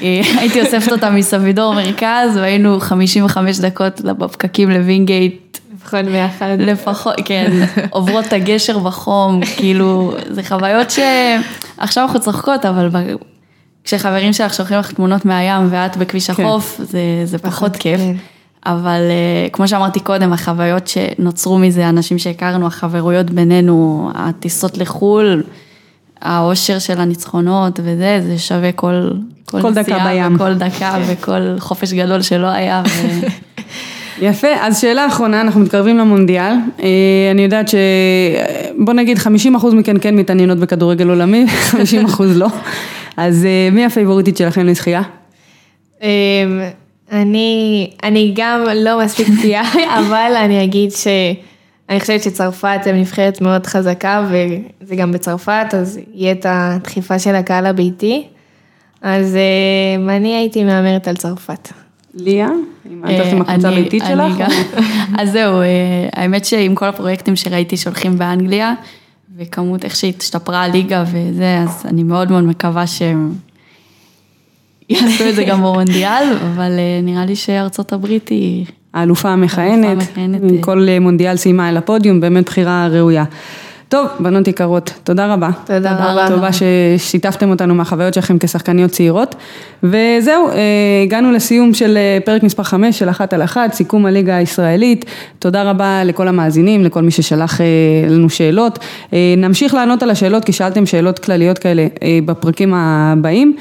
הייתי 0.38 0.60
אוספת 0.60 0.92
אותה 0.92 1.10
מסבידור 1.10 1.74
מרכז 1.74 2.36
והיינו 2.36 2.80
55 2.80 3.58
דקות 3.58 4.00
בפקקים 4.00 4.70
לווינגייט. 4.70 5.58
לפחות 5.74 6.04
ביחד. 6.04 6.56
לפחות, 6.58 7.14
כן, 7.24 7.66
עוברות 7.90 8.26
את 8.26 8.32
הגשר 8.32 8.78
בחום, 8.78 9.40
כאילו, 9.56 10.12
זה 10.30 10.42
חוויות 10.42 10.90
שעכשיו 10.90 12.04
אנחנו 12.04 12.20
צוחקות, 12.20 12.64
אבל 12.64 12.90
כשחברים 13.84 14.32
שלך 14.32 14.54
שולחים 14.54 14.78
לך 14.78 14.92
תמונות 14.92 15.24
מהים 15.24 15.68
ואת 15.70 15.96
בכביש 15.96 16.30
כן. 16.30 16.42
החוף, 16.42 16.80
זה, 16.82 17.00
זה 17.24 17.38
פחות 17.38 17.76
כיף. 17.76 18.00
אבל 18.66 19.00
אה, 19.10 19.48
כמו 19.52 19.68
שאמרתי 19.68 20.00
קודם, 20.00 20.32
החוויות 20.32 20.88
שנוצרו 20.88 21.58
מזה, 21.58 21.88
אנשים 21.88 22.18
שהכרנו, 22.18 22.66
החברויות 22.66 23.30
בינינו, 23.30 24.10
הטיסות 24.14 24.78
לחו"ל, 24.78 25.42
האושר 26.22 26.78
של 26.78 27.00
הניצחונות 27.00 27.80
וזה, 27.82 28.20
זה 28.26 28.38
שווה 28.38 28.72
כל, 28.72 29.10
כל 29.44 29.72
דקה 29.72 29.80
נסיעה 29.80 30.12
בים. 30.12 30.34
וכל 30.34 30.54
דקה 30.54 30.98
וכל 31.06 31.40
חופש 31.58 31.92
גדול 31.92 32.22
שלא 32.22 32.46
היה. 32.46 32.82
ו... 32.86 33.26
יפה, 34.26 34.48
אז 34.60 34.80
שאלה 34.80 35.06
אחרונה, 35.06 35.40
אנחנו 35.40 35.60
מתקרבים 35.60 35.98
למונדיאל. 35.98 36.52
אה, 36.82 36.88
אני 37.30 37.42
יודעת 37.42 37.68
ש... 37.68 37.74
בוא 38.78 38.94
נגיד 38.94 39.18
50% 39.18 39.26
מכן 39.74 39.96
כן 40.00 40.16
מתעניינות 40.16 40.58
בכדורגל 40.58 41.08
עולמי, 41.08 41.46
50% 42.18 42.22
לא. 42.34 42.48
אז 43.16 43.44
אה, 43.44 43.68
מי 43.72 43.84
הפייבוריטית 43.84 44.36
שלכם 44.36 44.66
לזכייה? 44.66 45.02
אמ, 46.02 46.08
אני, 47.12 47.90
אני 48.02 48.32
גם 48.36 48.64
לא 48.74 49.00
מספיק 49.04 49.28
בקיאה, 49.28 49.62
אבל 49.98 50.32
אני 50.44 50.64
אגיד 50.64 50.90
שאני 51.88 52.00
חושבת 52.00 52.22
שצרפת 52.22 52.80
הם 52.86 52.96
נבחרת 52.96 53.40
מאוד 53.40 53.66
חזקה, 53.66 54.28
וזה 54.82 54.96
גם 54.96 55.12
בצרפת, 55.12 55.66
אז 55.72 55.98
יהיה 56.14 56.32
את 56.32 56.46
הדחיפה 56.48 57.18
של 57.18 57.34
הקהל 57.34 57.66
הביתי. 57.66 58.26
אז 59.02 59.36
אמ, 59.96 60.08
אני 60.10 60.34
הייתי 60.36 60.64
מהמרת 60.64 61.08
על 61.08 61.16
צרפת. 61.16 61.68
ליה? 62.14 62.48
אם 62.92 63.04
את 63.04 63.10
עם 63.32 63.40
הקבוצה 63.42 63.68
אני- 63.68 63.78
הביתית 63.80 64.02
אני 64.02 64.32
שלך? 64.38 64.52
אז 65.20 65.30
זהו, 65.32 65.60
אה, 65.60 65.66
האמת 66.12 66.44
שעם 66.44 66.74
כל 66.74 66.84
הפרויקטים 66.86 67.36
שראיתי 67.36 67.76
שהולכים 67.76 68.18
באנגליה, 68.18 68.74
וכמות 69.36 69.84
איך 69.84 69.96
שהשתפרה 69.96 70.62
הליגה 70.62 71.04
וזה, 71.06 71.58
אז 71.64 71.86
אני 71.86 72.02
מאוד 72.02 72.30
מאוד 72.30 72.44
מקווה 72.44 72.86
שהם 72.86 73.32
יעשו 74.90 75.28
את 75.28 75.34
זה 75.34 75.44
גם 75.44 75.58
במונדיאל, 75.58 76.24
אבל 76.54 76.70
אה, 76.78 77.00
נראה 77.02 77.24
לי 77.24 77.36
שארצות 77.36 77.92
הברית 77.92 78.28
היא... 78.28 78.66
האלופה 78.94 79.28
המכהנת, 79.28 80.02
עם 80.16 80.34
אה. 80.34 80.62
כל 80.62 80.86
אה, 80.88 81.00
מונדיאל 81.00 81.36
סיימה 81.36 81.68
אל 81.68 81.76
הפודיום, 81.76 82.20
באמת 82.20 82.44
בחירה 82.44 82.88
ראויה. 82.90 83.24
טוב, 83.88 84.06
בנות 84.20 84.48
יקרות, 84.48 84.92
תודה 85.04 85.32
רבה. 85.32 85.50
תודה 85.66 85.92
רבה. 85.92 86.28
טובה 86.28 86.48
ששיתפתם 86.52 87.50
אותנו 87.50 87.74
מהחוויות 87.74 88.14
שלכם 88.14 88.38
כשחקניות 88.38 88.90
צעירות. 88.90 89.34
וזהו, 89.82 90.48
אה, 90.48 90.54
הגענו 91.02 91.32
לסיום 91.32 91.74
של 91.74 91.98
פרק 92.24 92.42
מספר 92.42 92.62
5 92.62 92.98
של 92.98 93.08
אחת 93.08 93.32
על 93.32 93.42
אחת, 93.42 93.72
סיכום 93.72 94.06
הליגה 94.06 94.36
הישראלית. 94.36 95.04
תודה 95.38 95.62
רבה 95.70 96.04
לכל 96.04 96.28
המאזינים, 96.28 96.84
לכל 96.84 97.02
מי 97.02 97.10
ששלח 97.10 97.60
לנו 98.08 98.30
שאלות. 98.30 98.78
נמשיך 99.36 99.74
לענות 99.74 100.02
על 100.02 100.10
השאלות, 100.10 100.44
כי 100.44 100.52
שאלתם 100.52 100.86
שאלות 100.86 101.18
כלליות 101.18 101.58
כאלה 101.58 101.86
בפרקים 102.24 102.74
הבאים. 102.74 103.56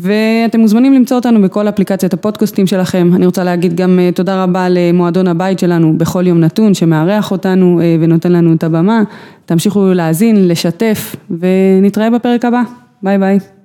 ואתם 0.00 0.60
מוזמנים 0.60 0.94
למצוא 0.94 1.16
אותנו 1.16 1.42
בכל 1.42 1.68
אפליקציית 1.68 2.14
הפודקאסטים 2.14 2.66
שלכם. 2.66 3.10
אני 3.14 3.26
רוצה 3.26 3.44
להגיד 3.44 3.76
גם 3.76 3.98
אה, 3.98 4.10
תודה 4.14 4.42
רבה 4.42 4.66
למועדון 4.70 5.28
הבית 5.28 5.58
שלנו 5.58 5.98
בכל 5.98 6.26
יום 6.26 6.40
נתון, 6.40 6.74
שמארח 6.74 7.30
אותנו 7.30 7.80
אה, 7.80 7.96
ונותן 8.00 8.32
לנו 8.32 8.52
את 8.52 8.64
הבמה. 8.64 9.02
תמשיכו 9.46 9.86
להאזין, 9.94 10.48
לשתף, 10.48 11.16
ונתראה 11.30 12.10
בפרק 12.10 12.44
הבא. 12.44 12.62
ביי 13.02 13.18
ביי. 13.18 13.59